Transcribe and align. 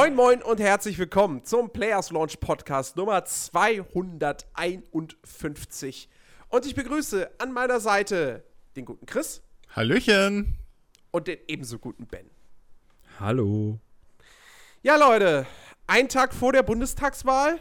Moin, 0.00 0.14
moin 0.14 0.40
und 0.42 0.60
herzlich 0.60 0.98
willkommen 0.98 1.44
zum 1.44 1.74
Players 1.74 2.10
Launch 2.10 2.40
Podcast 2.40 2.96
Nummer 2.96 3.22
251. 3.22 6.08
Und 6.48 6.64
ich 6.64 6.74
begrüße 6.74 7.30
an 7.36 7.52
meiner 7.52 7.80
Seite 7.80 8.42
den 8.76 8.86
guten 8.86 9.04
Chris 9.04 9.42
Hallöchen. 9.76 10.56
und 11.10 11.26
den 11.26 11.36
ebenso 11.48 11.78
guten 11.78 12.06
Ben. 12.06 12.30
Hallo. 13.18 13.78
Ja, 14.82 14.96
Leute, 14.96 15.44
ein 15.86 16.08
Tag 16.08 16.32
vor 16.32 16.54
der 16.54 16.62
Bundestagswahl. 16.62 17.60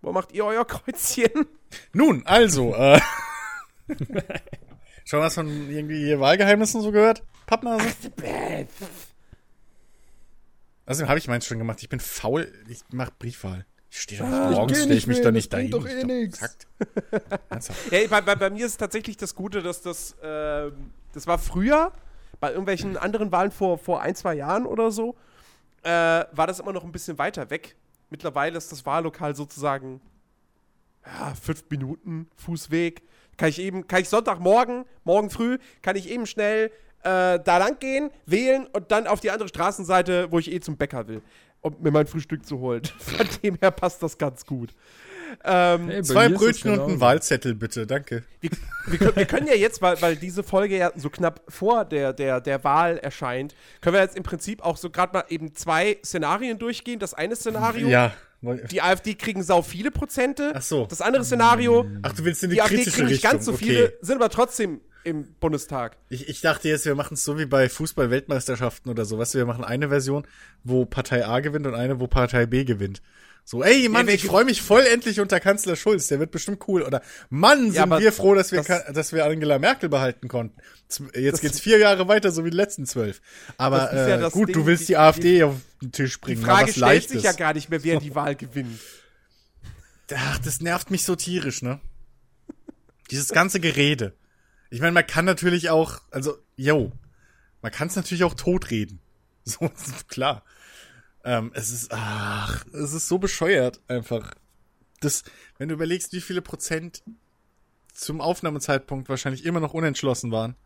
Wo 0.00 0.12
macht 0.12 0.32
ihr 0.32 0.46
euer 0.46 0.64
Kreuzchen? 0.64 1.44
Nun, 1.92 2.22
also, 2.24 2.74
äh. 2.74 2.98
Schon 5.04 5.20
was 5.20 5.34
von 5.34 5.68
irgendwie 5.68 6.18
Wahlgeheimnissen 6.18 6.80
so 6.80 6.92
gehört? 6.92 7.22
Pappnase? 7.44 7.94
Außerdem 10.90 11.08
habe 11.08 11.18
ich 11.20 11.28
meins 11.28 11.46
schon 11.46 11.58
gemacht. 11.58 11.80
Ich 11.82 11.88
bin 11.88 12.00
faul. 12.00 12.52
Ich 12.68 12.80
mache 12.90 13.12
Briefwahl. 13.16 13.64
Ich 13.90 14.00
stehe 14.00 14.20
doch 14.20 14.28
Ah, 14.28 14.50
ich 14.50 14.56
morgens, 14.56 14.86
nicht 14.86 14.98
ich 14.98 15.06
mich 15.06 15.18
da 15.18 15.24
das 15.24 15.32
nicht 15.32 15.52
dahin. 15.52 15.70
doch 15.70 15.86
eh. 15.86 16.30
Ernsthaft. 17.48 17.90
Hey, 17.90 18.08
bei, 18.08 18.20
bei, 18.20 18.34
bei 18.34 18.50
mir 18.50 18.66
ist 18.66 18.76
tatsächlich 18.76 19.16
das 19.16 19.34
Gute, 19.36 19.62
dass 19.62 19.82
das, 19.82 20.16
ähm, 20.22 20.90
das 21.12 21.26
war 21.28 21.38
früher, 21.38 21.92
bei 22.40 22.50
irgendwelchen 22.50 22.96
anderen 22.96 23.30
Wahlen 23.30 23.52
vor, 23.52 23.78
vor 23.78 24.00
ein, 24.00 24.16
zwei 24.16 24.34
Jahren 24.34 24.66
oder 24.66 24.90
so, 24.90 25.16
äh, 25.82 25.90
war 25.90 26.46
das 26.46 26.58
immer 26.58 26.72
noch 26.72 26.82
ein 26.84 26.92
bisschen 26.92 27.18
weiter 27.18 27.50
weg. 27.50 27.76
Mittlerweile 28.10 28.58
ist 28.58 28.72
das 28.72 28.84
Wahllokal 28.84 29.36
sozusagen 29.36 30.00
ja, 31.06 31.34
fünf 31.40 31.64
Minuten 31.70 32.28
Fußweg. 32.36 33.02
Kann 33.36 33.48
ich 33.48 33.60
eben, 33.60 33.86
kann 33.86 34.02
ich 34.02 34.08
Sonntagmorgen, 34.08 34.84
morgen 35.04 35.30
früh, 35.30 35.58
kann 35.82 35.94
ich 35.96 36.08
eben 36.10 36.26
schnell 36.26 36.70
äh, 37.02 37.38
da 37.42 37.58
lang 37.58 37.78
gehen, 37.78 38.10
wählen 38.26 38.66
und 38.72 38.90
dann 38.90 39.06
auf 39.06 39.20
die 39.20 39.30
andere 39.30 39.48
Straßenseite, 39.48 40.28
wo 40.30 40.38
ich 40.38 40.50
eh 40.52 40.60
zum 40.60 40.76
Bäcker 40.76 41.08
will, 41.08 41.22
um 41.60 41.76
mir 41.80 41.90
mein 41.90 42.06
Frühstück 42.06 42.44
zu 42.46 42.58
holen. 42.58 42.82
Von 42.98 43.26
dem 43.42 43.56
her 43.60 43.70
passt 43.70 44.02
das 44.02 44.18
ganz 44.18 44.44
gut. 44.46 44.70
Ähm, 45.44 45.88
Hey, 45.88 46.02
Zwei 46.02 46.28
Brötchen 46.28 46.70
und 46.72 46.76
genauso. 46.76 46.90
einen 46.92 47.00
Wahlzettel, 47.00 47.54
bitte. 47.54 47.86
Danke. 47.86 48.24
wir, 48.40 48.50
wir, 48.86 48.98
können, 48.98 49.16
wir 49.16 49.26
können 49.26 49.46
ja 49.46 49.54
jetzt, 49.54 49.80
weil, 49.80 50.00
weil 50.02 50.16
diese 50.16 50.42
Folge 50.42 50.76
ja 50.76 50.90
so 50.96 51.08
knapp 51.08 51.42
vor 51.48 51.84
der, 51.84 52.12
der, 52.12 52.40
der 52.40 52.64
Wahl 52.64 52.98
erscheint, 52.98 53.54
können 53.80 53.94
wir 53.94 54.02
jetzt 54.02 54.16
im 54.16 54.24
Prinzip 54.24 54.60
auch 54.62 54.76
so 54.76 54.90
gerade 54.90 55.12
mal 55.12 55.24
eben 55.28 55.54
zwei 55.54 55.98
Szenarien 56.04 56.58
durchgehen. 56.58 56.98
Das 56.98 57.14
eine 57.14 57.36
Szenario, 57.36 57.86
Ja. 57.88 58.12
die 58.42 58.82
AfD 58.82 59.14
kriegen 59.14 59.42
sau 59.44 59.62
viele 59.62 59.90
Prozente. 59.92 60.52
Ach 60.54 60.62
so. 60.62 60.86
Das 60.86 61.00
andere 61.00 61.24
Szenario, 61.24 61.86
Ach, 62.02 62.12
du 62.12 62.24
willst 62.24 62.42
in 62.42 62.50
die, 62.50 62.56
die 62.56 62.62
AfD 62.62 62.82
kriegen 62.84 63.06
nicht 63.06 63.22
ganz 63.22 63.44
so 63.44 63.52
okay. 63.52 63.64
viele, 63.64 63.92
sind 64.00 64.16
aber 64.16 64.30
trotzdem 64.30 64.80
im 65.04 65.32
Bundestag. 65.40 65.96
Ich, 66.08 66.28
ich 66.28 66.40
dachte 66.40 66.68
jetzt, 66.68 66.84
wir 66.84 66.94
machen 66.94 67.14
es 67.14 67.24
so 67.24 67.38
wie 67.38 67.46
bei 67.46 67.68
Fußball-Weltmeisterschaften 67.68 68.90
oder 68.90 69.04
so. 69.04 69.18
Weißt 69.18 69.34
du, 69.34 69.38
wir 69.38 69.46
machen 69.46 69.64
eine 69.64 69.88
Version, 69.88 70.26
wo 70.64 70.84
Partei 70.84 71.24
A 71.26 71.40
gewinnt 71.40 71.66
und 71.66 71.74
eine, 71.74 72.00
wo 72.00 72.06
Partei 72.06 72.46
B 72.46 72.64
gewinnt. 72.64 73.00
So, 73.42 73.64
ey, 73.64 73.88
Mann, 73.88 74.06
wer 74.06 74.14
ich 74.14 74.24
freue 74.26 74.44
mich 74.44 74.60
voll 74.62 74.82
endlich 74.82 75.18
unter 75.18 75.40
Kanzler 75.40 75.74
Schulz, 75.74 76.06
der 76.08 76.20
wird 76.20 76.30
bestimmt 76.30 76.68
cool. 76.68 76.82
Oder, 76.82 77.00
Mann, 77.30 77.72
sind 77.72 77.74
Ja, 77.90 77.98
wir 77.98 78.12
froh, 78.12 78.34
dass 78.34 78.52
wir, 78.52 78.62
das- 78.62 78.92
dass 78.92 79.12
wir 79.12 79.24
Angela 79.24 79.58
Merkel 79.58 79.88
behalten 79.88 80.28
konnten. 80.28 80.60
Jetzt 81.14 81.40
geht's 81.40 81.58
vier 81.58 81.78
Jahre 81.78 82.06
weiter, 82.06 82.30
so 82.30 82.44
wie 82.44 82.50
die 82.50 82.56
letzten 82.56 82.84
zwölf. 82.86 83.20
Aber 83.56 83.92
ja 83.94 84.26
äh, 84.26 84.30
gut, 84.30 84.48
Ding, 84.48 84.54
du 84.54 84.66
willst 84.66 84.82
die- 84.82 84.86
die, 84.92 84.96
AfD 84.98 85.42
auf 85.42 85.56
den 85.82 85.90
Tisch 85.90 86.16
Die 86.16 86.20
bringen. 86.20 86.42
mal 86.42 86.48
Frage 86.48 86.62
was 86.66 86.70
stellt 86.72 86.80
Leichtes. 86.86 87.12
sich 87.12 87.22
ja 87.22 87.32
gar 87.32 87.54
nicht 87.54 87.70
mehr, 87.70 87.82
wer 87.82 87.98
die 87.98 88.14
Wahl 88.14 88.36
gewinnt. 88.36 88.78
Ach, 90.14 90.38
das 90.38 90.60
nervt 90.60 90.90
mich 90.90 91.04
so 91.04 91.16
tierisch, 91.16 91.62
ne? 91.62 91.80
Dieses 93.10 93.30
ganze 93.30 93.58
Gerede. 93.58 94.12
Ich 94.70 94.80
meine, 94.80 94.92
man 94.92 95.06
kann 95.06 95.24
natürlich 95.24 95.68
auch, 95.70 96.00
also, 96.10 96.38
yo, 96.56 96.92
man 97.62 97.72
kann 97.72 97.88
es 97.88 97.96
natürlich 97.96 98.24
auch 98.24 98.34
totreden. 98.34 99.00
So, 99.42 99.64
ist 99.64 100.08
klar. 100.08 100.44
Ähm, 101.24 101.50
es 101.54 101.70
ist, 101.70 101.88
ach, 101.92 102.64
es 102.74 102.92
ist 102.92 103.08
so 103.08 103.18
bescheuert 103.18 103.80
einfach. 103.88 104.34
Das, 105.00 105.24
wenn 105.56 105.68
du 105.68 105.74
überlegst, 105.74 106.12
wie 106.12 106.20
viele 106.20 106.42
Prozent 106.42 107.02
zum 107.92 108.20
Aufnahmezeitpunkt 108.20 109.08
wahrscheinlich 109.08 109.44
immer 109.46 109.60
noch 109.60 109.74
unentschlossen 109.74 110.30
waren. 110.30 110.56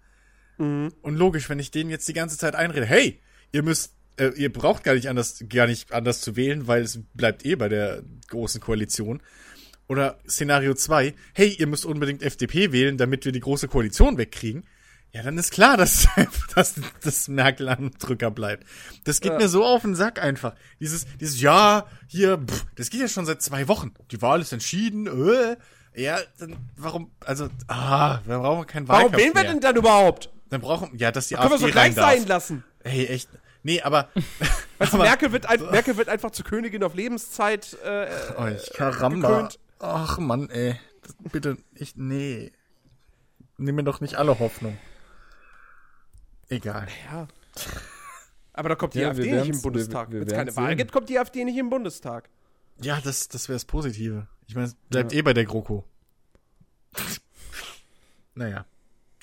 Und 1.03 1.17
logisch, 1.17 1.49
wenn 1.49 1.59
ich 1.59 1.71
denen 1.71 1.91
jetzt 1.91 2.09
die 2.09 2.13
ganze 2.13 2.39
Zeit 2.39 2.55
einrede, 2.55 2.87
hey, 2.87 3.21
ihr 3.53 3.63
müsst, 3.63 3.95
äh, 4.17 4.29
ihr 4.37 4.53
braucht 4.53 4.85
gar 4.85 4.95
nicht 4.95 5.09
anders, 5.09 5.45
gar 5.49 5.67
nicht 5.67 5.93
anders 5.93 6.21
zu 6.21 6.37
wählen, 6.37 6.67
weil 6.67 6.83
es 6.83 7.01
bleibt 7.15 7.45
eh 7.45 7.57
bei 7.57 7.69
der 7.69 8.03
großen 8.29 8.61
Koalition. 8.61 9.23
Oder 9.89 10.19
Szenario 10.29 10.75
2, 10.75 11.15
hey, 11.35 11.49
ihr 11.59 11.67
müsst 11.67 11.85
unbedingt 11.85 12.23
FDP 12.23 12.73
wählen, 12.73 12.97
damit 12.97 13.25
wir 13.25 13.33
die 13.33 13.41
große 13.41 13.69
Koalition 13.69 14.17
wegkriegen. 14.19 14.65
Ja, 15.13 15.23
dann 15.23 15.37
ist 15.39 15.53
klar, 15.53 15.77
dass, 15.77 16.09
dass, 16.55 16.75
dass 17.03 17.29
Merkel 17.29 17.69
am 17.69 17.91
Drücker 17.99 18.31
bleibt. 18.31 18.65
Das 19.05 19.21
geht 19.21 19.33
Ja. 19.33 19.39
mir 19.39 19.49
so 19.49 19.65
auf 19.65 19.83
den 19.83 19.95
Sack 19.95 20.21
einfach. 20.23 20.55
Dieses, 20.81 21.07
dieses, 21.21 21.41
ja, 21.41 21.87
hier, 22.09 22.39
pff, 22.39 22.65
das 22.77 22.91
geht 22.91 23.01
ja 23.01 23.09
schon 23.09 23.27
seit 23.27 23.43
zwei 23.43 23.69
Wochen. 23.69 23.93
Die 24.11 24.21
Wahl 24.23 24.41
ist 24.41 24.53
entschieden, 24.53 25.07
äh. 25.07 25.57
Ja, 25.97 26.19
dann, 26.41 26.57
warum, 26.77 27.13
also, 27.21 27.49
ah, 27.69 28.19
wir 28.25 28.39
brauchen 28.39 28.67
keinen 28.67 28.89
Warum 28.89 29.03
Wahlkampf 29.13 29.23
wählen 29.23 29.35
wir 29.37 29.45
denn 29.45 29.61
dann 29.61 29.77
überhaupt? 29.77 30.31
Dann 30.51 30.61
brauchen, 30.61 30.97
ja, 30.99 31.13
dass 31.13 31.29
die 31.29 31.35
Können 31.37 31.51
wir 31.51 31.55
AfD 31.55 31.67
so 31.67 31.73
gleich 31.73 31.95
sein 31.95 32.27
lassen. 32.27 32.65
Hey, 32.83 33.07
echt. 33.07 33.29
Nee, 33.63 33.81
aber, 33.81 34.09
Weißt 34.79 34.93
du, 34.93 34.97
Merkel 34.99 35.31
wird, 35.31 35.47
ein, 35.47 35.61
Merkel 35.71 35.97
wird 35.97 36.09
einfach 36.09 36.33
zur 36.33 36.45
Königin 36.45 36.83
auf 36.83 36.95
Lebenszeit. 36.95 37.77
Äh, 37.85 38.09
Oh, 38.37 38.47
ich 38.47 38.73
Karamba. 38.73 39.29
gekrönt. 39.29 39.59
Ach 39.87 40.19
Mann, 40.19 40.49
ey. 40.51 40.79
Das, 41.03 41.15
bitte, 41.31 41.59
ich, 41.75 41.97
nee. 41.97 42.53
Nimm 43.59 43.75
mir 43.77 43.85
doch 43.85 44.01
nicht 44.01 44.15
alle 44.17 44.39
Hoffnung. 44.39 44.79
Egal. 46.49 46.89
Ja. 47.11 47.29
Aber 48.53 48.69
da 48.71 48.75
kommt 48.77 48.95
die 48.95 49.01
Ja, 49.01 49.11
AfD 49.11 49.31
nicht 49.31 49.49
im 49.49 49.63
Bundestag. 49.63 50.11
Wenn 50.11 50.23
es 50.23 50.27
keine 50.29 50.37
werden's 50.39 50.57
Wahl 50.57 50.69
sehen. 50.69 50.79
gibt, 50.79 50.93
kommt 50.93 51.09
die 51.09 51.19
AfD 51.19 51.45
nicht 51.45 51.59
im 51.59 51.71
Bundestag. 51.71 52.29
Ja, 52.81 53.01
das, 53.01 53.29
das 53.29 53.49
wäre 53.49 53.57
das 53.57 53.65
Positive. 53.65 54.27
Ich 54.47 54.55
meine, 54.55 54.67
es 54.69 54.75
bleibt 54.89 55.13
Ja. 55.13 55.19
eh 55.19 55.23
bei 55.23 55.33
der 55.35 55.45
GroKo. 55.45 55.85
naja. 58.35 58.65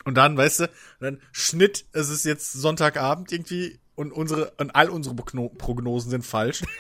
Und 0.03 0.16
dann, 0.16 0.35
weißt 0.38 0.61
du, 0.61 0.69
dann 0.99 1.22
Schnitt, 1.31 1.85
es 1.93 2.09
ist 2.09 2.25
jetzt 2.25 2.53
Sonntagabend 2.53 3.31
irgendwie 3.31 3.79
und 3.95 4.11
unsere, 4.11 4.51
und 4.57 4.72
all 4.75 4.89
unsere 4.89 5.16
Progno 5.16 5.49
Prognosen 5.49 6.09
sind 6.11 6.25
falsch. 6.25 6.63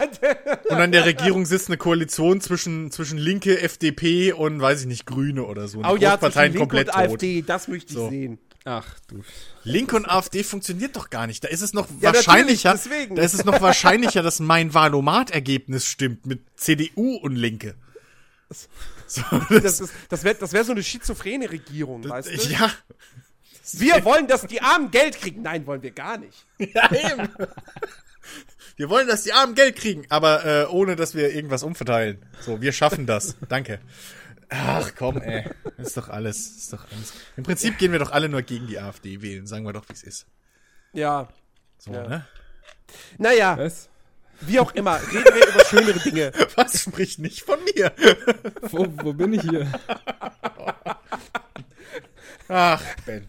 und 0.68 0.76
an 0.76 0.92
der 0.92 1.04
Regierung 1.04 1.46
sitzt 1.46 1.68
eine 1.68 1.76
Koalition 1.76 2.40
zwischen, 2.40 2.90
zwischen 2.90 3.18
Linke, 3.18 3.60
FDP 3.60 4.32
und, 4.32 4.60
weiß 4.60 4.82
ich 4.82 4.86
nicht, 4.86 5.06
Grüne 5.06 5.44
oder 5.44 5.68
so. 5.68 5.82
Oh 5.84 5.96
die 5.96 6.02
ja, 6.02 6.18
zwischen 6.18 6.52
Linke 6.52 6.76
und 6.78 6.86
tot. 6.86 6.94
AfD, 6.94 7.42
das 7.42 7.68
möchte 7.68 7.92
ich 7.92 7.98
So. 7.98 8.08
sehen. 8.10 8.38
Ach 8.66 8.86
du. 9.08 9.22
Linke 9.62 9.94
und 9.96 10.06
AfD 10.08 10.42
funktioniert 10.42 10.96
doch 10.96 11.10
gar 11.10 11.26
nicht. 11.26 11.44
Da 11.44 11.48
ist 11.48 11.60
es 11.60 11.74
noch 11.74 11.86
Ja, 12.00 12.14
wahrscheinlicher, 12.14 12.78
da 13.14 13.22
ist 13.22 13.34
es 13.34 13.44
noch 13.44 13.60
wahrscheinlicher, 13.60 14.22
dass 14.22 14.40
mein 14.40 14.72
Valomat-Ergebnis 14.72 15.84
stimmt 15.86 16.24
mit 16.24 16.40
CDU 16.56 17.16
und 17.16 17.36
Linke. 17.36 17.74
So, 19.06 19.20
Das, 19.50 19.80
ist- 19.80 19.92
das 20.08 20.24
wäre 20.24 20.34
das 20.36 20.52
wär 20.54 20.64
so 20.64 20.72
eine 20.72 20.82
schizophrene 20.82 21.50
Regierung, 21.50 22.08
weißt 22.08 22.28
du? 22.28 22.50
ja, 22.50 22.70
Wir 23.72 24.02
wollen, 24.04 24.26
dass 24.28 24.46
die 24.46 24.62
Armen 24.62 24.90
Geld 24.90 25.18
kriegen. 25.20 25.42
Nein, 25.42 25.66
wollen 25.66 25.82
wir 25.82 25.90
gar 25.90 26.16
nicht. 26.16 26.46
ja, 26.58 26.90
eben. 26.90 27.28
Wir 28.76 28.90
wollen, 28.90 29.06
dass 29.06 29.22
die 29.22 29.32
Armen 29.32 29.54
Geld 29.54 29.76
kriegen, 29.76 30.04
aber 30.08 30.44
äh, 30.44 30.66
ohne, 30.66 30.96
dass 30.96 31.14
wir 31.14 31.32
irgendwas 31.32 31.62
umverteilen. 31.62 32.24
So, 32.40 32.60
wir 32.60 32.72
schaffen 32.72 33.06
das. 33.06 33.36
Danke. 33.48 33.78
Ach 34.48 34.92
komm, 34.96 35.20
ey. 35.22 35.48
Ist 35.78 35.96
doch 35.96 36.08
alles. 36.08 36.38
Ist 36.56 36.72
doch 36.72 36.84
alles. 36.90 37.12
Im 37.36 37.44
Prinzip 37.44 37.78
gehen 37.78 37.92
wir 37.92 37.98
doch 37.98 38.10
alle 38.12 38.28
nur 38.28 38.42
gegen 38.42 38.66
die 38.66 38.78
AfD 38.78 39.22
wählen. 39.22 39.46
Sagen 39.46 39.64
wir 39.64 39.72
doch, 39.72 39.88
wie 39.88 39.92
es 39.94 40.02
ist. 40.02 40.26
Ja. 40.92 41.28
So, 41.78 41.92
Ja. 41.92 42.06
ne? 42.08 42.26
Naja, 43.18 43.56
Was? 43.58 43.88
wie 44.42 44.60
auch 44.60 44.72
immer, 44.74 45.00
reden 45.10 45.34
wir 45.34 45.48
über 45.48 45.64
schönere 45.64 45.98
Dinge. 46.00 46.32
Was 46.56 46.82
spricht 46.82 47.18
nicht 47.18 47.42
von 47.42 47.58
mir? 47.74 47.92
Wo, 48.62 48.86
wo 49.02 49.12
bin 49.12 49.32
ich 49.32 49.42
hier? 49.42 49.66
Ach, 52.48 52.82
Ben. 53.06 53.26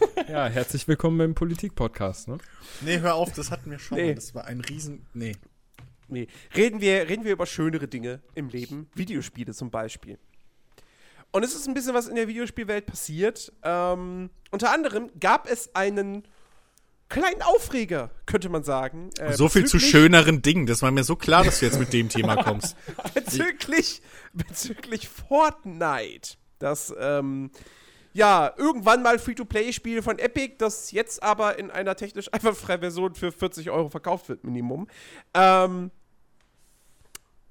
Ja, 0.28 0.46
herzlich 0.48 0.88
willkommen 0.88 1.18
beim 1.18 1.34
Politik-Podcast, 1.34 2.28
ne? 2.28 2.38
Nee, 2.80 2.98
hör 3.00 3.14
auf, 3.14 3.32
das 3.32 3.50
hatten 3.50 3.70
wir 3.70 3.78
schon 3.78 3.98
Nee. 3.98 4.14
Das 4.14 4.34
war 4.34 4.44
ein 4.46 4.60
Riesen. 4.60 5.06
Nee. 5.14 5.36
Nee, 6.08 6.28
reden 6.54 6.80
wir, 6.80 7.08
reden 7.08 7.24
wir 7.24 7.32
über 7.32 7.46
schönere 7.46 7.88
Dinge 7.88 8.20
im 8.34 8.48
Leben. 8.48 8.88
Videospiele 8.94 9.52
zum 9.54 9.70
Beispiel. 9.70 10.18
Und 11.32 11.42
es 11.42 11.54
ist 11.54 11.66
ein 11.66 11.74
bisschen 11.74 11.94
was 11.94 12.06
in 12.06 12.14
der 12.14 12.28
Videospielwelt 12.28 12.86
passiert. 12.86 13.52
Ähm, 13.62 14.30
unter 14.50 14.72
anderem 14.72 15.10
gab 15.18 15.50
es 15.50 15.74
einen 15.74 16.24
kleinen 17.08 17.42
Aufreger, 17.42 18.10
könnte 18.24 18.48
man 18.48 18.62
sagen. 18.62 19.10
äh, 19.18 19.32
So 19.32 19.48
viel 19.48 19.66
zu 19.66 19.78
schöneren 19.80 20.42
Dingen. 20.42 20.66
Das 20.66 20.82
war 20.82 20.90
mir 20.90 21.04
so 21.04 21.16
klar, 21.16 21.44
dass 21.44 21.58
du 21.60 21.66
jetzt 21.66 21.78
mit 21.78 21.92
dem 21.92 22.08
Thema 22.08 22.42
kommst. 22.42 22.76
bezüglich, 23.14 24.00
bezüglich 24.32 25.08
Fortnite. 25.08 26.36
Das, 26.58 26.94
ähm, 26.98 27.50
ja, 28.16 28.50
irgendwann 28.56 29.02
mal 29.02 29.18
Free-to-Play-Spiel 29.18 30.00
von 30.00 30.18
Epic, 30.18 30.54
das 30.56 30.90
jetzt 30.90 31.22
aber 31.22 31.58
in 31.58 31.70
einer 31.70 31.96
technisch 31.96 32.28
einwandfreien 32.32 32.80
Version 32.80 33.14
für 33.14 33.30
40 33.30 33.70
Euro 33.70 33.90
verkauft 33.90 34.30
wird, 34.30 34.42
Minimum. 34.42 34.88
Ähm, 35.34 35.90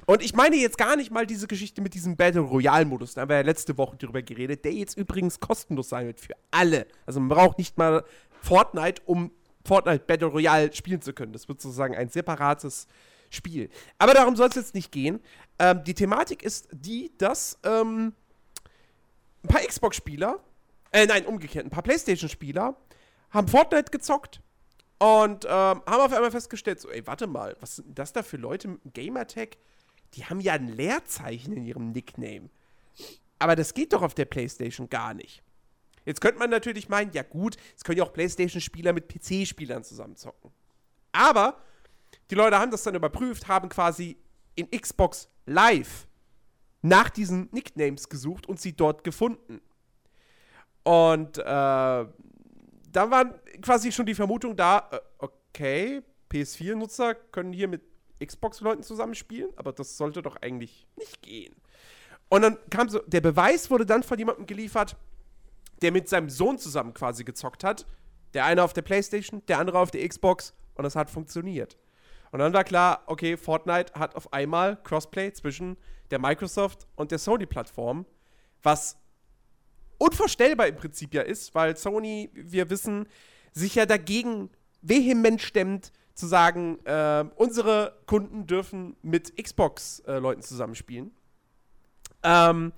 und 0.07 0.23
ich 0.23 0.33
meine 0.33 0.55
jetzt 0.55 0.77
gar 0.77 0.95
nicht 0.95 1.11
mal 1.11 1.27
diese 1.27 1.47
Geschichte 1.47 1.81
mit 1.81 1.93
diesem 1.93 2.15
Battle 2.15 2.41
Royale-Modus. 2.41 3.13
Da 3.13 3.21
haben 3.21 3.29
wir 3.29 3.37
ja 3.37 3.41
letzte 3.43 3.77
Woche 3.77 3.95
drüber 3.97 4.23
geredet, 4.23 4.65
der 4.65 4.73
jetzt 4.73 4.97
übrigens 4.97 5.39
kostenlos 5.39 5.89
sein 5.89 6.07
wird 6.07 6.19
für 6.19 6.33
alle. 6.49 6.87
Also 7.05 7.19
man 7.19 7.29
braucht 7.29 7.59
nicht 7.59 7.77
mal 7.77 8.03
Fortnite, 8.41 9.03
um 9.05 9.31
Fortnite 9.65 10.03
Battle 10.05 10.27
Royale 10.27 10.73
spielen 10.73 11.01
zu 11.01 11.13
können. 11.13 11.33
Das 11.33 11.47
wird 11.47 11.61
sozusagen 11.61 11.95
ein 11.95 12.09
separates 12.09 12.87
Spiel. 13.29 13.69
Aber 13.99 14.13
darum 14.13 14.35
soll 14.35 14.49
es 14.49 14.55
jetzt 14.55 14.73
nicht 14.75 14.91
gehen. 14.91 15.19
Ähm, 15.59 15.83
die 15.83 15.93
Thematik 15.93 16.41
ist 16.41 16.69
die, 16.71 17.11
dass 17.17 17.59
ähm, 17.63 18.13
ein 19.43 19.47
paar 19.47 19.61
Xbox-Spieler, 19.61 20.39
äh, 20.95 21.05
nein, 21.05 21.25
umgekehrt, 21.25 21.65
ein 21.65 21.69
paar 21.69 21.83
PlayStation-Spieler 21.83 22.77
haben 23.31 23.47
Fortnite 23.49 23.91
gezockt 23.91 24.41
und 24.97 25.43
ähm, 25.43 25.49
haben 25.49 25.83
auf 25.87 26.13
einmal 26.13 26.31
festgestellt, 26.31 26.79
so, 26.79 26.89
ey, 26.89 27.05
warte 27.05 27.27
mal, 27.27 27.57
was 27.59 27.75
sind 27.75 27.99
das 27.99 28.13
da 28.13 28.23
für 28.23 28.37
Leute 28.37 28.69
mit 28.69 28.83
dem 28.85 28.93
Gamertag? 28.93 29.57
Die 30.13 30.23
haben 30.25 30.39
ja 30.39 30.53
ein 30.53 30.69
Leerzeichen 30.69 31.51
in 31.51 31.65
ihrem 31.65 31.91
Nickname. 31.91 32.49
Aber 33.39 33.57
das 33.57 33.73
geht 33.73 33.91
doch 33.91 34.01
auf 34.03 34.13
der 34.13 34.23
PlayStation 34.23 34.89
gar 34.89 35.13
nicht. 35.13 35.43
Jetzt 36.05 36.21
könnte 36.21 36.39
man 36.39 36.49
natürlich 36.49 36.87
meinen, 36.87 37.11
ja 37.11 37.23
gut, 37.23 37.57
es 37.75 37.83
können 37.83 37.97
ja 37.97 38.05
auch 38.05 38.13
PlayStation-Spieler 38.13 38.93
mit 38.93 39.09
PC-Spielern 39.09 39.83
zusammenzocken. 39.83 40.51
Aber 41.11 41.61
die 42.31 42.35
Leute 42.35 42.57
haben 42.57 42.71
das 42.71 42.83
dann 42.83 42.95
überprüft, 42.95 43.49
haben 43.49 43.67
quasi 43.67 44.17
in 44.55 44.71
Xbox 44.71 45.27
Live 45.45 46.07
nach 46.81 47.09
diesen 47.09 47.49
Nicknames 47.51 48.07
gesucht 48.07 48.45
und 48.47 48.61
sie 48.61 48.73
dort 48.73 49.03
gefunden. 49.03 49.59
Und 50.85 51.39
äh, 51.39 51.41
da 51.43 52.07
war 52.93 53.25
quasi 53.61 53.91
schon 53.91 54.05
die 54.05 54.13
Vermutung 54.13 54.55
da, 54.55 54.87
äh, 54.91 54.99
okay, 55.17 56.01
PS4-Nutzer 56.31 57.15
können 57.15 57.53
hier 57.53 57.67
mit 57.67 57.81
Xbox-Leuten 58.23 58.83
zusammenspielen, 58.83 59.49
aber 59.55 59.73
das 59.73 59.97
sollte 59.97 60.21
doch 60.21 60.37
eigentlich 60.37 60.87
nicht 60.95 61.23
gehen. 61.23 61.55
Und 62.29 62.43
dann 62.43 62.57
kam 62.69 62.87
so, 62.87 62.99
der 62.99 63.21
Beweis 63.21 63.71
wurde 63.71 63.85
dann 63.85 64.03
von 64.03 64.19
jemandem 64.19 64.45
geliefert, 64.45 64.95
der 65.81 65.91
mit 65.91 66.07
seinem 66.07 66.29
Sohn 66.29 66.59
zusammen 66.59 66.93
quasi 66.93 67.23
gezockt 67.23 67.63
hat. 67.63 67.87
Der 68.35 68.45
eine 68.45 68.61
auf 68.61 68.73
der 68.73 68.83
Playstation, 68.83 69.41
der 69.47 69.57
andere 69.59 69.79
auf 69.79 69.89
der 69.89 70.07
Xbox 70.07 70.53
und 70.75 70.83
das 70.83 70.95
hat 70.95 71.09
funktioniert. 71.09 71.77
Und 72.31 72.39
dann 72.39 72.53
war 72.53 72.63
klar, 72.63 73.01
okay, 73.07 73.37
Fortnite 73.37 73.93
hat 73.93 74.15
auf 74.15 74.31
einmal 74.33 74.77
Crossplay 74.83 75.33
zwischen 75.33 75.77
der 76.11 76.19
Microsoft 76.19 76.85
und 76.95 77.09
der 77.11 77.17
Sony-Plattform, 77.17 78.05
was 78.61 78.97
unvorstellbar 79.97 80.67
im 80.67 80.75
Prinzip 80.75 81.13
ja 81.13 81.21
ist, 81.21 81.55
weil 81.55 81.77
Sony, 81.77 82.29
wir 82.33 82.69
wissen, 82.69 83.07
sich 83.51 83.75
ja 83.75 83.85
dagegen 83.85 84.49
vehement 84.81 85.41
stemmt, 85.41 85.91
zu 86.13 86.27
sagen, 86.27 86.79
äh, 86.85 87.25
unsere 87.35 87.97
Kunden 88.05 88.47
dürfen 88.47 88.95
mit 89.01 89.35
Xbox-Leuten 89.41 90.41
äh, 90.41 90.43
zusammenspielen. 90.43 91.11
Ähm, 92.23 92.71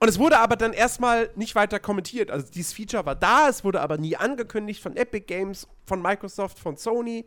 und 0.00 0.08
es 0.08 0.18
wurde 0.18 0.38
aber 0.38 0.56
dann 0.56 0.72
erstmal 0.72 1.30
nicht 1.34 1.54
weiter 1.54 1.80
kommentiert. 1.80 2.30
Also 2.30 2.46
dieses 2.52 2.72
Feature 2.72 3.04
war 3.06 3.16
da, 3.16 3.48
es 3.48 3.64
wurde 3.64 3.80
aber 3.80 3.98
nie 3.98 4.16
angekündigt 4.16 4.82
von 4.82 4.96
Epic 4.96 5.26
Games, 5.26 5.66
von 5.86 6.00
Microsoft, 6.00 6.58
von 6.58 6.76
Sony. 6.76 7.24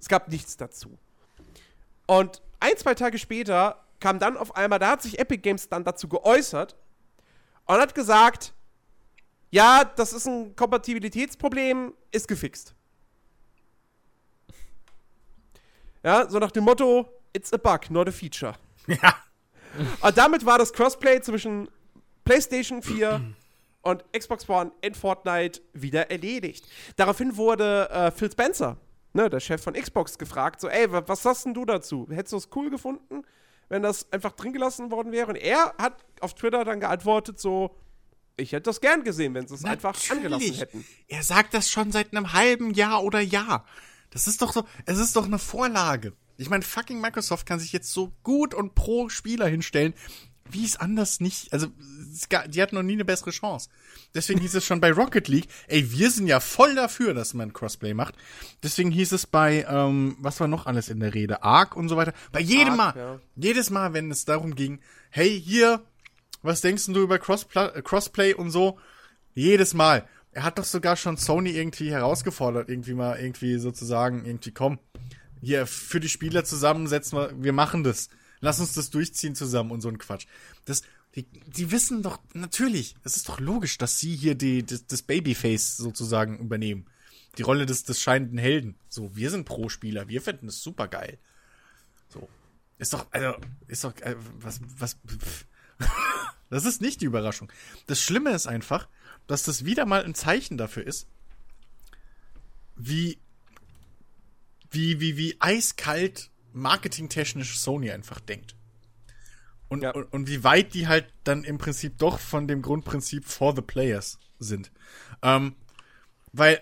Es 0.00 0.08
gab 0.08 0.28
nichts 0.28 0.56
dazu. 0.56 0.98
Und 2.06 2.42
ein, 2.60 2.76
zwei 2.76 2.94
Tage 2.94 3.18
später 3.18 3.84
kam 4.00 4.18
dann 4.18 4.36
auf 4.36 4.56
einmal, 4.56 4.78
da 4.78 4.90
hat 4.90 5.02
sich 5.02 5.18
Epic 5.18 5.40
Games 5.40 5.68
dann 5.68 5.84
dazu 5.84 6.08
geäußert 6.08 6.76
und 7.66 7.76
hat 7.76 7.94
gesagt, 7.94 8.52
ja, 9.50 9.84
das 9.84 10.12
ist 10.12 10.26
ein 10.26 10.56
Kompatibilitätsproblem, 10.56 11.94
ist 12.10 12.28
gefixt. 12.28 12.74
Ja, 16.02 16.28
so 16.28 16.38
nach 16.38 16.50
dem 16.50 16.64
Motto, 16.64 17.08
it's 17.32 17.52
a 17.52 17.56
bug, 17.56 17.90
not 17.90 18.08
a 18.08 18.12
feature. 18.12 18.54
Ja. 18.86 19.16
Und 20.00 20.16
damit 20.16 20.44
war 20.44 20.58
das 20.58 20.72
Crossplay 20.72 21.20
zwischen 21.20 21.68
PlayStation 22.24 22.82
4 22.82 23.34
und 23.82 24.04
Xbox 24.12 24.48
One 24.48 24.72
in 24.80 24.94
Fortnite 24.94 25.60
wieder 25.72 26.10
erledigt. 26.10 26.66
Daraufhin 26.96 27.36
wurde 27.36 27.88
äh, 27.90 28.10
Phil 28.10 28.30
Spencer, 28.30 28.76
ne, 29.12 29.28
der 29.28 29.40
Chef 29.40 29.62
von 29.62 29.74
Xbox, 29.74 30.18
gefragt: 30.18 30.60
so, 30.60 30.68
ey, 30.68 30.86
was 30.90 31.22
sagst 31.22 31.46
denn 31.46 31.54
du 31.54 31.64
dazu? 31.64 32.06
Hättest 32.10 32.32
du 32.32 32.36
es 32.36 32.48
cool 32.54 32.70
gefunden, 32.70 33.22
wenn 33.68 33.82
das 33.82 34.10
einfach 34.12 34.32
drin 34.32 34.52
gelassen 34.52 34.90
worden 34.90 35.12
wäre? 35.12 35.28
Und 35.28 35.36
er 35.36 35.74
hat 35.78 36.04
auf 36.20 36.34
Twitter 36.34 36.64
dann 36.64 36.80
geantwortet: 36.80 37.38
so, 37.40 37.76
ich 38.36 38.52
hätte 38.52 38.64
das 38.64 38.80
gern 38.80 39.04
gesehen, 39.04 39.34
wenn 39.34 39.46
sie 39.46 39.54
es 39.54 39.64
einfach 39.64 39.98
angelassen 40.10 40.54
hätten. 40.54 40.84
Er 41.08 41.22
sagt 41.22 41.54
das 41.54 41.70
schon 41.70 41.92
seit 41.92 42.12
einem 42.12 42.32
halben 42.32 42.72
Jahr 42.72 43.02
oder 43.04 43.20
Jahr. 43.20 43.64
Das 44.10 44.26
ist 44.26 44.42
doch 44.42 44.52
so, 44.52 44.64
es 44.86 44.98
ist 44.98 45.16
doch 45.16 45.26
eine 45.26 45.38
Vorlage. 45.38 46.12
Ich 46.36 46.50
meine, 46.50 46.62
fucking 46.62 47.00
Microsoft 47.00 47.46
kann 47.46 47.60
sich 47.60 47.72
jetzt 47.72 47.92
so 47.92 48.12
gut 48.22 48.54
und 48.54 48.74
pro 48.74 49.08
Spieler 49.08 49.46
hinstellen, 49.46 49.94
wie 50.50 50.64
es 50.64 50.76
anders 50.76 51.20
nicht, 51.20 51.52
also 51.52 51.68
die 52.48 52.62
hatten 52.62 52.76
noch 52.76 52.82
nie 52.82 52.92
eine 52.92 53.04
bessere 53.04 53.30
Chance. 53.30 53.68
Deswegen 54.14 54.40
hieß 54.40 54.54
es 54.54 54.64
schon 54.64 54.80
bei 54.80 54.92
Rocket 54.92 55.26
League, 55.28 55.48
ey, 55.68 55.90
wir 55.92 56.10
sind 56.10 56.26
ja 56.26 56.40
voll 56.40 56.74
dafür, 56.74 57.14
dass 57.14 57.34
man 57.34 57.52
Crossplay 57.52 57.94
macht. 57.94 58.14
Deswegen 58.62 58.90
hieß 58.90 59.12
es 59.12 59.26
bei, 59.26 59.66
ähm, 59.68 60.16
was 60.20 60.40
war 60.40 60.48
noch 60.48 60.66
alles 60.66 60.88
in 60.88 61.00
der 61.00 61.14
Rede? 61.14 61.42
Arc 61.42 61.76
und 61.76 61.88
so 61.88 61.96
weiter. 61.96 62.12
Bei 62.32 62.40
jedem 62.40 62.78
Arc, 62.78 62.96
Mal, 62.96 63.02
ja. 63.02 63.20
jedes 63.36 63.70
Mal, 63.70 63.92
wenn 63.92 64.10
es 64.10 64.24
darum 64.24 64.54
ging, 64.54 64.80
hey, 65.10 65.40
hier, 65.40 65.82
was 66.42 66.60
denkst 66.60 66.86
du 66.86 67.00
über 67.00 67.18
Crosspla 67.18 67.74
äh, 67.74 67.82
Crossplay 67.82 68.34
und 68.34 68.50
so? 68.50 68.78
Jedes 69.34 69.74
Mal. 69.74 70.06
Er 70.32 70.42
hat 70.42 70.58
doch 70.58 70.64
sogar 70.64 70.96
schon 70.96 71.16
Sony 71.16 71.50
irgendwie 71.50 71.90
herausgefordert, 71.90 72.68
irgendwie 72.68 72.94
mal, 72.94 73.18
irgendwie 73.18 73.58
sozusagen, 73.58 74.24
irgendwie 74.24 74.50
komm 74.50 74.78
hier 75.44 75.66
für 75.66 76.00
die 76.00 76.08
Spieler 76.08 76.44
zusammensetzen 76.44 77.18
wir, 77.18 77.30
wir 77.36 77.52
machen 77.52 77.84
das. 77.84 78.08
Lass 78.44 78.60
uns 78.60 78.74
das 78.74 78.90
durchziehen 78.90 79.34
zusammen 79.34 79.70
und 79.70 79.80
so 79.80 79.88
ein 79.88 79.96
Quatsch. 79.96 80.26
Das, 80.66 80.82
die, 81.14 81.22
die 81.46 81.70
wissen 81.70 82.02
doch, 82.02 82.18
natürlich, 82.34 82.94
es 83.02 83.16
ist 83.16 83.26
doch 83.30 83.40
logisch, 83.40 83.78
dass 83.78 83.98
sie 83.98 84.14
hier 84.14 84.34
die, 84.34 84.66
das, 84.66 84.86
das 84.86 85.00
Babyface 85.00 85.78
sozusagen 85.78 86.38
übernehmen. 86.38 86.84
Die 87.38 87.42
Rolle 87.42 87.64
des, 87.64 87.84
des 87.84 88.02
scheinenden 88.02 88.36
Helden. 88.36 88.74
So, 88.90 89.16
wir 89.16 89.30
sind 89.30 89.46
Pro-Spieler, 89.46 90.08
wir 90.08 90.20
finden 90.20 90.48
es 90.48 90.62
super 90.62 90.88
geil. 90.88 91.16
So. 92.10 92.28
Ist 92.76 92.92
doch, 92.92 93.06
also, 93.12 93.34
ist 93.66 93.82
doch, 93.82 93.96
äh, 94.02 94.14
was, 94.40 94.60
was, 94.78 94.98
das 96.50 96.66
ist 96.66 96.82
nicht 96.82 97.00
die 97.00 97.06
Überraschung. 97.06 97.50
Das 97.86 97.98
Schlimme 97.98 98.32
ist 98.32 98.46
einfach, 98.46 98.88
dass 99.26 99.44
das 99.44 99.64
wieder 99.64 99.86
mal 99.86 100.04
ein 100.04 100.14
Zeichen 100.14 100.58
dafür 100.58 100.86
ist, 100.86 101.06
wie 102.76 103.18
wie, 104.70 105.00
wie, 105.00 105.16
wie 105.16 105.36
eiskalt 105.40 106.30
marketingtechnisch 106.54 107.58
Sony 107.58 107.90
einfach 107.90 108.20
denkt. 108.20 108.56
Und, 109.68 109.82
ja. 109.82 109.90
und, 109.90 110.04
und, 110.12 110.28
wie 110.28 110.44
weit 110.44 110.72
die 110.74 110.86
halt 110.88 111.06
dann 111.24 111.44
im 111.44 111.58
Prinzip 111.58 111.98
doch 111.98 112.18
von 112.18 112.46
dem 112.46 112.62
Grundprinzip 112.62 113.24
for 113.24 113.54
the 113.54 113.62
players 113.62 114.18
sind. 114.38 114.70
Ähm, 115.22 115.56
weil, 116.32 116.60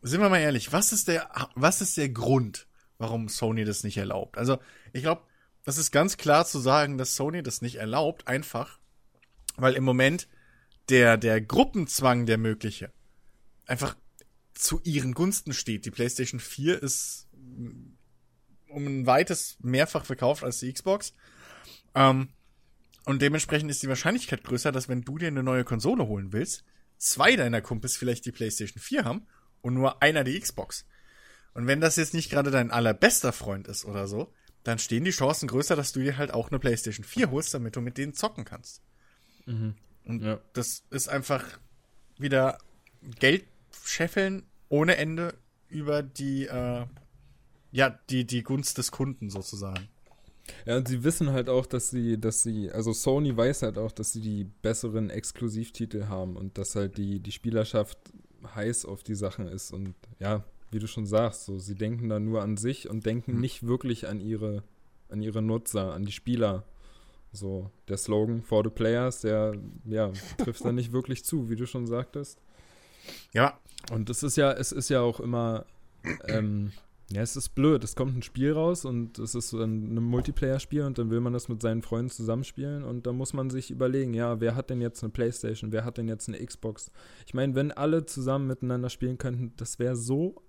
sind 0.00 0.20
wir 0.20 0.28
mal 0.28 0.38
ehrlich, 0.40 0.72
was 0.72 0.92
ist 0.92 1.08
der, 1.08 1.30
was 1.54 1.80
ist 1.80 1.96
der 1.96 2.08
Grund, 2.08 2.66
warum 2.98 3.28
Sony 3.28 3.64
das 3.64 3.84
nicht 3.84 3.98
erlaubt? 3.98 4.38
Also, 4.38 4.58
ich 4.92 5.02
glaube, 5.02 5.22
das 5.64 5.76
ist 5.76 5.90
ganz 5.90 6.16
klar 6.16 6.46
zu 6.46 6.58
sagen, 6.58 6.96
dass 6.96 7.16
Sony 7.16 7.42
das 7.42 7.60
nicht 7.60 7.76
erlaubt, 7.76 8.26
einfach, 8.26 8.78
weil 9.56 9.74
im 9.74 9.84
Moment 9.84 10.28
der, 10.88 11.18
der 11.18 11.40
Gruppenzwang, 11.40 12.26
der 12.26 12.38
mögliche, 12.38 12.92
einfach 13.66 13.96
zu 14.54 14.80
ihren 14.84 15.12
Gunsten 15.12 15.52
steht. 15.52 15.84
Die 15.84 15.90
PlayStation 15.90 16.40
4 16.40 16.82
ist 16.82 17.28
um 18.70 18.86
ein 18.86 19.06
weites 19.06 19.56
mehrfach 19.60 20.04
verkauft 20.04 20.44
als 20.44 20.58
die 20.58 20.72
Xbox. 20.72 21.14
Ähm, 21.94 22.28
und 23.04 23.22
dementsprechend 23.22 23.70
ist 23.70 23.82
die 23.82 23.88
Wahrscheinlichkeit 23.88 24.44
größer, 24.44 24.72
dass 24.72 24.88
wenn 24.88 25.02
du 25.02 25.18
dir 25.18 25.28
eine 25.28 25.42
neue 25.42 25.64
Konsole 25.64 26.06
holen 26.06 26.32
willst, 26.32 26.64
zwei 26.98 27.36
deiner 27.36 27.60
Kumpels 27.60 27.96
vielleicht 27.96 28.26
die 28.26 28.32
PlayStation 28.32 28.80
4 28.80 29.04
haben 29.04 29.26
und 29.62 29.74
nur 29.74 30.02
einer 30.02 30.24
die 30.24 30.38
Xbox. 30.38 30.86
Und 31.54 31.66
wenn 31.66 31.80
das 31.80 31.96
jetzt 31.96 32.14
nicht 32.14 32.30
gerade 32.30 32.50
dein 32.50 32.70
allerbester 32.70 33.32
Freund 33.32 33.66
ist 33.66 33.84
oder 33.84 34.06
so, 34.06 34.32
dann 34.62 34.78
stehen 34.78 35.04
die 35.04 35.10
Chancen 35.10 35.48
größer, 35.48 35.74
dass 35.74 35.92
du 35.92 36.00
dir 36.00 36.18
halt 36.18 36.32
auch 36.32 36.50
eine 36.50 36.58
PlayStation 36.58 37.04
4 37.04 37.30
holst, 37.30 37.54
damit 37.54 37.76
du 37.76 37.80
mit 37.80 37.96
denen 37.98 38.14
zocken 38.14 38.44
kannst. 38.44 38.82
Mhm. 39.46 39.74
Und 40.04 40.22
ja. 40.22 40.40
das 40.52 40.84
ist 40.90 41.08
einfach 41.08 41.44
wieder 42.18 42.58
Geld 43.18 43.44
scheffeln 43.84 44.44
ohne 44.68 44.96
Ende 44.96 45.34
über 45.68 46.02
die 46.02 46.46
äh, 46.46 46.84
ja, 47.72 47.98
die, 48.10 48.26
die 48.26 48.42
Gunst 48.42 48.78
des 48.78 48.90
Kunden 48.90 49.30
sozusagen. 49.30 49.88
Ja, 50.66 50.76
und 50.76 50.88
sie 50.88 51.04
wissen 51.04 51.30
halt 51.30 51.48
auch, 51.48 51.66
dass 51.66 51.90
sie, 51.90 52.18
dass 52.18 52.42
sie, 52.42 52.70
also 52.70 52.92
Sony 52.92 53.36
weiß 53.36 53.62
halt 53.62 53.78
auch, 53.78 53.92
dass 53.92 54.12
sie 54.12 54.20
die 54.20 54.44
besseren 54.44 55.10
Exklusivtitel 55.10 56.06
haben 56.06 56.36
und 56.36 56.58
dass 56.58 56.74
halt 56.74 56.96
die, 56.98 57.20
die 57.20 57.32
Spielerschaft 57.32 57.98
heiß 58.54 58.84
auf 58.84 59.02
die 59.02 59.14
Sachen 59.14 59.46
ist 59.46 59.70
und 59.70 59.94
ja, 60.18 60.44
wie 60.70 60.78
du 60.78 60.86
schon 60.86 61.06
sagst, 61.06 61.46
so, 61.46 61.58
sie 61.58 61.74
denken 61.74 62.08
da 62.08 62.20
nur 62.20 62.42
an 62.42 62.56
sich 62.56 62.88
und 62.88 63.06
denken 63.06 63.34
mhm. 63.34 63.40
nicht 63.40 63.66
wirklich 63.66 64.08
an 64.08 64.20
ihre, 64.20 64.62
an 65.08 65.22
ihre 65.22 65.42
Nutzer, 65.42 65.92
an 65.92 66.04
die 66.04 66.12
Spieler. 66.12 66.64
So, 67.32 67.70
der 67.88 67.96
Slogan 67.96 68.42
for 68.42 68.64
the 68.64 68.70
Players, 68.70 69.20
der, 69.20 69.54
ja, 69.84 70.12
trifft 70.38 70.64
da 70.64 70.72
nicht 70.72 70.92
wirklich 70.92 71.24
zu, 71.24 71.48
wie 71.48 71.56
du 71.56 71.66
schon 71.66 71.86
sagtest. 71.86 72.40
Ja. 73.32 73.58
Und 73.92 74.10
es 74.10 74.22
ist 74.22 74.36
ja, 74.36 74.52
es 74.52 74.72
ist 74.72 74.88
ja 74.90 75.00
auch 75.00 75.20
immer, 75.20 75.64
ähm, 76.26 76.72
Ja, 77.12 77.22
es 77.22 77.34
ist 77.36 77.50
blöd. 77.56 77.82
Es 77.82 77.96
kommt 77.96 78.16
ein 78.16 78.22
Spiel 78.22 78.52
raus 78.52 78.84
und 78.84 79.18
es 79.18 79.34
ist 79.34 79.52
ein, 79.52 79.96
ein 79.96 80.02
Multiplayer-Spiel 80.02 80.82
und 80.84 80.96
dann 80.98 81.10
will 81.10 81.20
man 81.20 81.32
das 81.32 81.48
mit 81.48 81.60
seinen 81.60 81.82
Freunden 81.82 82.10
zusammenspielen 82.10 82.84
und 82.84 83.06
da 83.06 83.12
muss 83.12 83.32
man 83.32 83.50
sich 83.50 83.70
überlegen, 83.72 84.14
ja, 84.14 84.40
wer 84.40 84.54
hat 84.54 84.70
denn 84.70 84.80
jetzt 84.80 85.02
eine 85.02 85.10
Playstation, 85.10 85.72
wer 85.72 85.84
hat 85.84 85.98
denn 85.98 86.06
jetzt 86.08 86.28
eine 86.28 86.44
Xbox? 86.44 86.92
Ich 87.26 87.34
meine, 87.34 87.54
wenn 87.56 87.72
alle 87.72 88.06
zusammen 88.06 88.46
miteinander 88.46 88.90
spielen 88.90 89.18
könnten, 89.18 89.52
das 89.56 89.80
wäre 89.80 89.96
so, 89.96 90.40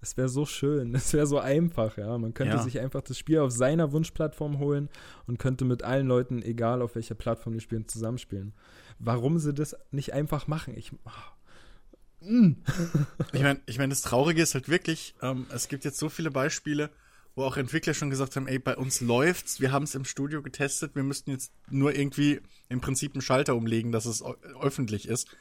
es 0.00 0.16
wäre 0.16 0.28
so 0.28 0.46
schön, 0.46 0.94
es 0.94 1.12
wäre 1.12 1.26
so 1.26 1.40
einfach, 1.40 1.96
ja. 1.96 2.16
Man 2.18 2.34
könnte 2.34 2.54
Ja. 2.54 2.62
sich 2.62 2.78
einfach 2.78 3.00
das 3.02 3.18
Spiel 3.18 3.40
auf 3.40 3.50
seiner 3.50 3.90
Wunschplattform 3.90 4.60
holen 4.60 4.88
und 5.26 5.40
könnte 5.40 5.64
mit 5.64 5.82
allen 5.82 6.06
Leuten, 6.06 6.40
egal 6.40 6.82
auf 6.82 6.94
welcher 6.94 7.16
Plattform 7.16 7.54
die 7.54 7.60
spielen, 7.60 7.88
zusammenspielen. 7.88 8.54
Warum 9.00 9.40
sie 9.40 9.52
das 9.52 9.74
nicht 9.90 10.12
einfach 10.12 10.46
machen? 10.46 10.74
Ich, 10.76 10.92
ah. 11.04 11.10
Mm. 12.20 12.52
Ich 13.32 13.42
meine, 13.42 13.60
ich 13.66 13.78
mein, 13.78 13.90
das 13.90 14.02
Traurige 14.02 14.42
ist 14.42 14.54
halt 14.54 14.68
wirklich, 14.68 15.14
ähm, 15.22 15.46
es 15.50 15.68
gibt 15.68 15.84
jetzt 15.84 15.98
so 15.98 16.08
viele 16.08 16.30
Beispiele, 16.30 16.90
wo 17.34 17.44
auch 17.44 17.56
Entwickler 17.56 17.92
schon 17.94 18.10
gesagt 18.10 18.36
haben, 18.36 18.48
ey, 18.48 18.58
bei 18.58 18.76
uns 18.76 19.00
läuft's, 19.00 19.60
wir 19.60 19.70
haben 19.70 19.82
es 19.82 19.94
im 19.94 20.04
Studio 20.04 20.42
getestet, 20.42 20.94
wir 20.94 21.02
müssten 21.02 21.30
jetzt 21.30 21.52
nur 21.70 21.94
irgendwie 21.94 22.40
im 22.68 22.80
Prinzip 22.80 23.12
einen 23.12 23.20
Schalter 23.20 23.54
umlegen, 23.54 23.92
dass 23.92 24.06
es 24.06 24.24
öffentlich 24.60 25.06
ist. 25.06 25.36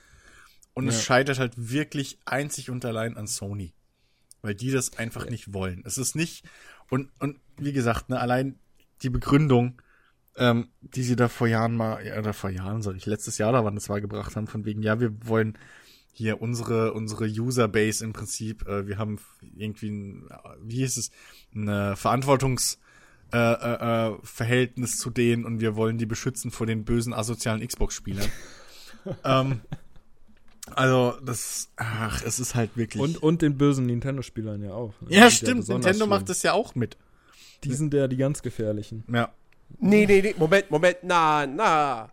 Und 0.74 0.86
Ja. 0.86 0.90
es 0.90 1.04
scheitert 1.04 1.40
halt 1.40 1.54
wirklich 1.56 2.20
einzig 2.26 2.70
und 2.70 2.84
allein 2.84 3.16
an 3.16 3.28
Sony. 3.28 3.74
Weil 4.42 4.56
die 4.56 4.72
das 4.72 4.98
einfach 4.98 5.30
nicht 5.30 5.54
wollen. 5.54 5.84
Es 5.86 5.98
ist 5.98 6.16
nicht, 6.16 6.46
und, 6.90 7.10
und 7.20 7.40
wie 7.58 7.72
gesagt, 7.74 8.10
ne, 8.10 8.20
allein 8.20 8.60
die 9.02 9.10
Begründung, 9.10 9.82
ähm, 10.36 10.68
die 10.82 11.04
sie 11.04 11.16
da 11.16 11.30
vor 11.30 11.48
Jahren 11.48 11.76
mal, 11.78 12.06
ja, 12.06 12.20
oder 12.20 12.34
vor 12.34 12.50
Jahren, 12.50 12.82
sag 12.82 12.96
ich, 12.98 13.06
letztes 13.06 13.38
Jahr 13.38 13.54
da 13.54 13.64
wann 13.64 13.76
das 13.76 13.88
war 13.88 14.02
gebracht 14.02 14.36
haben, 14.36 14.48
von 14.48 14.66
wegen, 14.66 14.84
ja, 14.84 15.00
wir 15.00 15.14
wollen 15.26 15.58
hier 16.18 16.42
unsere 16.42 16.94
unsere 16.94 17.26
Userbase 17.26 18.04
im 18.04 18.14
Prinzip, 18.14 18.66
äh, 18.68 18.88
wir 18.88 18.98
haben 18.98 19.20
irgendwie 19.56 19.90
ein, 19.90 20.30
wie 20.62 20.78
hieß 20.78 20.98
es, 20.98 21.12
ein 21.54 21.68
äh, 21.68 21.96
Verantwortungs 21.96 22.80
äh, 23.34 23.38
äh, 23.38 24.08
äh, 24.08 24.18
Verhältnis 24.24 24.98
zu 24.98 25.10
denen 25.10 25.44
und 25.44 25.60
wir 25.60 25.76
wollen 25.76 25.98
die 25.98 26.06
beschützen 26.06 26.52
vor 26.52 26.68
den 26.68 26.86
bösen 26.86 27.14
asozialen 27.14 27.66
Xbox-Spielern. 27.68 28.30
ähm, 29.26 29.60
also 30.74 31.16
das, 31.22 31.70
ach, 31.76 32.24
es 32.24 32.40
ist 32.40 32.56
halt 32.56 32.78
wirklich. 32.78 33.04
Und, 33.04 33.22
und 33.22 33.42
den 33.42 33.58
bösen 33.58 33.88
Nintendo-Spielern 33.88 34.64
ja 34.64 34.74
auch. 34.74 34.94
ne? 35.02 35.08
ja, 35.10 35.30
stimmt. 35.30 35.62
besonders 35.62 35.86
Nintendo 35.86 36.06
schlimm. 36.06 36.10
macht 36.10 36.30
das 36.30 36.44
ja 36.44 36.54
auch 36.54 36.76
mit. 36.76 36.98
Die 37.66 37.74
sind 37.74 37.94
ja 37.94 38.08
die 38.08 38.18
ganz 38.18 38.42
gefährlichen. 38.42 39.04
Ja. 39.12 39.34
Nee, 39.80 40.06
nee, 40.06 40.22
nee, 40.22 40.36
Moment, 40.38 40.72
Moment, 40.72 40.98
na, 41.04 41.46
na. 41.46 42.12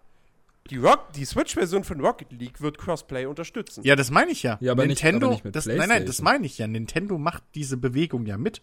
Die, 0.70 0.76
Rock, 0.76 1.12
die 1.14 1.24
Switch-Version 1.24 1.84
von 1.84 2.00
Rocket 2.00 2.30
League 2.32 2.60
wird 2.60 2.78
Crossplay 2.78 3.26
unterstützen. 3.26 3.82
Ja, 3.84 3.96
das 3.96 4.10
meine 4.10 4.30
ich 4.30 4.42
ja. 4.42 4.58
Ja, 4.60 4.72
aber 4.72 4.86
nicht- 4.86 5.02
Nintendo, 5.02 5.26
aber 5.26 5.34
nicht 5.34 5.44
mit 5.44 5.56
das, 5.56 5.66
nein, 5.66 5.88
nein, 5.88 6.06
das 6.06 6.22
meine 6.22 6.46
ich 6.46 6.58
ja. 6.58 6.66
Nintendo 6.66 7.18
macht 7.18 7.42
diese 7.54 7.76
Bewegung 7.76 8.26
ja 8.26 8.38
mit. 8.38 8.62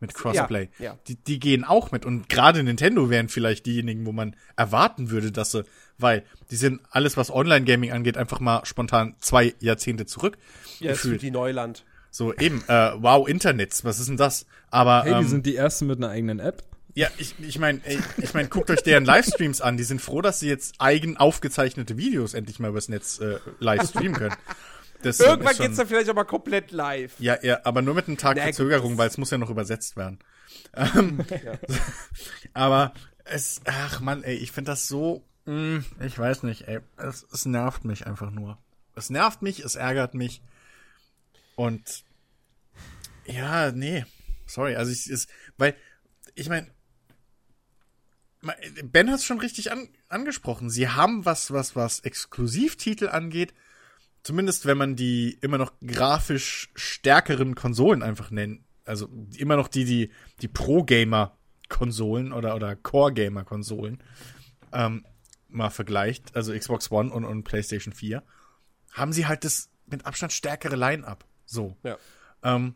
Mit 0.00 0.12
Crossplay. 0.14 0.70
Ja, 0.78 0.84
ja. 0.84 0.98
Die, 1.06 1.14
die 1.16 1.38
gehen 1.38 1.64
auch 1.64 1.92
mit. 1.92 2.04
Und 2.04 2.28
gerade 2.28 2.62
Nintendo 2.64 3.10
wären 3.10 3.28
vielleicht 3.28 3.64
diejenigen, 3.66 4.04
wo 4.04 4.12
man 4.12 4.34
erwarten 4.56 5.10
würde, 5.10 5.30
dass 5.30 5.52
sie, 5.52 5.64
weil 5.98 6.24
die 6.50 6.56
sind 6.56 6.80
alles, 6.90 7.16
was 7.16 7.30
Online-Gaming 7.30 7.92
angeht, 7.92 8.16
einfach 8.16 8.40
mal 8.40 8.64
spontan 8.64 9.14
zwei 9.20 9.54
Jahrzehnte 9.60 10.04
zurück. 10.04 10.36
ja 10.80 10.92
ist 10.92 11.00
für 11.02 11.16
die 11.16 11.30
Neuland. 11.30 11.84
So, 12.10 12.34
eben, 12.34 12.62
äh, 12.68 12.92
wow, 12.96 13.26
Internets, 13.28 13.84
was 13.84 13.98
ist 14.00 14.08
denn 14.08 14.16
das? 14.16 14.46
Aber, 14.70 15.02
Hey, 15.04 15.14
die 15.14 15.20
ähm, 15.20 15.28
sind 15.28 15.46
die 15.46 15.56
ersten 15.56 15.86
mit 15.86 15.98
einer 15.98 16.08
eigenen 16.10 16.40
App. 16.40 16.62
Ja, 16.94 17.08
ich, 17.18 17.34
ich 17.40 17.58
meine, 17.58 17.80
ich 18.18 18.34
mein, 18.34 18.48
guckt 18.50 18.70
euch 18.70 18.82
deren 18.82 19.04
Livestreams 19.04 19.60
an. 19.60 19.76
Die 19.76 19.84
sind 19.84 20.00
froh, 20.00 20.22
dass 20.22 20.40
sie 20.40 20.48
jetzt 20.48 20.76
eigen 20.78 21.16
aufgezeichnete 21.16 21.96
Videos 21.96 22.34
endlich 22.34 22.58
mal 22.60 22.68
übers 22.68 22.88
Netz 22.88 23.18
äh, 23.20 23.38
live 23.58 23.88
streamen 23.88 24.14
können. 24.14 24.36
Das, 25.02 25.20
Irgendwann 25.20 25.54
schon- 25.54 25.66
geht's 25.66 25.76
dann 25.76 25.86
vielleicht 25.88 26.08
aber 26.08 26.24
komplett 26.24 26.70
live. 26.70 27.12
Ja, 27.18 27.36
ja, 27.42 27.60
aber 27.64 27.82
nur 27.82 27.94
mit 27.94 28.06
einem 28.08 28.16
Tag 28.16 28.36
Na 28.36 28.44
Verzögerung, 28.44 28.96
weil 28.96 29.08
es 29.08 29.18
muss 29.18 29.30
ja 29.30 29.38
noch 29.38 29.50
übersetzt 29.50 29.96
werden. 29.96 30.18
Ähm, 30.74 31.24
aber 32.54 32.94
es, 33.24 33.60
ach 33.66 34.00
man, 34.00 34.22
ey, 34.22 34.36
ich 34.36 34.52
finde 34.52 34.70
das 34.72 34.88
so, 34.88 35.22
mh, 35.46 35.84
ich 36.06 36.18
weiß 36.18 36.44
nicht, 36.44 36.68
ey, 36.68 36.80
es, 36.96 37.26
es 37.32 37.44
nervt 37.44 37.84
mich 37.84 38.06
einfach 38.06 38.30
nur. 38.30 38.58
Es 38.94 39.10
nervt 39.10 39.42
mich, 39.42 39.60
es 39.60 39.74
ärgert 39.74 40.14
mich. 40.14 40.40
Und 41.56 42.04
ja, 43.26 43.72
nee, 43.72 44.04
sorry, 44.46 44.76
also 44.76 44.90
ich 44.92 45.08
ist, 45.10 45.28
weil 45.58 45.74
ich 46.34 46.48
meine, 46.48 46.66
Ben 48.82 49.10
hat 49.10 49.20
es 49.20 49.24
schon 49.24 49.38
richtig 49.38 49.72
an, 49.72 49.88
angesprochen. 50.08 50.70
Sie 50.70 50.88
haben 50.88 51.24
was, 51.24 51.52
was, 51.52 51.76
was 51.76 52.00
Exklusivtitel 52.00 53.08
angeht, 53.08 53.54
zumindest 54.22 54.66
wenn 54.66 54.78
man 54.78 54.96
die 54.96 55.38
immer 55.40 55.58
noch 55.58 55.72
grafisch 55.86 56.70
stärkeren 56.74 57.54
Konsolen 57.54 58.02
einfach 58.02 58.30
nennt, 58.30 58.60
also 58.84 59.08
immer 59.36 59.56
noch 59.56 59.68
die, 59.68 59.84
die, 59.84 60.10
die 60.40 60.48
Pro-Gamer-Konsolen 60.48 62.32
oder, 62.32 62.54
oder 62.54 62.76
Core-Gamer-Konsolen 62.76 64.02
ähm, 64.72 65.06
mal 65.48 65.70
vergleicht, 65.70 66.34
also 66.36 66.52
Xbox 66.52 66.90
One 66.90 67.12
und, 67.12 67.24
und 67.24 67.44
PlayStation 67.44 67.94
4, 67.94 68.22
haben 68.92 69.12
sie 69.12 69.26
halt 69.26 69.44
das 69.44 69.70
mit 69.86 70.06
Abstand 70.06 70.32
stärkere 70.32 70.76
Line-Up. 70.76 71.24
So. 71.46 71.76
Ja. 71.82 71.98
Ähm, 72.42 72.74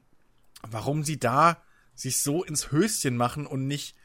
warum 0.62 1.04
sie 1.04 1.18
da 1.18 1.62
sich 1.94 2.22
so 2.22 2.44
ins 2.44 2.70
Höschen 2.70 3.16
machen 3.16 3.46
und 3.46 3.66
nicht 3.66 3.96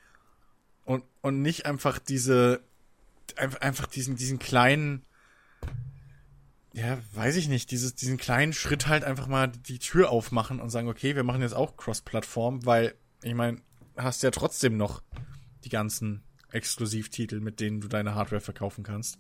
und, 0.86 1.04
und 1.22 1.42
nicht 1.42 1.66
einfach 1.66 2.00
diese 2.00 2.62
einfach, 3.36 3.88
diesen 3.88 4.16
diesen 4.16 4.38
kleinen 4.38 5.06
ja, 6.74 6.98
weiß 7.14 7.36
ich 7.36 7.48
nicht, 7.48 7.70
dieses, 7.70 7.94
diesen 7.94 8.18
kleinen 8.18 8.52
Schritt 8.52 8.88
halt 8.88 9.04
einfach 9.04 9.28
mal 9.28 9.48
die 9.48 9.78
Tür 9.78 10.10
aufmachen 10.10 10.60
und 10.60 10.72
sagen, 10.72 10.90
okay, 10.90 11.16
wir 11.16 11.24
machen 11.24 11.42
jetzt 11.42 11.54
auch 11.56 11.78
Cross-Plattform, 11.78 12.66
weil, 12.66 12.96
ich 13.22 13.36
meine, 13.36 13.62
hast 13.96 14.24
ja 14.24 14.32
trotzdem 14.32 14.76
noch 14.76 15.04
die 15.64 15.70
ganzen 15.70 16.24
Exklusivtitel, 16.52 17.40
mit 17.40 17.60
denen 17.60 17.80
du 17.80 17.88
deine 17.88 18.16
Hardware 18.16 18.42
verkaufen 18.42 18.84
kannst. 18.84 19.20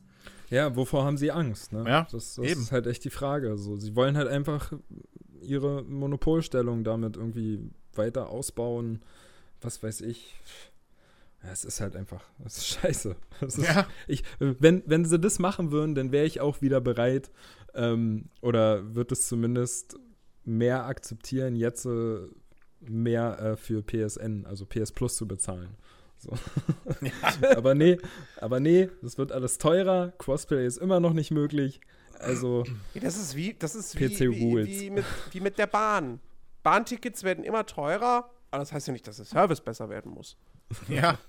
Ja, 0.49 0.75
wovor 0.75 1.05
haben 1.05 1.17
sie 1.17 1.31
Angst? 1.31 1.73
Ne? 1.73 1.83
Ja, 1.87 2.07
das, 2.11 2.35
das 2.35 2.45
eben. 2.45 2.61
ist 2.61 2.71
halt 2.71 2.87
echt 2.87 3.03
die 3.03 3.09
Frage. 3.11 3.57
So, 3.57 3.77
sie 3.77 3.95
wollen 3.95 4.17
halt 4.17 4.27
einfach 4.27 4.73
ihre 5.41 5.83
Monopolstellung 5.83 6.83
damit 6.83 7.17
irgendwie 7.17 7.59
weiter 7.93 8.29
ausbauen. 8.29 9.03
Was 9.61 9.81
weiß 9.81 10.01
ich. 10.01 10.35
Ja, 11.43 11.51
es 11.51 11.65
ist 11.65 11.81
halt 11.81 11.95
einfach, 11.95 12.23
es 12.45 12.57
ist 12.57 12.67
scheiße. 12.67 13.15
Es 13.41 13.57
ist, 13.57 13.67
Ja. 13.67 13.87
ich, 14.07 14.23
wenn, 14.39 14.83
wenn 14.85 15.05
sie 15.05 15.19
das 15.19 15.39
machen 15.39 15.71
würden, 15.71 15.95
dann 15.95 16.11
wäre 16.11 16.25
ich 16.25 16.39
auch 16.41 16.61
wieder 16.61 16.81
bereit, 16.81 17.31
ähm, 17.75 18.29
oder 18.41 18.95
wird 18.95 19.11
es 19.11 19.27
zumindest 19.27 19.97
mehr 20.45 20.85
akzeptieren, 20.85 21.55
jetzt 21.55 21.85
äh, 21.85 22.19
mehr 22.81 23.39
äh, 23.39 23.55
für 23.57 23.81
PSN, 23.81 24.45
also 24.45 24.65
PS 24.65 24.91
Plus 24.91 25.15
zu 25.17 25.27
bezahlen. 25.27 25.69
So. 26.17 26.31
aber 27.55 27.75
nee, 27.75 27.97
aber 28.37 28.59
nee, 28.59 28.89
das 29.01 29.17
wird 29.17 29.31
alles 29.31 29.57
teurer. 29.57 30.13
Crossplay 30.17 30.65
ist 30.65 30.77
immer 30.77 30.99
noch 30.99 31.13
nicht 31.13 31.31
möglich. 31.31 31.81
Also, 32.19 32.63
Ja, 32.93 33.01
Das 33.01 33.17
ist 33.17 33.35
wie, 33.35 33.53
das 33.53 33.75
ist 33.75 33.99
wie, 33.99 34.09
wie, 34.19 34.65
wie, 34.65 34.89
mit, 34.89 35.05
wie 35.31 35.39
mit 35.41 35.57
der 35.57 35.67
Bahn. 35.67 36.19
Bahntickets 36.61 37.23
werden 37.23 37.43
immer 37.43 37.65
teurer, 37.65 38.29
aber 38.51 38.59
das 38.59 38.71
heißt 38.71 38.87
ja 38.87 38.93
nicht, 38.93 39.05
dass 39.07 39.17
der 39.17 39.25
Service 39.25 39.59
besser 39.59 39.89
werden 39.89 40.13
muss. 40.13 40.37
Ja. 40.87 41.17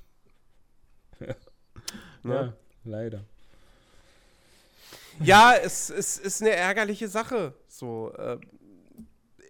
Ne? 2.22 2.34
ja, 2.34 2.52
leider. 2.84 3.24
Ja, 5.20 5.54
es, 5.54 5.90
es 5.90 6.18
ist 6.18 6.42
eine 6.42 6.52
ärgerliche 6.52 7.08
Sache. 7.08 7.54
So, 7.68 8.12
ähm, 8.18 8.40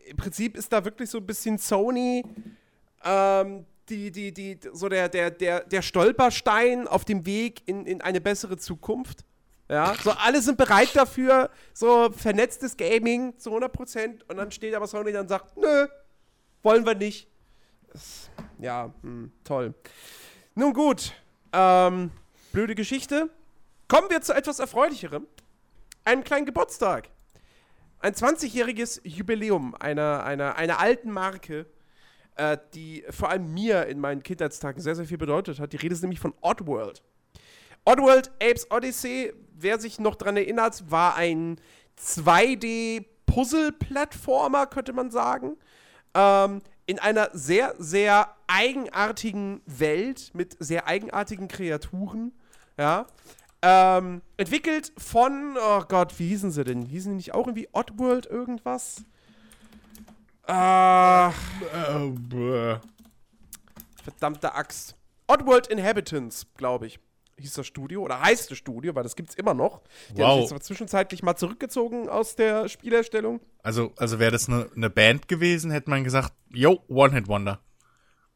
Im 0.07 0.17
Prinzip 0.17 0.57
ist 0.57 0.73
da 0.73 0.85
wirklich 0.85 1.09
so 1.09 1.19
ein 1.19 1.27
bisschen 1.27 1.59
Sony, 1.59 2.25
ähm, 3.05 3.65
die, 3.89 4.11
die, 4.11 4.33
die, 4.33 4.59
so 4.73 4.89
der, 4.89 5.09
der, 5.09 5.31
der, 5.31 5.61
der 5.61 5.83
Stolperstein 5.83 6.89
auf 6.89 7.05
dem 7.05 7.27
Weg 7.27 7.63
in, 7.67 7.87
in 7.87 8.01
eine 8.01 8.21
bessere 8.21 8.57
Zukunft. 8.57 9.25
Ja, 9.69 9.95
so 10.03 10.11
alle 10.11 10.43
sind 10.43 10.59
bereit 10.59 10.95
dafür, 10.95 11.51
so 11.73 12.11
vernetztes 12.13 12.77
Gaming 12.77 13.39
zu 13.39 13.51
100% 13.51 14.21
und 14.29 14.37
dann 14.37 14.51
steht 14.51 14.75
aber 14.75 14.87
Sony 14.87 15.13
dann 15.13 15.27
sagt, 15.27 15.57
nö, 15.57 15.87
wollen 16.63 16.85
wir 16.85 16.95
nicht. 16.95 17.29
Ja, 18.59 18.93
hm, 19.03 19.33
toll. 19.43 19.75
Nun 20.55 20.75
gut, 20.75 21.13
ähm, 21.55 22.11
blöde 22.53 22.75
Geschichte. 22.75 23.31
Kommen 23.89 24.11
wir 24.11 24.21
zu 24.21 24.35
etwas 24.35 24.59
Erfreulicherem. 24.59 25.27
Einem 26.05 26.23
kleinen 26.25 26.45
Geburtstag. 26.47 27.09
Ein 28.01 28.13
20-jähriges 28.13 29.01
Jubiläum 29.05 29.75
einer, 29.77 30.25
einer, 30.25 30.57
einer 30.57 30.81
alten 30.81 31.11
Marke, 31.11 31.65
äh, 32.37 32.59
die 32.75 33.05
vor 33.11 33.31
allem 33.31 33.55
mir 33.55 33.87
in 33.87 34.01
meinen 34.01 34.23
Kindheitstagen 34.23 34.83
sehr, 34.83 34.97
sehr 34.97 35.07
viel 35.07 35.17
bedeutet 35.17 35.59
hat. 35.61 35.73
Die 35.73 35.79
Rede 35.79 35.95
ist 35.95 36.03
nämlich 36.03 36.21
von 36.21 36.35
Oddworld. 36.43 37.03
Oddworld 37.87 38.31
Apes 38.43 38.71
Odyssey, 38.71 39.33
wer 39.55 39.79
sich 39.79 39.99
noch 40.01 40.17
dran 40.17 40.37
erinnert, 40.37 40.91
war 40.91 41.17
ein 41.17 41.59
2D-Puzzle-Plattformer, 41.99 44.67
könnte 44.67 44.93
man 44.93 45.11
sagen. 45.11 45.57
Ähm, 46.15 46.61
in 46.87 46.99
einer 46.99 47.31
sehr, 47.33 47.75
sehr 47.79 48.29
eigenartigen 48.47 49.63
Welt 49.67 50.31
mit 50.35 50.57
sehr 50.61 50.87
eigenartigen 50.87 51.49
Kreaturen. 51.49 52.33
Ja. 52.77 53.07
Ähm, 53.63 54.21
entwickelt 54.37 54.93
von, 54.99 55.57
oh 55.59 55.83
Gott, 55.89 56.19
wie 56.19 56.29
hießen 56.29 56.51
sie 56.51 56.65
denn? 56.65 56.83
Hießen 56.83 57.13
die 57.13 57.17
nicht 57.17 57.33
auch 57.35 57.47
irgendwie 57.47 57.69
Oddworld 57.73 58.27
irgendwas? 58.27 59.05
Ach, 60.47 61.35
Äh, 61.73 62.09
bäh. 62.11 62.77
verdammte 64.03 64.55
Axt. 64.55 64.95
Oddworld 65.27 65.69
Inhabitants, 65.69 66.47
glaube 66.59 66.87
ich, 66.87 67.01
hieß 67.39 67.55
das 67.55 67.67
Studio. 67.67 68.03
Oder 68.03 68.21
heißt 68.21 68.51
das 68.51 68.59
Studio, 68.59 68.95
weil 68.95 69.03
das 69.03 69.17
gibt's 69.17 69.35
immer 69.35 69.55
noch. 69.55 69.83
Die 70.17 70.23
haben 70.23 70.31
Wow. 70.31 70.35
sich 70.35 70.43
jetzt 70.43 70.53
aber 70.53 70.61
zwischenzeitlich 70.61 71.23
mal 71.23 71.37
zurückgezogen 71.37 72.09
aus 72.09 72.37
der 72.37 72.69
Spielerstellung. 72.69 73.41
Also, 73.63 73.93
also 73.97 74.19
wäre 74.19 74.33
das 74.33 74.49
eine 74.49 74.69
ne 74.75 74.91
Band 74.91 75.29
gewesen, 75.29 75.71
hätte 75.71 75.91
man 75.91 76.05
gesagt, 76.05 76.33
yo, 76.51 76.83
One-Hit-Wonder. 76.89 77.61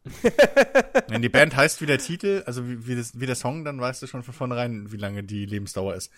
Wenn 1.08 1.22
die 1.22 1.28
Band 1.28 1.54
heißt 1.56 1.80
wie 1.80 1.86
der 1.86 1.98
Titel, 1.98 2.42
also 2.46 2.66
wie, 2.68 2.86
wie, 2.86 2.96
das, 2.96 3.18
wie 3.20 3.26
der 3.26 3.34
Song, 3.34 3.64
dann 3.64 3.80
weißt 3.80 4.02
du 4.02 4.06
schon 4.06 4.22
von 4.22 4.34
vornherein, 4.34 4.90
wie 4.92 4.96
lange 4.96 5.22
die 5.22 5.44
Lebensdauer 5.44 5.94
ist. 5.94 6.10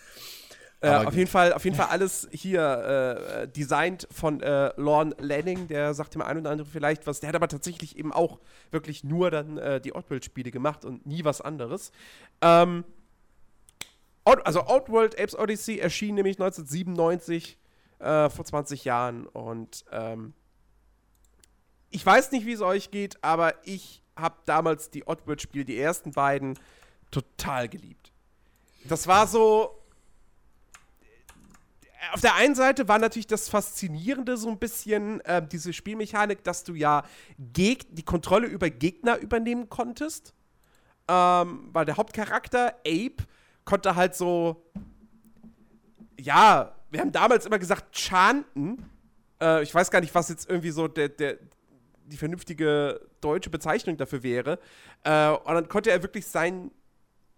Äh, 0.82 0.90
auf 0.90 1.04
gut. 1.06 1.14
jeden 1.14 1.30
Fall, 1.30 1.52
auf 1.52 1.64
jeden 1.64 1.76
Fall 1.76 1.88
alles 1.88 2.26
hier 2.32 2.62
äh, 2.62 3.42
äh, 3.42 3.48
designt 3.48 4.08
von 4.10 4.40
äh, 4.40 4.72
Lorne 4.80 5.14
Lanning, 5.18 5.68
der 5.68 5.92
sagt 5.92 6.14
dem 6.14 6.22
einen 6.22 6.40
oder 6.40 6.50
anderen 6.50 6.70
vielleicht 6.70 7.06
was. 7.06 7.20
Der 7.20 7.28
hat 7.28 7.36
aber 7.36 7.48
tatsächlich 7.48 7.98
eben 7.98 8.12
auch 8.12 8.38
wirklich 8.70 9.04
nur 9.04 9.30
dann 9.30 9.58
äh, 9.58 9.80
die 9.80 9.94
Oddworld-Spiele 9.94 10.50
gemacht 10.50 10.86
und 10.86 11.04
nie 11.04 11.24
was 11.24 11.42
anderes. 11.42 11.92
Ähm, 12.40 12.84
Odd, 14.24 14.42
also 14.44 14.60
Outworld 14.62 15.18
Apes 15.20 15.38
Odyssey 15.38 15.78
erschien 15.78 16.14
nämlich 16.14 16.38
1997, 16.38 17.58
äh, 17.98 18.30
vor 18.30 18.44
20 18.44 18.84
Jahren. 18.84 19.26
Und 19.26 19.84
ähm, 19.92 20.32
ich 21.90 22.04
weiß 22.04 22.32
nicht, 22.32 22.46
wie 22.46 22.52
es 22.52 22.62
euch 22.62 22.90
geht, 22.90 23.22
aber 23.22 23.54
ich 23.64 24.02
habe 24.16 24.36
damals 24.46 24.90
die 24.90 25.06
Oddworld-Spiele, 25.06 25.64
die 25.64 25.78
ersten 25.78 26.12
beiden, 26.12 26.58
total 27.10 27.68
geliebt. 27.68 28.12
Das 28.84 29.06
war 29.06 29.26
so, 29.26 29.79
auf 32.12 32.20
der 32.20 32.34
einen 32.34 32.54
Seite 32.54 32.88
war 32.88 32.98
natürlich 32.98 33.26
das 33.26 33.48
Faszinierende 33.48 34.36
so 34.36 34.48
ein 34.48 34.58
bisschen 34.58 35.20
äh, 35.22 35.46
diese 35.46 35.72
Spielmechanik, 35.72 36.42
dass 36.44 36.64
du 36.64 36.74
ja 36.74 37.04
Geg 37.38 37.94
die 37.94 38.02
Kontrolle 38.02 38.46
über 38.46 38.70
Gegner 38.70 39.18
übernehmen 39.18 39.68
konntest. 39.68 40.34
Ähm, 41.08 41.68
weil 41.72 41.84
der 41.84 41.96
Hauptcharakter, 41.96 42.76
Ape, 42.86 43.24
konnte 43.64 43.96
halt 43.96 44.14
so. 44.14 44.64
Ja, 46.18 46.76
wir 46.90 47.00
haben 47.00 47.12
damals 47.12 47.46
immer 47.46 47.58
gesagt, 47.58 47.96
chanten. 47.96 48.84
Äh, 49.40 49.62
ich 49.62 49.74
weiß 49.74 49.90
gar 49.90 50.00
nicht, 50.00 50.14
was 50.14 50.28
jetzt 50.28 50.48
irgendwie 50.48 50.70
so 50.70 50.88
der, 50.88 51.08
der, 51.08 51.38
die 52.06 52.16
vernünftige 52.16 53.00
deutsche 53.20 53.50
Bezeichnung 53.50 53.96
dafür 53.96 54.22
wäre. 54.22 54.58
Äh, 55.04 55.30
und 55.30 55.54
dann 55.54 55.68
konnte 55.68 55.90
er 55.90 56.02
wirklich 56.02 56.26
sein, 56.26 56.70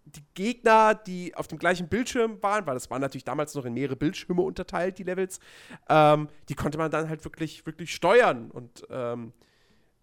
die 0.05 0.25
Gegner, 0.35 0.95
die 0.95 1.35
auf 1.35 1.49
dem 1.49 1.59
gleichen 1.59 1.89
Bildschirm 1.89 2.43
waren, 2.43 2.67
weil 2.67 2.75
das 2.75 2.91
waren 2.91 3.01
natürlich 3.01 3.25
damals 3.25 3.55
noch 3.55 3.65
in 3.65 3.75
mehrere 3.75 3.97
Bildschirme 3.97 4.43
unterteilt, 4.43 4.99
die 4.99 5.05
Levels, 5.05 5.41
ähm, 5.89 6.29
die 6.49 6.55
konnte 6.55 6.79
man 6.79 6.91
dann 6.91 7.09
halt 7.09 7.25
wirklich, 7.25 7.65
wirklich 7.67 7.95
steuern 7.95 8.51
und 8.51 8.87
ähm, 8.91 9.33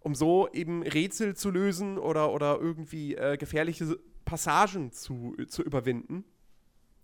um 0.01 0.15
so 0.15 0.49
eben 0.53 0.81
Rätsel 0.83 1.35
zu 1.35 1.49
lösen 1.51 1.97
oder, 1.97 2.31
oder 2.31 2.57
irgendwie 2.59 3.15
äh, 3.15 3.37
gefährliche 3.37 3.99
Passagen 4.25 4.91
zu, 4.91 5.35
zu 5.47 5.61
überwinden. 5.61 6.23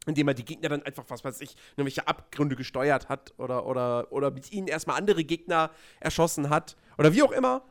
Indem 0.08 0.28
man 0.28 0.36
die 0.36 0.46
Gegner 0.46 0.70
dann 0.70 0.84
einfach, 0.84 1.04
was 1.08 1.24
weiß 1.24 1.42
ich, 1.42 1.56
irgendwelche 1.72 2.08
Abgründe 2.08 2.56
gesteuert 2.56 3.10
hat 3.10 3.34
oder, 3.38 3.66
oder, 3.66 4.12
oder 4.12 4.30
mit 4.30 4.52
ihnen 4.52 4.68
erstmal 4.68 4.98
andere 4.98 5.24
Gegner 5.24 5.72
erschossen 6.00 6.50
hat 6.50 6.78
oder 7.00 7.12
wie 7.12 7.24
auch 7.24 7.32
immer. 7.32 7.64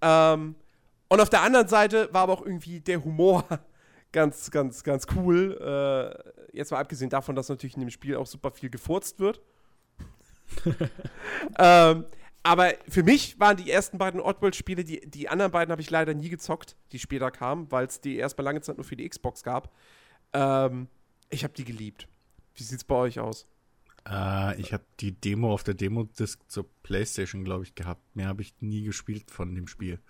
Ähm, 0.00 0.54
und 1.08 1.20
auf 1.20 1.30
der 1.30 1.42
anderen 1.42 1.66
Seite 1.66 2.08
war 2.12 2.22
aber 2.22 2.34
auch 2.34 2.42
irgendwie 2.42 2.80
der 2.80 3.02
Humor 3.02 3.44
ganz, 4.12 4.50
ganz, 4.50 4.82
ganz 4.84 5.06
cool. 5.14 5.58
Äh, 5.60 6.56
jetzt 6.56 6.70
mal 6.70 6.78
abgesehen 6.78 7.10
davon, 7.10 7.36
dass 7.36 7.48
natürlich 7.48 7.74
in 7.74 7.80
dem 7.80 7.90
Spiel 7.90 8.16
auch 8.16 8.26
super 8.26 8.50
viel 8.50 8.70
gefurzt 8.70 9.20
wird. 9.20 9.40
ähm, 11.58 12.06
aber 12.42 12.72
für 12.88 13.02
mich 13.02 13.38
waren 13.38 13.56
die 13.56 13.70
ersten 13.70 13.98
beiden 13.98 14.20
Oddworld-Spiele, 14.20 14.84
die, 14.84 15.00
die 15.08 15.28
anderen 15.28 15.52
beiden 15.52 15.70
habe 15.70 15.82
ich 15.82 15.90
leider 15.90 16.14
nie 16.14 16.30
gezockt, 16.30 16.76
die 16.92 16.98
später 16.98 17.30
kamen, 17.30 17.70
weil 17.70 17.86
es 17.86 18.00
die 18.00 18.16
erstmal 18.16 18.44
lange 18.44 18.62
Zeit 18.62 18.76
nur 18.76 18.84
für 18.84 18.96
die 18.96 19.08
Xbox 19.08 19.42
gab. 19.42 19.74
Ähm, 20.32 20.88
ich 21.30 21.44
habe 21.44 21.54
die 21.54 21.64
geliebt. 21.64 22.08
Wie 22.54 22.62
sieht's 22.62 22.84
bei 22.84 22.94
euch 22.94 23.20
aus? 23.20 23.46
Äh, 24.08 24.60
ich 24.60 24.72
habe 24.72 24.84
die 25.00 25.12
Demo 25.12 25.52
auf 25.52 25.64
der 25.64 25.74
Demo-Disc 25.74 26.40
zur 26.48 26.66
Playstation, 26.82 27.44
glaube 27.44 27.64
ich, 27.64 27.74
gehabt. 27.74 28.16
Mehr 28.16 28.28
habe 28.28 28.42
ich 28.42 28.54
nie 28.60 28.82
gespielt 28.82 29.30
von 29.30 29.54
dem 29.54 29.66
Spiel. 29.66 30.00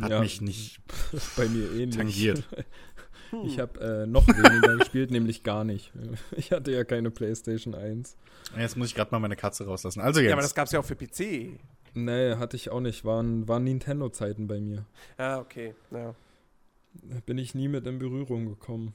Hat 0.00 0.10
Ja. 0.10 0.20
mich 0.20 0.40
nicht 0.40 0.80
Bei 1.36 1.48
mir 1.48 1.70
ähnlich. 1.72 1.96
tangiert. 1.96 2.44
Ich 3.44 3.58
habe 3.58 3.78
äh, 3.80 4.06
noch 4.06 4.26
weniger 4.26 4.78
gespielt, 4.78 5.10
nämlich 5.10 5.42
gar 5.42 5.62
nicht. 5.62 5.92
Ich 6.36 6.50
hatte 6.50 6.72
ja 6.72 6.84
keine 6.84 7.10
PlayStation 7.10 7.74
1. 7.74 8.16
Jetzt 8.56 8.78
muss 8.78 8.86
ich 8.88 8.94
gerade 8.94 9.10
mal 9.10 9.18
meine 9.18 9.36
Katze 9.36 9.66
rauslassen. 9.66 10.00
Also 10.00 10.20
jetzt. 10.20 10.30
Ja, 10.30 10.34
aber 10.34 10.40
das 10.40 10.54
gab's 10.54 10.72
ja 10.72 10.80
auch 10.80 10.84
für 10.86 10.96
PC. 10.96 11.58
Nee, 11.92 12.36
hatte 12.36 12.56
ich 12.56 12.70
auch 12.70 12.80
nicht. 12.80 13.04
Waren, 13.04 13.46
waren 13.46 13.64
Nintendo-Zeiten 13.64 14.46
bei 14.46 14.60
mir. 14.60 14.86
Ja, 15.18 15.40
okay. 15.40 15.74
Ja. 15.90 16.14
Da 17.02 17.20
bin 17.26 17.36
ich 17.36 17.54
nie 17.54 17.68
mit 17.68 17.86
in 17.86 17.98
Berührung 17.98 18.46
gekommen. 18.46 18.94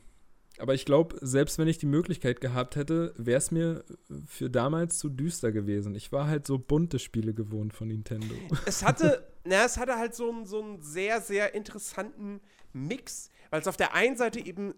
Aber 0.58 0.74
ich 0.74 0.86
glaube, 0.86 1.16
selbst 1.22 1.60
wenn 1.60 1.68
ich 1.68 1.78
die 1.78 1.86
Möglichkeit 1.86 2.42
gehabt 2.42 2.76
hätte, 2.76 3.14
wäre 3.18 3.38
es 3.38 3.52
mir 3.52 3.84
für 4.26 4.50
damals 4.50 4.98
zu 4.98 5.10
düster 5.10 5.52
gewesen. 5.52 5.94
Ich 5.94 6.12
war 6.12 6.26
halt 6.28 6.48
so 6.48 6.58
bunte 6.58 6.98
Spiele 6.98 7.36
gewohnt 7.36 7.74
von 7.76 7.88
Nintendo. 7.90 8.34
es 8.66 8.84
hatte, 8.84 9.24
na, 9.44 9.66
es 9.66 9.78
hatte 9.78 9.98
halt 9.98 10.16
so 10.16 10.30
einen, 10.30 10.46
so 10.46 10.62
einen 10.62 10.82
sehr, 10.82 11.22
sehr 11.22 11.54
interessanten 11.54 12.42
Mix, 12.72 13.30
weil 13.50 13.62
es 13.62 13.68
auf 13.68 13.78
der 13.78 13.94
einen 13.94 14.18
Seite 14.18 14.40
eben 14.40 14.74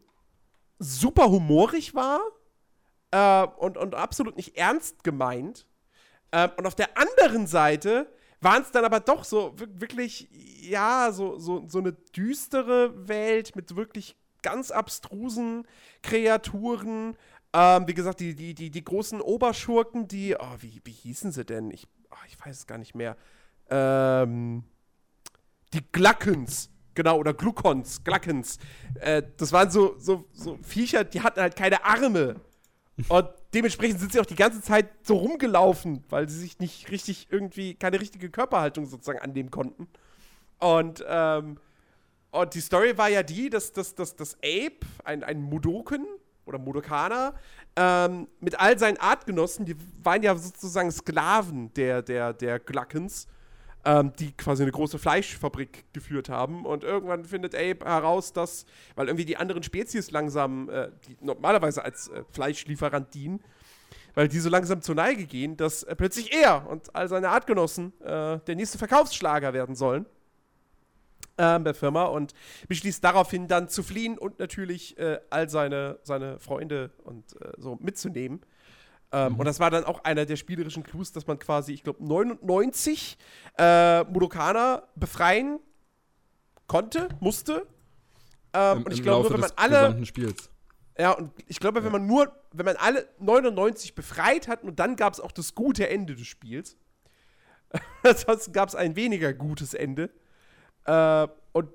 super 0.80 1.30
humorig 1.30 1.96
war 1.96 2.20
äh, 3.12 3.48
und, 3.58 3.78
und 3.78 3.96
absolut 3.96 4.36
nicht 4.36 4.58
ernst 4.58 5.04
gemeint. 5.04 5.68
Ähm, 6.32 6.52
und 6.58 6.66
auf 6.66 6.76
der 6.76 6.98
anderen 6.98 7.48
Seite 7.48 8.12
waren 8.42 8.62
es 8.64 8.72
dann 8.72 8.86
aber 8.86 9.00
doch 9.00 9.24
so 9.24 9.54
wir- 9.58 9.80
wirklich, 9.80 10.28
ja, 10.62 11.12
so, 11.12 11.40
so, 11.40 11.68
so 11.68 11.80
eine 11.80 11.94
düstere 11.94 13.08
Welt 13.08 13.56
mit 13.56 13.76
wirklich 13.76 14.16
ganz 14.42 14.72
abstrusen 14.72 15.66
Kreaturen. 16.04 17.16
Ähm, 17.54 17.88
wie 17.88 17.94
gesagt, 17.94 18.20
die, 18.20 18.36
die, 18.36 18.54
die, 18.54 18.70
die 18.70 18.84
großen 18.84 19.22
Oberschurken, 19.22 20.08
die, 20.08 20.36
oh, 20.38 20.56
wie, 20.60 20.82
wie 20.84 20.92
hießen 20.92 21.32
sie 21.32 21.46
denn? 21.46 21.72
Ich, 21.72 21.88
oh, 22.12 22.26
ich 22.28 22.38
weiß 22.46 22.58
es 22.58 22.68
gar 22.68 22.78
nicht 22.78 22.96
mehr. 22.96 23.16
Ähm, 23.70 24.64
die 25.74 25.82
Glackens, 25.92 26.70
genau, 26.94 27.18
oder 27.18 27.34
Gluckons, 27.34 28.04
Glackens. 28.04 28.58
Äh, 29.00 29.24
das 29.38 29.52
waren 29.52 29.70
so, 29.70 29.96
so, 29.98 30.26
so 30.34 30.58
Viecher, 30.62 31.04
die 31.04 31.22
hatten 31.22 31.42
halt 31.42 31.56
keine 31.56 31.84
Arme. 31.84 32.36
Und 33.10 33.28
dementsprechend 33.54 34.00
sind 34.00 34.14
sie 34.14 34.20
auch 34.20 34.26
die 34.26 34.36
ganze 34.36 34.62
Zeit 34.62 34.88
so 35.04 35.16
rumgelaufen, 35.18 36.04
weil 36.10 36.30
sie 36.30 36.40
sich 36.40 36.60
nicht 36.60 36.90
richtig 36.92 37.28
irgendwie, 37.30 37.76
keine 37.76 38.00
richtige 38.00 38.30
Körperhaltung 38.30 38.86
sozusagen 38.86 39.20
annehmen 39.20 39.52
konnten. 39.52 39.88
Und, 40.60 41.04
ähm, 41.08 41.58
und 42.32 42.54
die 42.54 42.62
Story 42.62 42.98
war 42.98 43.10
ja 43.10 43.24
die, 43.24 43.50
dass, 43.50 43.74
dass, 43.74 43.96
dass, 43.96 44.16
dass 44.16 44.36
Ape, 44.36 44.80
ein, 45.04 45.24
ein 45.24 45.42
Mudoken 45.42 46.06
oder 46.46 46.58
Mudokaner, 46.58 47.34
ähm, 47.76 48.28
mit 48.40 48.60
all 48.60 48.80
seinen 48.80 48.98
Artgenossen, 48.98 49.66
die 49.66 49.76
waren 50.04 50.24
ja 50.24 50.36
sozusagen 50.36 50.92
Sklaven 50.92 51.74
der, 51.74 52.02
der, 52.02 52.34
der 52.34 52.60
Glackens, 52.60 53.28
ähm, 53.86 54.12
die 54.20 54.32
quasi 54.32 54.64
eine 54.64 54.72
große 54.72 55.00
Fleischfabrik 55.00 55.86
geführt 55.94 56.30
haben. 56.30 56.66
Und 56.66 56.84
irgendwann 56.84 57.26
findet 57.26 57.56
Abe 57.56 57.86
heraus, 57.86 58.34
dass, 58.34 58.66
weil 58.96 59.08
irgendwie 59.08 59.26
die 59.26 59.38
anderen 59.38 59.64
Spezies 59.64 60.12
langsam, 60.12 60.70
äh, 60.70 60.90
die 61.08 61.18
normalerweise 61.22 61.84
als 61.84 62.10
äh, 62.10 62.24
Fleischlieferant 62.32 63.14
dienen, 63.14 63.42
weil 64.16 64.28
die 64.28 64.40
so 64.40 64.50
langsam 64.50 64.82
zur 64.82 64.96
Neige 64.96 65.26
gehen, 65.26 65.56
dass 65.56 65.84
äh, 65.84 65.96
plötzlich 65.96 66.34
er 66.34 66.68
und 66.68 66.96
all 66.96 67.08
seine 67.08 67.30
Artgenossen 67.30 67.94
äh, 68.02 68.40
der 68.40 68.56
nächste 68.56 68.78
Verkaufsschlager 68.78 69.54
werden 69.54 69.76
sollen 69.76 70.06
ähm, 71.38 71.64
der 71.64 71.74
Firma 71.74 72.06
und 72.06 72.34
beschließt 72.68 73.04
daraufhin 73.04 73.48
dann 73.48 73.70
zu 73.70 73.84
fliehen 73.84 74.18
und 74.18 74.40
natürlich 74.40 74.98
äh, 74.98 75.20
all 75.30 75.50
seine, 75.50 76.00
seine 76.04 76.40
Freunde 76.40 76.92
und 77.04 77.40
äh, 77.42 77.52
so 77.58 77.78
mitzunehmen. 77.82 78.42
Ähm, 79.16 79.36
Und 79.38 79.46
das 79.46 79.62
war 79.62 79.72
dann 79.72 79.86
auch 79.86 80.04
einer 80.04 80.26
der 80.26 80.36
spielerischen 80.36 80.84
Clues, 80.84 81.14
dass 81.14 81.26
man 81.26 81.40
quasi, 81.40 81.72
ich 81.72 81.84
glaube, 81.84 82.04
99 82.06 83.18
äh, 83.58 84.04
Mudokaner 84.04 84.84
befreien 84.96 85.60
konnte, 86.68 87.08
musste. 87.22 87.66
Ähm, 88.54 88.80
Im, 88.80 88.84
und 88.84 88.94
ich 88.94 89.02
glaube, 89.02 89.30
wenn 89.30 89.40
man 89.40 89.50
des 89.50 89.58
alle 89.58 89.80
gesamten 89.80 90.06
Spiels. 90.06 90.50
ja, 91.00 91.12
und 91.12 91.32
ich 91.48 91.62
glaube, 91.62 91.82
wenn 91.86 91.94
man 91.94 92.06
nur, 92.06 92.36
wenn 92.52 92.66
man 92.66 92.76
alle 92.76 93.08
99 93.20 93.96
befreit 93.96 94.50
hat 94.50 94.64
und 94.64 94.80
dann 94.80 94.98
gab 94.98 95.14
es 95.14 95.22
auch 95.22 95.32
das 95.32 95.56
gute 95.56 95.88
Ende 95.88 96.16
des 96.16 96.28
Spiels. 96.28 96.76
Ansonsten 98.04 98.52
gab 98.52 98.68
es 98.68 98.76
ein 98.76 98.98
weniger 98.98 99.34
gutes 99.34 99.74
Ende. 99.74 100.10
Äh, 100.86 101.28
und 101.54 101.70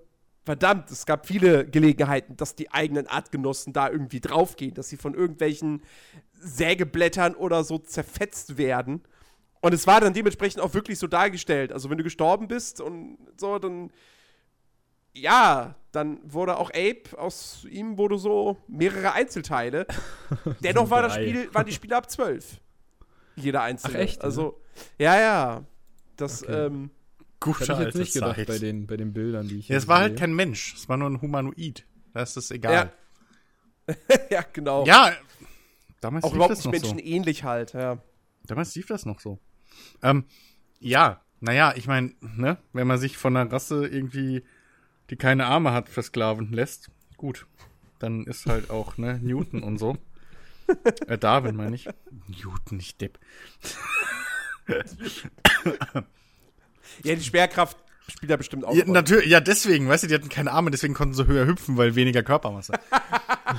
verdammt, 0.50 0.90
es 0.90 1.06
gab 1.06 1.28
viele 1.28 1.64
Gelegenheiten, 1.64 2.36
dass 2.36 2.56
die 2.56 2.72
eigenen 2.72 3.06
Artgenossen 3.06 3.72
da 3.72 3.88
irgendwie 3.88 4.18
draufgehen, 4.18 4.74
dass 4.74 4.88
sie 4.88 4.96
von 4.96 5.14
irgendwelchen 5.14 5.82
Sägeblättern 6.32 7.36
oder 7.36 7.62
so 7.62 7.78
zerfetzt 7.78 8.58
werden. 8.58 9.04
Und 9.60 9.74
es 9.74 9.86
war 9.86 10.00
dann 10.00 10.12
dementsprechend 10.12 10.60
auch 10.60 10.74
wirklich 10.74 10.98
so 10.98 11.06
dargestellt. 11.06 11.72
Also, 11.72 11.88
wenn 11.88 11.98
du 11.98 12.02
gestorben 12.02 12.48
bist 12.48 12.80
und 12.80 13.18
so, 13.36 13.60
dann 13.60 13.92
ja, 15.12 15.76
dann 15.92 16.18
wurde 16.24 16.56
auch 16.56 16.70
Ape, 16.70 17.16
aus 17.16 17.64
ihm 17.70 17.96
wurde 17.96 18.18
so 18.18 18.56
mehrere 18.66 19.12
Einzelteile. 19.12 19.86
Dennoch 20.64 20.90
war 20.90 21.02
das. 21.02 21.14
Spiel, 21.14 21.48
waren 21.54 21.66
die 21.66 21.72
Spiele 21.72 21.96
ab 21.96 22.10
12. 22.10 22.60
Jeder 23.36 23.62
einzelne. 23.62 23.98
Ach, 23.98 24.00
echt, 24.00 24.16
ja? 24.16 24.24
Also, 24.24 24.60
ja, 24.98 25.20
ja. 25.20 25.64
Das, 26.16 26.42
Okay. 26.42 26.66
ähm, 26.66 26.90
Gute 27.40 27.60
Hätte 27.60 27.72
ich 27.72 27.78
jetzt 27.78 27.94
nicht 27.94 28.12
gedacht 28.12 28.36
Zeit. 28.36 28.46
bei 28.46 28.58
den, 28.58 28.86
bei 28.86 28.96
den 28.98 29.12
Bildern, 29.14 29.48
die 29.48 29.58
ich 29.58 29.68
ja, 29.68 29.76
es 29.76 29.88
war 29.88 30.00
halt 30.00 30.12
sehe. 30.12 30.18
kein 30.20 30.34
Mensch. 30.34 30.74
Es 30.74 30.88
war 30.88 30.98
nur 30.98 31.08
ein 31.08 31.22
Humanoid. 31.22 31.86
Da 32.12 32.22
ist 32.22 32.36
es 32.36 32.50
egal. 32.50 32.92
ja, 34.30 34.44
genau. 34.52 34.84
Ja, 34.84 35.12
damals 36.00 36.24
Auch 36.24 36.28
lief 36.30 36.36
überhaupt 36.36 36.52
das 36.52 36.64
nicht 36.64 36.82
noch 36.82 36.88
so. 36.88 36.94
menschenähnlich 36.94 37.44
halt, 37.44 37.72
ja. 37.72 38.02
Damals 38.46 38.74
lief 38.74 38.86
das 38.86 39.06
noch 39.06 39.20
so. 39.20 39.38
Ähm, 40.02 40.24
ja, 40.80 41.22
naja, 41.40 41.72
ich 41.76 41.86
meine, 41.86 42.12
ne, 42.20 42.58
wenn 42.72 42.86
man 42.86 42.98
sich 42.98 43.16
von 43.16 43.36
einer 43.36 43.50
Rasse 43.50 43.86
irgendwie, 43.86 44.44
die 45.08 45.16
keine 45.16 45.46
Arme 45.46 45.72
hat, 45.72 45.88
versklaven 45.88 46.52
lässt, 46.52 46.90
gut. 47.16 47.46
Dann 47.98 48.24
ist 48.24 48.46
halt 48.46 48.70
auch, 48.70 48.98
ne, 48.98 49.18
Newton 49.22 49.62
und 49.62 49.78
so. 49.78 49.96
Äh, 51.06 51.18
Darwin 51.18 51.56
meine 51.56 51.74
ich. 51.74 51.88
Newton, 52.28 52.76
nicht 52.76 53.00
Depp. 53.00 53.18
Ja, 57.04 57.14
die 57.14 57.22
Schwerkraft 57.22 57.76
spielt 58.08 58.30
da 58.30 58.36
bestimmt 58.36 58.64
auch. 58.64 58.74
Ja, 58.74 58.84
natürlich, 58.86 59.26
ja, 59.26 59.40
deswegen, 59.40 59.88
weißt 59.88 60.04
du, 60.04 60.08
die 60.08 60.14
hatten 60.14 60.28
keine 60.28 60.52
Arme, 60.52 60.70
deswegen 60.70 60.94
konnten 60.94 61.14
sie 61.14 61.26
höher 61.26 61.46
hüpfen, 61.46 61.76
weil 61.76 61.94
weniger 61.94 62.22
Körpermasse. 62.22 62.72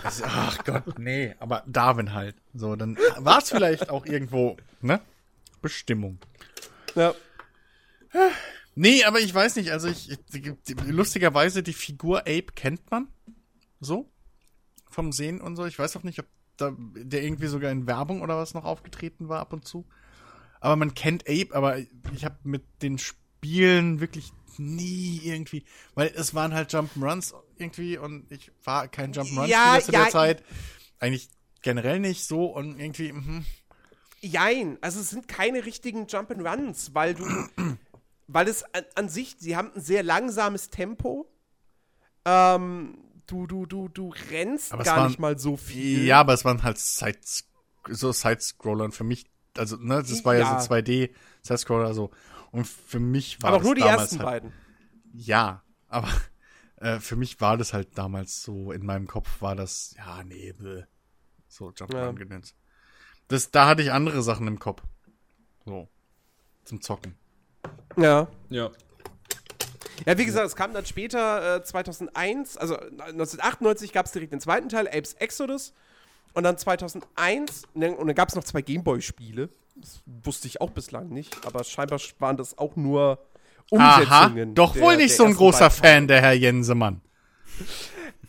Also, 0.04 0.24
ach 0.26 0.63
Gott, 0.63 1.00
nee, 1.00 1.36
aber 1.39 1.65
Darwin 1.67 2.13
halt. 2.13 2.38
So, 2.54 2.78
dann 2.78 2.98
war 3.17 3.39
es 3.39 3.50
vielleicht 3.50 3.89
auch 3.89 4.06
irgendwo, 4.06 4.56
ne? 4.80 5.02
Bestimmung. 5.62 6.17
ja. 6.96 7.13
Nee, 8.76 9.04
aber 9.04 9.20
ich 9.20 9.34
weiß 9.34 9.58
nicht, 9.58 9.72
also 9.72 9.89
ich, 9.89 10.17
lustigerweise, 10.86 11.62
die 11.62 11.74
Figur 11.74 12.20
Ape 12.22 12.54
kennt 12.56 12.89
man. 12.89 13.08
So. 13.82 14.10
Vom 14.89 15.12
Sehen 15.12 15.41
und 15.41 15.56
so. 15.58 15.65
Ich 15.65 15.78
weiß 15.78 15.98
auch 15.98 16.04
nicht, 16.04 16.20
ob 16.20 16.26
da, 16.58 16.74
der 16.78 17.24
irgendwie 17.24 17.48
sogar 17.48 17.72
in 17.72 17.88
Werbung 17.88 18.22
oder 18.22 18.38
was 18.38 18.54
noch 18.54 18.63
aufgetreten 18.63 19.28
war 19.28 19.39
ab 19.39 19.52
und 19.52 19.67
zu. 19.67 19.86
Aber 20.62 20.76
man 20.76 20.94
kennt 20.94 21.24
Ape, 21.28 21.50
aber 21.54 21.80
ich 22.13 22.24
habe 22.24 22.38
mit 22.44 22.63
den 22.82 22.98
Spielen 23.44 24.00
wirklich 24.00 24.32
nie 24.60 25.20
irgendwie, 25.24 25.64
weil 25.96 26.12
es 26.16 26.36
waren 26.36 26.54
halt 26.54 26.72
Jump'n'Runs 26.74 27.34
irgendwie 27.58 27.98
und 27.98 28.32
ich 28.32 28.52
war 28.64 28.88
kein 28.88 29.14
Jump'n'Run-Spieler 29.14 29.48
Ja, 29.48 29.80
zu 29.82 29.92
ja, 29.92 30.04
der 30.04 30.10
Zeit. 30.12 30.44
Eigentlich 31.00 31.28
generell 31.64 32.00
nicht 32.00 32.24
so 32.26 32.46
und 32.46 32.80
irgendwie, 32.80 33.12
mhm. 33.12 33.44
Jein, 34.22 34.78
also 34.82 35.00
es 35.00 35.10
sind 35.10 35.28
keine 35.28 35.66
richtigen 35.66 36.06
Jump'n'Runs, 36.06 36.92
weil 36.94 37.16
du, 37.16 37.26
weil 38.28 38.48
es 38.48 38.62
an, 38.76 38.84
an 38.94 39.10
sich, 39.10 39.38
sie 39.40 39.56
haben 39.58 39.72
ein 39.74 39.82
sehr 39.82 40.04
langsames 40.04 40.70
Tempo. 40.70 41.28
Ähm, 42.26 43.00
du, 43.26 43.48
du, 43.48 43.66
du, 43.66 43.88
du 43.88 44.14
rennst 44.30 44.72
Aber 44.72 44.84
gar 44.84 44.98
waren- 44.98 45.08
nicht 45.08 45.20
mal 45.20 45.40
so 45.40 45.58
viel. 45.58 46.06
Ja, 46.06 46.20
aber 46.20 46.34
es 46.36 46.46
waren 46.46 46.62
halt 46.62 46.78
Side 46.78 47.18
so 47.90 48.12
Side-Scrollern 48.12 48.92
für 48.92 49.04
mich. 49.04 49.26
Also, 49.58 49.78
ne, 49.78 49.96
das 50.08 50.24
war 50.24 50.36
ja, 50.36 50.42
Ja. 50.42 50.60
so 50.62 50.72
2D 50.76 51.10
Side-Scroller 51.42 51.96
so. 51.96 52.12
Und 52.52 52.68
für 52.68 53.00
mich 53.00 53.42
war 53.42 53.50
aber 53.50 53.58
auch 53.58 53.62
das 53.62 53.66
nur 53.66 53.76
die 53.76 53.82
damals 53.82 54.02
ersten 54.02 54.20
halt, 54.20 54.26
beiden. 54.26 54.54
Ja, 55.14 55.64
aber 55.88 56.10
äh, 56.78 57.00
für 57.00 57.16
mich 57.16 57.40
war 57.42 57.58
das 57.58 57.74
halt 57.74 57.98
damals 57.98 58.44
so, 58.44 58.72
in 58.72 58.86
meinem 58.86 59.08
Kopf 59.08 59.42
war 59.42 59.56
das, 59.56 59.96
ja, 59.98 60.24
nee, 60.24 60.54
bäh. 60.54 60.84
so 61.48 61.70
Jump'n'Run 61.70 61.94
Ja. 61.96 62.12
genannt. 62.12 62.56
Das, 63.28 63.52
da 63.52 63.68
hatte 63.68 63.82
ich 63.82 63.92
andere 63.92 64.22
Sachen 64.22 64.48
im 64.48 64.60
Kopf. 64.60 64.84
So. 65.66 65.88
Zum 66.66 66.82
Zocken. 66.82 67.16
Ja. 67.98 68.28
Ja. 68.50 68.72
Ja, 70.06 70.18
wie 70.18 70.26
gesagt, 70.26 70.48
es 70.48 70.56
kam 70.56 70.74
dann 70.74 70.86
später, 70.86 71.58
äh, 71.58 71.64
2001, 71.64 72.58
also 72.58 72.76
1998 72.76 73.94
gab 73.94 74.08
es 74.08 74.12
direkt 74.12 74.34
den 74.34 74.40
zweiten 74.40 74.68
Teil, 74.68 74.88
Apes 74.88 75.14
Exodus. 75.14 75.74
Und 76.34 76.44
dann 76.44 76.58
2001, 76.58 77.64
ne, 77.74 77.96
und 77.96 78.08
dann 78.08 78.16
gab 78.16 78.30
es 78.30 78.36
noch 78.36 78.44
zwei 78.44 78.62
Gameboy-Spiele. 78.62 79.50
Das 79.76 80.02
wusste 80.24 80.48
ich 80.48 80.62
auch 80.62 80.72
bislang 80.72 81.10
nicht, 81.10 81.46
aber 81.46 81.64
scheinbar 81.64 82.00
waren 82.20 82.38
das 82.38 82.58
auch 82.58 82.76
nur 82.76 83.20
Aha, 83.74 84.26
Umsetzungen. 84.26 84.56
doch 84.56 84.74
der- 84.74 84.82
wohl 84.84 84.98
nicht 84.98 85.16
so 85.16 85.26
ein 85.26 85.34
großer 85.34 85.70
Teile. 85.70 85.72
Fan, 85.72 86.08
der 86.08 86.22
Herr 86.22 86.34
Jensemann. 86.34 87.02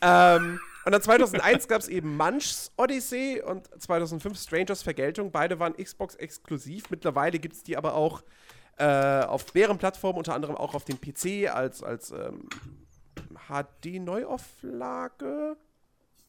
Ähm, 0.00 0.61
und 0.85 0.92
dann 0.92 1.02
2001 1.02 1.68
gab 1.68 1.81
es 1.81 1.88
eben 1.88 2.16
Munchs 2.16 2.72
Odyssey 2.76 3.40
und 3.44 3.68
2005 3.81 4.38
Strangers 4.38 4.83
Vergeltung. 4.83 5.31
Beide 5.31 5.59
waren 5.59 5.74
Xbox 5.76 6.14
exklusiv. 6.16 6.90
Mittlerweile 6.90 7.38
gibt 7.38 7.55
es 7.55 7.62
die 7.62 7.76
aber 7.76 7.94
auch 7.94 8.22
äh, 8.78 9.22
auf 9.24 9.52
mehreren 9.55 9.78
Plattformen, 9.78 10.18
unter 10.18 10.35
anderem 10.35 10.57
auch 10.57 10.74
auf 10.74 10.85
dem 10.85 10.98
PC 11.00 11.48
als, 11.55 11.83
als 11.83 12.11
ähm, 12.11 12.48
HD-Neuauflage. 13.48 15.57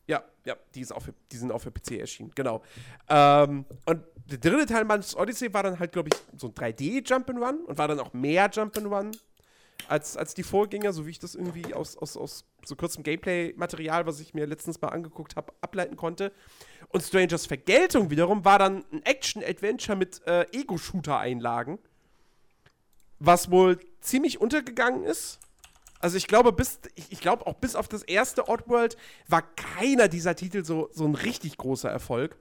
Ja, 0.07 0.23
ja, 0.45 0.55
die, 0.75 0.81
ist 0.81 0.91
auch 0.91 1.01
für, 1.01 1.13
die 1.31 1.37
sind 1.37 1.51
auch 1.51 1.59
für 1.59 1.71
PC 1.71 1.99
erschienen, 1.99 2.31
genau. 2.35 2.61
Ähm, 3.09 3.65
und 3.85 4.03
der 4.25 4.37
dritte 4.37 4.65
Teil 4.65 4.85
Munchs 4.85 5.15
Odyssey 5.15 5.53
war 5.53 5.63
dann 5.63 5.79
halt, 5.79 5.91
glaube 5.93 6.09
ich, 6.11 6.39
so 6.39 6.47
ein 6.47 6.53
3D-Jump'n'Run 6.53 7.63
und 7.65 7.77
war 7.77 7.87
dann 7.87 7.99
auch 7.99 8.13
mehr 8.13 8.51
Jump'n'Run 8.51 9.15
als, 9.87 10.17
als 10.17 10.33
die 10.33 10.43
Vorgänger, 10.43 10.93
so 10.93 11.05
wie 11.05 11.11
ich 11.11 11.19
das 11.19 11.35
irgendwie 11.35 11.73
aus, 11.73 11.97
aus, 11.97 12.17
aus 12.17 12.45
so 12.65 12.75
kurzem 12.75 13.03
Gameplay-Material, 13.03 14.05
was 14.05 14.19
ich 14.19 14.33
mir 14.33 14.45
letztens 14.45 14.81
mal 14.81 14.89
angeguckt 14.89 15.35
habe, 15.35 15.53
ableiten 15.61 15.95
konnte. 15.95 16.31
Und 16.89 17.01
Strangers 17.03 17.45
Vergeltung 17.45 18.09
wiederum 18.09 18.45
war 18.45 18.59
dann 18.59 18.83
ein 18.91 19.03
Action-Adventure 19.03 19.97
mit 19.97 20.25
äh, 20.25 20.45
Ego-Shooter-Einlagen, 20.51 21.79
was 23.19 23.51
wohl 23.51 23.79
ziemlich 24.01 24.39
untergegangen 24.39 25.03
ist. 25.03 25.39
Also 26.03 26.17
ich 26.17 26.27
glaube, 26.27 26.51
bis, 26.51 26.81
ich, 26.95 27.13
ich 27.13 27.21
glaube 27.21 27.47
auch 27.47 27.53
bis 27.53 27.77
auf 27.77 27.87
das 27.87 28.03
erste 28.03 28.49
Oddworld 28.49 28.97
war 29.29 29.41
keiner 29.41 30.09
dieser 30.09 30.35
Titel 30.35 30.65
so, 30.65 30.89
so 30.91 31.05
ein 31.05 31.15
richtig 31.15 31.55
großer 31.55 31.89
Erfolg. 31.89 32.35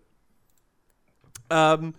Ähm, 1.48 1.94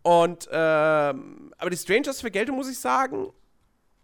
und, 0.00 0.48
ähm, 0.50 1.52
aber 1.58 1.68
die 1.68 1.76
Strangers 1.76 2.22
Vergeltung, 2.22 2.56
muss 2.56 2.70
ich 2.70 2.78
sagen, 2.78 3.30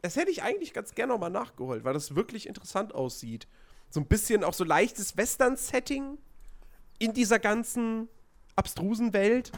das 0.02 0.16
hätte 0.16 0.30
ich 0.30 0.42
eigentlich 0.42 0.74
ganz 0.74 0.94
gerne 0.94 1.14
nochmal 1.14 1.30
nachgeholt, 1.30 1.82
weil 1.82 1.94
das 1.94 2.14
wirklich 2.14 2.46
interessant 2.46 2.94
aussieht. 2.94 3.48
So 3.88 3.98
ein 3.98 4.06
bisschen 4.06 4.44
auch 4.44 4.52
so 4.52 4.64
leichtes 4.64 5.16
Western-Setting 5.16 6.18
in 6.98 7.14
dieser 7.14 7.38
ganzen 7.38 8.10
abstrusen 8.54 9.14
Welt. 9.14 9.50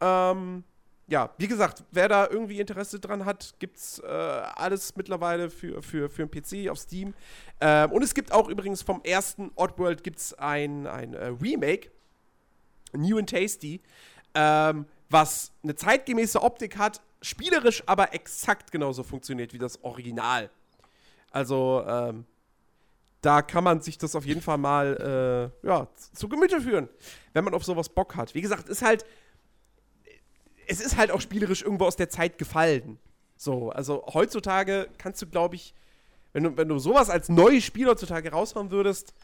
Ähm, 0.00 0.64
ja, 1.08 1.30
wie 1.36 1.48
gesagt, 1.48 1.84
wer 1.90 2.08
da 2.08 2.28
irgendwie 2.28 2.60
Interesse 2.60 3.00
dran 3.00 3.24
hat, 3.24 3.54
gibt's 3.58 3.98
äh, 3.98 4.06
alles 4.06 4.96
mittlerweile 4.96 5.50
für, 5.50 5.82
für, 5.82 6.08
für 6.08 6.26
den 6.26 6.30
PC 6.30 6.70
auf 6.70 6.78
Steam. 6.78 7.14
Ähm, 7.60 7.92
und 7.92 8.02
es 8.02 8.14
gibt 8.14 8.32
auch 8.32 8.48
übrigens 8.48 8.82
vom 8.82 9.02
ersten 9.02 9.50
Oddworld 9.56 10.04
gibt's 10.04 10.32
ein, 10.34 10.86
ein 10.86 11.14
äh, 11.14 11.26
Remake, 11.40 11.90
New 12.92 13.18
and 13.18 13.28
Tasty, 13.28 13.80
ähm, 14.34 14.86
was 15.10 15.52
eine 15.62 15.74
zeitgemäße 15.74 16.40
Optik 16.42 16.78
hat, 16.78 17.00
spielerisch 17.20 17.82
aber 17.86 18.14
exakt 18.14 18.70
genauso 18.70 19.02
funktioniert 19.02 19.52
wie 19.52 19.58
das 19.58 19.82
Original. 19.82 20.50
Also, 21.30 21.84
ähm, 21.86 22.26
da 23.22 23.40
kann 23.40 23.62
man 23.64 23.80
sich 23.80 23.98
das 23.98 24.16
auf 24.16 24.26
jeden 24.26 24.40
Fall 24.40 24.58
mal 24.58 25.52
äh, 25.62 25.66
ja, 25.66 25.86
zu 26.12 26.28
Gemüte 26.28 26.60
führen, 26.60 26.88
wenn 27.32 27.44
man 27.44 27.54
auf 27.54 27.64
sowas 27.64 27.88
Bock 27.88 28.16
hat. 28.16 28.34
Wie 28.34 28.40
gesagt, 28.40 28.68
ist 28.68 28.82
halt, 28.82 29.04
es 30.66 30.80
ist 30.80 30.96
halt 30.96 31.10
auch 31.10 31.20
spielerisch 31.20 31.62
irgendwo 31.62 31.86
aus 31.86 31.96
der 31.96 32.08
Zeit 32.08 32.38
gefallen. 32.38 32.98
So, 33.36 33.70
also 33.70 34.04
heutzutage 34.12 34.88
kannst 34.98 35.20
du, 35.22 35.26
glaube 35.26 35.56
ich, 35.56 35.74
wenn 36.32 36.44
du, 36.44 36.56
wenn 36.56 36.68
du 36.68 36.78
sowas 36.78 37.10
als 37.10 37.28
neues 37.28 37.64
Spiel 37.64 37.88
heutzutage 37.88 38.30
raushauen 38.30 38.70
würdest, 38.70 39.14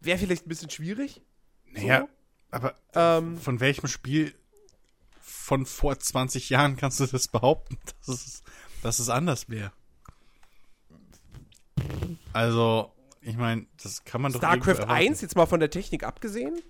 wäre 0.00 0.18
vielleicht 0.18 0.46
ein 0.46 0.48
bisschen 0.48 0.70
schwierig. 0.70 1.20
Naja, 1.66 2.08
aber 2.50 2.74
Ähm, 2.94 3.36
von 3.38 3.60
welchem 3.60 3.88
Spiel 3.88 4.34
von 5.20 5.66
vor 5.66 5.98
20 5.98 6.50
Jahren 6.50 6.76
kannst 6.76 7.00
du 7.00 7.06
das 7.06 7.28
behaupten, 7.28 7.78
dass 8.06 8.08
es, 8.08 8.42
dass 8.82 8.98
es 8.98 9.08
anders 9.08 9.48
wäre? 9.48 9.72
Also, 12.32 12.92
ich 13.20 13.36
meine, 13.36 13.66
das 13.82 14.04
kann 14.04 14.22
man 14.22 14.32
doch 14.32 14.38
StarCraft 14.38 14.66
irgendwo 14.66 14.82
erwarten. 14.82 15.08
1, 15.08 15.20
jetzt 15.20 15.36
mal 15.36 15.46
von 15.46 15.60
der 15.60 15.70
Technik 15.70 16.04
abgesehen. 16.04 16.60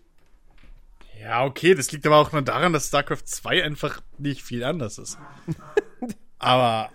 Ja, 1.25 1.43
okay, 1.47 1.75
das 1.75 1.91
liegt 1.91 2.05
aber 2.07 2.19
auch 2.19 2.33
nur 2.33 2.43
daran, 2.43 2.75
dass 2.75 2.89
StarCraft 2.89 3.25
2 3.25 3.65
einfach 3.65 4.03
nicht 4.19 4.43
viel 4.43 4.63
anders 4.63 4.99
ist. 4.99 5.17
aber 6.39 6.91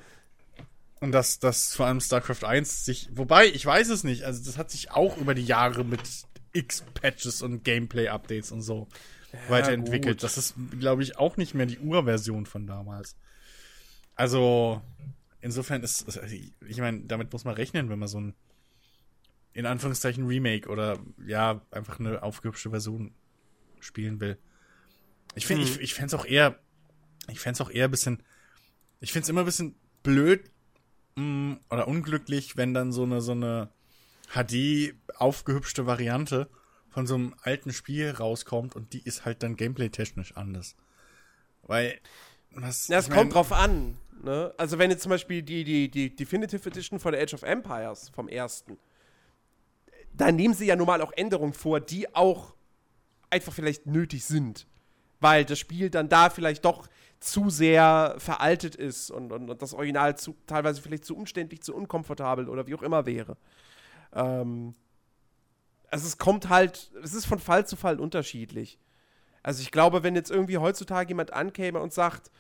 und 0.99 1.13
dass 1.13 1.39
das 1.39 1.75
vor 1.75 1.87
allem 1.87 1.99
StarCraft 1.99 2.43
1 2.45 2.85
sich, 2.85 3.09
wobei 3.11 3.47
ich 3.47 3.65
weiß 3.65 3.89
es 3.89 4.03
nicht, 4.03 4.25
also 4.25 4.45
das 4.45 4.59
hat 4.59 4.69
sich 4.69 4.91
auch 4.91 5.17
über 5.17 5.33
die 5.33 5.45
Jahre 5.45 5.83
mit 5.83 6.01
X 6.53 6.83
Patches 6.93 7.41
und 7.41 7.63
Gameplay 7.63 8.09
Updates 8.09 8.51
und 8.51 8.61
so 8.61 8.87
weiterentwickelt. 9.47 10.17
gut. 10.17 10.23
Das 10.23 10.37
ist 10.37 10.53
glaube 10.79 11.01
ich 11.01 11.17
auch 11.17 11.37
nicht 11.37 11.55
mehr 11.55 11.65
die 11.65 11.79
Urversion 11.79 12.45
von 12.45 12.67
damals. 12.67 13.15
Also 14.13 14.79
insofern 15.41 15.81
ist 15.81 16.05
also 16.05 16.21
ich 16.21 16.77
meine, 16.77 16.99
damit 17.01 17.33
muss 17.33 17.45
man 17.45 17.55
rechnen, 17.55 17.89
wenn 17.89 17.97
man 17.97 18.07
so 18.07 18.19
ein 18.19 18.35
in 19.53 19.65
Anführungszeichen 19.65 20.27
Remake 20.27 20.69
oder 20.69 20.99
ja, 21.25 21.61
einfach 21.71 21.99
eine 21.99 22.21
aufgehübschte 22.21 22.69
Version 22.69 23.15
spielen 23.79 24.19
will. 24.19 24.37
Ich 25.35 25.45
finde, 25.45 25.63
ich, 25.63 25.79
ich 25.79 25.93
fände 25.93 26.07
es 26.07 26.13
auch 26.19 26.25
eher, 26.25 26.59
ich 27.29 27.39
fände 27.39 27.61
auch 27.63 27.69
eher 27.69 27.85
ein 27.85 27.91
bisschen, 27.91 28.23
ich 28.99 29.11
finde 29.11 29.23
es 29.23 29.29
immer 29.29 29.41
ein 29.41 29.45
bisschen 29.45 29.75
blöd 30.03 30.49
mh, 31.15 31.57
oder 31.69 31.87
unglücklich, 31.87 32.57
wenn 32.57 32.73
dann 32.73 32.91
so 32.91 33.03
eine, 33.03 33.21
so 33.21 33.31
eine 33.33 33.69
HD 34.33 34.93
aufgehübschte 35.15 35.85
Variante 35.85 36.49
von 36.89 37.05
so 37.07 37.15
einem 37.15 37.35
alten 37.43 37.71
Spiel 37.71 38.09
rauskommt 38.11 38.75
und 38.75 38.93
die 38.93 39.01
ist 39.03 39.25
halt 39.25 39.43
dann 39.43 39.55
gameplay-technisch 39.55 40.35
anders. 40.35 40.75
Weil, 41.63 41.99
was, 42.51 42.87
Ja, 42.87 42.97
es 42.97 43.05
ich 43.07 43.11
kommt 43.13 43.25
mein- 43.25 43.33
drauf 43.33 43.51
an. 43.51 43.97
Ne? 44.23 44.53
Also 44.57 44.77
wenn 44.79 44.89
jetzt 44.91 45.03
zum 45.03 45.11
Beispiel 45.11 45.41
die, 45.43 45.63
die, 45.63 45.89
die 45.89 46.13
Definitive 46.15 46.67
Edition 46.67 46.99
von 46.99 47.13
Age 47.15 47.33
of 47.35 47.43
Empires 47.43 48.09
vom 48.09 48.27
ersten, 48.27 48.77
da 50.13 50.31
nehmen 50.31 50.53
sie 50.53 50.65
ja 50.65 50.75
nun 50.75 50.87
mal 50.87 51.01
auch 51.01 51.13
Änderungen 51.13 51.53
vor, 51.53 51.79
die 51.79 52.13
auch 52.15 52.53
einfach 53.29 53.53
vielleicht 53.53 53.85
nötig 53.85 54.25
sind. 54.25 54.67
Weil 55.19 55.45
das 55.45 55.59
Spiel 55.59 55.89
dann 55.89 56.09
da 56.09 56.29
vielleicht 56.29 56.65
doch 56.65 56.87
zu 57.19 57.49
sehr 57.49 58.15
veraltet 58.17 58.75
ist 58.75 59.11
und, 59.11 59.31
und, 59.31 59.49
und 59.49 59.61
das 59.61 59.73
Original 59.73 60.17
zu, 60.17 60.35
teilweise 60.47 60.81
vielleicht 60.81 61.05
zu 61.05 61.15
umständlich, 61.15 61.61
zu 61.61 61.75
unkomfortabel 61.75 62.47
oder 62.47 62.67
wie 62.67 62.75
auch 62.75 62.81
immer 62.81 63.05
wäre. 63.05 63.35
Ähm, 64.13 64.73
also 65.91 66.07
es 66.07 66.17
kommt 66.17 66.49
halt, 66.49 66.91
es 67.03 67.13
ist 67.13 67.25
von 67.25 67.39
Fall 67.39 67.67
zu 67.67 67.75
Fall 67.75 67.99
unterschiedlich. 67.99 68.79
Also 69.43 69.61
ich 69.61 69.71
glaube, 69.71 70.03
wenn 70.03 70.15
jetzt 70.15 70.31
irgendwie 70.31 70.57
heutzutage 70.57 71.09
jemand 71.09 71.33
ankäme 71.33 71.79
und 71.79 71.91
sagt, 71.91 72.31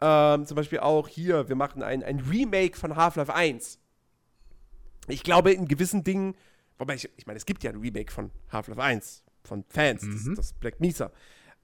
ähm, 0.00 0.46
zum 0.46 0.56
Beispiel 0.56 0.80
auch 0.80 1.06
hier, 1.06 1.48
wir 1.48 1.56
machen 1.56 1.82
ein, 1.82 2.02
ein 2.02 2.20
Remake 2.20 2.76
von 2.76 2.96
Half-Life 2.96 3.32
1. 3.32 3.78
Ich 5.06 5.22
glaube, 5.22 5.52
in 5.52 5.68
gewissen 5.68 6.02
Dingen, 6.02 6.34
wobei 6.78 6.94
ich, 6.94 7.08
ich 7.16 7.26
meine, 7.26 7.36
es 7.36 7.46
gibt 7.46 7.62
ja 7.62 7.70
ein 7.70 7.80
Remake 7.80 8.10
von 8.10 8.32
Half-Life 8.50 8.82
1 8.82 9.23
von 9.44 9.64
Fans, 9.68 10.02
Mhm. 10.02 10.34
das, 10.36 10.48
das 10.48 10.52
Black 10.54 10.80
Mesa. 10.80 11.12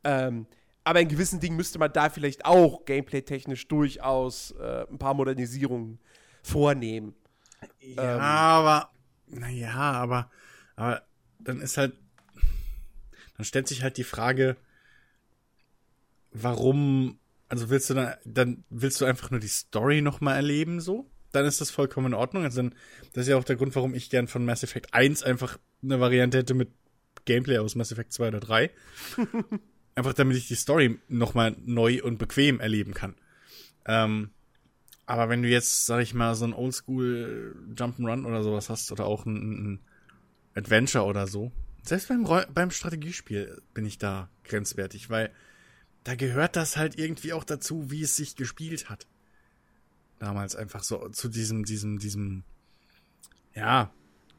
Ähm, 0.04 0.46
aber 0.84 1.00
in 1.00 1.08
gewissen 1.08 1.40
Dingen 1.40 1.56
müsste 1.56 1.78
man 1.78 1.92
da 1.92 2.08
vielleicht 2.10 2.44
auch 2.44 2.84
gameplay-technisch 2.84 3.68
durchaus 3.68 4.52
äh, 4.52 4.86
ein 4.90 4.98
paar 4.98 5.14
Modernisierungen 5.14 5.98
vornehmen. 6.42 7.14
Ja, 7.80 8.14
Ähm. 8.14 8.20
aber, 8.20 8.90
naja, 9.26 9.74
aber, 9.74 10.30
aber 10.76 11.02
dann 11.38 11.60
ist 11.60 11.76
halt, 11.76 11.94
dann 13.36 13.44
stellt 13.44 13.68
sich 13.68 13.82
halt 13.82 13.96
die 13.98 14.04
Frage, 14.04 14.56
warum, 16.32 17.18
also 17.48 17.70
willst 17.70 17.90
du 17.90 17.94
dann, 17.94 18.14
dann 18.24 18.64
willst 18.70 19.00
du 19.00 19.04
einfach 19.04 19.30
nur 19.30 19.40
die 19.40 19.48
Story 19.48 20.02
nochmal 20.02 20.36
erleben, 20.36 20.80
so? 20.80 21.10
Dann 21.32 21.44
ist 21.44 21.60
das 21.60 21.70
vollkommen 21.70 22.08
in 22.08 22.14
Ordnung. 22.14 22.42
Also 22.44 22.62
dann, 22.62 22.74
das 23.12 23.22
ist 23.22 23.28
ja 23.28 23.36
auch 23.36 23.44
der 23.44 23.56
Grund, 23.56 23.74
warum 23.76 23.94
ich 23.94 24.10
gern 24.10 24.26
von 24.26 24.44
Mass 24.44 24.62
Effect 24.64 24.92
1 24.94 25.22
einfach 25.22 25.58
eine 25.82 26.00
Variante 26.00 26.38
hätte 26.38 26.54
mit 26.54 26.70
Gameplay 27.24 27.58
aus 27.58 27.74
Mass 27.74 27.92
Effect 27.92 28.12
2 28.12 28.28
oder 28.28 28.40
3. 28.40 28.70
einfach 29.94 30.14
damit 30.14 30.36
ich 30.36 30.48
die 30.48 30.54
Story 30.54 30.98
nochmal 31.08 31.56
neu 31.64 32.02
und 32.02 32.18
bequem 32.18 32.60
erleben 32.60 32.94
kann. 32.94 33.14
Ähm, 33.86 34.30
aber 35.06 35.28
wenn 35.28 35.42
du 35.42 35.48
jetzt, 35.48 35.86
sag 35.86 36.00
ich 36.02 36.14
mal, 36.14 36.34
so 36.34 36.44
ein 36.44 36.52
Oldschool 36.52 37.56
Jump'n'Run 37.74 38.24
oder 38.24 38.42
sowas 38.42 38.70
hast 38.70 38.92
oder 38.92 39.04
auch 39.04 39.26
ein, 39.26 39.34
ein 39.74 39.80
Adventure 40.54 41.04
oder 41.04 41.26
so, 41.26 41.52
selbst 41.82 42.08
beim, 42.08 42.26
beim 42.54 42.70
Strategiespiel 42.70 43.60
bin 43.74 43.84
ich 43.86 43.98
da 43.98 44.28
grenzwertig, 44.44 45.10
weil 45.10 45.32
da 46.04 46.14
gehört 46.14 46.56
das 46.56 46.76
halt 46.76 46.98
irgendwie 46.98 47.32
auch 47.32 47.44
dazu, 47.44 47.90
wie 47.90 48.02
es 48.02 48.16
sich 48.16 48.36
gespielt 48.36 48.88
hat. 48.88 49.06
Damals 50.18 50.54
einfach 50.54 50.82
so 50.82 51.08
zu 51.08 51.28
diesem, 51.28 51.64
diesem, 51.64 51.98
diesem, 51.98 52.44
ja, 53.54 53.92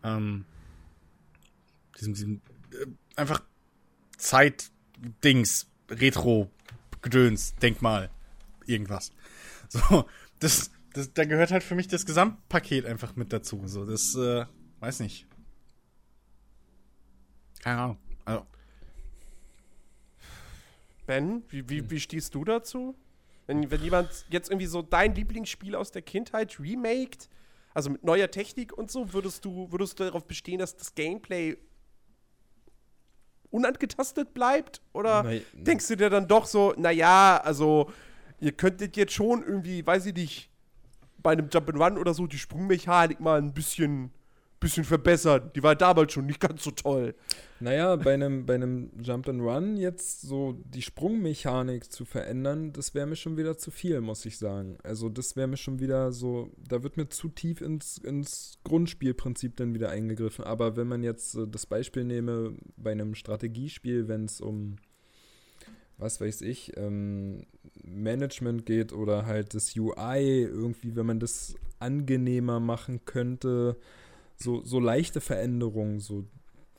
ähm, 0.04 0.46
diesem, 2.00 2.14
diesem, 2.14 2.42
einfach 3.16 3.44
Zeitdings, 4.18 5.68
Retro-Gedöns, 5.90 7.56
Denkmal, 7.56 8.10
irgendwas. 8.66 9.12
So, 9.70 10.06
das, 10.40 10.72
das, 10.94 11.14
da 11.14 11.24
gehört 11.24 11.52
halt 11.52 11.64
für 11.64 11.76
mich 11.76 11.88
das 11.88 12.06
Gesamtpaket 12.06 12.86
einfach 12.86 13.16
mit 13.16 13.32
dazu. 13.32 13.62
So, 13.68 13.86
das, 13.86 14.16
äh, 14.16 14.46
weiß 14.82 15.00
nicht. 15.00 15.28
Keine 17.62 17.80
Ahnung. 17.80 17.98
Also, 18.26 18.46
Ben, 21.06 21.44
wie, 21.50 21.68
wie, 21.70 21.90
wie 21.90 22.00
stehst 22.00 22.36
du 22.36 22.44
dazu? 22.46 22.96
Wenn, 23.48 23.70
wenn 23.72 23.84
jemand 23.84 24.26
jetzt 24.30 24.50
irgendwie 24.50 24.68
so 24.68 24.82
dein 24.82 25.16
Lieblingsspiel 25.16 25.76
aus 25.76 25.92
der 25.92 26.02
Kindheit 26.02 26.60
remaked, 26.60 27.30
also 27.74 27.90
mit 27.90 28.04
neuer 28.04 28.30
Technik 28.30 28.74
und 28.78 28.92
so, 28.92 29.14
würdest 29.14 29.46
du, 29.46 29.72
würdest 29.72 30.00
du 30.00 30.04
darauf 30.04 30.26
bestehen, 30.26 30.60
dass 30.60 30.76
das 30.76 30.96
Gameplay 30.96 31.58
unangetastet 33.52 34.34
bleibt? 34.34 34.82
Oder 34.94 35.24
Nein. 35.24 35.42
denkst 35.54 35.88
du 35.88 35.98
dir 35.98 36.10
dann 36.10 36.28
doch 36.28 36.46
so, 36.46 36.74
naja, 36.78 37.40
also 37.44 37.92
ihr 38.40 38.54
könntet 38.54 38.98
jetzt 38.98 39.14
schon 39.14 39.44
irgendwie, 39.44 39.86
weiß 39.86 40.08
ich 40.08 40.16
nicht, 40.16 40.50
bei 41.20 41.32
einem 41.32 41.48
Jump'n'Run 41.48 41.98
oder 41.98 42.14
so 42.14 42.26
die 42.28 42.40
Sprungmechanik 42.40 43.20
mal 43.20 43.38
ein 43.38 43.54
bisschen, 43.54 44.12
bisschen 44.62 44.84
verbessern. 44.86 45.52
Die 45.56 45.64
war 45.64 45.76
damals 45.76 46.14
schon 46.14 46.28
nicht 46.28 46.40
ganz 46.40 46.64
so 46.64 46.72
toll. 46.72 47.16
Naja, 47.60 47.96
bei 47.96 48.14
einem, 48.14 48.46
bei 48.46 48.56
einem 48.56 48.92
Jump'n'Run 49.02 49.76
jetzt 49.76 50.22
so 50.22 50.54
die 50.64 50.84
Sprungmechanik 50.84 51.92
zu 51.92 52.06
verändern, 52.06 52.72
das 52.72 52.94
wäre 52.94 53.08
mir 53.08 53.16
schon 53.16 53.38
wieder 53.38 53.58
zu 53.58 53.72
viel, 53.72 54.00
muss 54.02 54.26
ich 54.26 54.38
sagen. 54.38 54.78
Also 54.84 55.10
das 55.10 55.36
wäre 55.36 55.48
mir 55.48 55.58
schon 55.58 55.80
wieder 55.80 56.12
so, 56.12 56.52
da 56.58 56.84
wird 56.84 56.96
mir 56.96 57.10
zu 57.10 57.28
tief 57.28 57.60
ins, 57.60 57.98
ins 57.98 58.60
Grundspielprinzip 58.64 59.58
dann 59.58 59.74
wieder 59.74 59.90
eingegriffen. 59.90 60.46
Aber 60.46 60.78
wenn 60.78 60.88
man 60.88 61.04
jetzt 61.04 61.36
äh, 61.36 61.48
das 61.48 61.66
Beispiel 61.66 62.04
nehme, 62.04 62.54
bei 62.78 62.92
einem 62.92 63.16
Strategiespiel, 63.16 64.08
wenn 64.08 64.26
es 64.26 64.42
um, 64.42 64.78
was 65.98 66.22
weiß 66.22 66.42
ich, 66.42 66.78
ähm, 66.78 67.48
Management 67.84 68.68
geht 68.68 68.94
oder 68.94 69.26
halt 69.26 69.56
das 69.56 69.76
UI 69.76 70.44
irgendwie, 70.44 70.96
wenn 70.96 71.08
man 71.08 71.20
das 71.20 71.56
angenehmer 71.80 72.60
machen 72.60 73.06
könnte, 73.06 73.76
so, 74.42 74.64
so 74.64 74.80
leichte 74.80 75.22
Veränderungen, 75.22 76.00
so 76.00 76.26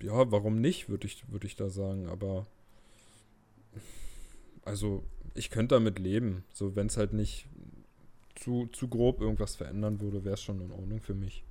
ja, 0.01 0.31
warum 0.33 0.61
nicht, 0.61 0.88
würde 0.88 1.07
ich, 1.07 1.31
würd 1.31 1.44
ich 1.44 1.55
da 1.57 1.68
sagen. 1.70 2.09
Aber 2.09 2.46
also, 4.64 5.05
ich 5.35 5.51
könnte 5.51 5.77
damit 5.77 5.98
leben. 5.98 6.44
So, 6.53 6.75
wenn 6.77 6.88
es 6.88 6.96
halt 6.96 7.12
nicht 7.12 7.48
zu, 8.35 8.66
zu 8.66 8.88
grob 8.88 9.20
irgendwas 9.20 9.55
verändern 9.57 10.01
würde, 10.01 10.25
wäre 10.25 10.35
es 10.35 10.42
schon 10.42 10.61
in 10.61 10.70
Ordnung 10.72 11.01
für 11.01 11.14
mich. 11.14 11.44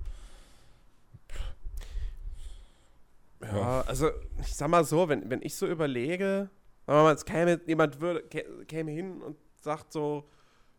Ja, 3.40 3.80
also 3.82 4.10
ich 4.40 4.54
sag 4.54 4.68
mal 4.68 4.84
so, 4.84 5.08
wenn, 5.08 5.28
wenn 5.28 5.42
ich 5.42 5.56
so 5.56 5.66
überlege, 5.66 6.48
mal, 6.86 7.12
es 7.14 7.24
käme 7.24 7.60
jemand 7.66 8.00
würde, 8.00 8.20
kä- 8.20 8.64
käme 8.66 8.92
hin 8.92 9.20
und 9.20 9.36
sagt 9.60 9.92
so, 9.92 10.28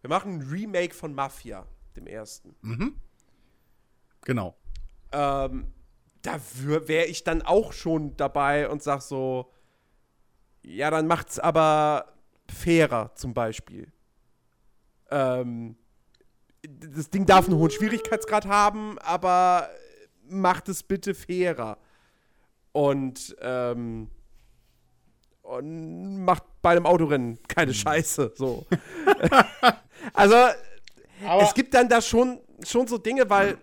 wir 0.02 0.10
machen 0.10 0.39
ein 0.39 0.41
Remake 0.41 0.93
von 0.93 1.13
Mafia, 1.13 1.67
dem 1.96 2.08
ersten. 2.08 2.56
mhm. 2.62 2.96
Genau. 4.22 4.56
Ähm, 5.13 5.67
da 6.23 6.39
wäre 6.56 7.06
ich 7.06 7.23
dann 7.23 7.41
auch 7.41 7.73
schon 7.73 8.17
dabei 8.17 8.69
und 8.69 8.82
sag 8.82 9.02
so, 9.02 9.52
ja, 10.63 10.89
dann 10.89 11.08
macht's 11.08 11.39
aber 11.39 12.13
fairer 12.49 13.12
zum 13.15 13.34
Beispiel. 13.34 13.91
Ähm, 15.12 15.76
das 16.62 17.10
Ding 17.10 17.26
darf 17.26 17.47
einen 17.47 17.58
hohen 17.58 17.71
Schwierigkeitsgrad 17.71 18.45
haben, 18.47 18.97
aber 18.99 19.69
macht 20.28 20.69
es 20.69 20.82
bitte 20.84 21.13
fairer. 21.13 21.78
Und, 22.71 23.36
ähm, 23.41 24.10
und 25.41 26.23
macht 26.23 26.43
bei 26.62 26.71
einem 26.71 26.86
Autorennen 26.86 27.38
keine 27.47 27.73
Scheiße. 27.73 28.34
So. 28.36 28.65
also, 30.13 30.36
es 31.41 31.54
gibt 31.54 31.73
dann 31.73 31.89
da 31.89 32.02
schon, 32.02 32.39
schon 32.65 32.88
so 32.88 32.97
Dinge, 32.97 33.30
weil 33.30 33.58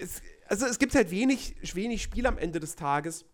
es, 0.00 0.22
also 0.46 0.66
es 0.66 0.78
gibt 0.78 0.94
halt 0.94 1.10
wenig, 1.10 1.54
wenig 1.74 2.02
Spiel 2.02 2.26
am 2.26 2.38
Ende 2.38 2.60
des 2.60 2.76
Tages, 2.76 3.24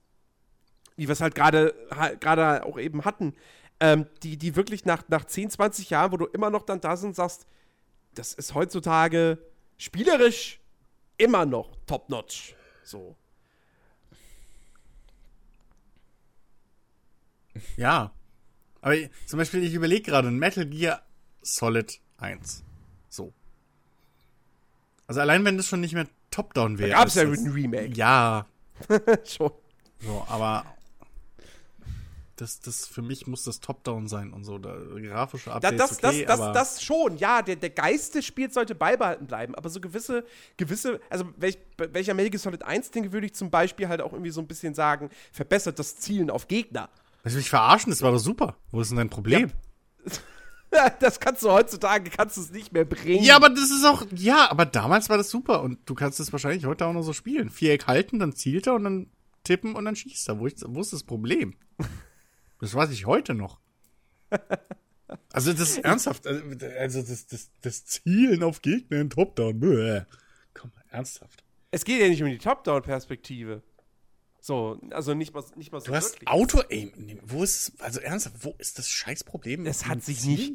wie 0.96 1.08
wir 1.08 1.12
es 1.12 1.20
halt 1.20 1.34
gerade 1.34 1.74
gerade 2.20 2.64
auch 2.64 2.78
eben 2.78 3.04
hatten, 3.04 3.34
ähm, 3.80 4.06
die, 4.22 4.36
die 4.36 4.56
wirklich 4.56 4.84
nach, 4.84 5.02
nach 5.08 5.24
10, 5.24 5.50
20 5.50 5.90
Jahren, 5.90 6.12
wo 6.12 6.16
du 6.16 6.26
immer 6.26 6.50
noch 6.50 6.62
dann 6.62 6.80
da 6.80 6.96
sind 6.96 7.14
sagst, 7.14 7.46
das 8.14 8.32
ist 8.32 8.54
heutzutage 8.54 9.38
spielerisch 9.76 10.60
immer 11.18 11.44
noch 11.44 11.76
top-notch. 11.86 12.54
So. 12.82 13.16
Ja. 17.76 18.12
Aber 18.80 18.94
ich- 18.94 19.10
zum 19.26 19.38
Beispiel, 19.38 19.62
ich 19.64 19.74
überlege 19.74 20.02
gerade 20.10 20.28
ein 20.28 20.38
Metal 20.38 20.66
Gear 20.66 21.02
Solid 21.42 22.00
1. 22.18 22.62
So. 23.08 23.32
Also 25.06 25.20
allein 25.20 25.44
wenn 25.44 25.56
das 25.56 25.68
schon 25.68 25.80
nicht 25.80 25.94
mehr 25.94 26.06
Top-Down 26.30 26.74
Da 26.74 26.78
wäre. 26.80 26.90
gab 26.90 27.08
es 27.08 27.14
ja 27.14 27.24
das- 27.24 27.38
ein 27.38 27.50
Remake. 27.52 27.94
Ja, 27.94 28.46
Schon. 29.24 29.50
so, 30.00 30.24
aber 30.28 30.64
das, 32.36 32.60
das 32.60 32.86
für 32.86 33.00
mich 33.00 33.26
muss 33.26 33.44
das 33.44 33.60
Top-Down 33.60 34.08
sein 34.08 34.32
und 34.34 34.44
so. 34.44 34.58
Da, 34.58 34.76
grafische 35.00 35.48
Da, 35.48 35.56
Updates 35.56 35.78
das, 35.78 36.04
okay, 36.04 36.24
das, 36.26 36.38
das, 36.38 36.52
das 36.52 36.82
schon, 36.82 37.16
ja, 37.16 37.40
der, 37.40 37.56
der 37.56 37.70
Geist 37.70 38.14
des 38.14 38.26
Spiels 38.26 38.52
sollte 38.52 38.74
beibehalten 38.74 39.26
bleiben, 39.26 39.54
aber 39.54 39.70
so 39.70 39.80
gewisse, 39.80 40.22
gewisse, 40.58 41.00
also 41.08 41.24
welch, 41.38 41.56
bei 41.78 41.92
welcher 41.94 42.12
Metal 42.12 42.28
Gear 42.30 42.40
Solid 42.40 42.62
1 42.62 42.90
Ding 42.90 43.10
würde 43.12 43.26
ich 43.26 43.34
zum 43.34 43.50
Beispiel 43.50 43.88
halt 43.88 44.02
auch 44.02 44.12
irgendwie 44.12 44.30
so 44.32 44.42
ein 44.42 44.46
bisschen 44.46 44.74
sagen, 44.74 45.08
verbessert 45.32 45.78
das 45.78 45.96
Zielen 45.96 46.28
auf 46.28 46.46
Gegner. 46.46 46.90
Willst 47.22 47.36
du 47.36 47.38
mich 47.38 47.48
verarschen? 47.48 47.88
Das 47.90 48.02
war 48.02 48.12
doch 48.12 48.18
super. 48.18 48.56
Wo 48.70 48.82
ist 48.82 48.90
denn 48.90 48.98
dein 48.98 49.08
Problem? 49.10 49.50
das 51.00 51.20
kannst 51.20 51.42
du 51.42 51.50
heutzutage, 51.50 52.10
kannst 52.10 52.36
du 52.36 52.40
es 52.40 52.50
nicht 52.50 52.72
mehr 52.72 52.84
bringen. 52.84 53.24
Ja, 53.24 53.36
aber 53.36 53.48
das 53.50 53.70
ist 53.70 53.84
auch, 53.84 54.04
ja, 54.14 54.50
aber 54.50 54.66
damals 54.66 55.08
war 55.08 55.16
das 55.16 55.30
super 55.30 55.62
und 55.62 55.78
du 55.86 55.94
kannst 55.94 56.20
es 56.20 56.32
wahrscheinlich 56.32 56.66
heute 56.66 56.86
auch 56.86 56.92
noch 56.92 57.02
so 57.02 57.12
spielen. 57.12 57.50
Viereck 57.50 57.86
halten, 57.86 58.18
dann 58.18 58.34
zielt 58.34 58.66
er 58.66 58.74
und 58.74 58.84
dann 58.84 59.10
tippen 59.44 59.74
und 59.74 59.84
dann 59.84 59.96
schießt 59.96 60.28
er. 60.28 60.40
Wo, 60.40 60.46
ich, 60.46 60.54
wo 60.66 60.80
ist 60.80 60.92
das 60.92 61.04
Problem? 61.04 61.54
Das 62.58 62.72
weiß 62.74 62.90
ich 62.90 63.04
heute 63.04 63.34
noch. 63.34 63.60
Also 65.30 65.52
das 65.52 65.60
ist 65.60 65.78
ernsthaft. 65.78 66.26
Also 66.26 66.42
also 66.78 67.02
das, 67.02 67.26
das, 67.26 67.50
das 67.60 67.84
Zielen 67.84 68.42
auf 68.42 68.62
Gegner 68.62 68.98
in 68.98 69.10
Top-Down. 69.10 70.06
Komm 70.54 70.72
mal, 70.74 70.84
ernsthaft. 70.90 71.44
Es 71.70 71.84
geht 71.84 72.00
ja 72.00 72.08
nicht 72.08 72.22
um 72.22 72.30
die 72.30 72.38
Top-Down-Perspektive. 72.38 73.62
So, 74.46 74.78
also 74.92 75.12
nicht 75.14 75.34
mal, 75.34 75.42
nicht 75.56 75.72
mal 75.72 75.80
so 75.80 75.86
Du 75.88 75.96
hast 75.96 76.12
wirklich. 76.20 76.28
Auto-Aim. 76.28 77.18
Wo 77.24 77.42
ist, 77.42 77.72
also 77.80 77.98
ernsthaft, 77.98 78.36
wo 78.44 78.54
ist 78.58 78.78
das 78.78 78.88
Scheißproblem? 78.88 79.66
Es 79.66 79.86
hat 79.86 80.04
sich 80.04 80.24
nicht 80.24 80.54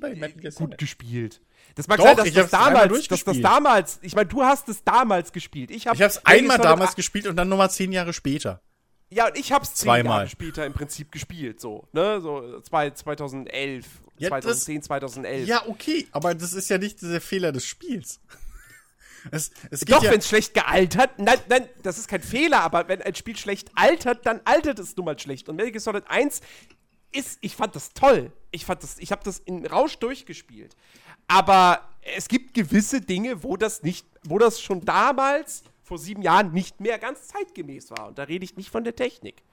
gut 0.56 0.78
gespielt. 0.78 1.42
Das 1.76 1.90
mag 1.90 1.98
Doch, 1.98 2.06
sein, 2.06 2.16
dass 2.16 2.26
ich 2.28 2.34
das 2.34 2.52
damals, 2.52 3.08
dass 3.10 3.26
das 3.26 3.42
damals, 3.42 4.00
ich 4.02 4.16
meine, 4.16 4.30
du 4.30 4.44
hast 4.44 4.70
es 4.70 4.86
damals 4.86 5.34
gespielt. 5.34 5.72
Ich, 5.72 5.88
hab 5.88 5.96
Ich 5.96 6.02
hab's 6.02 6.16
Metal 6.16 6.38
einmal 6.38 6.58
damals 6.58 6.96
gespielt 6.96 7.28
und 7.28 7.36
dann 7.36 7.50
nochmal 7.50 7.70
zehn 7.70 7.92
Jahre 7.92 8.14
später. 8.14 8.62
Ja, 9.10 9.28
und 9.28 9.38
ich 9.38 9.52
hab's 9.52 9.74
zehn 9.76 9.88
Zweimal. 9.88 10.20
Jahre 10.20 10.30
später 10.30 10.66
im 10.66 10.72
Prinzip 10.72 11.12
gespielt, 11.12 11.60
so, 11.60 11.86
ne, 11.92 12.22
so 12.22 12.62
zwei, 12.62 12.92
2011, 12.92 13.86
Ja, 14.20 14.30
das- 14.30 14.44
2010, 14.64 14.84
2011. 14.84 15.48
Ja, 15.50 15.68
okay, 15.68 16.08
aber 16.14 16.34
das 16.34 16.54
ist 16.54 16.70
ja 16.70 16.78
nicht 16.78 17.02
der 17.02 17.20
Fehler 17.20 17.52
des 17.52 17.66
Spiels. 17.66 18.22
Es, 19.30 19.52
es 19.70 19.82
Doch, 19.82 20.04
ja, 20.04 20.12
wenn 20.12 20.20
es 20.20 20.28
schlecht 20.28 20.54
gealtert, 20.54 21.20
nein, 21.20 21.40
nein, 21.48 21.70
das 21.84 21.98
ist 21.98 22.08
kein 22.08 22.24
Fehler, 22.24 22.62
aber 22.62 22.88
wenn 22.88 23.02
ein 23.02 23.14
Spiel 23.14 23.38
schlecht 23.38 23.70
altert, 23.76 24.26
dann 24.26 24.42
altert 24.46 24.80
es 24.80 24.96
nun 24.96 25.06
mal 25.06 25.20
schlecht. 25.20 25.48
Und 25.48 25.58
Metal 25.58 25.72
Gear 25.72 25.82
Solid 25.82 26.06
1 26.08 26.42
ist, 27.12 27.38
ich 27.42 27.56
fand 27.56 27.76
das 27.76 27.94
toll. 27.94 28.32
Ich 28.52 28.66
fand 28.66 28.82
das, 28.84 28.98
ich 28.98 29.12
habe 29.12 29.24
das 29.24 29.40
in 29.40 29.66
Rausch 29.66 29.98
durchgespielt. 29.98 30.76
Aber 31.28 31.88
es 32.16 32.28
gibt 32.28 32.54
gewisse 32.54 33.02
Dinge, 33.02 33.44
wo 33.44 33.58
das 33.58 33.84
nicht, 33.84 34.06
wo 34.24 34.40
das 34.40 34.62
schon 34.62 34.84
damals, 34.84 35.64
vor 35.84 35.98
sieben 35.98 36.22
Jahren, 36.22 36.52
nicht 36.54 36.80
mehr 36.80 36.98
ganz 36.98 37.28
zeitgemäß 37.28 37.92
war. 37.92 38.08
Und 38.08 38.18
da 38.18 38.24
rede 38.24 38.46
ich 38.46 38.58
nicht 38.58 38.70
von 38.70 38.84
der 38.84 38.96
Technik. 38.96 39.44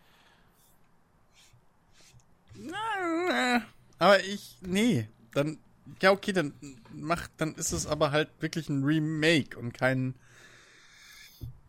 aber 3.98 4.24
ich, 4.24 4.56
nee, 4.62 5.08
dann, 5.32 5.58
ja, 6.02 6.10
okay, 6.12 6.32
dann 6.32 6.54
mach, 6.92 7.28
dann 7.36 7.54
ist 7.54 7.72
es 7.72 7.86
aber 7.86 8.10
halt 8.10 8.28
wirklich 8.40 8.68
ein 8.68 8.84
Remake 8.84 9.58
und 9.58 9.72
kein, 9.72 10.14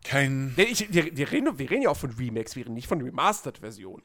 kein, 0.04 0.54
Denn 0.56 0.68
ich, 0.68 0.92
wir, 0.92 1.16
wir, 1.16 1.30
reden, 1.30 1.58
wir 1.58 1.70
reden 1.70 1.82
ja 1.82 1.90
auch 1.90 1.96
von 1.96 2.10
Remakes, 2.12 2.56
wir 2.56 2.64
reden 2.64 2.74
nicht 2.74 2.88
von 2.88 3.00
Remastered-Versionen. 3.02 4.02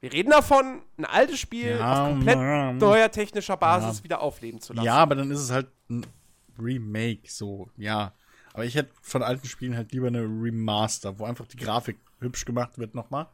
Wir 0.00 0.12
reden 0.12 0.30
davon, 0.30 0.80
ein 0.96 1.04
altes 1.04 1.38
Spiel 1.38 1.76
Ja, 1.78 2.04
auf 2.04 2.08
komplett 2.10 2.36
Mann. 2.38 2.78
neuer 2.78 3.10
technischer 3.10 3.56
Basis 3.58 3.98
Ja. 3.98 4.04
wieder 4.04 4.20
aufleben 4.22 4.60
zu 4.60 4.72
lassen. 4.72 4.86
ja, 4.86 4.94
aber 4.94 5.14
dann 5.14 5.30
ist 5.30 5.40
es 5.40 5.50
halt 5.50 5.68
ein 5.90 6.06
Remake, 6.58 7.30
so, 7.30 7.68
ja. 7.76 8.14
Aber 8.54 8.64
ich 8.64 8.74
hätte 8.74 8.90
von 9.02 9.22
alten 9.22 9.46
Spielen 9.46 9.76
halt 9.76 9.92
lieber 9.92 10.06
eine 10.08 10.22
Remaster, 10.22 11.18
wo 11.18 11.24
einfach 11.24 11.46
die 11.46 11.56
Grafik 11.58 11.98
hübsch 12.20 12.44
gemacht 12.46 12.78
wird 12.78 12.94
nochmal. 12.94 13.28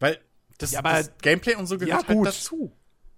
Weil 0.00 0.18
das, 0.58 0.72
Ja, 0.72 0.80
aber- 0.80 0.90
das 0.90 1.16
Gameplay 1.22 1.54
und 1.54 1.66
so 1.66 1.78
gehört 1.78 2.02
Ja, 2.02 2.08
halt 2.08 2.18
gut. 2.18 2.26
dazu. 2.26 2.72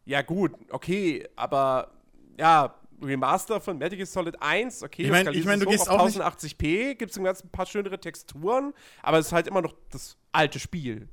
Ja, 0.08 0.22
gut, 0.22 0.52
okay, 0.70 1.28
aber 1.36 1.92
ja, 2.38 2.74
Remaster 3.02 3.60
von 3.60 3.76
Metal 3.76 3.94
Gear 3.96 4.06
Solid 4.06 4.40
1, 4.40 4.82
okay, 4.82 5.02
Ich 5.02 5.10
mein- 5.10 5.26
das 5.26 5.36
ich 5.36 5.44
mein, 5.44 5.60
du 5.60 5.66
gehst 5.66 5.88
auf 5.88 6.00
auch 6.00 6.06
nicht- 6.06 6.16
1080p, 6.20 6.94
gibt 6.94 7.10
es 7.12 7.18
ein 7.18 7.24
ganz 7.24 7.44
ein 7.44 7.50
paar 7.50 7.66
schönere 7.66 8.00
Texturen, 8.00 8.72
aber 9.02 9.18
es 9.18 9.26
ist 9.26 9.32
halt 9.32 9.46
immer 9.46 9.60
noch 9.60 9.74
das 9.90 10.16
alte 10.32 10.58
Spiel. 10.58 11.08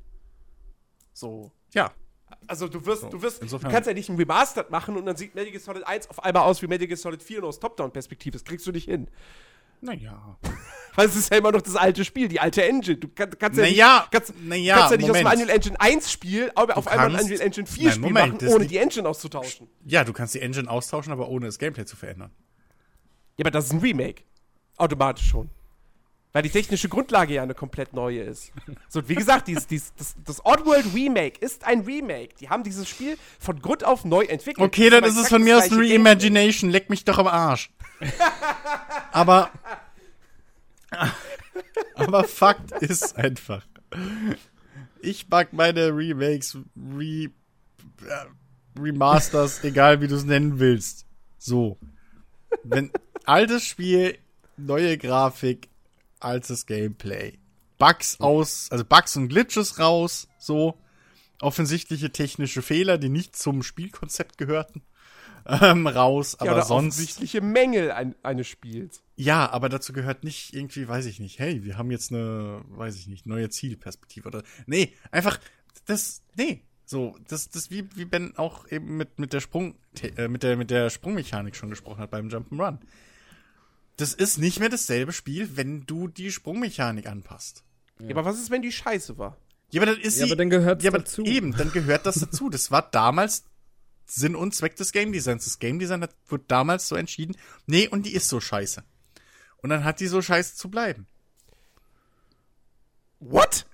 So. 1.13 1.51
Ja. 1.73 1.91
Also 2.47 2.67
du 2.67 2.86
wirst, 2.86 3.03
du 3.12 3.21
wirst, 3.21 3.41
insofern- 3.41 3.69
du 3.69 3.73
kannst 3.75 3.88
ja 3.88 3.93
nicht 3.93 4.10
ein 4.10 4.15
Remastered 4.15 4.71
machen 4.71 4.95
und 4.97 5.05
dann 5.05 5.15
sieht 5.15 5.36
Metal 5.36 5.51
Gear 5.51 5.62
Solid 5.62 5.86
1 5.86 6.10
auf 6.10 6.23
einmal 6.23 6.43
aus 6.43 6.62
wie 6.62 6.67
Metal 6.67 6.88
Gear 6.88 6.97
Solid 6.97 7.21
4 7.21 7.39
nur 7.41 7.49
aus 7.49 7.60
Top-Down-Perspektive. 7.60 8.31
Das 8.34 8.43
kriegst 8.45 8.65
du 8.65 8.71
nicht 8.71 8.86
hin. 8.89 9.08
Naja. 9.81 10.38
Weil 10.95 11.07
es 11.07 11.15
ist 11.17 11.29
ja 11.29 11.38
immer 11.39 11.51
noch 11.51 11.61
das 11.61 11.75
alte 11.75 12.05
Spiel, 12.05 12.29
die 12.29 12.39
alte 12.39 12.63
Engine. 12.63 12.95
Du 12.97 13.09
kann, 13.09 13.29
kannst 13.38 13.57
ja 13.59 13.65
Naja, 13.65 13.99
nicht, 13.99 14.11
kannst, 14.11 14.33
naja, 14.45 14.75
kannst 14.75 14.91
ja 14.91 14.97
nicht 14.97 15.09
aus 15.11 15.17
dem 15.17 15.23
Moment. 15.23 15.41
Unreal 15.41 15.55
Engine 15.57 15.79
1 15.81 16.11
Spiel 16.11 16.51
aber 16.55 16.77
auf 16.77 16.88
einmal 16.88 17.07
ein 17.07 17.11
kannst- 17.13 17.25
Unreal 17.31 17.45
Engine 17.45 17.67
4 17.67 17.83
Nein, 17.83 17.91
Spiel 17.93 18.01
Moment, 18.13 18.41
machen, 18.41 18.53
ohne 18.53 18.65
die 18.65 18.77
Engine 18.77 19.09
auszutauschen. 19.09 19.67
Ja, 19.83 20.03
du 20.05 20.13
kannst 20.13 20.35
die 20.35 20.39
Engine 20.41 20.69
austauschen, 20.69 21.11
aber 21.11 21.27
ohne 21.27 21.47
das 21.47 21.59
Gameplay 21.59 21.85
zu 21.85 21.97
verändern. 21.97 22.31
Ja, 23.38 23.43
aber 23.43 23.51
das 23.51 23.65
ist 23.65 23.73
ein 23.73 23.79
Remake. 23.79 24.23
Automatisch 24.77 25.27
schon. 25.27 25.49
Weil 26.36 26.41
die 26.41 26.50
technische 26.50 26.89
Grundlage 26.89 27.36
ja 27.36 27.43
eine 27.43 27.54
komplett 27.54 27.93
neue 27.93 28.21
ist. 28.21 28.52
So, 28.89 29.08
wie 29.08 29.15
gesagt, 29.15 29.48
dieses, 29.48 29.67
dieses, 29.67 29.93
das, 29.95 30.15
das 30.26 30.45
Oddworld 30.45 30.93
Remake 30.93 31.39
ist 31.39 31.63
ein 31.63 31.86
Remake. 31.86 32.36
Die 32.41 32.50
haben 32.50 32.62
dieses 32.62 32.89
Spiel 32.89 33.17
von 33.39 33.62
Grund 33.62 33.86
auf 33.86 34.04
neu 34.04 34.26
entwickelt. 34.26 34.60
Okay, 34.60 34.89
dann 34.89 35.06
ist 35.06 35.15
es 35.15 35.30
von 35.30 35.41
mir 35.41 35.56
aus 35.56 35.63
das 35.63 35.71
ein 35.71 35.78
gleiche 35.78 35.93
Game. 35.93 36.06
Reimagination. 36.06 36.71
Leck 36.71 36.89
mich 36.89 37.06
doch 37.06 37.19
am 37.19 37.28
Arsch. 37.28 37.71
aber. 39.13 39.50
aber 41.95 42.26
Fakt 42.26 42.71
ist 42.84 43.15
einfach. 43.15 43.65
Ich 45.00 45.30
mag 45.30 45.54
meine 45.54 45.95
Remakes, 45.95 46.58
Re, 46.98 47.30
äh, 47.30 47.30
Remasters, 48.78 49.63
egal 49.63 50.02
wie 50.02 50.10
du 50.10 50.15
es 50.15 50.26
nennen 50.26 50.60
willst. 50.60 51.06
So. 51.38 51.78
Wenn 52.65 52.91
altes 53.24 53.63
Spiel, 53.63 54.17
neue 54.58 54.98
Grafik, 54.98 55.69
altes 56.19 56.65
Gameplay. 56.65 57.38
Bugs 57.78 58.19
aus, 58.19 58.67
also 58.71 58.86
Bugs 58.86 59.15
und 59.17 59.28
Glitches 59.30 59.80
raus, 59.80 60.28
so. 60.38 60.80
Offensichtliche 61.41 62.12
technische 62.12 62.62
Fehler, 62.62 62.97
die 62.97 63.10
nicht 63.10 63.36
zum 63.36 63.62
Spielkonzept 63.62 64.38
gehörten, 64.38 64.84
ähm, 65.45 65.86
raus. 65.86 66.38
Ja, 66.41 66.51
Aber 66.51 66.62
sonst. 66.62 66.95
offensichtliche 66.95 67.41
Mängel 67.41 67.91
ein, 67.91 68.15
eines 68.23 68.47
Spiels. 68.47 69.04
Ja, 69.17 69.49
aber 69.49 69.67
dazu 69.67 69.91
gehört 69.91 70.23
nicht 70.23 70.54
irgendwie, 70.54 70.88
weiß 70.88 71.06
ich 71.06 71.19
nicht, 71.19 71.39
hey, 71.39 71.63
wir 71.63 71.78
haben 71.78 71.91
jetzt 71.91 72.12
eine, 72.12 72.62
weiß 72.69 72.95
ich 72.95 73.08
nicht, 73.08 73.25
neue 73.25 73.49
Zielperspektive 73.49 74.28
oder. 74.28 74.43
Nee, 74.65 74.93
einfach, 75.12 75.39
das, 75.86 76.23
nee. 76.36 76.63
So, 76.88 77.17
das, 77.28 77.49
das 77.49 77.71
wie, 77.71 77.89
wie 77.95 78.06
Ben 78.06 78.38
auch 78.38 78.67
eben 78.71 78.95
mit, 78.95 79.17
mit 79.17 79.34
der 79.34 79.39
Sprung, 79.39 79.75
äh, 80.17 80.28
mit 80.28 80.43
der, 80.43 80.56
mit 80.56 80.69
der 80.69 80.91
Sprungmechanik 80.91 81.56
schon 81.56 81.71
gesprochen 81.71 81.99
hat 81.99 82.12
beim 82.12 82.28
Jump'n'Run. 82.28 82.78
Das 83.97 84.13
ist 84.13 84.38
nicht 84.38 84.60
mehr 84.60 84.69
dasselbe 84.69 85.13
Spiel, 85.13 85.55
wenn 85.55 85.86
du 85.86 86.08
die 86.08 86.31
Sprungmechanik 86.31 87.08
anpasst. 87.08 87.63
Ja. 87.99 88.10
aber 88.12 88.25
was 88.25 88.38
ist, 88.38 88.51
wenn 88.51 88.62
die 88.62 88.71
scheiße 88.73 89.17
war? 89.17 89.38
Ja, 89.71 89.81
aber 89.81 89.91
dann 89.93 90.01
ist 90.01 90.19
Ja, 90.19 90.25
sie. 90.25 90.31
aber 90.31 90.36
dann 90.38 90.49
gehört's 90.49 90.84
ja, 90.84 90.91
aber 90.91 90.99
dazu. 90.99 91.23
Eben, 91.23 91.53
dann 91.55 91.71
gehört 91.71 92.05
das 92.05 92.15
dazu. 92.15 92.49
Das 92.51 92.71
war 92.71 92.81
damals 92.91 93.43
Sinn 94.05 94.36
und 94.36 94.53
Zweck 94.53 94.75
des 94.75 94.91
Game 94.91 95.12
Designs. 95.13 95.45
Das 95.45 95.60
Game 95.60 95.79
Design 95.79 96.01
hat, 96.01 96.13
wurde 96.27 96.43
damals 96.47 96.88
so 96.88 96.95
entschieden, 96.95 97.36
nee, 97.65 97.88
und 97.88 98.05
die 98.05 98.13
ist 98.13 98.27
so 98.27 98.39
scheiße. 98.39 98.84
Und 99.58 99.69
dann 99.69 99.84
hat 99.84 99.99
die 99.99 100.08
so 100.08 100.21
scheiße 100.21 100.55
zu 100.55 100.69
bleiben. 100.69 101.08
What? 103.19 103.65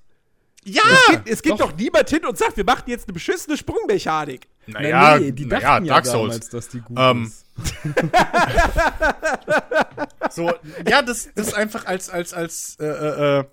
Ja! 0.64 0.84
Es 0.86 1.08
geht, 1.08 1.28
es 1.34 1.42
geht 1.42 1.52
doch. 1.54 1.72
doch. 1.72 1.76
niemand 1.78 2.10
hin 2.10 2.26
und 2.26 2.38
sagt, 2.38 2.58
wir 2.58 2.64
machen 2.64 2.84
jetzt 2.88 3.08
eine 3.08 3.14
beschissene 3.14 3.58
Sprungmechanik. 3.58 4.48
Naja, 4.68 5.18
nee, 5.20 5.32
die 5.32 5.48
dachten 5.48 5.64
naja, 5.64 5.80
ja 5.80 5.86
Dark 5.86 6.04
damals, 6.06 6.36
Souls. 6.36 6.50
dass 6.50 6.70
die 6.70 6.82
gut 6.82 6.98
Ähm, 7.00 7.26
ist. 7.26 7.46
So, 10.32 10.52
ja, 10.88 11.02
das, 11.02 11.30
das 11.36 11.48
ist 11.48 11.54
einfach 11.54 11.86
als, 11.86 12.10
als, 12.10 12.34
als, 12.34 12.78
äh, 12.80 12.86
äh, 12.86 13.40
äh, 13.40 13.44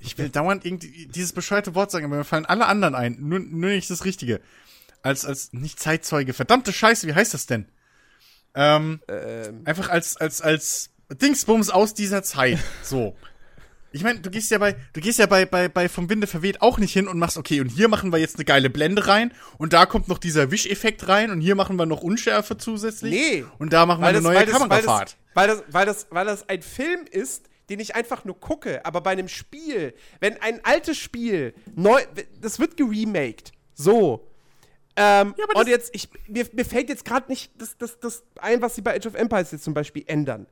ich 0.00 0.16
will 0.18 0.28
dauernd 0.30 0.64
irgendwie 0.64 1.06
dieses 1.06 1.32
bescheuerte 1.32 1.74
Wort 1.74 1.90
sagen, 1.90 2.06
aber 2.06 2.16
mir 2.16 2.24
fallen 2.24 2.46
alle 2.46 2.66
anderen 2.66 2.94
ein. 2.94 3.16
Nur, 3.20 3.40
nur 3.40 3.70
nicht 3.70 3.90
das 3.90 4.04
Richtige. 4.04 4.40
Als, 5.02 5.24
als, 5.26 5.52
nicht 5.52 5.78
Zeitzeuge. 5.80 6.32
Verdammte 6.32 6.72
Scheiße, 6.72 7.06
wie 7.06 7.14
heißt 7.14 7.34
das 7.34 7.46
denn? 7.46 7.66
Ähm, 8.54 9.00
Ähm, 9.08 9.62
einfach 9.64 9.88
als, 9.88 10.16
als, 10.16 10.40
als 10.40 10.90
Dingsbums 11.12 11.70
aus 11.70 11.94
dieser 11.94 12.22
Zeit. 12.22 12.58
So. 12.82 13.16
Ich 13.94 14.02
meine, 14.02 14.18
du 14.18 14.28
gehst 14.28 14.50
ja 14.50 14.58
bei, 14.58 14.74
du 14.92 15.00
gehst 15.00 15.20
ja 15.20 15.26
bei, 15.26 15.46
bei, 15.46 15.68
bei 15.68 15.88
vom 15.88 16.10
Winde 16.10 16.26
verweht 16.26 16.60
auch 16.62 16.78
nicht 16.78 16.92
hin 16.92 17.06
und 17.06 17.16
machst, 17.16 17.36
okay, 17.36 17.60
und 17.60 17.68
hier 17.68 17.86
machen 17.86 18.10
wir 18.12 18.18
jetzt 18.18 18.34
eine 18.34 18.44
geile 18.44 18.68
Blende 18.68 19.06
rein 19.06 19.32
und 19.56 19.72
da 19.72 19.86
kommt 19.86 20.08
noch 20.08 20.18
dieser 20.18 20.50
Wischeffekt 20.50 21.06
rein 21.06 21.30
und 21.30 21.40
hier 21.40 21.54
machen 21.54 21.76
wir 21.76 21.86
noch 21.86 22.02
Unschärfe 22.02 22.56
zusätzlich. 22.56 23.12
Nee. 23.14 23.44
Und 23.58 23.72
da 23.72 23.86
machen 23.86 24.00
wir 24.02 24.08
eine 24.08 24.20
neue 24.20 24.34
weil 24.34 24.46
das, 24.46 24.58
Kamerafahrt. 24.58 25.16
weil, 25.34 25.46
das, 25.46 25.62
weil, 25.68 25.86
das, 25.86 26.06
weil 26.10 26.26
das 26.26 26.48
ein 26.48 26.62
Film 26.62 27.02
ist, 27.08 27.44
den 27.70 27.78
ich 27.78 27.94
einfach 27.94 28.24
nur 28.24 28.38
gucke. 28.40 28.84
Aber 28.84 29.00
bei 29.00 29.12
einem 29.12 29.28
Spiel, 29.28 29.94
wenn 30.18 30.42
ein 30.42 30.58
altes 30.64 30.98
Spiel 30.98 31.54
neu, 31.76 32.02
das 32.40 32.58
wird 32.58 32.76
geremaked. 32.76 33.52
So. 33.74 34.28
Ähm, 34.96 35.34
Ja, 35.38 35.44
aber 35.44 35.60
und 35.60 35.66
das- 35.66 35.68
jetzt, 35.68 35.90
ich, 35.94 36.08
mir, 36.26 36.46
mir 36.52 36.64
fällt 36.64 36.88
jetzt 36.88 37.04
gerade 37.04 37.28
nicht 37.30 37.52
das, 37.58 37.78
das, 37.78 38.00
das 38.00 38.24
ein, 38.40 38.60
was 38.60 38.74
sie 38.74 38.82
bei 38.82 38.96
Age 38.96 39.06
of 39.06 39.14
Empires 39.14 39.52
jetzt 39.52 39.62
zum 39.62 39.72
Beispiel 39.74 40.02
ändern. 40.08 40.46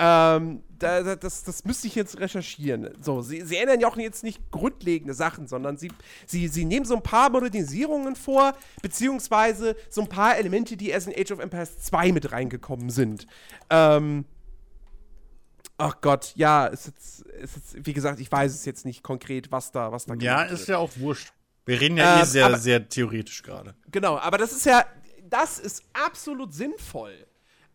Ähm, 0.00 0.62
da, 0.78 1.02
da, 1.02 1.16
das, 1.16 1.42
das 1.42 1.64
müsste 1.64 1.88
ich 1.88 1.96
jetzt 1.96 2.20
recherchieren. 2.20 2.90
So, 3.02 3.20
sie, 3.20 3.42
sie 3.42 3.56
ändern 3.56 3.80
ja 3.80 3.88
auch 3.88 3.96
jetzt 3.96 4.22
nicht 4.22 4.50
grundlegende 4.52 5.12
Sachen, 5.12 5.48
sondern 5.48 5.76
sie, 5.76 5.90
sie, 6.26 6.46
sie 6.46 6.64
nehmen 6.64 6.86
so 6.86 6.94
ein 6.94 7.02
paar 7.02 7.30
Modernisierungen 7.30 8.14
vor, 8.14 8.52
beziehungsweise 8.80 9.74
so 9.90 10.02
ein 10.02 10.08
paar 10.08 10.36
Elemente, 10.38 10.76
die 10.76 10.90
erst 10.90 11.08
in 11.08 11.14
Age 11.20 11.32
of 11.32 11.40
Empires 11.40 11.78
2 11.80 12.12
mit 12.12 12.30
reingekommen 12.30 12.90
sind. 12.90 13.26
Ähm, 13.70 14.24
ach 15.78 16.00
Gott, 16.00 16.32
ja, 16.36 16.66
ist 16.66 16.86
jetzt, 16.86 17.20
ist 17.22 17.56
jetzt, 17.56 17.86
wie 17.86 17.92
gesagt, 17.92 18.20
ich 18.20 18.30
weiß 18.30 18.54
es 18.54 18.64
jetzt 18.64 18.84
nicht 18.84 19.02
konkret, 19.02 19.50
was 19.50 19.72
da, 19.72 19.90
was 19.90 20.06
da 20.06 20.14
Ja, 20.14 20.42
ist 20.42 20.68
ja 20.68 20.78
auch 20.78 20.90
wurscht. 20.96 21.32
Wir 21.66 21.80
reden 21.80 21.96
ja 21.96 22.18
eh 22.18 22.20
Ähm, 22.20 22.26
sehr, 22.26 22.46
aber- 22.46 22.58
sehr 22.58 22.88
theoretisch 22.88 23.42
gerade. 23.42 23.74
Genau, 23.90 24.16
aber 24.16 24.38
das 24.38 24.52
ist 24.52 24.64
ja, 24.64 24.86
das 25.28 25.58
ist 25.58 25.82
absolut 25.92 26.54
sinnvoll. 26.54 27.26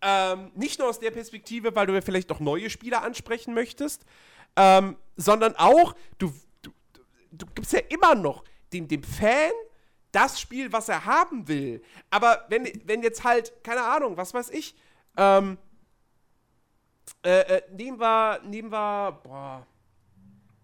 Ähm, 0.05 0.51
nicht 0.55 0.79
nur 0.79 0.89
aus 0.89 0.99
der 0.99 1.11
Perspektive, 1.11 1.73
weil 1.75 1.87
du 1.87 1.93
ja 1.93 2.01
vielleicht 2.01 2.31
auch 2.31 2.41
neue 2.41 2.69
Spieler 2.69 3.03
ansprechen 3.03 3.53
möchtest, 3.53 4.05
ähm, 4.57 4.97
sondern 5.15 5.55
auch, 5.55 5.95
du, 6.17 6.33
du, 6.61 6.71
du, 7.31 7.45
gibst 7.55 7.71
ja 7.71 7.79
immer 7.89 8.13
noch 8.13 8.43
dem, 8.73 8.87
dem 8.87 9.01
Fan 9.01 9.51
das 10.11 10.41
Spiel, 10.41 10.73
was 10.73 10.89
er 10.89 11.05
haben 11.05 11.47
will. 11.47 11.81
Aber 12.09 12.45
wenn, 12.49 12.67
wenn 12.85 13.01
jetzt 13.01 13.23
halt, 13.23 13.53
keine 13.63 13.83
Ahnung, 13.83 14.17
was 14.17 14.33
weiß 14.33 14.49
ich, 14.49 14.75
ähm, 15.15 15.57
äh, 17.23 17.39
äh, 17.39 17.61
nehmen 17.71 17.99
wir, 17.99 18.41
nehmen 18.43 18.71
wir, 18.71 19.19
boah, 19.23 19.65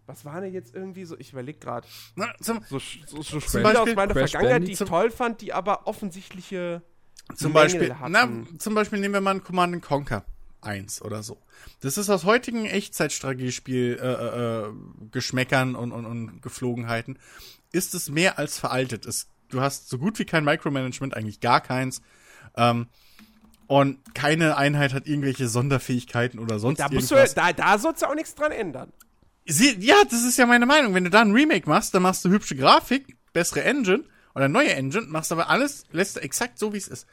was 0.05 0.25
war 0.25 0.41
denn 0.41 0.53
jetzt 0.53 0.75
irgendwie 0.75 1.05
so, 1.05 1.17
ich 1.17 1.31
überlege 1.31 1.59
gerade, 1.59 1.87
so, 2.39 2.59
so, 2.67 2.79
so 3.21 3.39
Spiele 3.39 3.81
aus 3.81 3.93
meiner 3.95 4.13
Crash 4.13 4.31
Vergangenheit, 4.31 4.67
die 4.67 4.73
ich 4.73 4.79
toll 4.79 5.11
fand, 5.11 5.41
die 5.41 5.53
aber 5.53 5.87
offensichtliche 5.87 6.81
zum 7.35 7.53
Mängel 7.53 7.65
Beispiel, 7.65 7.95
hatten. 7.99 8.11
na, 8.11 8.57
zum 8.57 8.75
Beispiel 8.75 8.99
nehmen 8.99 9.13
wir 9.13 9.21
mal 9.21 9.35
ein 9.35 9.43
Command 9.43 9.81
Conquer 9.81 10.25
1 10.61 11.01
oder 11.01 11.23
so. 11.23 11.37
Das 11.81 11.97
ist 11.97 12.09
aus 12.09 12.25
heutigen 12.25 12.65
Echtzeitstrategiespiel 12.65 13.99
äh, 14.01 14.05
äh, 14.05 14.67
äh, 14.67 14.73
Geschmäckern 15.11 15.75
und, 15.75 15.91
und, 15.91 16.05
und 16.05 16.41
Geflogenheiten, 16.41 17.17
ist 17.71 17.93
es 17.95 18.09
mehr 18.09 18.39
als 18.39 18.57
veraltet. 18.57 19.05
Es, 19.05 19.27
du 19.49 19.61
hast 19.61 19.89
so 19.89 19.97
gut 19.97 20.19
wie 20.19 20.25
kein 20.25 20.43
Micromanagement, 20.43 21.15
eigentlich 21.15 21.39
gar 21.39 21.61
keins. 21.61 22.01
Ähm, 22.55 22.87
und 23.67 24.15
keine 24.15 24.57
Einheit 24.57 24.93
hat 24.93 25.05
irgendwelche 25.05 25.47
Sonderfähigkeiten 25.47 26.39
oder 26.39 26.57
sonst 26.59 26.79
Da, 26.79 26.89
musst 26.89 27.11
du, 27.11 27.15
irgendwas. 27.15 27.35
da, 27.35 27.53
da 27.53 27.77
sollst 27.77 28.01
du 28.01 28.07
auch 28.07 28.15
nichts 28.15 28.33
dran 28.33 28.51
ändern. 28.51 28.91
Sie, 29.45 29.77
ja, 29.79 29.95
das 30.09 30.23
ist 30.23 30.37
ja 30.37 30.45
meine 30.45 30.65
Meinung. 30.65 30.93
Wenn 30.95 31.03
du 31.03 31.09
da 31.09 31.21
ein 31.21 31.31
Remake 31.31 31.69
machst, 31.69 31.93
dann 31.93 32.01
machst 32.03 32.25
du 32.25 32.29
hübsche 32.29 32.55
Grafik, 32.55 33.15
bessere 33.31 33.63
Engine 33.63 34.03
oder 34.35 34.47
neue 34.47 34.73
Engine, 34.73 35.07
machst 35.07 35.31
aber 35.31 35.49
alles, 35.49 35.83
lässt 35.91 36.15
du 36.15 36.21
exakt 36.21 36.59
so, 36.59 36.73
wie 36.73 36.77
es 36.77 36.87
ist. 36.87 37.05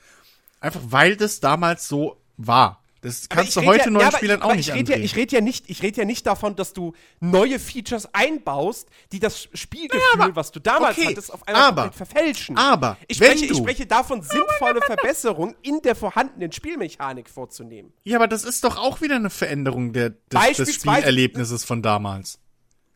Einfach 0.61 0.81
weil 0.89 1.17
das 1.17 1.41
damals 1.41 1.87
so 1.89 2.17
war. 2.37 2.83
Das 3.03 3.27
Aber 3.29 3.37
kannst 3.43 3.57
ich 3.57 3.63
du 3.63 3.69
heute 3.69 3.85
ja, 3.85 3.91
neuen 3.91 4.01
ja, 4.01 4.09
aber- 4.09 4.17
Spielern 4.17 4.41
auch 4.43 4.47
aber 4.47 4.57
nicht 4.57 4.69
ich 4.69 4.75
red 4.75 4.89
ja, 4.89 4.97
ich 4.97 5.15
rede 5.17 5.37
ja 5.37 5.41
nicht, 5.41 5.69
ich 5.71 5.83
rede 5.83 6.01
ja 6.01 6.05
nicht 6.07 6.27
davon, 6.27 6.57
dass 6.57 6.73
du 6.73 6.93
neue 7.21 7.59
Features 7.61 8.09
einbaust, 8.15 8.89
die 9.13 9.21
das 9.21 9.49
Spielgefühl, 9.53 10.01
aber- 10.15 10.35
was 10.35 10.51
du 10.51 10.61
damals 10.61 10.97
okay, 10.99 11.09
hattest, 11.09 11.33
auf 11.33 11.47
einmal 11.47 11.63
aber- 11.63 11.93
verfälschen. 11.93 12.57
aber 12.57 12.97
ich 13.07 13.19
spreche, 13.19 13.45
ich 13.45 13.51
du- 13.53 13.59
spreche 13.59 13.87
davon, 13.87 14.23
sinnvolle 14.23 14.81
Verbesserungen 14.81 15.55
in 15.63 15.83
der 15.83 15.95
vorhandenen 15.95 16.51
Spielmechanik 16.53 17.29
vorzunehmen. 17.29 17.93
ja, 18.03 18.17
aber 18.17 18.27
das 18.29 18.43
ist 18.45 18.65
doch 18.65 18.77
auch 18.77 19.01
wieder 19.03 19.17
eine 19.17 19.31
Veränderung 19.31 19.93
der, 19.93 20.11
des, 20.33 20.57
des 20.57 20.75
Spielerlebnisses 20.75 21.65
von 21.65 21.83
damals. 21.83 22.41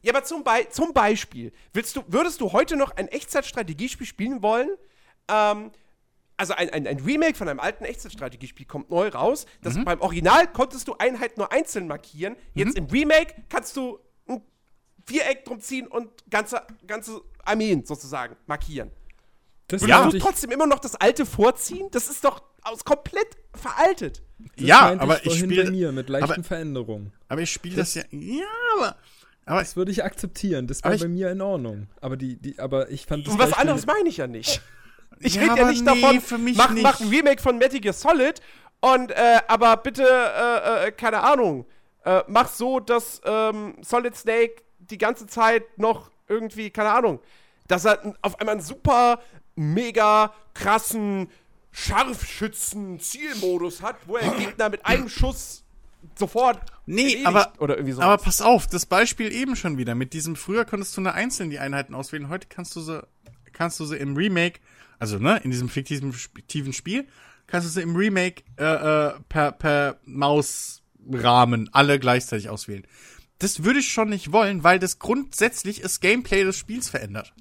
Ja, 0.02 0.12
aber 0.14 0.24
zum, 0.24 0.44
Bei 0.44 0.64
zum 0.64 0.92
Beispiel, 0.94 1.52
willst 1.72 1.94
du, 1.96 2.02
würdest 2.06 2.40
du 2.40 2.52
heute 2.52 2.76
noch 2.76 2.92
ein 2.96 3.08
Echtzeitstrategiespiel 3.08 4.06
spielen 4.06 4.42
wollen? 4.42 4.70
Ähm, 5.28 5.70
also 6.36 6.54
ein, 6.54 6.70
ein, 6.70 6.86
ein 6.86 7.00
Remake 7.00 7.34
von 7.34 7.48
einem 7.48 7.60
alten 7.60 7.84
Echtzeitstrategiespiel 7.84 8.64
kommt 8.66 8.88
neu 8.90 9.08
raus. 9.08 9.44
Das 9.62 9.74
Mhm. 9.74 9.84
Beim 9.84 10.00
Original 10.00 10.50
konntest 10.50 10.88
du 10.88 10.94
Einheiten 10.98 11.38
nur 11.38 11.52
einzeln 11.52 11.86
markieren. 11.86 12.34
Jetzt 12.54 12.78
im 12.78 12.86
Remake 12.86 13.34
kannst 13.50 13.76
du 13.76 13.98
ein 14.26 14.40
Viereck 15.04 15.44
drum 15.44 15.60
ziehen 15.60 15.86
und 15.86 16.08
ganze, 16.30 16.62
ganze 16.86 17.20
Armeen 17.44 17.84
sozusagen 17.84 18.36
markieren. 18.46 18.90
Das 19.68 19.82
Ja. 19.82 19.98
Würdest 20.00 20.16
ich- 20.16 20.22
du 20.22 20.28
trotzdem 20.28 20.50
immer 20.50 20.66
noch 20.66 20.78
das 20.78 20.94
alte 20.96 21.26
vorziehen? 21.26 21.88
Das 21.90 22.08
ist 22.08 22.24
doch 22.24 22.42
aus 22.62 22.84
komplett 22.84 23.36
veraltet. 23.54 24.22
das 24.56 24.66
ja, 24.66 24.98
aber 24.98 25.18
ich 25.18 25.24
vorhin 25.24 25.50
spiele, 25.50 25.70
mir 25.70 25.92
mit 25.92 26.08
leichten 26.08 26.32
aber, 26.32 26.42
Veränderungen. 26.42 27.12
aber 27.28 27.42
ich 27.42 27.50
spiele 27.52 27.76
das, 27.76 27.94
ja, 27.94 28.02
ja, 28.10 28.46
aber, 28.78 28.96
aber 29.50 29.60
Das 29.60 29.76
würde 29.76 29.90
ich 29.92 30.02
akzeptieren. 30.04 30.66
Das 30.66 30.78
ich- 30.78 30.82
bei 31.00 31.08
mir 31.08 31.30
in 31.30 31.40
Ordnung. 31.40 31.86
Aber 32.00 32.16
die, 32.16 32.36
die, 32.36 32.58
aber 32.58 32.90
ich 32.90 33.06
fand 33.06 33.24
das 33.26 33.32
Und 33.34 33.38
was 33.38 33.50
Beispiel- 33.50 33.60
anderes 33.62 33.86
meine 33.86 34.08
ich 34.08 34.16
ja 34.18 34.26
nicht. 34.26 34.60
Ich 35.22 35.34
Ja, 35.34 35.42
rede 35.42 35.56
ja 35.60 35.68
nicht 35.68 35.84
nee, 35.84 36.00
davon, 36.00 36.20
für 36.22 36.38
mich 36.38 36.56
mach, 36.56 36.70
nicht. 36.70 36.82
mach 36.82 36.98
ein 37.00 37.08
Remake 37.08 37.42
von 37.42 37.58
Metal 37.58 37.78
Gear 37.78 37.92
Solid 37.92 38.40
und, 38.80 39.10
äh, 39.10 39.38
aber 39.48 39.76
bitte, 39.76 40.02
äh, 40.02 40.86
äh, 40.86 40.92
keine 40.92 41.20
Ahnung, 41.22 41.66
äh, 42.06 42.22
mach 42.26 42.48
so, 42.48 42.80
dass 42.80 43.20
ähm, 43.26 43.74
Solid 43.82 44.16
Snake 44.16 44.62
die 44.78 44.96
ganze 44.96 45.26
Zeit 45.26 45.76
noch 45.78 46.10
irgendwie, 46.26 46.70
keine 46.70 46.92
Ahnung, 46.92 47.20
dass 47.68 47.84
er 47.84 48.14
auf 48.22 48.40
einmal 48.40 48.54
einen 48.54 48.64
super, 48.64 49.20
mega 49.56 50.32
krassen 50.54 51.28
Scharfschützen-Zielmodus 51.70 53.82
hat, 53.82 53.96
wo 54.06 54.16
er 54.16 54.30
Gegner 54.38 54.70
mit 54.70 54.86
einem 54.86 55.10
Schuss 55.10 55.64
sofort 56.18 56.60
Nee, 56.86 57.02
erledigt 57.02 57.26
aber, 57.26 57.52
oder 57.58 57.76
irgendwie 57.76 57.92
sowas. 57.92 58.04
aber 58.06 58.18
pass 58.18 58.40
auf, 58.42 58.66
das 58.66 58.86
Beispiel 58.86 59.32
eben 59.32 59.56
schon 59.56 59.78
wieder. 59.78 59.94
Mit 59.94 60.12
diesem, 60.12 60.36
früher 60.36 60.64
konntest 60.64 60.96
du 60.96 61.00
nur 61.00 61.14
einzeln 61.14 61.50
die 61.50 61.58
Einheiten 61.58 61.94
auswählen, 61.94 62.28
heute 62.28 62.48
kannst 62.48 62.74
du 62.76 62.80
sie, 62.80 63.06
kannst 63.52 63.78
du 63.80 63.84
sie 63.84 63.96
im 63.96 64.16
Remake, 64.16 64.60
also 64.98 65.18
ne, 65.18 65.40
in 65.44 65.50
diesem 65.50 65.68
fiktiven, 65.68 66.12
fiktiven 66.12 66.72
Spiel, 66.72 67.06
kannst 67.46 67.66
du 67.68 67.70
sie 67.72 67.82
im 67.82 67.96
Remake 67.96 68.42
äh, 68.58 68.64
äh, 68.64 69.12
per, 69.28 69.52
per 69.52 70.00
Mausrahmen 70.04 71.68
alle 71.72 71.98
gleichzeitig 71.98 72.48
auswählen. 72.48 72.86
Das 73.38 73.64
würde 73.64 73.80
ich 73.80 73.90
schon 73.90 74.10
nicht 74.10 74.32
wollen, 74.32 74.64
weil 74.64 74.78
das 74.78 74.98
grundsätzlich 74.98 75.80
das 75.80 76.00
Gameplay 76.00 76.44
des 76.44 76.56
Spiels 76.56 76.90
verändert. 76.90 77.32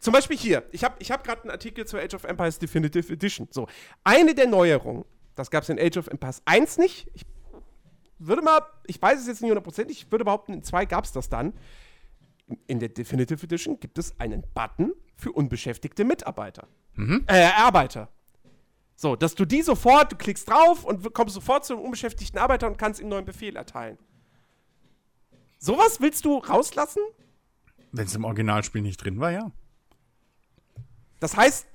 Zum 0.00 0.12
Beispiel 0.12 0.36
hier, 0.36 0.64
ich 0.72 0.82
habe 0.82 0.96
ich 0.98 1.10
hab 1.10 1.22
gerade 1.24 1.42
einen 1.42 1.50
Artikel 1.50 1.86
zur 1.86 2.00
Age 2.00 2.14
of 2.14 2.24
Empires 2.24 2.58
Definitive 2.58 3.12
Edition. 3.12 3.46
So, 3.50 3.68
eine 4.02 4.34
der 4.34 4.48
Neuerungen, 4.48 5.04
das 5.36 5.50
gab 5.50 5.62
es 5.62 5.68
in 5.68 5.78
Age 5.78 5.98
of 5.98 6.06
Empires 6.08 6.42
1 6.46 6.78
nicht. 6.78 7.06
Ich 7.14 7.22
würde 8.26 8.42
mal, 8.42 8.60
ich 8.86 9.00
weiß 9.00 9.20
es 9.20 9.26
jetzt 9.26 9.40
nicht 9.42 9.50
hundertprozentig, 9.50 10.04
ich 10.04 10.12
würde 10.12 10.24
behaupten, 10.24 10.52
in 10.54 10.62
2 10.62 10.86
gab 10.86 11.04
es 11.04 11.12
das 11.12 11.28
dann. 11.28 11.52
In 12.66 12.80
der 12.80 12.88
Definitive 12.88 13.44
Edition 13.44 13.80
gibt 13.80 13.98
es 13.98 14.18
einen 14.20 14.44
Button 14.54 14.92
für 15.16 15.32
unbeschäftigte 15.32 16.04
Mitarbeiter. 16.04 16.68
Äh, 17.26 17.50
Arbeiter. 17.56 18.08
So, 18.94 19.16
dass 19.16 19.34
du 19.34 19.44
die 19.44 19.62
sofort, 19.62 20.12
du 20.12 20.16
klickst 20.16 20.48
drauf 20.48 20.84
und 20.84 21.12
kommst 21.14 21.34
sofort 21.34 21.64
zu 21.64 21.74
einem 21.74 21.82
unbeschäftigten 21.82 22.38
Arbeiter 22.38 22.66
und 22.66 22.76
kannst 22.78 23.00
ihm 23.00 23.04
einen 23.04 23.10
neuen 23.10 23.24
Befehl 23.24 23.56
erteilen. 23.56 23.98
Sowas 25.58 26.00
willst 26.00 26.24
du 26.24 26.38
rauslassen? 26.38 27.02
Wenn 27.92 28.06
es 28.06 28.14
im 28.14 28.24
Originalspiel 28.24 28.82
nicht 28.82 28.98
drin 28.98 29.20
war, 29.20 29.30
ja. 29.30 29.50
Das 31.20 31.36
heißt, 31.36 31.66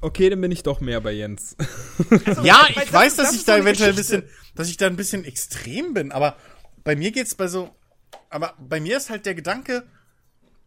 Okay, 0.00 0.28
dann 0.30 0.40
bin 0.40 0.52
ich 0.52 0.62
doch 0.62 0.80
mehr 0.80 1.00
bei 1.00 1.12
Jens. 1.12 1.56
Ja, 2.42 2.68
weil 2.74 2.84
ich 2.84 2.92
weiß, 2.92 3.16
dass 3.16 3.28
das 3.28 3.36
ich 3.36 3.44
da 3.44 3.54
so 3.56 3.62
eventuell 3.62 3.90
ein 3.90 3.96
bisschen, 3.96 4.22
dass 4.54 4.68
ich 4.68 4.76
da 4.76 4.86
ein 4.86 4.96
bisschen 4.96 5.24
extrem 5.24 5.94
bin, 5.94 6.12
aber 6.12 6.36
bei 6.84 6.96
mir 6.96 7.10
geht's 7.12 7.34
bei 7.34 7.48
so, 7.48 7.74
aber 8.30 8.54
bei 8.58 8.80
mir 8.80 8.96
ist 8.96 9.10
halt 9.10 9.26
der 9.26 9.34
Gedanke, 9.34 9.84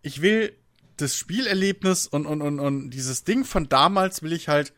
ich 0.02 0.22
will 0.22 0.56
das 0.98 1.16
Spielerlebnis 1.16 2.08
und, 2.08 2.26
und, 2.26 2.42
und, 2.42 2.60
und 2.60 2.90
dieses 2.90 3.24
Ding 3.24 3.46
von 3.46 3.70
damals 3.70 4.22
will 4.22 4.34
ich 4.34 4.48
halt 4.48 4.74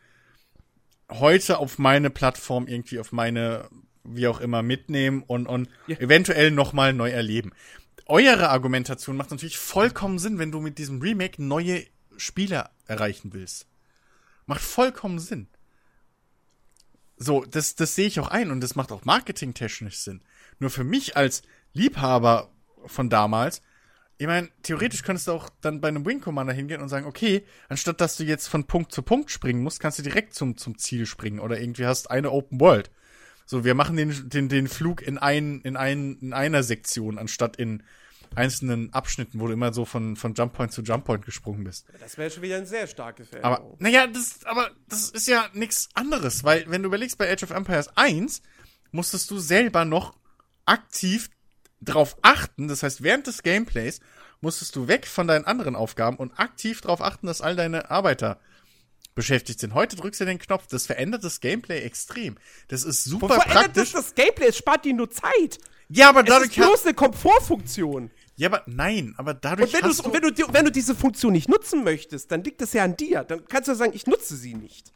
heute 1.10 1.58
auf 1.58 1.78
meine 1.78 2.10
Plattform 2.10 2.68
irgendwie, 2.68 3.00
auf 3.00 3.12
meine, 3.12 3.68
wie 4.04 4.28
auch 4.28 4.40
immer, 4.40 4.62
mitnehmen 4.62 5.22
und, 5.26 5.46
und 5.46 5.68
Ja. 5.86 5.96
eventuell 5.98 6.50
nochmal 6.50 6.92
neu 6.92 7.10
erleben. 7.10 7.52
Eure 8.06 8.50
Argumentation 8.50 9.16
macht 9.16 9.30
natürlich 9.30 9.58
vollkommen 9.58 10.18
Sinn, 10.18 10.38
wenn 10.38 10.52
du 10.52 10.60
mit 10.60 10.78
diesem 10.78 11.00
Remake 11.00 11.42
neue 11.42 11.84
Spieler 12.16 12.70
erreichen 12.86 13.32
willst. 13.32 13.66
Macht 14.46 14.62
vollkommen 14.62 15.18
Sinn. 15.18 15.48
So, 17.16 17.44
das, 17.44 17.76
das 17.76 17.94
sehe 17.94 18.06
ich 18.06 18.18
auch 18.20 18.28
ein 18.28 18.50
und 18.50 18.60
das 18.60 18.74
macht 18.74 18.90
auch 18.90 19.04
marketingtechnisch 19.04 19.98
Sinn. 19.98 20.22
Nur 20.58 20.70
für 20.70 20.84
mich 20.84 21.16
als 21.16 21.42
Liebhaber 21.72 22.50
von 22.86 23.08
damals, 23.08 23.62
ich 24.18 24.26
meine, 24.26 24.50
theoretisch 24.62 25.02
könntest 25.02 25.26
du 25.26 25.32
auch 25.32 25.48
dann 25.60 25.80
bei 25.80 25.88
einem 25.88 26.06
Wing 26.06 26.20
Commander 26.20 26.52
hingehen 26.52 26.80
und 26.80 26.88
sagen, 26.88 27.06
okay, 27.06 27.44
anstatt 27.68 28.00
dass 28.00 28.16
du 28.16 28.24
jetzt 28.24 28.46
von 28.46 28.68
Punkt 28.68 28.92
zu 28.92 29.02
Punkt 29.02 29.32
springen 29.32 29.62
musst, 29.62 29.80
kannst 29.80 29.98
du 29.98 30.02
direkt 30.04 30.34
zum, 30.34 30.56
zum 30.56 30.78
Ziel 30.78 31.06
springen 31.06 31.40
oder 31.40 31.60
irgendwie 31.60 31.86
hast 31.86 32.10
eine 32.10 32.30
Open 32.30 32.60
World. 32.60 32.90
So, 33.46 33.64
wir 33.64 33.74
machen 33.74 33.96
den, 33.96 34.28
den, 34.28 34.48
den 34.48 34.68
Flug 34.68 35.02
in, 35.02 35.18
ein, 35.18 35.60
in, 35.62 35.76
ein, 35.76 36.18
in 36.20 36.32
einer 36.32 36.62
Sektion, 36.62 37.18
anstatt 37.18 37.56
in 37.56 37.82
einzelnen 38.36 38.92
Abschnitten, 38.92 39.40
wo 39.40 39.46
du 39.46 39.52
immer 39.52 39.72
so 39.72 39.84
von, 39.84 40.16
von 40.16 40.34
Jump 40.34 40.52
Point 40.54 40.72
zu 40.72 40.82
Jump 40.82 41.04
Point 41.04 41.24
gesprungen 41.24 41.64
bist. 41.64 41.86
das 42.00 42.18
wäre 42.18 42.30
schon 42.30 42.42
wieder 42.42 42.56
eine 42.56 42.66
sehr 42.66 42.86
starke 42.86 43.24
Veränderung. 43.24 43.72
Aber, 43.72 43.76
naja, 43.78 44.06
das, 44.06 44.44
aber 44.44 44.70
das 44.88 45.10
ist 45.10 45.28
ja 45.28 45.48
nichts 45.52 45.88
anderes, 45.94 46.44
weil 46.44 46.64
wenn 46.68 46.82
du 46.82 46.88
überlegst, 46.88 47.18
bei 47.18 47.30
Age 47.30 47.44
of 47.44 47.50
Empires 47.50 47.88
1 47.96 48.42
musstest 48.90 49.30
du 49.30 49.38
selber 49.38 49.84
noch 49.84 50.14
aktiv 50.66 51.30
drauf 51.80 52.16
achten, 52.22 52.68
das 52.68 52.82
heißt, 52.82 53.02
während 53.02 53.26
des 53.26 53.42
Gameplays 53.42 54.00
musstest 54.40 54.76
du 54.76 54.88
weg 54.88 55.06
von 55.06 55.26
deinen 55.26 55.46
anderen 55.46 55.76
Aufgaben 55.76 56.16
und 56.16 56.38
aktiv 56.38 56.80
darauf 56.80 57.00
achten, 57.00 57.26
dass 57.26 57.40
all 57.40 57.56
deine 57.56 57.90
Arbeiter 57.90 58.40
beschäftigt 59.14 59.60
sind. 59.60 59.74
Heute 59.74 59.96
drückst 59.96 60.20
du 60.20 60.24
den 60.24 60.38
Knopf, 60.38 60.66
das 60.68 60.86
verändert 60.86 61.24
das 61.24 61.40
Gameplay 61.40 61.80
extrem. 61.80 62.36
Das 62.68 62.84
ist 62.84 63.04
super 63.04 63.28
Wovor 63.28 63.44
ändert 63.44 63.64
praktisch. 63.64 63.92
das 63.92 64.06
das 64.06 64.14
Gameplay? 64.14 64.48
Es 64.48 64.56
spart 64.56 64.84
dir 64.84 64.94
nur 64.94 65.10
Zeit. 65.10 65.58
ja, 65.88 66.08
aber 66.08 66.20
Es 66.20 66.26
dadurch 66.26 66.50
ist 66.50 66.56
bloß 66.56 66.84
eine 66.84 66.94
Komfortfunktion. 66.94 68.10
Ja, 68.36 68.48
aber 68.48 68.62
nein, 68.66 69.14
aber 69.18 69.34
dadurch 69.34 69.74
Und 69.74 69.82
wenn, 69.82 69.90
und 69.90 70.12
wenn, 70.14 70.34
du, 70.34 70.52
wenn 70.54 70.64
du 70.64 70.72
diese 70.72 70.94
Funktion 70.94 71.32
nicht 71.32 71.48
nutzen 71.48 71.84
möchtest, 71.84 72.30
dann 72.32 72.42
liegt 72.42 72.62
es 72.62 72.72
ja 72.72 72.84
an 72.84 72.96
dir. 72.96 73.24
Dann 73.24 73.44
kannst 73.46 73.68
du 73.68 73.74
sagen, 73.74 73.92
ich 73.94 74.06
nutze 74.06 74.36
sie 74.36 74.54
nicht. 74.54 74.92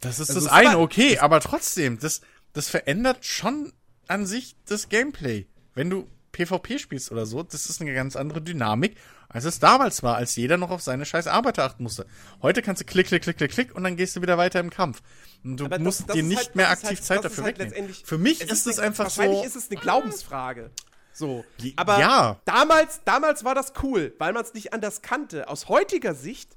Das 0.00 0.18
ist 0.18 0.30
Also 0.30 0.42
das 0.42 0.52
eine, 0.52 0.78
okay, 0.78 1.18
aber 1.18 1.40
trotzdem, 1.40 1.98
das, 1.98 2.20
das 2.52 2.68
verändert 2.68 3.24
schon 3.24 3.72
an 4.08 4.26
sich 4.26 4.56
das 4.66 4.88
Gameplay. 4.88 5.46
Wenn 5.74 5.88
du 5.90 6.08
PvP 6.32 6.78
spielst 6.78 7.12
oder 7.12 7.24
so, 7.24 7.42
das 7.42 7.66
ist 7.66 7.80
eine 7.80 7.94
ganz 7.94 8.16
andere 8.16 8.42
Dynamik, 8.42 8.96
als 9.28 9.44
es 9.44 9.58
damals 9.58 10.02
war, 10.02 10.16
als 10.16 10.34
jeder 10.36 10.56
noch 10.58 10.70
auf 10.70 10.82
seine 10.82 11.06
scheiß 11.06 11.26
Arbeiter 11.26 11.64
achten 11.64 11.84
musste. 11.84 12.06
Heute 12.42 12.62
kannst 12.62 12.82
du 12.82 12.84
klick, 12.86 13.06
klick, 13.06 13.22
klick, 13.22 13.36
klick, 13.38 13.50
klick 13.52 13.74
und 13.74 13.84
dann 13.84 13.96
gehst 13.96 14.16
du 14.16 14.22
wieder 14.22 14.36
weiter 14.38 14.60
im 14.60 14.70
Kampf. 14.70 15.02
Und 15.44 15.58
du 15.58 15.68
das- 15.68 15.78
musst 15.80 16.08
das 16.08 16.14
dir 16.16 16.22
nicht 16.22 16.38
halt- 16.38 16.56
mehr 16.56 16.66
das 16.68 16.72
aktiv 16.84 16.98
halt- 16.98 17.04
Zeit 17.04 17.16
das 17.18 17.24
dafür 17.32 17.44
halt 17.44 17.58
wegnehmen. 17.58 17.94
Für 18.04 18.18
mich 18.18 18.40
ist 18.42 18.66
es 18.66 18.78
einfach 18.78 19.04
wahrscheinlich 19.04 19.40
so. 19.40 19.44
ist 19.46 19.56
es 19.56 19.70
eine 19.70 19.80
Glaubensfrage. 19.80 20.70
So. 21.12 21.44
Aber 21.76 21.98
ja. 21.98 22.40
damals, 22.44 23.00
damals 23.04 23.44
war 23.44 23.54
das 23.54 23.72
cool, 23.82 24.14
weil 24.18 24.32
man 24.32 24.42
es 24.42 24.54
nicht 24.54 24.72
anders 24.72 25.02
kannte. 25.02 25.48
Aus 25.48 25.68
heutiger 25.68 26.14
Sicht 26.14 26.56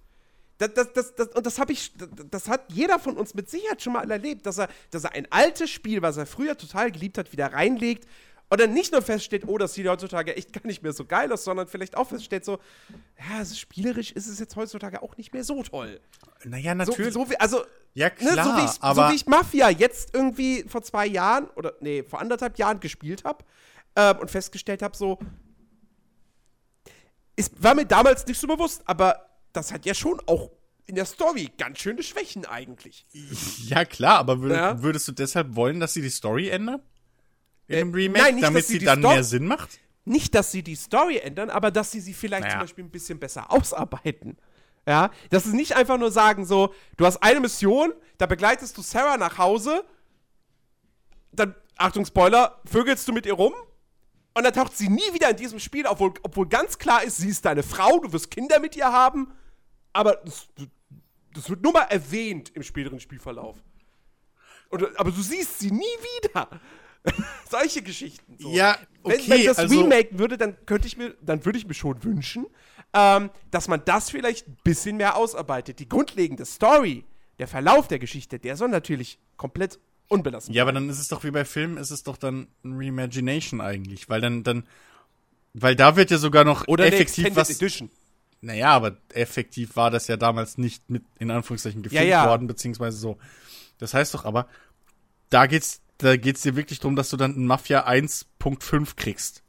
Das, 0.58 0.74
das, 0.74 0.94
das, 0.94 1.16
das, 1.16 1.28
und 1.30 1.46
das 1.46 1.60
habe 1.60 1.74
ich, 1.74 1.92
das, 2.32 2.48
hat 2.48 2.62
jeder 2.72 2.98
von 2.98 3.18
uns 3.18 3.34
mit 3.34 3.50
Sicherheit 3.50 3.82
schon 3.82 3.94
mal 3.94 4.10
erlebt, 4.10 4.46
dass 4.46 4.58
er, 4.58 4.70
dass 4.92 5.04
er 5.04 5.12
ein 5.12 5.28
altes 5.30 5.70
Spiel, 5.70 6.02
was 6.02 6.16
er 6.16 6.26
früher 6.26 6.58
total 6.58 6.92
geliebt 6.92 7.18
hat, 7.18 7.34
wieder 7.34 7.52
reinlegt 7.52 8.08
und 8.50 8.62
dann 8.62 8.74
nicht 8.74 8.94
nur 8.94 9.02
feststellt, 9.02 9.44
oh, 9.48 9.58
das 9.58 9.74
sieht 9.74 9.88
heutzutage 9.88 10.36
echt 10.38 10.54
gar 10.54 10.66
nicht 10.66 10.82
mehr 10.84 10.94
so 10.94 11.04
geil 11.04 11.32
aus, 11.34 11.44
sondern 11.44 11.68
vielleicht 11.68 11.98
auch 11.98 12.08
feststellt, 12.08 12.46
so, 12.46 12.60
ja, 13.18 13.40
also 13.40 13.56
spielerisch 13.56 14.12
ist 14.12 14.28
es 14.28 14.40
jetzt 14.40 14.56
heutzutage 14.56 15.02
auch 15.02 15.18
nicht 15.18 15.34
mehr 15.34 15.44
so 15.44 15.62
toll. 15.64 16.00
Naja, 16.44 16.72
So, 16.72 16.92
natürlich. 16.92 17.14
so 17.14 17.30
wie, 17.30 17.38
also, 17.38 17.66
ja, 17.94 18.08
ne, 18.08 18.12
klar, 18.12 18.46
so, 18.46 18.56
wie 18.56 18.66
ich, 18.66 18.82
aber 18.82 19.08
so 19.08 19.12
wie 19.12 19.16
ich 19.16 19.26
Mafia 19.26 19.70
jetzt 19.70 20.14
irgendwie 20.14 20.64
vor 20.68 20.84
zwei 20.84 21.06
Jahren 21.08 21.48
oder 21.56 21.74
nee, 21.82 22.04
vor 22.04 22.22
anderthalb 22.22 22.58
Jahren 22.58 22.80
gespielt 22.80 23.24
habe 23.24 23.44
ähm, 23.96 24.18
und 24.20 24.32
festgestellt 24.32 24.82
habe, 24.82 24.96
so, 24.96 25.20
ist, 27.36 27.62
war 27.62 27.76
mir 27.76 27.86
damals 27.86 28.26
nicht 28.28 28.40
so 28.40 28.48
bewusst, 28.48 28.82
aber 28.86 29.26
das 29.54 29.72
hat 29.72 29.86
ja 29.86 29.94
schon 29.94 30.22
auch 30.28 30.52
in 30.86 30.96
der 30.96 31.06
Story 31.06 31.50
ganz 31.58 31.80
schöne 31.80 32.04
Schwächen 32.04 32.46
eigentlich. 32.46 33.06
ja, 33.66 33.86
klar, 33.86 34.20
aber 34.20 34.42
würd, 34.42 34.54
Ja. 34.56 34.82
würdest 34.82 35.08
du 35.08 35.12
deshalb 35.12 35.56
wollen, 35.56 35.80
dass 35.80 35.94
sie 35.94 36.02
die 36.02 36.10
Story 36.10 36.50
ändern? 36.50 36.82
In 37.68 37.78
dem 37.78 37.94
Äh, 37.94 37.98
Remake, 37.98 38.24
nein, 38.24 38.36
nicht, 38.36 38.44
damit 38.44 38.66
sie 38.66 38.74
sie 38.80 38.86
dann 38.86 39.00
Sto- 39.00 39.10
mehr 39.10 39.24
Sinn 39.24 39.48
macht? 39.48 39.80
Nicht, 40.08 40.36
dass 40.36 40.52
sie 40.52 40.62
die 40.62 40.76
Story 40.76 41.18
ändern, 41.18 41.50
aber 41.50 41.72
dass 41.72 41.92
sie 41.92 42.00
sie 42.00 42.14
vielleicht 42.14 42.44
Naja. 42.44 42.54
zum 42.54 42.60
Beispiel 42.62 42.84
ein 42.84 42.92
bisschen 42.92 43.20
besser 43.20 43.52
ausarbeiten. 43.52 44.38
Ja, 44.88 45.10
dass 45.32 45.46
sie 45.46 45.56
nicht 45.56 45.76
einfach 45.76 45.98
nur 45.98 46.12
sagen, 46.12 46.46
so, 46.46 46.72
du 46.98 47.08
hast 47.08 47.18
eine 47.24 47.40
Mission, 47.40 47.92
da 48.20 48.28
begleitest 48.28 48.78
du 48.78 48.84
Sarah 48.84 49.18
nach 49.18 49.40
Hause, 49.40 49.84
dann, 51.32 51.56
Achtung, 51.76 52.06
Spoiler, 52.06 52.62
vögelst 52.66 53.08
du 53.08 53.12
mit 53.14 53.26
ihr 53.26 53.34
rum 53.34 53.54
und 54.36 54.44
dann 54.44 54.54
taucht 54.54 54.78
sie 54.78 54.90
nie 54.90 55.14
wieder 55.14 55.30
in 55.30 55.38
diesem 55.38 55.60
Spiel, 55.60 55.88
obwohl, 55.88 56.14
obwohl 56.22 56.48
ganz 56.48 56.78
klar 56.78 57.04
ist, 57.04 57.18
sie 57.18 57.30
ist 57.30 57.46
deine 57.46 57.64
Frau, 57.64 58.00
du 58.00 58.12
wirst 58.12 58.30
Kinder 58.30 58.60
mit 58.60 58.76
ihr 58.76 58.92
haben, 58.92 59.32
aber 59.94 60.16
das, 60.26 60.48
das 61.34 61.50
wird 61.50 61.64
nur 61.64 61.72
mal 61.72 61.84
erwähnt 61.84 62.52
im 62.54 62.62
späteren 62.62 63.00
Spielverlauf. 63.00 63.56
Und, 64.70 65.00
aber 65.00 65.12
du 65.12 65.22
siehst 65.22 65.60
sie 65.60 65.72
nie 65.72 65.80
wieder. 65.82 66.50
Solche 67.50 67.82
Geschichten. 67.82 68.36
So. 68.38 68.50
Ja, 68.52 68.78
Wenn, 69.04 69.14
okay, 69.14 69.30
wenn 69.30 69.46
das 69.46 69.58
also- 69.58 69.80
Remake 69.80 70.20
würde, 70.20 70.38
dann 70.38 70.58
könnte 70.66 70.88
ich 70.88 70.98
mir, 70.98 71.16
dann 71.22 71.46
würde 71.46 71.58
ich 71.58 71.66
mir 71.66 71.74
schon 71.74 72.04
wünschen, 72.04 72.46
ähm, 72.94 73.30
dass 73.52 73.70
man 73.70 73.84
das 73.86 74.10
vielleicht 74.10 74.48
ein 74.48 74.58
bisschen 74.64 74.98
mehr 74.98 75.16
ausarbeitet. 75.16 75.80
Die 75.80 75.88
grundlegende 75.88 76.46
Story, 76.46 77.06
der 77.40 77.48
Verlauf 77.48 77.88
der 77.88 78.00
Geschichte, 78.00 78.38
der 78.38 78.58
soll 78.58 78.70
natürlich 78.70 79.18
komplett 79.38 79.80
unbelassen 80.08 80.54
Ja, 80.54 80.64
aber 80.64 80.72
dann 80.72 80.90
ist 80.90 81.00
es 81.00 81.08
doch 81.08 81.24
wie 81.24 81.32
bei 81.32 81.46
Filmen, 81.46 81.78
ist 81.78 81.92
es 81.92 82.04
doch 82.04 82.18
dann 82.18 82.48
ein 82.64 82.74
Reimagination 82.78 83.62
eigentlich, 83.62 84.10
weil 84.10 84.22
dann, 84.22 84.44
dann, 84.44 84.64
weil 85.54 85.76
da 85.76 85.96
wird 85.96 86.12
ja 86.12 86.18
sogar 86.18 86.44
noch 86.44 86.68
Oder 86.68 86.86
effektiv 86.86 87.36
was. 87.36 87.50
Edition. 87.50 87.90
Naja, 88.42 88.70
aber 88.72 88.98
effektiv 89.14 89.76
war 89.76 89.90
das 89.90 90.08
ja 90.08 90.18
damals 90.18 90.58
nicht 90.58 90.90
mit, 90.90 91.04
in 91.18 91.32
Anführungszeichen, 91.32 91.82
gefilmt 91.82 92.08
Ja, 92.08 92.24
ja. 92.24 92.30
worden, 92.30 92.48
beziehungsweise 92.48 92.98
so. 92.98 93.18
Das 93.80 93.94
heißt 93.94 94.14
doch 94.14 94.26
aber, 94.26 94.48
da 95.30 95.48
geht's, 95.48 95.82
da 95.98 96.16
geht's 96.18 96.42
dir 96.42 96.56
wirklich 96.56 96.80
drum, 96.80 96.96
dass 96.96 97.10
du 97.10 97.18
dann 97.18 97.32
ein 97.32 97.48
Mafia 97.48 97.88
1.5 97.88 98.96
kriegst. 98.96 99.42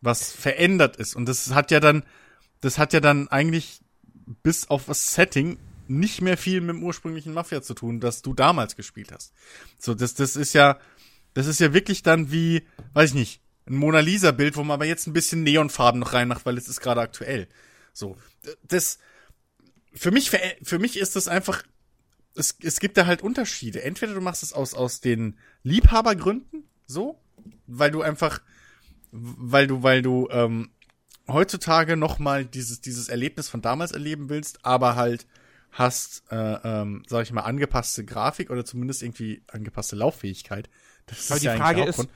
Was 0.00 0.30
verändert 0.30 0.96
ist. 0.96 1.16
Und 1.16 1.26
das 1.26 1.52
hat 1.52 1.70
ja 1.70 1.80
dann, 1.80 2.04
das 2.60 2.78
hat 2.78 2.92
ja 2.92 3.00
dann 3.00 3.28
eigentlich 3.28 3.80
bis 4.42 4.68
auf 4.68 4.84
das 4.86 5.14
Setting 5.14 5.58
nicht 5.88 6.20
mehr 6.20 6.36
viel 6.36 6.60
mit 6.60 6.76
dem 6.76 6.82
ursprünglichen 6.82 7.32
Mafia 7.32 7.62
zu 7.62 7.74
tun, 7.74 8.00
das 8.00 8.22
du 8.22 8.34
damals 8.34 8.76
gespielt 8.76 9.12
hast. 9.12 9.32
So, 9.78 9.94
das, 9.94 10.14
das 10.14 10.36
ist 10.36 10.52
ja, 10.52 10.78
das 11.34 11.46
ist 11.46 11.60
ja 11.60 11.72
wirklich 11.72 12.02
dann 12.02 12.30
wie, 12.32 12.66
weiß 12.94 13.10
ich 13.10 13.14
nicht, 13.14 13.40
ein 13.66 13.76
Mona 13.76 14.00
Lisa 14.00 14.30
Bild, 14.30 14.56
wo 14.56 14.62
man 14.62 14.74
aber 14.74 14.86
jetzt 14.86 15.06
ein 15.06 15.12
bisschen 15.12 15.42
Neonfarben 15.42 16.00
noch 16.00 16.12
reinmacht, 16.12 16.46
weil 16.46 16.56
es 16.56 16.68
ist 16.68 16.80
gerade 16.80 17.00
aktuell. 17.00 17.48
So, 17.92 18.16
das, 18.62 18.98
für 19.92 20.10
mich, 20.10 20.30
für 20.62 20.78
mich 20.78 20.98
ist 20.98 21.16
das 21.16 21.28
einfach, 21.28 21.62
es, 22.34 22.56
es 22.62 22.80
gibt 22.80 22.96
da 22.96 23.06
halt 23.06 23.22
Unterschiede. 23.22 23.82
Entweder 23.82 24.14
du 24.14 24.20
machst 24.20 24.42
es 24.42 24.52
aus, 24.52 24.74
aus 24.74 25.00
den 25.00 25.38
Liebhabergründen, 25.62 26.64
so, 26.86 27.20
weil 27.66 27.90
du 27.90 28.02
einfach, 28.02 28.40
weil 29.10 29.66
du, 29.66 29.82
weil 29.82 30.02
du, 30.02 30.28
ähm, 30.30 30.70
heutzutage 31.28 31.96
noch 31.96 32.18
mal 32.18 32.44
dieses, 32.44 32.80
dieses 32.80 33.08
Erlebnis 33.08 33.48
von 33.48 33.62
damals 33.62 33.92
erleben 33.92 34.28
willst, 34.28 34.64
aber 34.64 34.96
halt 34.96 35.26
hast, 35.72 36.24
äh, 36.30 36.36
ähm, 36.36 37.02
sag 37.06 37.22
ich 37.22 37.32
mal, 37.32 37.42
angepasste 37.42 38.04
Grafik 38.04 38.50
oder 38.50 38.64
zumindest 38.64 39.02
irgendwie 39.02 39.42
angepasste 39.50 39.96
Lauffähigkeit. 39.96 40.68
Das 41.06 41.26
Aber 41.30 41.36
ist 41.36 41.42
die 41.42 41.46
ja 41.46 41.56
Frage 41.56 41.84
ist, 41.84 42.06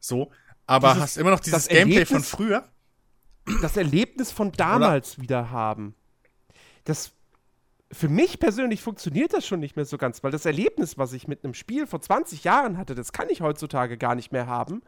so, 0.00 0.30
aber 0.66 0.88
dieses- 0.88 1.02
hast 1.02 1.16
immer 1.18 1.30
noch 1.30 1.40
dieses 1.40 1.64
das 1.64 1.68
Gameplay 1.68 2.04
von 2.06 2.16
Erlebnis- 2.16 2.30
früher. 2.30 2.68
das 3.62 3.76
Erlebnis 3.76 4.30
von 4.32 4.52
damals 4.52 5.20
wieder 5.20 5.50
haben. 5.50 5.94
Das 6.84 7.12
für 7.92 8.08
mich 8.08 8.38
persönlich 8.38 8.80
funktioniert 8.82 9.32
das 9.32 9.44
schon 9.46 9.58
nicht 9.60 9.74
mehr 9.74 9.84
so 9.84 9.98
ganz, 9.98 10.22
weil 10.22 10.30
das 10.30 10.46
Erlebnis, 10.46 10.96
was 10.96 11.12
ich 11.12 11.26
mit 11.26 11.42
einem 11.44 11.54
Spiel 11.54 11.88
vor 11.88 12.00
20 12.00 12.44
Jahren 12.44 12.78
hatte, 12.78 12.94
das 12.94 13.12
kann 13.12 13.28
ich 13.30 13.40
heutzutage 13.40 13.98
gar 13.98 14.14
nicht 14.14 14.30
mehr 14.30 14.46
haben, 14.46 14.82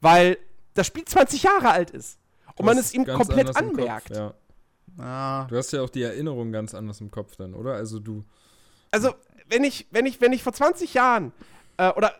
weil 0.00 0.38
das 0.72 0.86
Spiel 0.86 1.04
20 1.04 1.42
Jahre 1.42 1.70
alt 1.70 1.90
ist 1.90 2.18
und 2.56 2.64
man 2.64 2.76
Das 2.78 2.86
es 2.86 2.94
ihm 2.94 3.04
komplett 3.04 3.48
anders 3.48 3.60
im 3.60 3.68
Kopf, 3.72 3.78
anmerkt. 3.78 4.10
ja. 4.10 4.34
Ah, 4.98 5.44
Du 5.44 5.56
hast 5.56 5.72
ja 5.72 5.82
auch 5.82 5.90
die 5.90 6.02
Erinnerung 6.02 6.52
ganz 6.52 6.74
anders 6.74 7.00
im 7.00 7.10
Kopf 7.10 7.36
dann, 7.36 7.54
oder? 7.54 7.74
Also 7.74 7.98
du. 7.98 8.24
Also, 8.90 9.14
wenn 9.48 9.64
ich, 9.64 9.86
wenn 9.90 10.06
ich, 10.06 10.20
wenn 10.20 10.32
ich 10.32 10.42
vor 10.42 10.52
20 10.52 10.94
Jahren 10.94 11.32
äh, 11.76 11.90
oder 11.90 12.12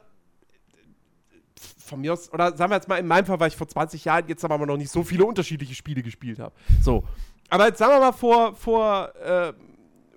von 1.86 2.00
mir 2.00 2.12
aus, 2.12 2.32
oder 2.32 2.56
sagen 2.56 2.70
wir 2.70 2.76
jetzt 2.76 2.88
mal, 2.88 2.98
in 2.98 3.06
meinem 3.06 3.24
Fall 3.24 3.40
war 3.40 3.46
ich 3.46 3.56
vor 3.56 3.68
20 3.68 4.04
Jahren, 4.04 4.28
jetzt 4.28 4.44
aber 4.44 4.66
noch 4.66 4.76
nicht 4.76 4.90
so 4.90 5.04
viele 5.04 5.24
unterschiedliche 5.24 5.74
Spiele 5.74 6.02
gespielt 6.02 6.38
habe. 6.38 6.54
So. 6.82 7.04
Aber 7.48 7.66
jetzt 7.66 7.78
sagen 7.78 7.92
wir 7.92 8.00
mal 8.00 8.12
vor, 8.12 8.54
vor, 8.54 9.14
äh, 9.16 9.52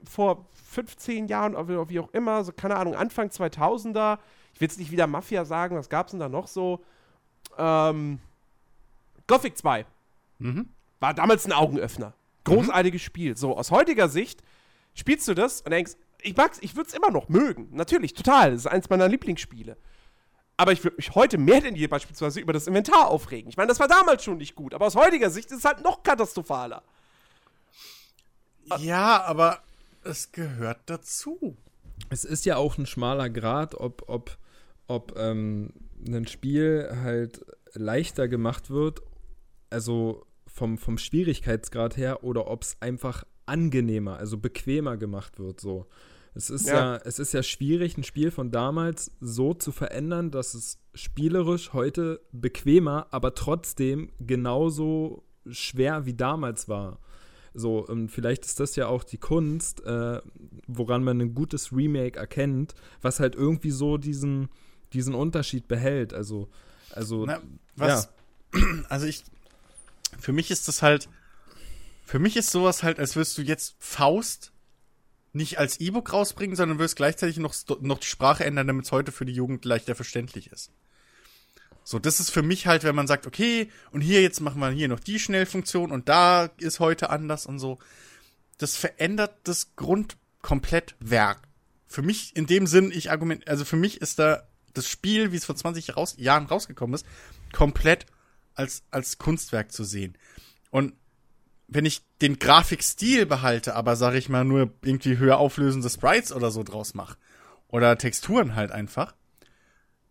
vor 0.04 0.48
15 0.72 1.28
Jahren 1.28 1.56
oder 1.56 1.90
wie 1.90 2.00
auch 2.00 2.12
immer, 2.12 2.44
so 2.44 2.52
keine 2.52 2.76
Ahnung, 2.76 2.96
Anfang 2.96 3.30
2000er, 3.30 4.18
ich 4.54 4.62
will 4.62 4.68
jetzt 4.68 4.80
nicht 4.80 4.92
wieder 4.92 5.08
Mafia 5.08 5.46
sagen, 5.46 5.76
was 5.76 5.90
gab's 5.90 6.12
denn 6.12 6.20
da 6.20 6.28
noch 6.28 6.48
so? 6.48 6.84
Ähm, 7.58 8.20
Gothic 9.28 9.58
2 9.58 9.86
mhm. 10.40 10.70
war 11.00 11.14
damals 11.14 11.46
ein 11.46 11.54
Augenöffner. 11.54 12.14
Großartiges 12.44 13.02
Spiel. 13.02 13.38
So, 13.38 13.58
aus 13.58 13.72
heutiger 13.72 14.10
Sicht 14.10 14.42
spielst 14.94 15.28
du 15.28 15.34
das 15.34 15.62
und 15.62 15.72
denkst, 15.72 15.94
ich 16.22 16.36
mag's, 16.36 16.58
ich 16.62 16.76
würde 16.76 16.90
es 16.90 16.96
immer 16.96 17.12
noch 17.12 17.30
mögen. 17.30 17.70
Natürlich, 17.72 18.14
total. 18.14 18.52
Das 18.52 18.62
ist 18.62 18.68
eins 18.68 18.90
meiner 18.90 19.08
Lieblingsspiele. 19.08 19.78
Aber 20.58 20.74
ich 20.74 20.84
würde 20.84 20.98
mich 20.98 21.16
heute 21.16 21.38
mehr 21.38 21.62
denn 21.62 21.76
je 21.76 21.88
beispielsweise 21.88 22.42
über 22.42 22.52
das 22.52 22.68
Inventar 22.68 23.08
aufregen. 23.08 23.50
Ich 23.50 23.56
meine, 23.56 23.70
das 23.70 23.80
war 23.80 23.88
damals 23.88 24.24
schon 24.24 24.38
nicht 24.38 24.56
gut, 24.56 24.74
aber 24.74 24.88
aus 24.88 24.96
heutiger 24.96 25.30
Sicht 25.30 25.52
ist 25.52 25.60
es 25.60 25.66
halt 25.66 25.82
noch 25.82 26.04
katastrophaler. 26.04 26.84
Ja, 28.80 29.24
aber 29.24 29.64
es 30.04 30.32
gehört 30.32 30.82
dazu. 30.88 31.58
Es 32.10 32.26
ist 32.26 32.46
ja 32.46 32.58
auch 32.58 32.78
ein 32.78 32.86
schmaler 32.86 33.30
Grad, 33.30 33.76
ob, 33.76 34.04
ob, 34.08 34.38
ob 34.88 35.18
ähm, 35.18 35.72
ein 36.06 36.28
Spiel 36.28 36.90
halt 37.04 37.46
leichter 37.74 38.28
gemacht 38.28 38.70
wird, 38.70 39.02
also 39.70 40.26
vom, 40.60 40.78
vom 40.78 40.98
Schwierigkeitsgrad 40.98 41.98
her, 41.98 42.24
oder 42.24 42.48
ob 42.48 42.64
es 42.64 42.78
einfach 42.82 43.24
angenehmer, 43.46 44.18
also 44.18 44.38
bequemer 44.38 44.98
gemacht 44.98 45.40
wird. 45.40 45.60
So. 45.60 45.88
Es 46.36 46.50
ist 46.50 46.68
ja. 46.68 46.96
Ja. 46.96 47.02
es 47.04 47.18
ist 47.18 47.34
ja 47.34 47.42
schwierig, 47.42 47.98
ein 47.98 48.04
Spiel 48.04 48.30
von 48.30 48.52
damals 48.52 49.12
so 49.22 49.54
zu 49.54 49.72
verändern, 49.72 50.32
dass 50.32 50.54
es 50.54 50.78
spielerisch 50.94 51.74
heute 51.74 52.22
bequemer, 52.32 53.08
aber 53.12 53.34
trotzdem 53.34 54.12
genauso 54.20 55.24
schwer 55.50 56.06
wie 56.06 56.14
damals 56.14 56.68
war. 56.68 57.00
So, 57.54 57.86
und 57.86 58.10
vielleicht 58.10 58.46
ist 58.46 58.60
das 58.60 58.76
ja 58.76 58.88
auch 58.88 59.04
die 59.04 59.18
Kunst, 59.18 59.84
äh, 59.86 60.22
woran 60.68 61.04
man 61.04 61.20
ein 61.20 61.34
gutes 61.34 61.72
Remake 61.72 62.20
erkennt, 62.20 62.76
was 63.02 63.20
halt 63.20 63.36
irgendwie 63.36 63.72
so 63.72 63.98
diesen, 63.98 64.50
diesen 64.94 65.16
Unterschied 65.16 65.68
behält. 65.68 66.14
Also, 66.14 66.50
also 66.92 67.26
Na, 67.26 67.42
was? 67.76 68.10
Also 68.90 69.06
ich, 69.06 69.24
für 70.20 70.34
mich 70.34 70.52
ist 70.52 70.68
das 70.68 70.82
halt, 70.82 71.10
für 72.06 72.20
mich 72.20 72.38
ist 72.38 72.52
sowas 72.52 72.84
halt, 72.84 73.00
als 73.00 73.16
würdest 73.16 73.38
du 73.38 73.42
jetzt 73.42 73.76
Faust 73.80 74.52
nicht 75.34 75.60
als 75.60 75.80
E-Book 75.80 76.12
rausbringen, 76.12 76.56
sondern 76.56 76.80
würdest 76.80 76.96
gleichzeitig 76.96 77.38
noch, 77.38 77.54
noch 77.82 78.00
die 78.00 78.08
Sprache 78.08 78.46
ändern, 78.46 78.68
damit 78.68 78.86
es 78.86 78.92
heute 78.92 79.12
für 79.12 79.26
die 79.26 79.34
Jugend 79.34 79.64
leichter 79.66 79.96
verständlich 79.96 80.52
ist. 80.52 80.72
So, 81.84 81.98
das 81.98 82.20
ist 82.20 82.30
für 82.30 82.44
mich 82.44 82.68
halt, 82.68 82.84
wenn 82.84 82.96
man 82.96 83.08
sagt, 83.08 83.26
okay, 83.26 83.72
und 83.92 84.02
hier 84.02 84.22
jetzt 84.22 84.42
machen 84.42 84.60
wir 84.60 84.70
hier 84.70 84.88
noch 84.88 85.00
die 85.00 85.20
Schnellfunktion 85.20 85.92
und 85.92 86.10
da 86.10 86.46
ist 86.58 86.80
heute 86.80 87.10
anders 87.10 87.46
und 87.46 87.60
so. 87.60 87.80
Das 88.58 88.76
verändert 88.76 89.36
das 89.44 89.76
Grundkomplettwerk. 89.76 91.40
Für 91.88 92.02
mich 92.02 92.36
in 92.36 92.46
dem 92.46 92.68
Sinn, 92.68 92.92
ich 92.94 93.10
argument, 93.10 93.48
also 93.48 93.66
für 93.66 93.76
mich 93.76 94.02
ist 94.02 94.20
da 94.20 94.44
das 94.74 94.88
Spiel, 94.88 95.32
wie 95.32 95.38
es 95.38 95.46
vor 95.46 95.56
20 95.56 95.98
raus, 95.98 96.16
Jahren 96.18 96.46
rausgekommen 96.46 96.94
ist, 96.94 97.06
komplett 97.54 98.06
als, 98.60 98.84
als 98.92 99.18
Kunstwerk 99.18 99.72
zu 99.72 99.84
sehen. 99.84 100.16
Und 100.70 100.94
wenn 101.68 101.86
ich 101.86 102.02
den 102.22 102.38
Grafikstil 102.38 103.26
behalte, 103.26 103.76
aber 103.76 103.96
sag 103.96 104.16
ich 104.16 104.30
mal 104.30 104.44
nur 104.44 104.72
irgendwie 104.84 105.18
höher 105.18 105.38
auflösende 105.38 105.90
Sprites 105.90 106.32
oder 106.32 106.52
so 106.52 106.64
draus 106.64 106.94
mache, 106.94 107.18
oder 107.70 107.98
Texturen 107.98 108.56
halt 108.56 108.72
einfach, 108.72 109.16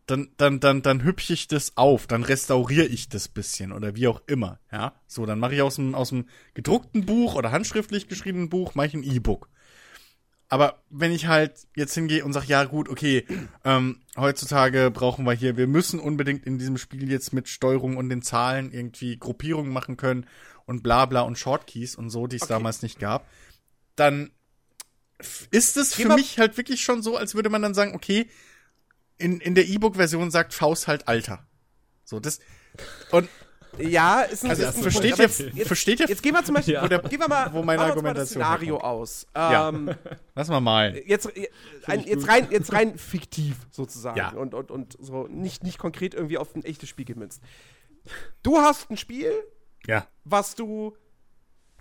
dann, 0.07 0.31
dann, 0.39 0.61
dann, 0.61 0.81
dann 0.81 1.03
hübsche 1.03 1.35
ich 1.35 1.49
das 1.49 1.77
auf, 1.77 2.07
dann 2.07 2.23
restauriere 2.23 2.87
ich 2.87 3.09
das 3.09 3.29
bisschen 3.29 3.73
oder 3.73 3.95
wie 3.95 4.09
auch 4.09 4.23
immer, 4.27 4.59
ja. 4.73 4.95
So, 5.07 5.27
dann 5.27 5.39
mache 5.39 5.55
ich 5.55 5.63
aus 5.63 5.75
dem, 5.75 5.95
aus 5.95 6.09
dem 6.09 6.27
gedruckten 6.55 7.05
Buch 7.05 7.35
oder 7.35 7.53
handschriftlich 7.53 8.09
geschriebenen 8.09 8.49
Buch, 8.49 8.75
mache 8.75 8.87
ich 8.87 8.95
ein 8.95 9.03
E-Book. 9.03 9.51
Aber 10.49 10.83
wenn 10.91 11.13
ich 11.13 11.27
halt 11.27 11.67
jetzt 11.77 11.95
hingehe 11.95 12.25
und 12.25 12.33
sage, 12.33 12.47
ja 12.47 12.65
gut, 12.65 12.89
okay, 12.89 13.27
ähm, 13.65 14.01
heutzutage 14.17 14.91
brauchen 14.91 15.25
wir 15.25 15.33
hier, 15.33 15.57
wir 15.57 15.67
müssen 15.67 16.01
unbedingt 16.01 16.47
in 16.47 16.59
diesem 16.59 16.79
Spiel 16.79 17.11
jetzt 17.11 17.33
mit 17.33 17.49
Steuerung 17.49 17.97
und 17.97 18.09
den 18.09 18.23
Zahlen 18.23 18.73
irgendwie 18.73 19.19
Gruppierungen 19.19 19.73
machen 19.73 19.97
können 19.97 20.27
und 20.65 20.83
bla 20.83 21.07
bla 21.07 21.23
und 21.23 21.39
Shortkeys 21.39 21.95
und 21.95 22.11
so, 22.11 22.27
die 22.27 22.37
es 22.37 22.43
Okay. 22.43 22.53
damals 22.53 22.83
nicht 22.83 22.99
gab, 22.99 23.27
dann 23.97 24.31
ist 25.51 25.77
es 25.77 25.95
für 25.95 26.15
mich 26.15 26.39
halt 26.39 26.57
wirklich 26.57 26.83
schon 26.83 27.03
so, 27.03 27.17
als 27.17 27.35
würde 27.35 27.51
man 27.51 27.63
dann 27.63 27.75
sagen, 27.75 27.95
okay, 27.95 28.29
in, 29.19 29.41
in 29.41 29.55
der 29.55 29.67
E-Book-Version 29.67 30.31
sagt 30.31 30.55
Faust 30.55 30.87
halt 30.87 31.09
Alter. 31.09 31.47
So, 32.05 32.21
das, 32.21 32.39
und 33.11 33.29
Ja, 33.79 34.23
ist 34.23 34.45
ein, 34.45 34.51
Also, 34.51 34.63
ist 34.65 34.77
ein 34.77 34.83
versteht 34.83 35.17
Punkt. 35.17 35.39
ihr- 35.41 35.47
Aber 35.49 35.57
jetzt, 35.57 35.67
versteht 35.69 36.01
ihr- 36.01 36.09
Jetzt 36.09 36.23
gehen 36.23 36.33
wir 36.35 36.45
zum 36.45 36.55
Beispiel, 36.55 36.75
Ja. 36.75 36.83
wo 36.83 36.89
der- 36.89 36.99
gehen 37.01 37.21
wir 37.21 37.29
mal, 37.29 37.53
wo 37.53 37.63
meine 37.63 37.63
uns 37.63 37.69
mal 37.71 37.75
das 37.77 37.91
Argumentation 37.91 38.43
Szenario 38.43 38.77
aus. 38.79 39.27
Ja. 39.37 39.69
Ähm, 39.69 39.95
lass 40.35 40.49
mal 40.49 40.61
mal. 40.61 40.97
jetzt, 41.07 41.37
äh, 41.37 41.49
ein, 41.87 42.05
jetzt, 42.05 42.27
rein, 42.29 42.49
jetzt 42.51 42.73
rein 42.73 42.99
fiktiv 42.99 43.57
sozusagen 43.71 44.17
Ja. 44.19 44.31
und, 44.31 44.55
und, 44.55 44.71
und 44.71 44.97
so 45.01 45.27
nicht, 45.29 45.63
nicht 45.63 45.79
konkret 45.79 46.15
irgendwie 46.15 46.39
auf 46.39 46.55
ein 46.57 46.65
echtes 46.65 46.89
Spiel 46.89 47.05
gemünzt. 47.05 47.43
Du 48.43 48.59
hast 48.59 48.91
ein 48.91 48.97
Spiel, 48.97 49.33
Ja. 49.87 50.07
was 50.25 50.55
du 50.55 50.97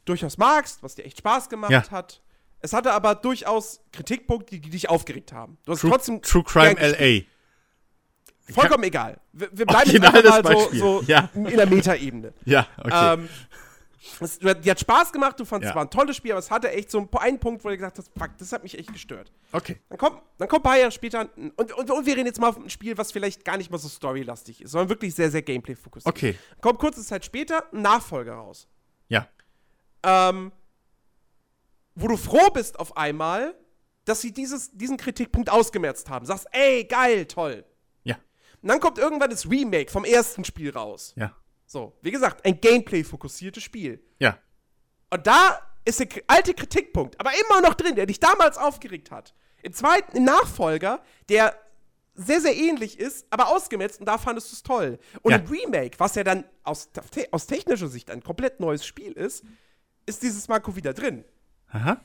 durchaus 0.06 0.38
magst, 0.38 0.84
was 0.84 0.96
dir 0.96 1.04
echt 1.06 1.18
Spaß 1.20 1.50
gemacht 1.50 1.72
Ja. 1.72 1.90
hat. 1.90 2.22
Es 2.60 2.74
hatte 2.74 2.92
aber 2.94 3.16
durchaus 3.16 3.82
Kritikpunkte, 3.92 4.56
die, 4.56 4.62
die 4.62 4.70
dich 4.72 4.90
aufgeregt 4.90 5.32
haben. 5.32 5.58
Du 5.66 5.72
hast 5.72 5.82
True, 5.82 5.92
trotzdem 5.92 6.22
True 6.22 6.44
Crime. 6.44 6.76
LA. 6.80 7.26
Vollkommen 8.54 8.84
egal. 8.84 9.20
Wir, 9.34 9.50
wir 9.52 9.66
bleiben 9.66 9.89
Original 9.89 10.16
jetzt 10.16 10.32
einfach 10.32 10.54
mal 10.54 10.70
so, 10.72 11.00
so 11.00 11.04
Ja. 11.08 11.30
in 11.34 11.45
der 11.58 11.66
Metaebene. 11.68 12.34
Ja, 12.45 12.68
okay. 12.78 13.14
Ähm, 13.14 13.30
es, 14.22 14.39
die 14.39 14.72
hat 14.72 14.80
Spaß 14.80 15.12
gemacht, 15.12 15.38
du 15.39 15.43
fandest 15.43 15.68
Ja. 15.68 15.72
es 15.72 15.76
war 15.76 15.84
ein 15.84 15.89
tolles 15.89 16.16
Spiel, 16.16 16.32
aber 16.32 16.39
es 16.39 16.50
hatte 16.50 16.72
echt 16.72 16.89
so 16.89 17.10
einen, 17.20 17.39
Punkt, 17.39 17.64
wo 17.64 17.70
du 17.70 17.76
gesagt 17.76 17.98
hast, 17.98 18.10
fuck, 18.18 18.30
das 18.38 18.52
hat 18.54 18.64
mich 18.64 18.78
echt 18.78 18.93
gestört. 18.93 19.32
okay. 19.52 19.80
Dann 19.89 19.98
kommt, 19.98 20.22
dann 20.38 20.48
kommt 20.48 20.62
ein 20.62 20.70
paar 20.70 20.78
Jahre 20.78 20.91
später 20.91 21.28
und, 21.36 21.74
und, 21.74 21.91
und 21.91 22.06
wir 22.06 22.16
reden 22.16 22.26
jetzt 22.28 22.39
mal 22.39 22.50
auf 22.50 22.58
ein 22.58 22.70
Spiel, 22.70 22.98
was 22.98 23.12
vielleicht 23.12 23.43
gar 23.43 23.58
nicht 23.58 23.70
mal 23.70 23.78
so 23.78 23.89
storylastig 23.89 24.62
ist, 24.62 24.72
sondern 24.72 24.89
wirklich 24.89 25.14
sehr, 25.14 25.30
sehr 25.30 25.41
Gameplay-fokussiert. 25.41 26.08
Okay. 26.16 26.38
Kommt 26.62 26.80
kurze 26.80 27.04
Zeit 27.04 27.26
später 27.26 27.66
ein 27.74 27.82
Nachfolger 27.82 28.36
raus. 28.36 28.68
Ja. 29.10 29.28
Ähm, 30.04 30.52
wo 31.95 32.08
du 32.08 32.16
froh 32.18 32.50
bist 32.54 32.80
auf 32.80 32.95
einmal, 32.95 33.56
dass 34.06 34.22
sie 34.22 34.32
dieses, 34.32 34.72
diesen 34.72 34.95
Kritikpunkt 34.95 35.50
ausgemerzt 35.50 36.10
haben. 36.10 36.26
Sagst, 36.26 36.48
ey, 36.52 36.86
geil, 36.86 37.26
toll. 37.26 37.66
Und 38.62 38.70
dann 38.70 38.80
kommt 38.80 38.97
irgendwann 38.97 39.30
das 39.30 39.49
Remake 39.49 39.91
vom 39.91 40.03
ersten 40.05 40.43
Spiel 40.43 40.72
raus. 40.72 41.14
Ja. 41.16 41.36
So, 41.66 41.97
wie 42.01 42.12
gesagt, 42.12 42.45
ein 42.45 42.60
Gameplay-fokussiertes 42.60 43.62
Spiel. 43.64 44.03
Ja. 44.20 44.38
Und 45.10 45.28
da 45.28 45.60
ist 45.86 45.99
der 45.99 46.08
alte 46.28 46.53
Kritikpunkt, 46.53 47.20
aber 47.20 47.32
immer 47.45 47.62
noch 47.62 47.76
drin, 47.76 47.95
der 47.95 48.05
dich 48.05 48.20
damals 48.20 48.58
aufgeregt 48.58 49.12
hat. 49.12 49.34
Im 49.62 49.74
zweiten, 49.74 50.18
im 50.18 50.24
Nachfolger, 50.24 51.01
der 51.30 51.58
sehr, 52.14 52.41
sehr 52.41 52.55
ähnlich 52.55 52.99
ist, 52.99 53.28
aber 53.30 53.47
ausgemerzt 53.49 53.99
und 53.99 54.05
da 54.08 54.18
fandest 54.18 54.51
du 54.51 54.55
es 54.55 54.64
toll. 54.64 54.97
Und 55.22 55.32
Ja. 55.32 55.38
im 55.38 55.45
Remake, 55.45 55.99
was 55.99 56.16
ja 56.16 56.24
dann 56.24 56.45
aus, 56.64 56.89
te 56.91 57.28
aus 57.32 57.45
technischer 57.47 57.88
Sicht 57.88 58.10
ein 58.10 58.24
komplett 58.24 58.60
neues 58.60 58.86
Spiel 58.86 59.12
ist, 59.12 59.43
ist 60.05 60.24
dieses 60.24 60.47
Marco 60.47 60.76
wieder 60.76 60.93
drin. 60.93 61.24
Aha. 61.70 62.01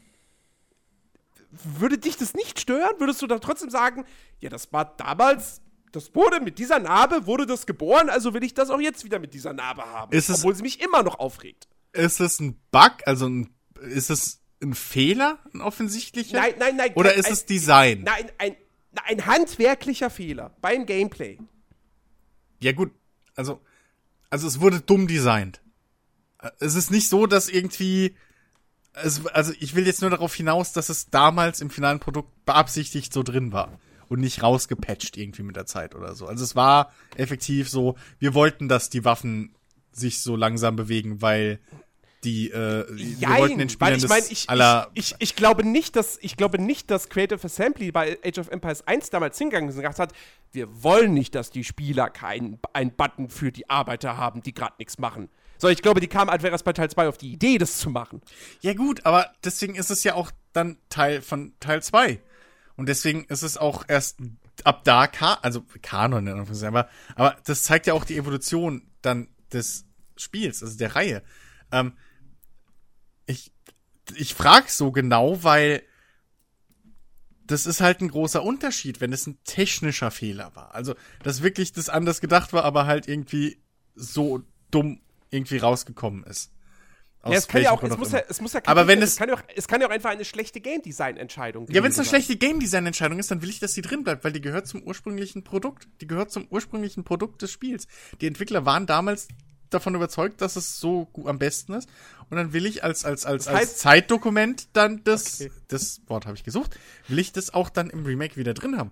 Würde 1.51 1.99
dich 1.99 2.17
das 2.17 2.35
nicht 2.35 2.61
stören? 2.61 2.99
Würdest 2.99 3.21
du 3.23 3.27
dann 3.27 3.41
trotzdem 3.41 3.71
sagen, 3.71 4.05
ja, 4.41 4.49
das 4.51 4.73
war 4.73 4.97
damals, 4.97 5.61
das 5.93 6.15
wurde 6.15 6.41
mit 6.41 6.59
dieser 6.59 6.79
Narbe, 6.79 7.27
wurde 7.27 7.47
das 7.47 7.67
geboren, 7.67 8.09
also 8.11 8.35
will 8.35 8.43
ich 8.43 8.55
das 8.55 8.71
auch 8.71 8.81
jetzt 8.81 9.05
wieder 9.05 9.19
mit 9.19 9.35
dieser 9.35 9.53
Narbe 9.53 9.83
haben. 9.85 10.13
Ist 10.13 10.29
es- 10.29 10.39
obwohl 10.39 10.55
sie 10.55 10.63
mich 10.63 10.81
immer 10.81 11.03
noch 11.03 11.19
aufregt. 11.19 11.69
Ist 11.93 12.21
es 12.21 12.41
ein 12.41 12.59
Bug? 12.71 12.93
Also 13.07 13.29
ein, 13.29 13.51
ist 13.83 14.11
es 14.11 14.41
ein 14.63 14.75
Fehler, 14.75 15.39
ein 15.53 15.61
offensichtlicher? 15.61 16.39
Nein, 16.41 16.55
nein, 16.59 16.77
nein. 16.77 16.93
Oder 16.95 17.15
ist 17.15 17.27
ein, 17.27 17.33
es 17.33 17.47
Design? 17.47 18.03
Nein, 18.05 18.31
ein, 18.39 18.57
ein 19.05 19.27
handwerklicher 19.27 20.09
Fehler 20.11 20.57
beim 20.61 20.87
Gameplay. 20.87 21.39
Ja 22.61 22.73
gut, 22.73 22.91
also 23.37 23.61
also 24.31 24.47
es 24.47 24.61
wurde 24.61 24.81
dumm 24.81 25.07
designt. 25.09 25.61
Es 26.59 26.75
ist 26.75 26.91
nicht 26.91 27.09
so, 27.11 27.27
dass 27.27 27.49
irgendwie 27.51 28.17
es, 28.95 29.27
also 29.27 29.53
ich 29.61 29.75
will 29.75 29.87
jetzt 29.87 30.01
nur 30.01 30.11
darauf 30.11 30.35
hinaus, 30.35 30.73
dass 30.73 30.89
es 30.89 31.11
damals 31.11 31.61
im 31.61 31.69
finalen 31.71 32.01
Produkt 32.01 32.45
beabsichtigt 32.47 33.13
so 33.13 33.23
drin 33.23 33.53
war 33.53 33.79
und 34.13 34.21
nicht 34.21 34.43
rausgepatcht 34.43 35.17
irgendwie 35.17 35.43
mit 35.43 35.57
der 35.57 35.65
Zeit 35.65 35.95
oder 35.95 36.15
so. 36.15 36.27
Also 36.27 36.45
es 36.45 36.55
war 36.55 36.93
effektiv 37.17 37.71
so, 37.71 37.97
wir 38.19 38.35
wollten, 38.35 38.69
dass 38.69 38.91
die 38.91 39.07
Waffen 39.07 39.55
sich 39.91 40.21
so 40.21 40.37
langsam 40.37 40.77
bewegen, 40.77 41.23
weil 41.23 41.61
die 42.23 42.51
äh, 42.51 42.85
wir 42.89 43.29
wollten 43.31 43.59
den 43.59 43.71
Spielern 43.71 43.95
ich 43.95 44.03
das 44.03 44.11
meine, 44.11 44.27
ich, 44.29 44.49
aller 44.49 44.91
ich, 44.95 45.13
ich, 45.13 45.17
ich 45.19 45.37
glaube 45.37 45.67
nicht, 45.67 45.97
dass 45.97 46.19
ich 46.21 46.37
glaube 46.37 46.61
nicht, 46.61 46.91
dass 46.91 47.09
Creative 47.09 47.43
Assembly 47.43 47.91
bei 47.91 48.19
Age 48.25 48.39
of 48.39 48.49
Empires 48.51 48.87
1 48.87 49.11
damals 49.11 49.39
hingegangen 49.39 49.71
ist 49.71 49.77
und 49.77 49.81
gesagt 49.81 49.99
hat, 49.99 50.13
wir 50.53 50.83
wollen 50.83 51.15
nicht, 51.15 51.35
dass 51.35 51.51
die 51.51 51.65
Spieler 51.65 52.11
keinen 52.11 52.61
einen 52.75 52.95
Button 52.95 53.31
für 53.31 53.51
die 53.51 53.69
Arbeiter 53.71 54.19
haben, 54.19 54.43
die 54.43 54.53
gerade 54.53 54.75
nichts 54.79 54.99
machen. 54.99 55.31
So, 55.57 55.69
ich 55.69 55.81
glaube, 55.81 56.01
die 56.01 56.09
kamen 56.09 56.31
halt 56.31 56.45
erst 56.45 56.65
bei 56.65 56.75
Teil 56.75 56.91
2 56.91 57.09
auf 57.09 57.19
die 57.19 57.33
Idee, 57.33 57.57
das 57.57 57.79
zu 57.79 57.89
machen. 57.89 58.21
Ja 58.61 58.75
gut, 58.75 59.07
aber 59.07 59.33
deswegen 59.43 59.75
ist 59.75 59.91
es 59.91 60.05
ja 60.05 60.15
auch 60.15 60.31
dann 60.53 60.77
Teil 60.91 61.23
von 61.23 61.55
Teil 61.61 61.83
2. 61.83 62.21
Und 62.77 62.89
deswegen 62.89 63.25
ist 63.25 63.43
es 63.43 63.57
auch 63.57 63.85
erst 63.89 64.19
ab 64.65 64.85
da, 64.85 65.07
Ka 65.07 65.35
also 65.43 65.65
Kanon 65.83 66.27
in 66.27 66.33
Anführungszeichen, 66.33 66.77
aber, 66.77 66.89
aber 67.15 67.37
das 67.45 67.63
zeigt 67.63 67.87
ja 67.87 67.95
auch 67.95 68.05
die 68.05 68.17
Evolution 68.17 68.91
dann 69.03 69.29
des 69.53 69.85
Spiels, 70.17 70.63
also 70.63 70.79
der 70.79 70.95
Reihe. 70.95 71.23
Ähm, 71.71 71.93
ich 73.27 73.53
ich 74.17 74.35
frag 74.35 74.69
so 74.69 74.91
genau, 74.93 75.45
weil 75.45 75.83
das 77.47 77.67
ist 77.67 77.81
halt 77.81 78.01
ein 78.01 78.09
großer 78.09 78.43
Unterschied, 78.43 79.01
wenn 79.01 79.13
es 79.13 79.27
ein 79.27 79.39
technischer 79.45 80.11
Fehler 80.11 80.55
war. 80.55 80.75
Also, 80.75 80.95
dass 81.23 81.43
wirklich 81.43 81.73
das 81.73 81.89
anders 81.89 82.21
gedacht 82.21 82.53
war, 82.53 82.65
aber 82.65 82.87
halt 82.87 83.09
irgendwie 83.09 83.61
so 83.95 84.43
dumm 84.71 85.01
irgendwie 85.31 85.59
rausgekommen 85.59 86.25
ist. 86.25 86.53
Ja, 87.25 87.33
es 87.39 87.47
kann 87.47 87.63
ja 87.63 87.71
auch, 87.71 87.83
es 87.83 87.97
muss 87.97 88.11
ja, 88.13 88.23
es 88.29 88.41
muss 88.41 88.53
ja 88.53 88.61
Aber 88.67 88.89
wenn 88.89 89.01
es 89.01 89.11
es- 89.11 89.17
kann 89.17 89.29
ja 89.29 89.37
auch, 89.37 89.43
es 89.55 89.69
kann 89.69 89.81
ja 89.81 89.87
auch 89.87 89.93
einfach 89.93 90.11
eine 90.11 90.25
schlechte 90.25 90.61
Game 90.61 90.83
Design 90.83 91.17
Entscheidung 91.17 91.67
Ja, 91.71 91.83
wenn 91.83 91.91
es 91.93 91.99
eine 91.99 92.09
schlechte 92.09 92.35
Game 92.37 92.59
Design 92.59 92.85
Entscheidung 92.87 93.19
ist, 93.21 93.31
dann 93.31 93.43
will 93.43 93.51
ich, 93.51 93.61
dass 93.61 93.75
sie 93.75 93.83
drin 93.83 94.03
bleibt, 94.03 94.25
weil 94.25 94.33
die 94.33 94.41
gehört 94.41 94.67
zum 94.67 94.83
ursprünglichen 94.83 95.45
Produkt. 95.45 95.87
Die 96.01 96.07
gehört 96.09 96.33
zum 96.33 96.47
ursprünglichen 96.51 97.05
Produkt 97.05 97.43
des 97.43 97.53
Spiels. 97.53 97.87
Die 98.21 98.27
Entwickler 98.27 98.67
waren 98.67 98.87
damals 98.87 99.29
davon 99.71 99.95
überzeugt, 99.95 100.41
dass 100.41 100.57
es 100.57 100.81
so 100.81 101.07
gu- 101.13 101.29
am 101.29 101.39
besten 101.39 101.73
ist. 101.75 101.89
Und 102.29 102.37
dann 102.37 102.53
will 102.53 102.67
ich 102.67 102.83
als, 102.85 103.05
als, 103.05 103.25
als, 103.25 103.45
Das 103.45 103.55
als 103.55 103.77
Zeitdokument 103.79 104.69
dann 104.73 105.03
das, 105.05 105.41
Okay. 105.41 105.53
das 105.69 106.01
Wort 106.09 106.27
habe 106.27 106.37
ich 106.37 106.45
gesucht, 106.45 106.77
will 107.09 107.19
ich 107.19 107.33
das 107.33 107.55
auch 107.55 107.71
dann 107.71 107.89
im 107.89 108.05
Remake 108.05 108.37
wieder 108.37 108.53
drin 108.53 108.77
haben. 108.77 108.91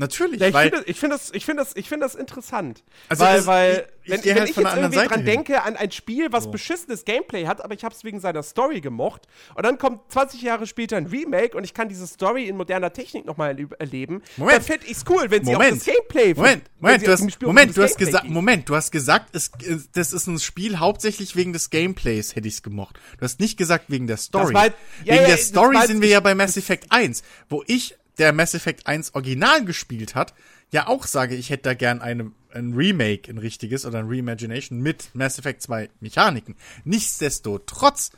Natürlich, 0.00 0.40
Ja, 0.40 0.46
ich 0.48 0.54
finde 0.56 0.82
ich 0.86 1.00
find 1.00 1.12
das, 1.12 1.30
ich 1.34 1.44
find 1.44 1.58
das, 1.58 1.74
ich 1.76 1.88
find 1.88 2.00
das 2.02 2.14
interessant. 2.14 2.84
Also 3.08 3.24
weil, 3.24 3.38
es- 3.40 3.46
weil 3.46 3.72
ich- 3.72 4.04
ich 4.04 4.10
wenn, 4.12 4.20
gehe 4.22 4.32
wenn 4.34 4.40
halt 4.40 4.48
ich 4.50 4.54
von 4.54 4.64
jetzt 4.64 4.76
irgendwie 4.76 4.96
Seite 4.96 5.08
dran 5.08 5.18
hin. 5.18 5.26
denke 5.26 5.62
an 5.64 5.76
ein 5.76 5.90
Spiel, 5.90 6.28
was 6.32 6.50
beschissenes 6.50 7.04
Gameplay 7.04 7.46
hat, 7.46 7.62
aber 7.62 7.74
ich 7.74 7.82
habe 7.84 7.94
es 7.94 8.04
wegen 8.04 8.20
seiner 8.20 8.42
Story 8.44 8.80
gemocht, 8.80 9.22
und 9.56 9.66
dann 9.66 9.76
kommt 9.76 10.10
20 10.12 10.40
Jahre 10.40 10.66
später 10.68 10.96
ein 10.96 11.06
Remake 11.06 11.56
und 11.56 11.64
ich 11.64 11.74
kann 11.74 11.88
diese 11.88 12.06
Story 12.06 12.46
in 12.46 12.56
moderner 12.56 12.92
Technik 12.92 13.26
nochmal 13.26 13.56
erleben, 13.80 14.22
Moment. 14.36 14.56
dann 14.58 14.62
fände 14.64 14.86
ich's 14.86 15.04
cool, 15.10 15.30
wenn 15.30 15.44
sie 15.44 15.50
auch 15.54 15.58
Moment. 15.58 15.76
das 15.80 15.84
Gameplay 15.84 16.32
Moment, 16.34 16.62
Moment, 16.80 17.00
sie 17.00 17.06
du 17.06 17.12
hast, 17.12 17.42
Moment, 17.42 17.76
du 17.76 17.80
das 17.82 17.90
hast 17.90 17.98
gesagt. 17.98 18.28
Moment, 18.30 18.68
du 18.68 18.76
hast 18.76 18.90
gesagt, 18.92 19.34
es, 19.34 19.50
das 19.92 20.12
ist 20.12 20.26
ein 20.28 20.38
Spiel 20.38 20.78
hauptsächlich 20.78 21.34
wegen 21.34 21.52
des 21.52 21.68
Gameplays, 21.70 22.36
hätte 22.36 22.46
ich 22.48 22.54
es 22.54 22.62
gemocht. 22.62 22.98
Du 23.18 23.24
hast 23.24 23.40
nicht 23.40 23.58
gesagt 23.58 23.86
wegen 23.88 24.06
der 24.06 24.16
Story. 24.16 24.54
war- 24.54 24.66
ja, 24.66 24.70
wegen 25.04 25.14
ja, 25.16 25.26
der 25.26 25.36
das 25.36 25.48
Story 25.48 25.76
sind 25.86 26.00
wir 26.02 26.08
ja 26.08 26.20
bei 26.20 26.34
Mass 26.36 26.56
Effect 26.56 26.86
1, 26.90 27.22
wo 27.50 27.62
ich, 27.66 27.96
der 28.18 28.32
Mass 28.32 28.54
Effect 28.54 28.86
1 28.86 29.14
Original 29.14 29.64
gespielt 29.64 30.14
hat, 30.14 30.34
ja 30.70 30.86
auch 30.86 31.06
sage, 31.06 31.34
ich 31.34 31.50
hätte 31.50 31.64
da 31.64 31.74
gern 31.74 32.00
eine, 32.00 32.32
ein 32.52 32.74
Remake, 32.74 33.30
ein 33.30 33.38
richtiges 33.38 33.86
oder 33.86 34.00
ein 34.00 34.08
Reimagination 34.08 34.80
mit 34.80 35.14
Mass 35.14 35.38
Effect 35.38 35.62
2 35.62 35.88
Mechaniken. 36.00 36.56
Nichtsdestotrotz, 36.84 38.10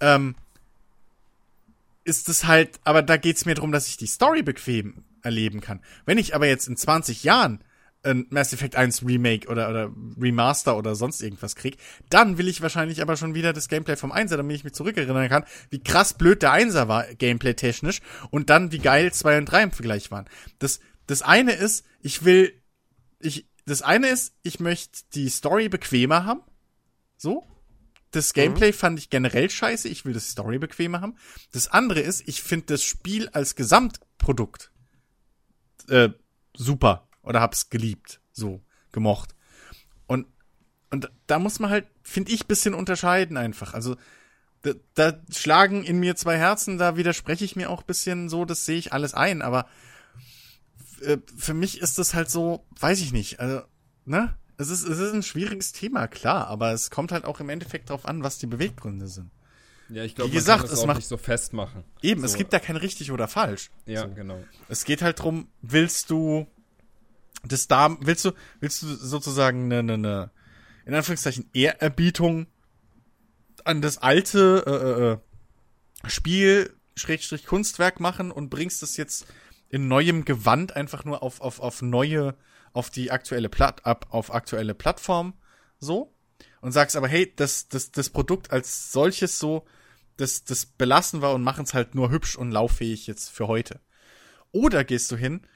ähm, 0.00 0.34
ist 2.04 2.28
es 2.28 2.44
halt, 2.44 2.78
aber 2.84 3.02
da 3.02 3.16
geht's 3.16 3.46
mir 3.46 3.54
darum, 3.54 3.72
dass 3.72 3.88
ich 3.88 3.96
die 3.96 4.06
Story 4.06 4.42
bequem 4.42 5.04
erleben 5.22 5.60
kann. 5.60 5.80
Wenn 6.04 6.18
ich 6.18 6.34
aber 6.34 6.46
jetzt 6.46 6.68
in 6.68 6.76
20 6.76 7.24
Jahren 7.24 7.60
ein 8.04 8.26
Mass 8.30 8.52
Effect 8.52 8.76
1 8.76 9.04
Remake 9.04 9.48
oder, 9.48 9.68
oder 9.68 9.92
Remaster 10.20 10.76
oder 10.76 10.94
sonst 10.94 11.22
irgendwas 11.22 11.56
krieg, 11.56 11.78
dann 12.10 12.38
will 12.38 12.48
ich 12.48 12.62
wahrscheinlich 12.62 13.02
aber 13.02 13.16
schon 13.16 13.34
wieder 13.34 13.52
das 13.52 13.68
Gameplay 13.68 13.96
vom 13.96 14.12
1er, 14.12 14.36
damit 14.36 14.56
ich 14.56 14.64
mich 14.64 14.74
zurückerinnern 14.74 15.28
kann, 15.28 15.44
wie 15.70 15.82
krass 15.82 16.14
blöd 16.14 16.42
der 16.42 16.52
1er 16.52 16.88
war, 16.88 17.04
gameplay-technisch, 17.14 18.00
und 18.30 18.50
dann 18.50 18.72
wie 18.72 18.78
geil 18.78 19.12
2 19.12 19.38
und 19.38 19.46
3 19.46 19.62
im 19.64 19.70
Vergleich 19.72 20.10
waren. 20.10 20.26
Das, 20.58 20.80
das 21.06 21.22
eine 21.22 21.52
ist, 21.52 21.84
ich 22.00 22.24
will, 22.24 22.52
ich, 23.20 23.46
das 23.66 23.82
eine 23.82 24.08
ist, 24.08 24.34
ich 24.42 24.60
möchte 24.60 25.00
die 25.14 25.28
Story 25.28 25.68
bequemer 25.68 26.24
haben. 26.24 26.42
So. 27.16 27.44
Das 28.10 28.32
Gameplay 28.32 28.72
fand 28.72 29.00
ich 29.00 29.10
generell 29.10 29.50
scheiße. 29.50 29.88
Ich 29.88 30.04
will 30.04 30.12
das 30.12 30.30
Story 30.30 30.60
bequemer 30.60 31.00
haben. 31.00 31.16
Das 31.50 31.66
andere 31.66 31.98
ist, 31.98 32.28
ich 32.28 32.42
finde 32.42 32.66
das 32.66 32.84
Spiel 32.84 33.28
als 33.30 33.56
Gesamtprodukt 33.56 34.70
äh, 35.88 36.10
super 36.56 37.08
oder 37.24 37.40
hab's 37.40 37.70
geliebt, 37.70 38.20
so 38.32 38.60
gemocht. 38.92 39.34
Und 40.06 40.26
und 40.90 41.10
da 41.26 41.38
muss 41.40 41.58
man 41.58 41.70
halt, 41.70 41.86
finde 42.02 42.30
ich, 42.32 42.46
bisschen 42.46 42.74
unterscheiden 42.74 43.36
einfach. 43.36 43.74
Also 43.74 43.96
da, 44.62 44.72
da 44.94 45.20
schlagen 45.30 45.82
in 45.82 45.98
mir 45.98 46.14
zwei 46.16 46.36
Herzen, 46.38 46.78
da 46.78 46.96
widerspreche 46.96 47.44
ich 47.44 47.56
mir 47.56 47.68
auch 47.70 47.82
bisschen 47.82 48.28
so, 48.28 48.44
das 48.44 48.64
sehe 48.64 48.78
ich 48.78 48.92
alles 48.92 49.12
ein, 49.12 49.42
aber 49.42 49.66
äh, 51.02 51.18
für 51.36 51.54
mich 51.54 51.80
ist 51.80 51.98
das 51.98 52.14
halt 52.14 52.30
so, 52.30 52.64
weiß 52.78 53.00
ich 53.00 53.12
nicht, 53.12 53.40
also, 53.40 53.62
ne? 54.04 54.36
Es 54.56 54.68
ist, 54.70 54.84
es 54.84 54.98
ist 55.00 55.12
ein 55.12 55.24
schwieriges 55.24 55.72
Thema, 55.72 56.06
klar, 56.06 56.46
aber 56.46 56.72
es 56.72 56.90
kommt 56.90 57.10
halt 57.10 57.24
auch 57.24 57.40
im 57.40 57.48
Endeffekt 57.48 57.90
darauf 57.90 58.06
an, 58.06 58.22
was 58.22 58.38
die 58.38 58.46
Beweggründe 58.46 59.08
sind. 59.08 59.30
Ja, 59.88 60.04
ich 60.04 60.14
glaube, 60.14 60.30
Wie 60.30 60.36
gesagt, 60.36 60.64
es 60.64 60.86
macht- 60.86 60.98
nicht 60.98 61.08
so 61.08 61.16
festmachen. 61.16 61.82
Eben, 62.02 62.20
so, 62.20 62.26
es 62.26 62.36
gibt 62.36 62.52
da 62.52 62.60
kein 62.60 62.76
richtig 62.76 63.10
oder 63.10 63.26
falsch. 63.26 63.70
Ja, 63.84 64.02
so. 64.02 64.14
genau. 64.14 64.42
Es 64.68 64.84
geht 64.84 65.02
halt 65.02 65.20
drum, 65.20 65.48
willst 65.60 66.08
du 66.08 66.46
das 67.52 67.68
da, 67.68 67.96
willst 68.00 68.24
du, 68.24 68.32
willst 68.60 68.82
du 68.82 68.86
sozusagen 68.94 69.64
eine, 69.72 69.78
eine, 69.78 69.94
eine 69.94 70.30
in 70.86 70.94
Anführungszeichen 70.94 71.48
Ehrerbietung 71.52 72.46
an 73.64 73.80
das 73.80 73.98
alte 73.98 74.64
äh, 74.66 76.06
äh, 76.06 76.10
Spiel 76.10 76.74
Schrägstrich 76.96 77.46
Kunstwerk 77.46 78.00
machen 78.00 78.30
und 78.30 78.50
bringst 78.50 78.82
es 78.82 78.96
jetzt 78.96 79.26
in 79.68 79.88
neuem 79.88 80.24
Gewand 80.24 80.76
einfach 80.76 81.04
nur 81.04 81.22
auf, 81.22 81.40
auf, 81.40 81.60
auf 81.60 81.82
neue, 81.82 82.36
auf 82.72 82.90
die 82.90 83.10
aktuelle 83.10 83.48
Platt, 83.48 83.84
ab, 83.84 84.06
auf 84.10 84.32
aktuelle 84.32 84.74
Plattform 84.74 85.34
so 85.80 86.14
und 86.60 86.72
sagst 86.72 86.96
aber, 86.96 87.08
hey, 87.08 87.32
das, 87.34 87.68
das, 87.68 87.90
das 87.90 88.10
Produkt 88.10 88.52
als 88.52 88.92
solches 88.92 89.38
so, 89.38 89.64
das, 90.16 90.44
das 90.44 90.66
belassen 90.66 91.22
wir 91.22 91.32
und 91.32 91.42
machen 91.42 91.64
es 91.64 91.74
halt 91.74 91.94
nur 91.94 92.10
hübsch 92.10 92.36
und 92.36 92.52
lauffähig 92.52 93.06
jetzt 93.06 93.30
für 93.30 93.48
heute. 93.48 93.80
Oder 94.52 94.84
gehst 94.84 95.10
du 95.10 95.16
hin 95.16 95.46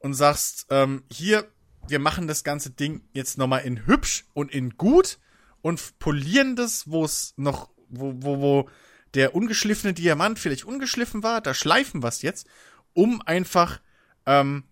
und 0.00 0.14
sagst, 0.14 0.66
ähm, 0.70 1.04
hier, 1.10 1.48
wir 1.86 1.98
machen 1.98 2.26
das 2.26 2.44
ganze 2.44 2.70
Ding 2.70 3.02
jetzt 3.12 3.38
nochmal 3.38 3.62
in 3.62 3.86
hübsch 3.86 4.26
und 4.34 4.52
in 4.52 4.76
gut 4.76 5.18
und 5.62 5.98
polieren 5.98 6.56
das, 6.56 6.90
wo 6.90 7.04
es 7.04 7.34
noch, 7.36 7.70
wo, 7.88 8.14
wo, 8.16 8.40
wo 8.40 8.70
der 9.14 9.34
ungeschliffene 9.34 9.94
Diamant 9.94 10.38
vielleicht 10.38 10.64
ungeschliffen 10.64 11.22
war, 11.22 11.40
da 11.40 11.54
schleifen 11.54 12.02
wir 12.02 12.08
es 12.08 12.22
jetzt, 12.22 12.46
um 12.92 13.22
einfach 13.22 13.80
ähm, 14.26 14.64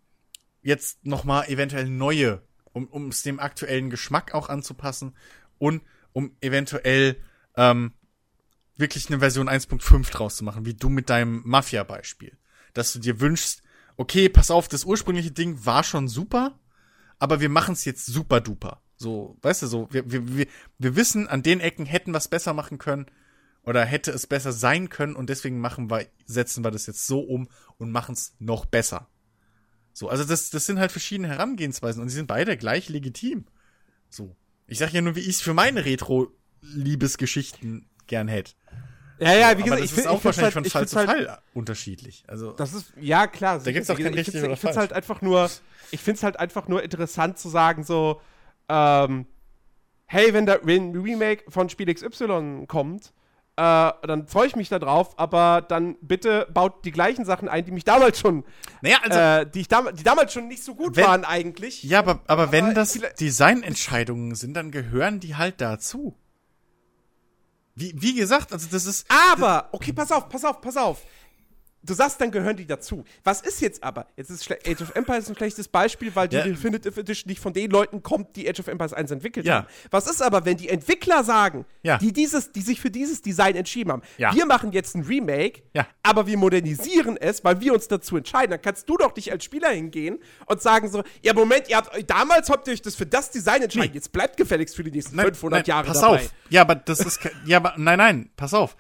jetzt 0.63 1.05
nochmal 1.05 1.49
eventuell 1.49 1.89
neue, 1.89 2.43
um 2.73 3.09
es 3.09 3.23
dem 3.23 3.41
aktuellen 3.41 3.91
Geschmack 3.91 4.35
auch 4.35 4.49
anzupassen 4.49 5.17
und 5.59 5.83
um 6.13 6.37
eventuell 6.41 7.17
ähm, 7.57 7.93
wirklich 8.77 9.09
eine 9.09 9.19
Version 9.19 9.49
1.5 9.49 10.11
draus 10.11 10.37
zu 10.37 10.45
machen, 10.45 10.65
wie 10.65 10.75
du 10.75 10.89
mit 10.89 11.11
deinem 11.11 11.43
Mafia-Beispiel. 11.45 12.37
Dass 12.75 12.93
du 12.93 13.01
dir 13.01 13.21
wünschst, 13.21 13.63
okay, 13.99 14.31
pass 14.31 14.51
auf, 14.51 14.69
das 14.69 14.85
ursprüngliche 14.85 15.33
Ding 15.33 15.67
war 15.67 15.85
schon 15.85 16.09
super, 16.09 16.59
aber 17.19 17.41
wir 17.41 17.51
machen 17.51 17.75
es 17.75 17.85
jetzt 17.85 18.07
super 18.07 18.41
duper. 18.41 18.81
So, 18.97 19.37
weißt 19.43 19.63
du, 19.63 19.67
so, 19.67 19.89
wir, 19.91 20.11
wir, 20.11 20.37
wir, 20.37 20.47
wir 20.79 20.97
wissen, 20.97 21.29
an 21.29 21.43
den 21.43 21.61
Ecken 21.61 21.85
hätten 21.85 22.13
wir 22.13 22.19
es 22.19 22.29
besser 22.29 22.55
machen 22.55 22.79
können 22.79 23.07
oder 23.63 23.85
hätte 23.85 24.13
es 24.13 24.27
besser 24.27 24.53
sein 24.53 24.89
können 24.89 25.15
und 25.15 25.29
deswegen 25.29 25.61
machen 25.61 25.91
wir, 25.91 26.07
setzen 26.25 26.65
wir 26.65 26.71
das 26.71 26.87
jetzt 26.87 27.07
so 27.07 27.21
um 27.21 27.49
und 27.77 27.93
machen 27.93 28.15
es 28.15 28.35
noch 28.39 28.65
besser. 28.65 29.11
So, 29.93 30.09
also 30.09 30.25
das, 30.25 30.49
das 30.51 30.65
sind 30.65 30.79
halt 30.79 30.93
verschiedene 30.93 31.29
Herangehensweisen 31.29 32.01
und 32.01 32.09
sie 32.09 32.15
sind 32.15 32.29
beide 32.29 32.57
gleich 32.57 32.89
legitim. 32.89 33.47
So. 34.09 34.37
Ich 34.69 34.79
sag 34.79 34.93
ja 34.93 35.01
nur, 35.01 35.17
wie 35.17 35.21
ich 35.21 35.29
es 35.29 35.41
für 35.41 35.55
meine 35.55 35.85
Retro-Liebesgeschichten 35.85 37.89
gern 38.07 38.29
hätte. 38.29 38.53
Ja, 39.21 39.35
ja, 39.35 39.59
wie 39.59 39.63
gesagt, 39.63 39.81
das 39.83 39.87
ich 39.91 39.95
finde 39.95 40.11
auch 40.11 40.19
ich 40.19 40.25
wahrscheinlich 40.25 40.55
halt, 40.55 40.65
von 40.65 40.65
Fall 40.71 40.89
zu 40.89 40.97
halt, 40.97 41.09
Fall 41.09 41.39
unterschiedlich. 41.55 42.25
Also, 42.27 42.53
Das 42.53 42.73
ist, 42.73 42.93
ja 43.01 43.27
klar. 43.27 43.59
Da 43.59 43.73
gibt's 43.73 43.91
auch 43.91 43.97
kein 43.97 44.13
ich 44.13 44.19
richtig 44.27 44.43
oder 44.43 44.53
Ich 44.53 44.61
finde 44.61 44.73
es 44.73 44.77
halt 44.79 44.93
einfach 44.93 45.21
nur, 45.23 45.51
ich 45.91 46.01
finde 46.01 46.19
es 46.19 46.23
halt 46.23 46.39
einfach 46.39 46.69
nur 46.69 46.83
interessant 46.83 47.39
zu 47.39 47.49
sagen, 47.49 47.83
so, 47.85 48.21
ähm, 48.69 49.27
hey, 50.07 50.33
wenn 50.35 50.47
da 50.47 50.59
wenn 50.63 50.91
ein 50.93 50.97
Remake 50.97 51.45
von 51.51 51.69
Spiel 51.69 51.93
XY 51.93 52.65
kommt, 52.67 53.13
äh, 53.57 53.61
dann 54.07 54.29
freue 54.29 54.47
ich 54.47 54.55
mich 54.55 54.69
da 54.69 54.79
drauf, 54.79 55.19
aber 55.19 55.63
dann 55.67 55.97
bitte 56.01 56.47
baut 56.55 56.85
die 56.85 56.93
gleichen 56.93 57.25
Sachen 57.25 57.49
ein, 57.49 57.65
die 57.65 57.73
mich 57.73 57.83
damals 57.85 58.21
schon, 58.21 58.45
naja, 58.83 58.99
also, 59.03 59.19
äh, 59.19 59.51
die, 59.51 59.63
ich 59.63 59.69
dam 59.69 59.89
die 59.95 60.05
damals 60.05 60.33
schon 60.33 60.47
nicht 60.47 60.63
so 60.63 60.77
gut 60.77 60.95
Wenn- 60.95 61.05
waren 61.05 61.25
eigentlich. 61.25 61.83
ja, 61.83 61.99
aber, 61.99 62.21
aber 62.29 62.53
wenn 62.53 62.67
aber 62.67 62.75
das 62.75 62.93
vielleicht- 62.93 63.21
Designentscheidungen 63.21 64.37
sind, 64.37 64.55
dann 64.55 64.71
gehören 64.71 65.19
die 65.19 65.35
halt 65.35 65.61
dazu. 65.61 66.15
Wie, 67.79 67.95
wie 67.97 68.15
gesagt, 68.15 68.53
also 68.53 68.67
das 68.71 68.87
ist, 68.87 69.07
Aber, 69.09 69.69
okay, 69.71 69.93
pass 69.93 70.11
auf, 70.11 70.29
pass 70.29 70.45
auf, 70.45 70.61
pass 70.61 70.77
auf. 70.77 70.99
Du 71.81 71.95
sagst, 71.95 72.21
dann 72.21 72.33
gehören 72.33 72.57
die 72.57 72.67
dazu. 72.67 73.05
Was 73.23 73.41
ist 73.41 73.61
jetzt 73.61 73.85
aber? 73.85 74.09
Jetzt 74.17 74.31
ist 74.31 74.51
Age 74.51 74.83
of 74.83 74.95
Empires 74.97 75.29
ein 75.31 75.37
schlechtes 75.37 75.69
Beispiel, 75.69 76.15
weil 76.15 76.27
die 76.29 76.37
Ja. 76.37 76.43
Definitive 76.43 77.01
Edition 77.01 77.29
nicht 77.31 77.41
von 77.41 77.53
den 77.53 77.71
Leuten 77.71 78.03
kommt, 78.03 78.35
die 78.35 78.49
Age 78.49 78.59
of 78.61 78.67
Empires 78.67 78.93
1 78.93 79.13
entwickelt 79.13 79.47
Ja. 79.47 79.55
haben. 79.59 79.67
Was 79.93 80.09
ist 80.09 80.21
aber, 80.21 80.45
wenn 80.45 80.57
die 80.57 80.69
Entwickler 80.69 81.23
sagen, 81.23 81.65
Ja. 81.85 81.97
die, 81.99 82.13
dieses, 82.13 82.51
die 82.51 82.63
sich 82.63 82.81
für 82.81 82.91
dieses 82.91 83.23
Design 83.23 83.55
entschieden 83.55 83.93
haben, 83.93 84.03
wir 84.17 84.45
machen 84.47 84.73
jetzt 84.73 84.97
ein 84.97 85.03
Remake, 85.05 85.63
aber 86.03 86.27
wir 86.27 86.37
modernisieren 86.37 87.17
es, 87.17 87.45
weil 87.45 87.61
wir 87.61 87.73
uns 87.73 87.87
dazu 87.87 88.17
entscheiden, 88.17 88.51
dann 88.51 88.61
kannst 88.63 88.89
du 88.89 88.97
doch 88.97 89.15
nicht 89.15 89.31
als 89.31 89.45
Spieler 89.45 89.69
hingehen 89.71 90.19
und 90.47 90.61
sagen 90.61 90.91
so, 90.91 91.05
ja 91.23 91.33
Moment, 91.33 91.69
ihr 91.69 91.77
habt, 91.77 92.11
damals 92.11 92.51
habt 92.51 92.67
ihr 92.67 92.73
euch 92.75 92.83
das 92.83 92.97
für 92.97 93.07
das 93.07 93.31
Design 93.31 93.63
entschieden, 93.63 93.87
Nee. 93.91 93.95
jetzt 93.95 94.11
bleibt 94.13 94.37
gefälligst 94.37 94.75
für 94.75 94.83
die 94.83 94.91
nächsten 94.91 95.15
nein, 95.15 95.27
500 95.27 95.61
nein, 95.61 95.65
Jahre 95.67 95.87
pass 95.87 96.01
dabei. 96.01 96.17
auf. 96.17 96.31
Ja, 96.51 96.63
aber 96.63 96.75
das 96.75 96.99
ist, 97.01 97.21
ja, 97.47 97.59
aber, 97.59 97.75
nein, 97.77 97.99
nein, 97.99 98.31
pass 98.37 98.53
auf. 98.53 98.77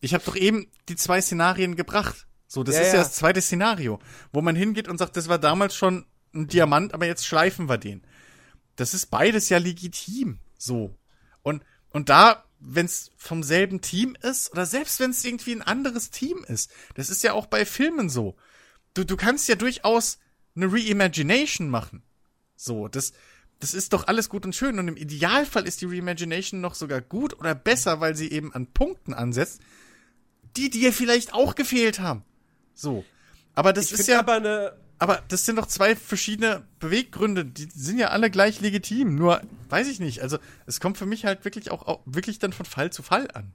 Ich 0.00 0.14
habe 0.14 0.24
doch 0.24 0.34
eben 0.36 0.66
die 0.88 0.96
zwei 0.96 1.20
Szenarien 1.20 1.76
gebracht. 1.76 2.26
So, 2.52 2.64
das 2.64 2.74
Ja, 2.74 2.80
ist 2.80 2.88
ja 2.88 2.94
ja. 2.94 3.04
das 3.04 3.12
zweite 3.14 3.40
Szenario, 3.40 4.00
wo 4.32 4.42
man 4.42 4.56
hingeht 4.56 4.88
und 4.88 4.98
sagt, 4.98 5.16
das 5.16 5.28
war 5.28 5.38
damals 5.38 5.76
schon 5.76 6.04
ein 6.34 6.48
Diamant, 6.48 6.94
aber 6.94 7.06
jetzt 7.06 7.24
schleifen 7.24 7.68
wir 7.68 7.78
den. 7.78 8.02
Das 8.74 8.92
ist 8.92 9.06
beides 9.06 9.48
ja 9.50 9.58
legitim. 9.58 10.40
So. 10.58 10.92
Und, 11.42 11.62
und 11.90 12.08
da, 12.08 12.44
wenn 12.58 12.86
es 12.86 13.12
vom 13.16 13.44
selben 13.44 13.82
Team 13.82 14.16
ist, 14.20 14.50
oder 14.50 14.66
selbst 14.66 14.98
wenn 14.98 15.12
es 15.12 15.24
irgendwie 15.24 15.52
ein 15.52 15.62
anderes 15.62 16.10
Team 16.10 16.44
ist, 16.48 16.72
das 16.96 17.08
ist 17.08 17.22
ja 17.22 17.34
auch 17.34 17.46
bei 17.46 17.64
Filmen 17.64 18.08
so. 18.08 18.34
Du, 18.94 19.04
du 19.04 19.16
kannst 19.16 19.48
ja 19.48 19.54
durchaus 19.54 20.18
eine 20.56 20.72
Reimagination 20.72 21.70
machen. 21.70 22.02
So, 22.56 22.88
das, 22.88 23.12
das 23.60 23.74
ist 23.74 23.92
doch 23.92 24.08
alles 24.08 24.28
gut 24.28 24.44
und 24.44 24.56
schön. 24.56 24.80
Und 24.80 24.88
im 24.88 24.96
Idealfall 24.96 25.68
ist 25.68 25.82
die 25.82 25.86
Reimagination 25.86 26.60
noch 26.60 26.74
sogar 26.74 27.00
gut 27.00 27.38
oder 27.38 27.54
besser, 27.54 28.00
weil 28.00 28.16
sie 28.16 28.32
eben 28.32 28.52
an 28.52 28.66
Punkten 28.66 29.14
ansetzt, 29.14 29.60
die 30.56 30.68
dir 30.68 30.92
vielleicht 30.92 31.32
auch 31.32 31.54
gefehlt 31.54 32.00
haben. 32.00 32.24
So. 32.80 33.04
Aber 33.54 33.72
das 33.72 33.92
Ich 33.92 34.00
ist 34.00 34.08
ja, 34.08 34.18
aber 34.18 34.34
eine, 34.34 34.72
aber 34.98 35.22
das 35.28 35.44
sind 35.44 35.56
doch 35.56 35.66
zwei 35.66 35.96
verschiedene 35.96 36.66
Beweggründe, 36.78 37.44
die 37.44 37.68
sind 37.74 37.98
ja 37.98 38.08
alle 38.08 38.30
gleich 38.30 38.60
legitim. 38.60 39.14
Nur, 39.16 39.42
weiß 39.68 39.88
ich 39.88 40.00
nicht. 40.00 40.22
Also, 40.22 40.38
es 40.66 40.80
kommt 40.80 40.96
für 40.96 41.06
mich 41.06 41.24
halt 41.24 41.44
wirklich 41.44 41.70
auch, 41.70 41.86
auch 41.86 42.00
wirklich 42.06 42.38
dann 42.38 42.52
von 42.52 42.66
Fall 42.66 42.90
zu 42.90 43.02
Fall 43.02 43.28
an. 43.32 43.54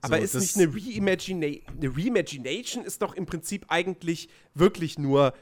Aber 0.00 0.16
So, 0.18 0.22
ist 0.34 0.56
nicht 0.56 0.56
eine 0.56 0.74
Reimagination, 0.74 1.66
eine 1.76 1.96
Reimagination 1.96 2.84
ist 2.84 3.02
doch 3.02 3.14
im 3.14 3.26
Prinzip 3.26 3.66
eigentlich 3.68 4.28
wirklich 4.54 4.98
nur, 4.98 5.34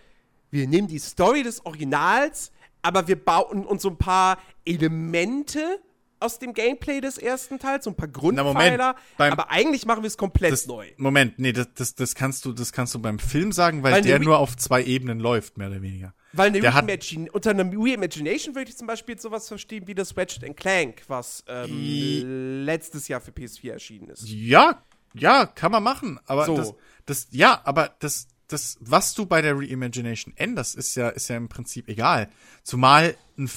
wir 0.51 0.66
nehmen 0.66 0.89
die 0.89 0.99
Story 0.99 1.43
des 1.43 1.64
Originals, 1.66 2.53
aber 2.81 3.09
wir 3.09 3.22
bauen 3.22 3.66
uns 3.66 3.83
so 3.83 3.91
ein 3.91 3.99
paar 3.99 4.39
Elemente 4.64 5.81
aus 6.20 6.38
dem 6.38 6.52
Gameplay 6.54 7.00
des 7.00 7.18
ersten 7.18 7.58
Teils, 7.58 7.84
so 7.84 7.90
ein 7.90 7.96
paar 7.96 8.08
Grundpfeiler, 8.08 8.96
beim- 9.18 9.32
aber 9.32 9.50
eigentlich 9.50 9.84
machen 9.86 10.02
wir 10.02 10.08
es 10.08 10.16
komplett 10.16 10.52
Das, 10.52 10.66
neu. 10.66 10.86
Moment, 10.96 11.38
nee, 11.38 11.52
das, 11.52 11.68
das, 11.74 11.94
das 11.94 12.14
kannst 12.14 12.44
du, 12.44 12.52
das 12.52 12.72
kannst 12.72 12.94
du 12.94 12.98
beim 12.98 13.18
Film 13.18 13.52
sagen, 13.52 13.82
weil, 13.82 13.92
Weil 13.94 14.02
der 14.02 14.20
Re- 14.20 14.24
nur 14.24 14.38
auf 14.38 14.56
zwei 14.56 14.82
Ebenen 14.82 15.20
läuft, 15.20 15.58
mehr 15.58 15.68
oder 15.68 15.82
weniger. 15.82 16.14
Weil 16.32 16.48
eine 16.48 16.60
Der 16.60 16.74
hat- 16.74 16.82
Reimagin 16.84 17.30
unter 17.30 17.50
einer 17.50 17.64
Reimagination 17.64 18.54
würde 18.54 18.70
ich 18.70 18.76
zum 18.76 18.86
Beispiel 18.86 19.18
sowas 19.18 19.48
verstehen 19.48 19.86
wie 19.86 19.94
das 19.94 20.16
Ratchet 20.16 20.56
Clank, 20.56 21.02
was 21.08 21.44
ähm, 21.48 22.64
letztes 22.64 23.08
Jahr 23.08 23.20
für 23.20 23.30
PS4 23.30 23.72
erschienen 23.72 24.08
ist. 24.10 24.28
Ja, 24.28 24.82
ja, 25.14 25.46
kann 25.46 25.72
man 25.72 25.82
machen. 25.82 26.18
Aber 26.26 26.44
So. 26.46 26.56
das, 26.56 26.74
das, 27.06 27.28
ja, 27.30 27.60
aber 27.64 27.94
das, 28.00 28.28
das, 28.48 28.76
was 28.80 29.14
du 29.14 29.26
bei 29.26 29.40
der 29.42 29.56
Reimagination 29.58 30.34
änderst, 30.36 30.76
ist 30.76 30.94
ja, 30.94 31.08
ist 31.08 31.28
ja 31.28 31.36
im 31.36 31.48
Prinzip 31.48 31.88
egal. 31.88 32.28
Zumal 32.62 33.16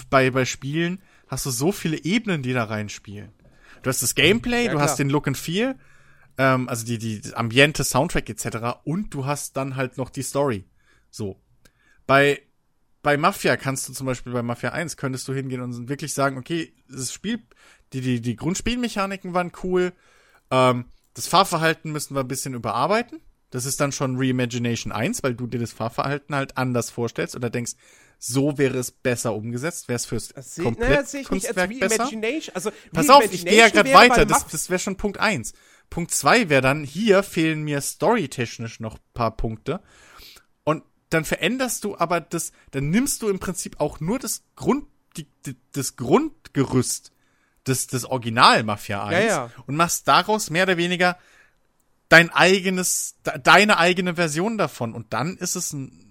bei, 0.09 0.31
bei 0.31 0.45
Spielen 0.45 1.01
hast 1.29 1.45
du 1.45 1.51
so 1.51 1.71
viele 1.71 2.03
Ebenen, 2.03 2.41
die 2.41 2.53
da 2.53 2.65
reinspielen. 2.65 3.31
Du 3.81 3.89
hast 3.89 4.01
das 4.01 4.15
Gameplay, 4.15 4.65
Ja, 4.65 4.71
du 4.71 4.77
klar. 4.77 4.89
hast 4.89 4.99
den 4.99 5.09
Look 5.09 5.27
and 5.27 5.37
Feel, 5.37 5.75
ähm, 6.37 6.67
also 6.67 6.85
die, 6.85 6.97
die 6.97 7.21
Ambiente, 7.33 7.83
Soundtrack 7.83 8.29
etc. 8.29 8.79
Und 8.83 9.13
du 9.13 9.25
hast 9.25 9.55
dann 9.55 9.75
halt 9.77 9.97
noch 9.97 10.09
die 10.09 10.23
Story. 10.23 10.65
So. 11.09 11.39
Bei, 12.05 12.41
bei 13.01 13.15
Mafia 13.15 13.55
kannst 13.55 13.87
du 13.87 13.93
zum 13.93 14.05
Beispiel 14.05 14.33
bei 14.33 14.41
Mafia 14.41 14.71
1 14.71 14.97
könntest 14.97 15.27
du 15.27 15.33
hingehen 15.33 15.61
und 15.61 15.87
wirklich 15.87 16.13
sagen, 16.13 16.37
okay, 16.37 16.73
das 16.89 17.13
Spiel, 17.13 17.41
die, 17.93 18.01
die, 18.01 18.19
die 18.21 18.35
Grundspielmechaniken 18.35 19.33
waren 19.33 19.51
cool, 19.63 19.93
ähm, 20.51 20.85
das 21.13 21.27
Fahrverhalten 21.27 21.91
müssen 21.91 22.15
wir 22.15 22.21
ein 22.21 22.27
bisschen 22.27 22.53
überarbeiten. 22.53 23.19
Das 23.51 23.65
ist 23.65 23.79
dann 23.79 23.91
schon 23.91 24.17
Reimagination 24.17 24.91
1, 24.91 25.23
weil 25.23 25.33
du 25.35 25.47
dir 25.47 25.59
das 25.59 25.73
Fahrverhalten 25.73 26.35
halt 26.35 26.57
anders 26.57 26.91
vorstellst 26.91 27.35
oder 27.35 27.49
denkst, 27.49 27.73
so 28.19 28.57
wäre 28.57 28.77
es 28.77 28.91
besser 28.91 29.33
umgesetzt, 29.33 29.87
wäre 29.87 29.95
es 29.95 30.05
fürs 30.05 30.33
naja, 30.35 30.63
komplett 30.63 31.07
sehe 31.07 31.21
ich 31.21 31.31
nicht 31.31 31.47
als 31.47 31.55
Kunstwerk 31.55 31.69
besser. 31.79 32.03
Also, 32.53 32.71
Pass 32.91 33.09
auf, 33.09 33.23
ich 33.33 33.45
gehe 33.45 33.57
ja 33.57 33.69
gerade 33.69 33.93
weiter. 33.93 34.25
Das, 34.25 34.45
das 34.47 34.69
wäre 34.69 34.79
schon 34.79 34.97
Punkt 34.97 35.19
eins. 35.19 35.53
Punkt 35.89 36.11
zwei 36.11 36.49
wäre 36.49 36.61
dann, 36.61 36.83
hier 36.83 37.23
fehlen 37.23 37.63
mir 37.63 37.79
storytechnisch 37.81 38.79
noch 38.81 38.99
paar 39.13 39.35
Punkte. 39.35 39.81
Und 40.65 40.83
dann 41.09 41.23
veränderst 41.25 41.83
du 41.85 41.97
aber 41.97 42.19
das, 42.21 42.51
dann 42.71 42.89
nimmst 42.89 43.21
du 43.21 43.29
im 43.29 43.39
Prinzip 43.39 43.79
auch 43.79 43.99
nur 44.01 44.19
das 44.19 44.43
Grund, 44.55 44.85
die, 45.17 45.25
die, 45.45 45.55
das 45.71 45.95
Grundgerüst 45.95 47.11
des, 47.65 47.87
des 47.87 48.05
Original 48.05 48.63
Mafia 48.63 49.03
1 49.05 49.13
Ja, 49.13 49.27
ja. 49.47 49.51
und 49.65 49.75
machst 49.75 50.07
daraus 50.07 50.49
mehr 50.49 50.63
oder 50.63 50.77
weniger 50.77 51.17
dein 52.09 52.29
eigenes, 52.31 53.15
de- 53.25 53.39
deine 53.41 53.77
eigene 53.77 54.15
Version 54.15 54.57
davon. 54.57 54.93
Und 54.93 55.13
dann 55.13 55.37
ist 55.37 55.55
es 55.55 55.73
ein 55.73 56.05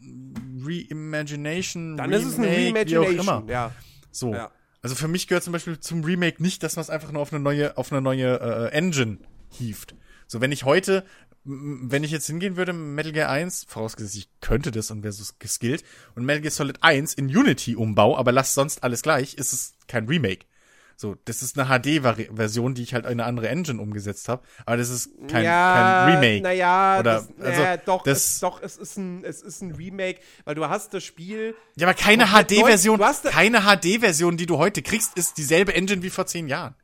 Reimagination, 0.69 1.97
Dann 1.97 2.12
ist 2.12 2.25
es 2.25 2.39
Remake, 2.39 2.51
auch 2.51 3.05
Reimagination. 3.07 3.21
immer. 3.21 3.45
Ja. 3.51 3.73
So. 4.11 4.33
Ja. 4.33 4.51
Also 4.83 4.95
für 4.95 5.09
mich 5.09 5.27
gehört 5.27 5.45
zum 5.45 5.53
Beispiel 5.53 5.81
zum 5.81 6.05
Remake 6.05 6.43
nicht, 6.43 6.62
dass 6.62 6.77
man 6.77 6.83
es 6.83 6.91
einfach 6.91 7.11
nur 7.11 7.23
auf 7.23 7.33
eine 7.33 7.43
neue, 7.43 7.77
auf 7.77 7.91
eine 7.93 8.01
neue 8.01 8.41
äh, 8.41 8.73
Engine 8.73 9.19
hieft. 9.51 9.95
So, 10.27 10.41
wenn 10.41 10.53
ich 10.53 10.64
heute, 10.64 11.05
wenn 11.45 12.05
ich 12.05 12.11
jetzt 12.11 12.27
hingehen 12.27 12.57
würde, 12.57 12.73
Metal 12.73 13.12
Gear 13.12 13.31
1, 13.31 13.64
vorausgesetzt, 13.69 14.16
ich 14.16 14.29
könnte 14.41 14.71
das 14.71 14.91
und 14.91 15.03
wäre 15.03 15.12
so 15.12 15.25
geskillt, 15.39 15.83
und 16.14 16.25
Metal 16.25 16.43
Gear 16.43 16.51
Solid 16.53 16.83
1 16.83 17.14
in 17.14 17.27
Unity 17.27 17.75
umbau, 17.75 18.16
aber 18.16 18.31
lass 18.31 18.55
sonst 18.55 18.85
alles 18.85 19.03
gleich, 19.03 19.35
ist 19.35 19.53
es 19.53 19.75
kein 19.89 20.07
Remake. 20.07 20.47
So, 21.01 21.14
das 21.26 21.42
ist 21.44 21.57
eine 21.57 21.68
HD-Version, 21.68 22.74
die 22.74 22.82
ich 22.82 22.92
halt 22.92 23.05
in 23.05 23.12
eine 23.12 23.24
andere 23.24 23.49
Engine 23.49 23.80
umgesetzt 23.80 24.28
habe, 24.28 24.42
aber 24.66 24.78
das 24.78 24.88
ist 24.90 25.11
kein, 25.28 25.44
kein 25.44 26.11
Remake. 26.16 26.42
Naja, 26.42 26.99
Oder- 26.99 27.12
das, 27.14 27.28
also, 27.38 27.62
naja, 27.62 27.76
doch, 27.76 28.03
das- 28.03 28.26
es, 28.34 28.40
doch, 28.40 28.61
es 28.61 28.76
ist, 28.76 28.96
ein, 28.96 29.22
es 29.24 29.40
ist 29.40 29.62
ein 29.62 29.70
Remake, 29.76 30.20
weil 30.44 30.57
du 30.57 30.68
hast 30.68 30.92
das 30.94 31.05
Spiel. 31.05 31.55
Ja, 31.76 31.86
aber 31.86 31.94
keine 31.94 32.26
HD-Version, 32.26 32.99
keine 33.30 33.61
HD-Version, 33.61 34.36
die 34.36 34.46
du 34.46 34.59
heute 34.59 34.82
kriegst, 34.82 35.16
ist 35.16 35.38
dieselbe 35.38 35.72
Engine 35.72 36.03
wie 36.03 36.11
vor 36.11 36.26
zehn 36.26 36.49
Jahren. 36.49 36.74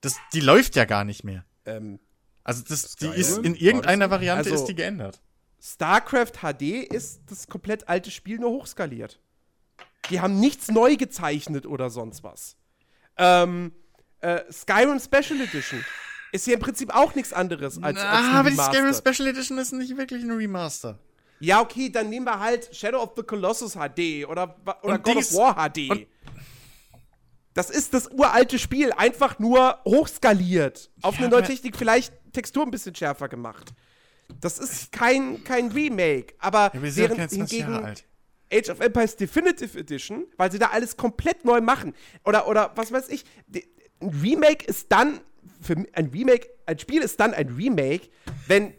Das, 0.00 0.16
die 0.32 0.40
läuft 0.40 0.74
ja 0.74 0.86
gar 0.86 1.04
nicht 1.04 1.22
mehr. 1.24 1.44
Ähm, 1.66 1.98
Also 2.44 2.62
das, 2.66 2.96
die 2.96 3.04
Skyrim? 3.08 3.20
ist 3.20 3.36
in 3.36 3.54
irgendeiner 3.54 4.08
Variante 4.08 4.48
Also- 4.50 4.62
ist 4.62 4.68
die 4.70 4.76
geändert. 4.76 5.20
StarCraft 5.60 6.38
HD 6.40 6.62
ist 6.90 7.20
das 7.28 7.48
komplett 7.48 7.86
alte 7.90 8.10
Spiel 8.10 8.38
nur 8.38 8.48
hochskaliert. 8.50 9.20
Die 10.08 10.22
haben 10.22 10.40
nichts 10.40 10.68
neu 10.68 10.96
gezeichnet 10.96 11.66
oder 11.66 11.90
sonst 11.90 12.24
was. 12.24 12.56
Ähm, 13.18 13.72
äh, 14.20 14.40
Skyrim 14.52 14.98
Special 15.00 15.40
Edition 15.40 15.84
ist 16.32 16.44
hier 16.44 16.54
im 16.54 16.60
Prinzip 16.60 16.94
auch 16.94 17.14
nichts 17.14 17.32
anderes 17.32 17.82
als, 17.82 17.98
als 17.98 18.04
ein 18.24 18.34
Ah, 18.34 18.40
aber 18.40 18.50
die. 18.50 18.56
Skyrim 18.56 18.94
Special 18.94 19.28
Edition 19.28 19.58
ist 19.58 19.72
nicht 19.72 19.96
wirklich 19.96 20.22
ein 20.22 20.30
Remaster. 20.30 20.98
Ja, 21.40 21.60
okay, 21.60 21.88
dann 21.90 22.08
nehmen 22.10 22.26
wir 22.26 22.40
halt 22.40 22.74
Shadow 22.74 22.98
of 23.02 23.12
the 23.16 23.22
Colossus 23.22 23.74
HD 23.74 24.26
oder, 24.26 24.56
oder 24.82 24.94
Und 24.94 25.04
God 25.04 25.16
dies- 25.18 25.32
of 25.34 25.38
War 25.56 25.68
HD. 25.70 26.08
das 27.54 27.70
ist 27.70 27.94
das 27.94 28.08
uralte 28.10 28.58
Spiel, 28.58 28.92
einfach 28.92 29.38
nur 29.38 29.78
hochskaliert. 29.84 30.90
Auf 31.02 31.14
Ja, 31.14 31.20
eine 31.22 31.28
neue 31.30 31.42
Technik, 31.44 31.76
vielleicht 31.76 32.12
Textur 32.32 32.64
ein 32.64 32.70
bisschen 32.70 32.94
schärfer 32.94 33.28
gemacht. 33.28 33.72
Das 34.40 34.58
ist 34.58 34.92
kein, 34.92 35.42
kein 35.44 35.68
Remake, 35.72 36.34
aber 36.38 36.70
Ja, 36.74 36.82
wir 36.82 36.92
sind 36.92 37.16
während 37.16 37.30
20 37.30 37.38
Jahre 37.60 37.72
hingegen 37.72 37.84
alt. 37.86 38.04
Age 38.52 38.70
of 38.70 38.80
Empires 38.80 39.16
Definitive 39.16 39.78
Edition, 39.78 40.26
weil 40.36 40.50
sie 40.50 40.58
da 40.58 40.66
alles 40.68 40.96
komplett 40.96 41.44
neu 41.44 41.60
machen. 41.60 41.94
Oder, 42.24 42.48
oder 42.48 42.72
was 42.76 42.92
weiß 42.92 43.08
ich, 43.08 43.24
ein 44.00 44.08
Remake 44.22 44.64
ist 44.66 44.90
dann, 44.90 45.20
für 45.60 45.76
ein 45.92 46.06
Remake, 46.06 46.48
ein 46.66 46.78
Spiel 46.78 47.02
ist 47.02 47.18
dann 47.20 47.34
ein 47.34 47.48
Remake, 47.48 48.08
wenn 48.46 48.72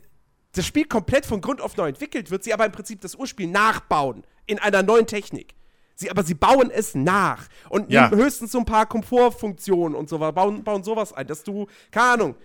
das 0.53 0.65
Spiel 0.65 0.85
komplett 0.85 1.25
von 1.25 1.41
Grund 1.41 1.61
auf 1.61 1.77
neu 1.77 1.89
entwickelt 1.89 2.31
wird, 2.31 2.43
sie 2.43 2.53
aber 2.53 2.65
im 2.65 2.71
Prinzip 2.71 3.01
das 3.01 3.15
Urspiel 3.15 3.47
nachbauen 3.47 4.23
in 4.47 4.57
einer 4.59 4.81
neuen 4.81 5.05
Technik. 5.05 5.53
Sie, 5.95 6.09
aber 6.09 6.23
sie 6.23 6.33
bauen 6.33 6.71
es 6.71 6.95
nach 6.95 7.47
und 7.69 7.91
Ja. 7.91 8.09
nehmen 8.09 8.23
höchstens 8.23 8.53
so 8.53 8.59
ein 8.59 8.65
paar 8.65 8.85
Komfortfunktionen 8.87 9.95
und 9.97 10.07
so, 10.09 10.17
bauen, 10.17 10.63
bauen 10.63 10.83
sowas 10.83 11.13
ein, 11.13 11.27
dass 11.27 11.43
du, 11.43 11.67
keine 11.91 12.07
Ahnung, 12.13 12.35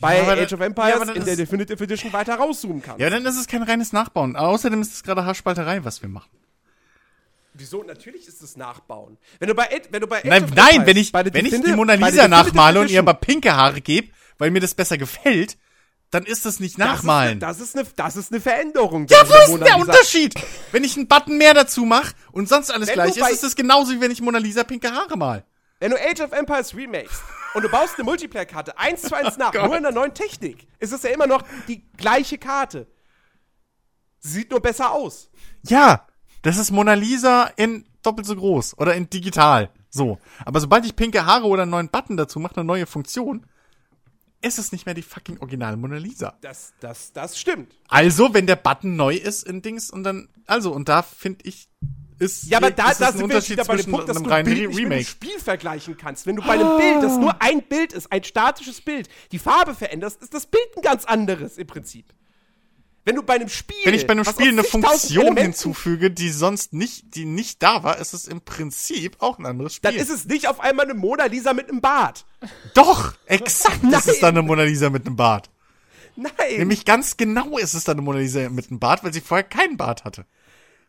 bei 0.00 0.20
aber 0.20 0.40
Age 0.40 0.52
of 0.52 0.60
Empires 0.60 1.08
ja, 1.08 1.14
in 1.14 1.24
der 1.24 1.34
Definitive 1.34 1.82
Edition 1.82 2.12
weiter 2.12 2.36
rauszoomen 2.36 2.82
kannst. 2.82 3.00
Ja, 3.00 3.10
dann 3.10 3.24
ist 3.26 3.36
es 3.36 3.46
kein 3.48 3.62
reines 3.62 3.92
Nachbauen. 3.92 4.36
Außerdem 4.36 4.80
ist 4.80 4.92
es 4.92 5.02
gerade 5.02 5.24
Haarspalterei, 5.24 5.84
was 5.84 6.02
wir 6.02 6.08
machen. 6.08 6.30
Wieso? 7.58 7.82
Natürlich 7.82 8.26
ist 8.28 8.40
es 8.42 8.56
Nachbauen. 8.56 9.18
Wenn 9.40 9.48
du 9.48 9.54
bei, 9.54 9.66
Ed- 9.66 9.88
wenn 9.90 10.00
du 10.00 10.06
bei 10.06 10.18
Age 10.18 10.26
Nein, 10.26 10.46
nein, 10.54 10.68
Empires 10.76 10.86
wenn 10.86 10.96
ich, 10.96 11.12
wenn 11.12 11.46
ich 11.46 11.60
die 11.62 11.72
Mona 11.72 11.94
Lisa 11.94 12.28
nachmale 12.28 12.80
und 12.80 12.90
ihr 12.90 13.00
aber 13.00 13.14
pinke 13.14 13.54
Haare 13.56 13.80
gebe, 13.80 14.08
weil 14.38 14.50
mir 14.50 14.60
das 14.60 14.74
besser 14.74 14.96
gefällt, 14.96 15.58
dann 16.10 16.24
ist 16.24 16.46
das 16.46 16.60
nicht 16.60 16.78
nachmalen. 16.78 17.38
Das 17.40 17.60
ist, 17.60 17.74
eine, 17.76 17.84
das, 17.84 17.90
ist 17.90 17.96
eine, 17.96 18.06
das 18.06 18.16
ist 18.16 18.32
eine 18.32 18.40
Veränderung. 18.40 19.06
ja, 19.08 19.18
wo 19.28 19.32
der 19.32 19.42
ist 19.42 19.50
denn 19.52 19.60
der 19.60 19.76
Unterschied? 19.78 20.34
Wenn 20.72 20.84
ich 20.84 20.96
einen 20.96 21.06
Button 21.08 21.36
mehr 21.36 21.52
dazu 21.52 21.84
mache 21.84 22.14
und 22.32 22.48
sonst 22.48 22.70
alles 22.70 22.88
Wenn 22.88 22.94
gleich 22.94 23.16
ist, 23.16 23.30
ist 23.30 23.44
es 23.44 23.56
genauso 23.56 23.92
wie 23.92 24.00
wenn 24.00 24.10
ich 24.10 24.20
Mona 24.22 24.38
Lisa 24.38 24.64
pinke 24.64 24.90
Haare 24.90 25.16
mal. 25.18 25.44
Wenn 25.80 25.90
du 25.90 25.96
Age 25.96 26.20
of 26.22 26.32
Empires 26.32 26.74
remakest 26.74 27.20
und 27.54 27.62
du 27.62 27.68
baust 27.68 27.94
eine 27.96 28.04
Multiplayer-Karte 28.04 28.78
eins 28.78 29.02
zu 29.02 29.14
eins 29.14 29.36
nach, 29.38 29.52
Gott. 29.52 29.64
nur 29.66 29.76
in 29.76 29.82
der 29.82 29.92
neuen 29.92 30.14
Technik, 30.14 30.66
ist 30.78 30.92
es 30.92 31.02
ja 31.02 31.10
immer 31.10 31.26
noch 31.26 31.42
die 31.68 31.84
gleiche 31.96 32.38
Karte. 32.38 32.86
Sie 34.20 34.30
sieht 34.30 34.50
nur 34.50 34.60
besser 34.60 34.90
aus. 34.92 35.30
Ja, 35.68 36.06
das 36.42 36.56
ist 36.56 36.70
Mona 36.70 36.94
Lisa 36.94 37.50
in 37.56 37.84
doppelt 38.02 38.26
so 38.26 38.36
groß 38.36 38.78
oder 38.78 38.94
in 38.94 39.10
digital. 39.10 39.70
So. 39.90 40.18
Aber 40.44 40.60
sobald 40.60 40.84
ich 40.84 40.94
pinke 40.96 41.26
Haare 41.26 41.46
oder 41.46 41.62
einen 41.62 41.70
neuen 41.70 41.88
Button 41.88 42.16
dazu 42.16 42.38
mache, 42.38 42.56
eine 42.56 42.64
neue 42.64 42.86
Funktion, 42.86 43.44
ist 44.40 44.58
es 44.58 44.70
nicht 44.70 44.86
mehr 44.86 44.94
die 44.94 45.02
fucking 45.02 45.38
originale 45.38 45.76
Mona 45.76 45.96
Lisa. 45.96 46.36
Das, 46.40 46.72
das, 46.80 47.12
das 47.12 47.38
stimmt. 47.38 47.74
Also, 47.88 48.34
wenn 48.34 48.46
der 48.46 48.56
Button 48.56 48.96
neu 48.96 49.14
ist 49.16 49.44
in 49.44 49.62
Dings 49.62 49.90
und 49.90 50.04
dann, 50.04 50.28
also, 50.46 50.72
und 50.72 50.88
da 50.88 51.02
finde 51.02 51.44
ich, 51.44 51.68
ist, 52.20 52.44
Ja, 52.44 52.58
aber 52.58 52.70
da, 52.70 52.90
ist 52.90 53.00
da 53.00 53.12
sind 53.12 53.28
wir 53.28 53.48
wieder 53.48 53.64
bei 53.64 53.76
dem 53.76 53.90
Punkt, 53.90 54.08
dass 54.08 54.22
du 54.22 54.30
ein 54.30 54.44
Bild 54.44 54.68
nicht 54.68 54.82
mit 54.82 54.92
einem. 54.92 55.04
Spiel 55.04 55.38
vergleichen 55.38 55.96
kannst. 55.96 56.26
Wenn 56.26 56.36
du 56.36 56.42
bei 56.42 56.54
einem 56.54 56.76
Bild, 56.76 57.02
das 57.02 57.16
nur 57.16 57.40
ein 57.40 57.62
Bild 57.62 57.92
ist, 57.92 58.10
ein 58.10 58.24
statisches 58.24 58.80
Bild, 58.80 59.08
die 59.32 59.38
Farbe 59.38 59.74
veränderst, 59.74 60.22
ist 60.22 60.34
das 60.34 60.46
Bild 60.46 60.66
ein 60.76 60.82
ganz 60.82 61.04
anderes 61.04 61.58
im 61.58 61.66
Prinzip. 61.66 62.12
Wenn 63.08 63.16
du 63.16 63.22
bei 63.22 63.34
einem 63.36 63.48
Spiel. 63.48 63.76
Wenn 63.84 63.94
ich 63.94 64.06
bei 64.06 64.12
einem 64.12 64.24
Spiel 64.24 64.48
eine 64.48 64.62
Funktion 64.64 65.22
Elementen- 65.24 65.42
hinzufüge, 65.42 66.10
die 66.10 66.30
sonst 66.30 66.72
nicht, 66.74 67.14
die 67.14 67.24
nicht 67.24 67.62
da 67.62 67.82
war, 67.82 67.98
ist 67.98 68.12
es 68.12 68.28
im 68.28 68.40
Prinzip 68.42 69.16
auch 69.20 69.38
ein 69.38 69.46
anderes 69.46 69.74
Spiel. 69.74 69.90
Dann 69.90 69.98
ist 70.00 70.10
es 70.10 70.26
nicht 70.26 70.46
auf 70.46 70.60
einmal 70.60 70.84
eine 70.84 70.94
Mona 70.94 71.24
Lisa 71.24 71.54
mit 71.54 71.68
einem 71.70 71.80
Bart. 71.80 72.26
Doch, 72.74 73.14
exakt 73.26 73.76
ist 73.82 73.94
es 73.98 74.06
Nein. 74.06 74.16
dann 74.20 74.36
eine 74.36 74.42
Mona 74.42 74.62
Lisa 74.64 74.90
mit 74.90 75.06
einem 75.06 75.16
Bart. 75.16 75.48
Nein. 76.16 76.30
Nämlich 76.58 76.84
ganz 76.84 77.16
genau 77.16 77.56
ist 77.58 77.74
es 77.74 77.84
dann 77.84 77.94
eine 77.96 78.02
Mona 78.02 78.18
Lisa 78.18 78.48
mit 78.50 78.68
einem 78.70 78.78
Bart, 78.78 79.04
weil 79.04 79.12
sie 79.12 79.20
vorher 79.20 79.44
keinen 79.44 79.76
Bart 79.76 80.04
hatte. 80.04 80.26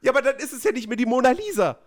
ja, 0.02 0.12
aber 0.12 0.22
dann 0.22 0.36
ist 0.38 0.52
es 0.54 0.64
ja 0.64 0.72
nicht 0.72 0.88
mehr 0.88 0.98
die 0.98 1.06
Mona 1.06 1.32
Lisa. 1.32 1.78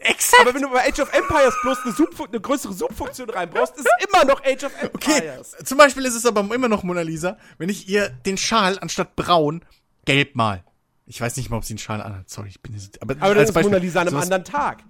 Exakt. 0.00 0.42
Aber 0.42 0.54
wenn 0.54 0.62
du 0.62 0.70
bei 0.70 0.86
Age 0.88 1.00
of 1.00 1.12
Empires 1.12 1.54
bloß 1.62 1.78
eine, 1.84 1.92
Subfu 1.92 2.24
eine 2.26 2.40
größere 2.40 2.72
Subfunktion 2.72 3.30
reinbrauchst, 3.30 3.74
ist 3.76 3.86
es 3.86 4.06
immer 4.08 4.24
noch 4.24 4.44
Age 4.44 4.62
of 4.64 4.72
Okay, 4.94 5.18
Empires. 5.18 5.56
zum 5.64 5.76
Beispiel 5.76 6.04
ist 6.04 6.14
es 6.14 6.24
aber 6.24 6.40
immer 6.54 6.68
noch 6.68 6.84
Mona 6.84 7.00
Lisa, 7.00 7.36
wenn 7.58 7.68
ich 7.68 7.88
ihr 7.88 8.08
den 8.08 8.36
Schal 8.36 8.78
anstatt 8.78 9.16
braun 9.16 9.64
gelb 10.08 10.34
mal. 10.34 10.64
Ich 11.06 11.20
weiß 11.20 11.36
nicht 11.36 11.48
mal, 11.50 11.56
ob 11.58 11.64
sie 11.64 11.72
einen 11.74 11.78
Schal 11.78 12.02
anhat. 12.02 12.28
Sorry, 12.28 12.48
ich 12.48 12.60
bin 12.60 12.74
jetzt, 12.74 13.00
aber, 13.00 13.14
Aber 13.20 13.34
dann 13.34 13.44
ist 13.44 13.52
Beispiel. 13.52 13.70
Mona 13.70 13.82
Lisa 13.82 14.00
an 14.00 14.08
einem 14.08 14.12
Sowas- 14.16 14.24
anderen 14.24 14.44
Tag. 14.44 14.84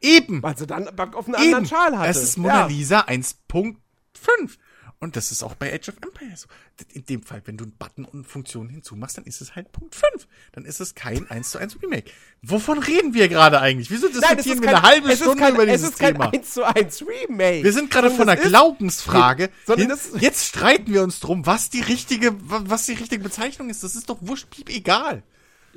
Eben. 0.00 0.42
Weil 0.42 0.56
sie 0.58 0.66
dann 0.66 0.88
auf 0.88 1.26
einen 1.26 1.34
anderen 1.36 1.64
Eben. 1.64 1.66
Schal 1.66 1.96
hatte. 1.98 2.08
Es 2.10 2.22
ist 2.22 2.36
Mona 2.38 2.60
Ja. 2.60 2.66
Lisa 2.66 3.00
1.5. 3.02 4.58
Und 5.02 5.16
das 5.16 5.32
ist 5.32 5.42
auch 5.42 5.54
bei 5.56 5.74
Age 5.74 5.88
of 5.88 5.96
Empires 6.00 6.42
so. 6.42 6.48
In 6.94 7.04
dem 7.04 7.22
Fall, 7.22 7.42
wenn 7.44 7.56
du 7.56 7.64
einen 7.64 7.72
Button 7.76 8.04
und 8.04 8.24
Funktionen 8.26 8.70
hinzumachst, 8.70 9.18
dann 9.18 9.24
ist 9.24 9.40
es 9.40 9.56
halt 9.56 9.72
Punkt 9.72 9.96
5. 9.96 10.28
Dann 10.52 10.64
ist 10.64 10.80
es 10.80 10.94
kein 10.94 11.28
1 11.28 11.50
zu 11.50 11.58
1 11.58 11.82
Remake. 11.82 12.10
Wovon 12.40 12.78
reden 12.78 13.12
wir 13.12 13.28
gerade 13.28 13.60
eigentlich? 13.60 13.90
Wieso 13.90 14.06
es 14.06 14.12
diskutieren 14.14 14.62
wir 14.62 14.68
eine 14.68 14.82
halbe 14.82 15.10
es 15.12 15.18
Stunde 15.18 15.42
kein, 15.42 15.54
über 15.54 15.66
es 15.66 15.72
dieses 15.80 15.90
ist 15.90 15.98
kein 15.98 16.12
Thema? 16.14 16.30
1 16.32 16.54
zu 16.54 16.64
1 16.64 17.02
Remake. 17.02 17.64
Wir 17.64 17.72
sind 17.72 17.90
gerade 17.90 18.10
von 18.10 18.28
einer 18.28 18.40
es 18.40 18.46
Glaubensfrage. 18.48 19.50
sondern 19.66 19.98
hin- 19.98 20.20
jetzt 20.20 20.46
streiten 20.46 20.92
wir 20.92 21.02
uns 21.02 21.18
drum, 21.20 21.46
was 21.46 21.68
die 21.68 21.80
richtige, 21.80 22.32
wa- 22.48 22.62
was 22.66 22.86
die 22.86 22.94
richtige 22.94 23.22
Bezeichnung 23.24 23.70
ist. 23.70 23.82
Das 23.82 23.96
ist 23.96 24.08
doch 24.08 24.18
wurscht, 24.20 24.50
piep, 24.50 24.68
egal. 24.70 25.22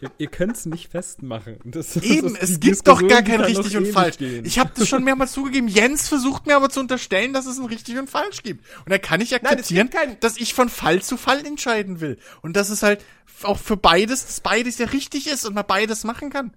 Ihr, 0.01 0.11
ihr 0.17 0.27
könnt 0.27 0.57
es 0.57 0.65
nicht 0.65 0.91
festmachen. 0.91 1.57
Das, 1.63 1.95
Eben, 1.97 2.33
das- 2.33 2.43
es 2.49 2.59
gibt 2.59 2.87
doch 2.87 2.99
Diskussion, 2.99 3.07
gar 3.09 3.21
die 3.21 3.31
kein 3.31 3.41
richtig 3.41 3.77
und 3.77 3.87
falsch. 3.87 4.17
gehen. 4.17 4.43
Ich 4.45 4.59
habe 4.59 4.71
das 4.75 4.87
schon 4.89 5.03
mehrmals 5.03 5.31
zugegeben. 5.31 5.67
Jens 5.69 6.07
versucht 6.09 6.45
mir 6.47 6.55
aber 6.57 6.69
zu 6.69 6.81
unterstellen, 6.81 7.31
dass 7.33 7.45
es 7.45 7.57
ein 7.57 7.65
richtig 7.65 7.97
und 7.97 8.09
falsch 8.09 8.43
gibt. 8.43 8.65
Und 8.85 8.91
da 8.91 8.97
kann 8.97 9.21
ich 9.21 9.33
akzeptieren, 9.35 9.89
kein- 9.89 10.19
dass 10.19 10.37
ich 10.37 10.53
von 10.53 10.67
Fall 10.69 11.01
zu 11.01 11.15
Fall 11.17 11.45
entscheiden 11.45 12.01
will. 12.01 12.17
Und 12.41 12.55
dass 12.57 12.69
es 12.69 12.83
halt 12.83 13.03
auch 13.43 13.57
für 13.59 13.77
beides, 13.77 14.25
dass 14.25 14.39
beides 14.41 14.77
ja 14.77 14.87
richtig 14.87 15.27
ist 15.27 15.45
und 15.45 15.53
man 15.53 15.65
beides 15.65 16.03
machen 16.03 16.29
kann. 16.29 16.53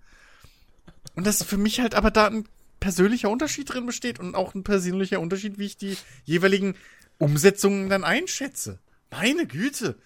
Und 1.14 1.26
dass 1.26 1.43
für 1.43 1.57
mich 1.59 1.80
halt 1.80 1.95
aber 1.95 2.11
da 2.11 2.26
ein 2.26 2.45
persönlicher 2.80 3.28
Unterschied 3.30 3.72
drin 3.72 3.86
besteht 3.86 4.20
und 4.20 4.34
auch 4.34 4.55
ein 4.55 4.62
persönlicher 4.64 5.20
Unterschied, 5.20 5.59
wie 5.59 5.66
ich 5.66 5.76
die 5.76 5.97
jeweiligen 6.24 6.74
Umsetzungen 7.18 7.89
dann 7.89 8.05
einschätze. 8.05 8.78
Meine 9.11 9.47
Güte. 9.47 9.97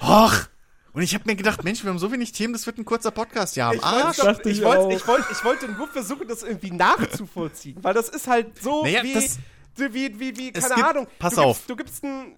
Och. 0.00 0.46
Und 0.94 1.02
ich 1.02 1.14
habe 1.14 1.24
mir 1.26 1.36
gedacht, 1.36 1.64
Mensch, 1.64 1.82
wir 1.84 1.90
haben 1.90 1.98
so 1.98 2.12
wenig 2.12 2.32
Themen, 2.32 2.52
das 2.52 2.66
wird 2.66 2.76
ein 2.78 2.84
kurzer 2.84 3.10
Podcast. 3.10 3.56
Ja, 3.56 3.72
Ich, 3.72 3.82
Arsch. 3.82 4.18
ich, 4.18 4.58
ich 4.58 4.62
wollte, 4.62 4.92
ich, 4.94 5.06
wollte, 5.08 5.26
ich 5.32 5.44
wollte 5.44 5.68
nur 5.72 5.88
versuchen, 5.88 6.28
das 6.28 6.42
irgendwie 6.42 6.70
nachzuvollziehen. 6.70 7.78
Weil 7.82 7.94
das 7.94 8.08
ist 8.10 8.26
halt 8.26 8.58
so 8.62 8.82
Naja, 8.82 9.02
wie, 9.02 9.14
das- 9.14 9.38
wie, 9.76 10.18
wie, 10.20 10.36
wie, 10.36 10.52
Es 10.54 10.64
keine 10.64 10.74
gibt- 10.74 10.86
Ahnung. 10.88 11.06
pass 11.18 11.34
du 11.36 11.40
auf. 11.40 11.56
Gibst, 11.66 11.70
du 11.70 11.76
gibst 11.76 12.04
ein. 12.04 12.36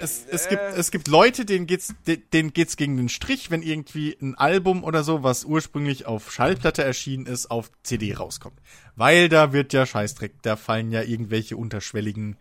es, 0.00 0.24
es 0.30 0.48
gibt 0.50 0.60
es 0.76 0.90
gibt 0.90 1.08
Leute, 1.08 1.46
denen 1.46 1.66
geht's 1.66 1.94
de- 2.06 2.18
denen 2.32 2.52
geht's 2.52 2.76
gegen 2.76 2.98
den 2.98 3.08
Strich, 3.08 3.50
wenn 3.50 3.62
irgendwie 3.62 4.16
ein 4.20 4.34
Album 4.36 4.84
oder 4.84 5.02
so, 5.02 5.22
was 5.22 5.44
ursprünglich 5.44 6.04
auf 6.04 6.30
Schallplatte 6.30 6.84
erschienen 6.84 7.24
ist, 7.24 7.50
auf 7.50 7.70
CD 7.84 8.12
rauskommt. 8.14 8.60
Weil 8.96 9.30
da 9.30 9.54
wird 9.54 9.72
ja 9.72 9.86
Scheißdreck, 9.86 10.42
da 10.42 10.56
fallen 10.56 10.92
ja 10.92 11.02
irgendwelche 11.02 11.56
unterschwelligen 11.56 12.36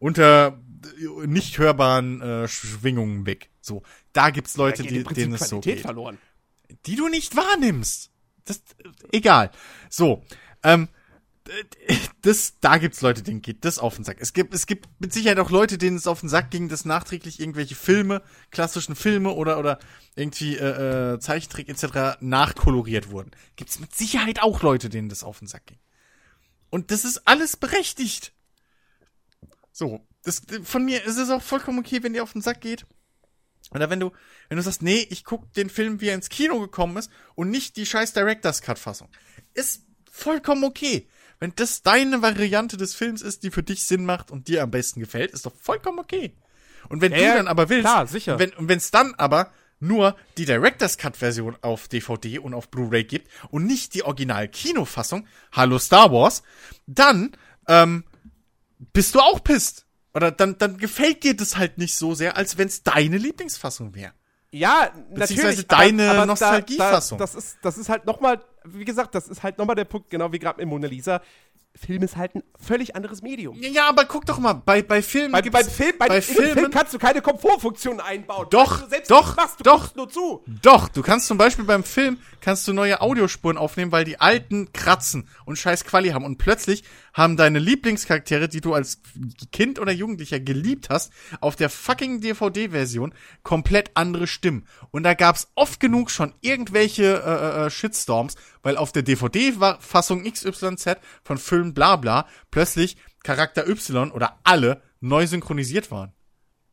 unter 0.00 0.58
äh, 0.98 1.26
nicht 1.28 1.58
hörbaren 1.58 2.20
äh, 2.20 2.48
Schwingungen 2.48 3.26
weg. 3.26 3.50
So, 3.60 3.84
da 4.12 4.30
gibt's 4.30 4.56
Leute, 4.56 4.82
die, 4.82 5.04
denen 5.04 5.34
es 5.34 5.48
so 5.48 5.60
geht. 5.60 5.80
verloren. 5.80 6.18
die 6.86 6.96
du 6.96 7.08
nicht 7.08 7.36
wahrnimmst. 7.36 8.10
Das, 8.44 8.62
egal. 9.12 9.50
So, 9.88 10.24
ähm, 10.62 10.88
das, 12.22 12.54
da 12.60 12.78
gibt's 12.78 13.00
Leute, 13.00 13.22
denen 13.22 13.42
geht 13.42 13.64
das 13.64 13.78
auf 13.78 13.96
den 13.96 14.04
Sack. 14.04 14.18
Es 14.20 14.32
gibt, 14.32 14.54
es 14.54 14.66
gibt 14.66 14.88
mit 15.00 15.12
Sicherheit 15.12 15.38
auch 15.38 15.50
Leute, 15.50 15.76
denen 15.76 15.96
es 15.96 16.06
auf 16.06 16.20
den 16.20 16.28
Sack 16.28 16.50
ging, 16.50 16.68
dass 16.68 16.84
nachträglich 16.84 17.40
irgendwelche 17.40 17.74
Filme, 17.74 18.22
klassischen 18.50 18.94
Filme 18.94 19.32
oder, 19.32 19.58
oder 19.58 19.78
irgendwie 20.14 20.56
äh, 20.56 21.14
äh, 21.14 21.18
Zeichentrick 21.18 21.68
etc. 21.68 22.18
nachkoloriert 22.20 23.10
wurden. 23.10 23.32
Gibt's 23.56 23.80
mit 23.80 23.94
Sicherheit 23.94 24.40
auch 24.42 24.62
Leute, 24.62 24.88
denen 24.88 25.08
das 25.08 25.24
auf 25.24 25.40
den 25.40 25.48
Sack 25.48 25.66
ging. 25.66 25.78
Und 26.70 26.90
das 26.90 27.04
ist 27.04 27.26
alles 27.26 27.56
berechtigt. 27.56 28.32
So, 29.72 30.06
das, 30.22 30.42
von 30.62 30.84
mir 30.84 31.04
ist 31.04 31.16
es 31.16 31.30
auch 31.30 31.42
vollkommen 31.42 31.80
okay, 31.80 32.02
wenn 32.02 32.12
dir 32.12 32.22
auf 32.22 32.32
den 32.32 32.42
Sack 32.42 32.60
geht. 32.60 32.86
Oder 33.70 33.88
wenn 33.90 34.00
du, 34.00 34.10
wenn 34.48 34.56
du 34.56 34.62
sagst, 34.62 34.82
nee, 34.82 35.06
ich 35.10 35.24
guck 35.24 35.52
den 35.54 35.70
Film, 35.70 36.00
wie 36.00 36.08
er 36.08 36.14
ins 36.14 36.28
Kino 36.28 36.60
gekommen 36.60 36.96
ist 36.96 37.10
und 37.34 37.50
nicht 37.50 37.76
die 37.76 37.86
scheiß 37.86 38.12
Director's 38.12 38.60
Cut 38.62 38.78
Fassung. 38.78 39.08
Ist 39.54 39.84
vollkommen 40.10 40.64
okay. 40.64 41.08
Wenn 41.38 41.54
das 41.56 41.82
deine 41.82 42.22
Variante 42.22 42.76
des 42.76 42.94
Films 42.94 43.22
ist, 43.22 43.42
die 43.42 43.50
für 43.50 43.62
dich 43.62 43.84
Sinn 43.84 44.04
macht 44.04 44.30
und 44.30 44.48
dir 44.48 44.62
am 44.62 44.70
besten 44.70 45.00
gefällt, 45.00 45.32
ist 45.32 45.46
doch 45.46 45.54
vollkommen 45.60 45.98
okay. 45.98 46.36
Und 46.88 47.00
wenn 47.00 47.12
Ja, 47.12 47.18
du 47.32 47.36
dann 47.38 47.48
aber 47.48 47.68
willst, 47.68 47.84
klar, 47.84 48.06
sicher. 48.06 48.38
wenn 48.38 48.52
und 48.54 48.68
wenn's 48.68 48.90
dann 48.90 49.14
aber 49.14 49.52
nur 49.80 50.16
die 50.38 50.44
Director's 50.44 50.96
Cut 50.98 51.16
Version 51.16 51.56
auf 51.60 51.88
DVD 51.88 52.38
und 52.38 52.54
auf 52.54 52.68
Blu-ray 52.70 53.02
gibt 53.04 53.28
und 53.50 53.66
nicht 53.66 53.94
die 53.94 54.04
Original 54.04 54.46
Kinofassung, 54.48 55.26
hallo 55.50 55.78
Star 55.80 56.12
Wars, 56.12 56.42
dann 56.86 57.32
ähm, 57.66 58.04
bist 58.92 59.14
du 59.16 59.20
auch 59.20 59.42
pisst. 59.42 59.86
Oder 60.14 60.30
dann, 60.30 60.58
dann 60.58 60.76
gefällt 60.76 61.24
dir 61.24 61.34
das 61.34 61.56
halt 61.56 61.78
nicht 61.78 61.96
so 61.96 62.14
sehr, 62.14 62.36
als 62.36 62.58
wenn's 62.58 62.82
deine 62.82 63.16
Lieblingsfassung 63.16 63.94
wäre. 63.94 64.12
Ja, 64.50 64.90
Beziehungsweise 65.14 65.62
natürlich. 65.62 65.66
deine 65.66 66.26
Nostalgiefassung. 66.26 67.18
Da, 67.18 67.24
da, 67.24 67.32
das 67.32 67.44
ist, 67.44 67.58
das 67.62 67.78
ist 67.78 67.88
halt 67.88 68.04
nochmal, 68.04 68.42
wie 68.64 68.84
gesagt, 68.84 69.14
das 69.14 69.28
ist 69.28 69.42
halt 69.42 69.56
nochmal 69.56 69.76
der 69.76 69.86
Punkt, 69.86 70.10
genau 70.10 70.30
wie 70.30 70.38
gerade 70.38 70.60
mit 70.60 70.68
Mona 70.68 70.86
Lisa. 70.88 71.22
Film 71.74 72.02
ist 72.02 72.18
halt 72.18 72.34
ein 72.34 72.42
völlig 72.60 72.94
anderes 72.94 73.22
Medium. 73.22 73.56
Ja, 73.58 73.68
ja, 73.70 73.88
aber 73.88 74.04
guck 74.04 74.26
doch 74.26 74.38
mal, 74.38 74.52
bei, 74.52 74.82
bei 74.82 75.00
Filmen. 75.00 75.32
Bei, 75.32 75.40
bei, 75.40 75.64
Film, 75.64 75.94
bei, 75.98 76.08
bei 76.08 76.20
dem 76.20 76.22
Film 76.22 76.52
Filmen. 76.52 76.70
kannst 76.70 76.92
du 76.92 76.98
keine 76.98 77.22
Komfortfunktionen 77.22 78.00
einbauen. 78.00 78.46
Doch, 78.50 78.90
Weil 78.90 79.00
du 79.00 79.08
doch, 79.08 79.36
machst, 79.36 79.60
du 79.60 79.64
doch. 79.64 79.94
nur 79.94 80.10
zu. 80.10 80.44
Doch, 80.60 80.88
du 80.90 81.00
kannst 81.00 81.28
zum 81.28 81.38
Beispiel 81.38 81.64
beim 81.64 81.82
Film 81.82 82.18
kannst 82.42 82.68
du 82.68 82.74
neue 82.74 83.00
Audiospuren 83.00 83.56
aufnehmen, 83.56 83.90
weil 83.90 84.04
die 84.04 84.20
alten 84.20 84.70
kratzen 84.74 85.28
und 85.46 85.56
scheiß 85.56 85.84
Quali 85.84 86.10
haben 86.10 86.26
und 86.26 86.36
plötzlich 86.36 86.84
haben 87.12 87.36
deine 87.36 87.58
Lieblingscharaktere, 87.58 88.48
die 88.48 88.60
du 88.60 88.74
als 88.74 89.00
Kind 89.52 89.78
oder 89.78 89.92
Jugendlicher 89.92 90.40
geliebt 90.40 90.88
hast, 90.90 91.12
auf 91.40 91.56
der 91.56 91.70
fucking 91.70 92.20
DVD-Version 92.20 93.14
komplett 93.42 93.90
andere 93.94 94.26
Stimmen. 94.26 94.66
Und 94.90 95.02
da 95.02 95.14
gab's 95.14 95.50
oft 95.54 95.80
genug 95.80 96.10
schon 96.10 96.34
irgendwelche 96.40 97.22
äh, 97.24 97.66
äh, 97.66 97.70
Shitstorms, 97.70 98.36
weil 98.62 98.76
auf 98.76 98.92
der 98.92 99.02
DVD-Fassung 99.02 100.24
XYZ 100.24 100.96
von 101.22 101.38
Film 101.38 101.74
bla 101.74 101.96
bla 101.96 102.26
plötzlich 102.50 102.96
Charakter 103.22 103.68
Y 103.68 104.10
oder 104.10 104.38
alle 104.44 104.82
neu 105.00 105.26
synchronisiert 105.26 105.90
waren. 105.90 106.12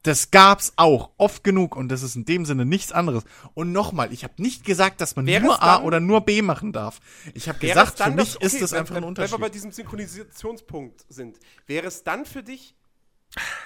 Das 0.04 0.32
gab's 0.32 0.72
auch 0.78 1.10
oft 1.18 1.43
genug 1.43 1.76
und 1.76 1.89
das 1.89 2.04
ist 2.04 2.16
in 2.16 2.24
dem 2.24 2.45
Sinne 2.45 2.66
nichts 2.66 2.93
anderes. 2.93 3.24
Und 3.54 3.74
nochmal, 3.74 4.14
ich 4.14 4.24
habe 4.24 4.34
nicht 4.41 4.64
gesagt, 4.64 5.02
dass 5.02 5.18
man 5.18 5.26
Wäre 5.26 5.43
nur 5.43 5.62
A 5.62 5.76
dann- 5.78 5.84
oder 5.86 6.00
nur 6.00 6.22
B 6.22 6.41
machen 6.41 6.72
darf. 6.72 7.00
Ich 7.34 7.50
habe 7.50 7.60
gesagt, 7.60 7.97
für 8.02 8.10
mich 8.12 8.34
das- 8.34 8.36
ist 8.36 8.54
okay, 8.54 8.60
das 8.62 8.72
wenn- 8.72 8.80
einfach 8.80 8.95
ein 8.95 9.02
wenn- 9.02 9.08
Unterschied. 9.10 9.34
Wenn 9.34 9.39
wir 9.41 9.45
bei 9.45 9.50
diesem 9.50 9.72
Synchronisationspunkt 9.74 11.06
sind, 11.10 11.38
wäre 11.68 11.88
es 11.88 12.04
dann 12.06 12.26
für 12.26 12.43
dich 12.43 12.76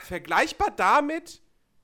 vergleichbar 0.03 0.71
damit, 0.75 1.41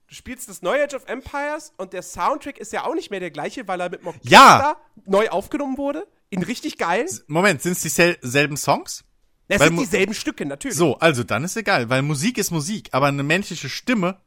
du 0.07 0.15
spielst 0.15 0.49
das 0.49 0.61
neue 0.61 0.83
Age 0.83 0.95
of 0.95 1.05
Empires 1.07 1.73
und 1.77 1.93
der 1.93 2.01
Soundtrack 2.01 2.57
ist 2.57 2.73
ja 2.73 2.85
auch 2.85 2.95
nicht 2.95 3.11
mehr 3.11 3.19
der 3.19 3.31
gleiche, 3.31 3.67
weil 3.67 3.79
er 3.81 3.89
mit 3.89 4.03
Orchester 4.05 4.29
Ja. 4.31 4.77
neu 5.05 5.29
aufgenommen 5.29 5.77
wurde? 5.77 6.07
In 6.31 6.43
richtig 6.43 6.77
geil? 6.77 7.07
Moment, 7.27 7.61
sind 7.61 7.73
es 7.73 7.81
dieselben 7.81 8.57
Songs? 8.57 9.03
Es 9.47 9.59
weil 9.59 9.69
sind 9.69 9.79
dieselben 9.79 10.13
Stücke, 10.13 10.45
natürlich. 10.45 10.77
So, 10.77 10.97
also 10.99 11.23
dann 11.23 11.43
ist 11.43 11.55
egal, 11.57 11.89
weil 11.89 12.01
Musik 12.03 12.37
ist 12.37 12.51
Musik, 12.51 12.89
aber 12.91 13.07
eine 13.07 13.23
menschliche 13.23 13.67
Stimme, 13.69 14.19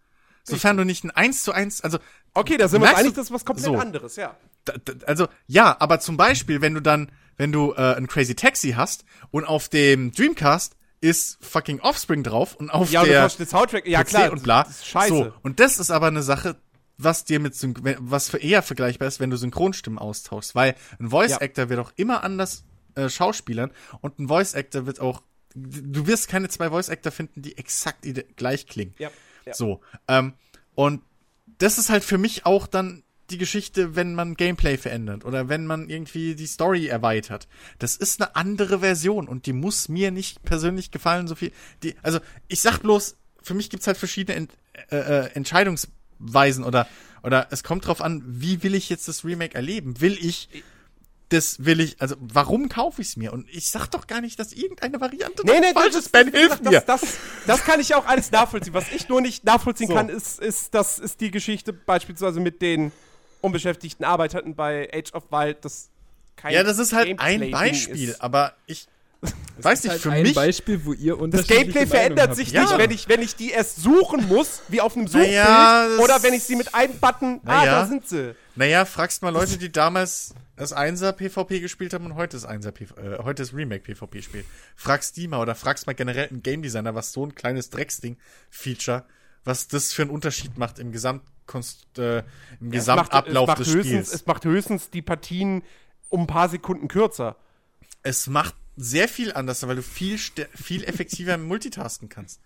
sofern 0.42 0.76
du 0.76 0.84
nicht 0.84 1.04
ein 1.04 1.10
eins 1.10 1.42
zu 1.42 1.52
eins, 1.52 1.80
also 1.82 1.98
Okay, 2.34 2.56
da 2.56 2.66
sind 2.68 2.80
wir 2.80 2.84
uns 2.84 2.92
Merkst 2.92 3.00
einig, 3.00 3.12
du- 3.12 3.20
das 3.20 3.26
ist 3.26 3.32
was 3.34 3.44
komplett 3.44 3.66
so. 3.66 3.76
anderes, 3.78 4.16
ja. 4.16 4.36
da, 4.64 4.72
da, 4.82 4.92
also 5.06 5.28
ja, 5.46 5.76
aber 5.78 6.00
zum 6.00 6.16
Beispiel, 6.16 6.60
wenn 6.62 6.72
du 6.74 6.80
dann, 6.80 7.12
wenn 7.36 7.52
du 7.52 7.72
äh, 7.74 7.94
ein 7.96 8.06
Crazy 8.06 8.34
Taxi 8.34 8.72
hast 8.72 9.04
und 9.30 9.44
auf 9.44 9.68
dem 9.68 10.12
Dreamcast 10.12 10.74
ist 11.02 11.38
fucking 11.44 11.80
Offspring 11.80 12.22
drauf 12.22 12.54
und 12.54 12.70
auf 12.70 12.90
Ja, 12.90 13.00
und 13.00 13.06
du 13.08 13.12
der 13.12 13.22
kaufst 13.22 13.38
den 13.40 13.46
Soundtrack, 13.48 13.86
ja 13.86 14.02
PC 14.02 14.08
klar, 14.08 14.32
und 14.32 14.42
bla. 14.42 14.66
scheiße. 14.82 15.08
So, 15.14 15.32
und 15.42 15.60
das 15.60 15.78
ist 15.78 15.90
aber 15.90 16.06
eine 16.06 16.22
Sache, 16.22 16.56
was 16.96 17.24
dir 17.24 17.40
mit 17.40 17.54
Syn 17.56 17.74
was 17.98 18.30
für 18.30 18.38
eher 18.38 18.62
vergleichbar 18.62 19.08
ist, 19.08 19.18
wenn 19.20 19.28
du 19.30 19.36
Synchronstimmen 19.36 19.98
austauschst, 19.98 20.54
weil 20.54 20.74
ein 21.00 21.10
Voice 21.10 21.32
Ja. 21.32 21.40
Actor 21.40 21.68
wird 21.68 21.80
auch 21.80 21.92
immer 21.96 22.22
anders 22.22 22.64
äh, 22.94 23.08
Schauspielern 23.08 23.72
und 24.00 24.18
ein 24.20 24.28
Voice 24.28 24.54
Actor 24.54 24.86
wird 24.86 25.00
auch 25.00 25.22
du 25.54 26.06
wirst 26.06 26.28
keine 26.28 26.48
zwei 26.48 26.70
Voice 26.70 26.88
Actor 26.88 27.12
finden, 27.12 27.42
die 27.42 27.58
exakt 27.58 28.06
gleich 28.36 28.66
klingen. 28.66 28.94
Ja, 28.98 29.10
ja. 29.44 29.54
So, 29.54 29.80
ähm, 30.08 30.34
und 30.74 31.02
das 31.58 31.78
ist 31.78 31.90
halt 31.90 32.04
für 32.04 32.18
mich 32.18 32.46
auch 32.46 32.66
dann 32.66 33.02
die 33.30 33.38
Geschichte, 33.38 33.96
wenn 33.96 34.14
man 34.14 34.34
Gameplay 34.34 34.76
verändert 34.76 35.24
oder 35.24 35.48
wenn 35.48 35.66
man 35.66 35.88
irgendwie 35.88 36.34
die 36.34 36.46
Story 36.46 36.86
erweitert. 36.86 37.48
Das 37.78 37.96
ist 37.96 38.20
eine 38.20 38.36
andere 38.36 38.80
Version 38.80 39.28
und 39.28 39.46
die 39.46 39.52
muss 39.52 39.88
mir 39.88 40.10
nicht 40.10 40.42
persönlich 40.42 40.90
gefallen, 40.90 41.26
so 41.28 41.34
viel. 41.34 41.52
Die, 41.82 41.94
also 42.02 42.20
ich 42.48 42.60
sag 42.60 42.80
bloß, 42.80 43.16
für 43.40 43.54
mich 43.54 43.70
gibt's 43.70 43.86
halt 43.86 43.96
verschiedene 43.96 44.36
Ent, 44.36 44.52
äh, 44.90 44.96
äh, 44.96 45.30
Entscheidungsweisen 45.34 46.64
oder 46.64 46.86
oder 47.22 47.46
es 47.50 47.62
kommt 47.62 47.86
drauf 47.86 48.02
an, 48.02 48.22
wie 48.26 48.62
will 48.64 48.74
ich 48.74 48.88
jetzt 48.88 49.06
das 49.06 49.24
Remake 49.24 49.54
erleben? 49.54 50.00
Will 50.00 50.18
ich 50.20 50.48
das 51.32 51.64
will 51.64 51.80
ich, 51.80 52.00
also 52.00 52.16
warum 52.20 52.68
kaufe 52.68 53.00
ich's 53.02 53.16
mir? 53.16 53.32
Und 53.32 53.48
ich 53.50 53.70
sag 53.70 53.88
doch 53.88 54.06
gar 54.06 54.20
nicht, 54.20 54.38
dass 54.38 54.52
irgendeine 54.52 55.00
Variante 55.00 55.42
Nee, 55.44 55.60
nee, 55.60 55.72
falsch 55.72 55.94
das, 55.94 56.04
ist. 56.06 56.12
Ben, 56.12 56.30
hilf 56.30 56.48
gesagt, 56.58 56.64
mir. 56.64 56.80
Das, 56.80 57.00
das, 57.00 57.10
das 57.46 57.64
kann 57.64 57.80
ich 57.80 57.94
auch 57.94 58.06
alles 58.06 58.30
nachvollziehen. 58.30 58.74
Was 58.74 58.90
ich 58.92 59.08
nur 59.08 59.20
nicht 59.20 59.44
nachvollziehen 59.44 59.88
So. 59.88 59.94
kann, 59.94 60.08
ist, 60.08 60.40
ist, 60.40 60.74
das 60.74 60.98
ist 60.98 61.20
die 61.20 61.30
Geschichte 61.30 61.72
beispielsweise 61.72 62.40
mit 62.40 62.60
den 62.62 62.92
unbeschäftigten 63.40 64.04
Arbeitern 64.04 64.54
bei 64.54 64.88
Age 64.92 65.12
of 65.14 65.24
Wild, 65.30 65.64
das 65.64 65.88
kein 66.36 66.54
Ja, 66.54 66.62
das 66.62 66.78
ist 66.78 66.92
halt 66.92 67.18
ein 67.18 67.50
Beispiel, 67.50 68.10
ist. 68.10 68.20
aber 68.22 68.54
ich 68.66 68.86
weiß 69.58 69.82
nicht, 69.84 69.92
halt 69.92 70.00
für 70.02 70.10
mich. 70.10 70.34
Beispiel, 70.34 70.84
wo 70.84 70.92
ihr 70.92 71.16
Das 71.28 71.46
Gameplay 71.46 71.86
verändert 71.86 72.34
sich 72.34 72.50
Ja. 72.52 72.62
nicht, 72.62 72.78
wenn 72.78 72.90
ich, 72.90 73.08
wenn 73.08 73.22
ich 73.22 73.36
die 73.36 73.50
erst 73.50 73.76
suchen 73.82 74.26
muss, 74.28 74.62
wie 74.68 74.80
auf 74.80 74.96
einem 74.96 75.06
Suchbild, 75.06 75.30
Naja, 75.30 75.88
das- 75.88 75.98
oder 76.00 76.22
wenn 76.22 76.34
ich 76.34 76.42
sie 76.44 76.56
mit 76.56 76.74
einem 76.74 76.98
Button, 76.98 77.40
ah, 77.44 77.58
Naja. 77.58 77.72
da 77.82 77.86
sind 77.86 78.08
sie. 78.08 78.34
Naja, 78.54 78.84
fragst 78.84 79.22
mal 79.22 79.30
Leute, 79.30 79.56
die 79.56 79.72
damals 79.72 80.34
das 80.56 80.76
1er 80.76 81.12
PvP 81.12 81.60
gespielt 81.60 81.94
haben 81.94 82.04
und 82.04 82.16
heute 82.16 82.36
das 82.36 82.46
1er 82.46 82.70
PvP, 82.70 83.00
äh, 83.00 83.18
heute 83.22 83.42
das 83.42 83.54
Remake 83.54 83.82
PvP 83.82 84.22
spielen. 84.22 84.44
Fragst 84.76 85.16
die 85.16 85.26
mal 85.26 85.40
oder 85.40 85.54
fragst 85.54 85.86
mal 85.86 85.94
generell 85.94 86.28
einen 86.28 86.42
Game 86.42 86.62
Designer, 86.62 86.94
was 86.94 87.12
so 87.12 87.24
ein 87.24 87.34
kleines 87.34 87.70
Drecksding 87.70 88.18
Feature, 88.50 89.04
was 89.44 89.68
das 89.68 89.92
für 89.92 90.02
einen 90.02 90.10
Unterschied 90.10 90.58
macht 90.58 90.78
im 90.78 90.92
Gesamtkonst, 90.92 91.98
äh, 91.98 92.22
im 92.60 92.70
Gesamtablauf 92.70 93.48
es 93.48 93.48
macht, 93.48 93.60
des 93.60 93.68
es 93.68 93.72
macht 93.72 93.76
höchstens, 93.76 93.86
Spiels. 93.86 94.12
Es 94.12 94.26
macht 94.26 94.44
höchstens 94.44 94.90
die 94.90 95.02
Partien 95.02 95.62
um 96.10 96.22
ein 96.22 96.26
paar 96.26 96.48
Sekunden 96.50 96.88
kürzer. 96.88 97.36
es 98.02 98.26
macht 98.26 98.54
sehr 98.76 99.08
viel 99.08 99.32
anders, 99.32 99.66
weil 99.66 99.76
du 99.76 99.82
viel, 99.82 100.18
viel 100.18 100.84
effektiver 100.84 101.36
multitasken 101.38 102.08
kannst. 102.08 102.40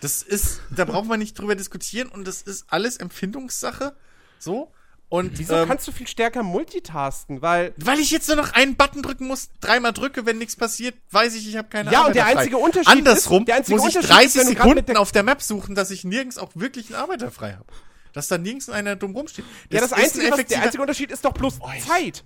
Das 0.00 0.22
ist, 0.22 0.62
da 0.70 0.86
braucht 0.86 1.06
man 1.06 1.18
nicht 1.18 1.38
drüber 1.38 1.54
diskutieren 1.54 2.08
und 2.08 2.26
das 2.26 2.40
ist 2.40 2.64
alles 2.72 2.96
Empfindungssache. 2.96 3.94
So. 4.38 4.72
Und 5.10 5.38
Wieso 5.40 5.54
ähm, 5.54 5.68
kannst 5.68 5.86
du 5.88 5.92
viel 5.92 6.06
stärker 6.06 6.42
multitasken? 6.44 7.42
Weil 7.42 7.74
weil 7.76 7.98
ich 7.98 8.10
jetzt 8.12 8.28
nur 8.28 8.36
noch 8.36 8.52
einen 8.52 8.76
Button 8.76 9.02
drücken 9.02 9.26
muss, 9.26 9.50
dreimal 9.60 9.92
drücke, 9.92 10.24
wenn 10.24 10.38
nichts 10.38 10.54
passiert, 10.56 10.94
weiß 11.10 11.34
ich, 11.34 11.48
ich 11.48 11.56
habe 11.56 11.68
keine 11.68 11.90
Ja, 11.92 12.06
und 12.06 12.14
der 12.14 12.22
Arbeiter 12.22 12.32
frei. 12.34 12.40
einzige 12.40 12.58
Unterschied 12.58 12.88
Andersrum 12.88 13.42
ist- 13.42 13.48
der 13.48 13.54
einzige 13.56 13.76
muss 13.76 13.88
ich 13.90 13.96
Unterschied 13.96 14.26
ist, 14.26 14.34
30 14.36 14.40
wenn 14.40 14.46
du 14.46 14.54
grad 14.54 14.66
mit 14.68 14.74
Sekunden 14.76 14.92
der- 14.94 15.00
auf 15.00 15.12
der 15.12 15.22
Map 15.24 15.42
suchen, 15.42 15.74
dass 15.74 15.90
ich 15.90 16.04
nirgends 16.04 16.38
auch 16.38 16.50
wirklich 16.54 16.86
einen 16.86 17.02
Arbeiter 17.02 17.30
frei 17.32 17.52
habe. 17.54 17.66
Dass 18.12 18.28
da 18.28 18.38
nirgends 18.38 18.68
einer 18.70 18.94
dumm 18.96 19.14
rumsteht. 19.16 19.44
ja, 19.70 19.80
das 19.80 19.90
ist 19.90 19.92
ein 19.98 20.04
einzige, 20.04 20.30
was, 20.30 20.44
der 20.46 20.62
einzige 20.62 20.80
Unterschied 20.82 21.10
ist 21.10 21.24
doch 21.24 21.32
bloß 21.32 21.58
Zeit. 21.86 22.22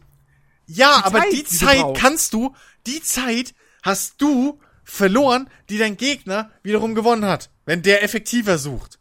Ja, 0.66 0.98
Die 0.98 1.04
aber 1.04 1.18
Zeit, 1.20 1.32
die 1.32 1.36
die 1.36 1.42
du 1.42 1.48
Zeit 1.64 1.78
brauchst. 1.80 2.02
kannst 2.02 2.32
du, 2.34 2.54
die 2.86 3.02
Zeit 3.02 3.54
hast 3.82 4.14
du 4.20 4.60
verloren, 4.84 5.48
die 5.70 5.78
dein 5.78 5.96
Gegner 5.96 6.50
wiederum 6.62 6.94
gewonnen 6.94 7.24
hat, 7.24 7.48
wenn 7.64 7.80
der 7.82 8.02
effektiver 8.02 8.58
sucht. 8.58 8.98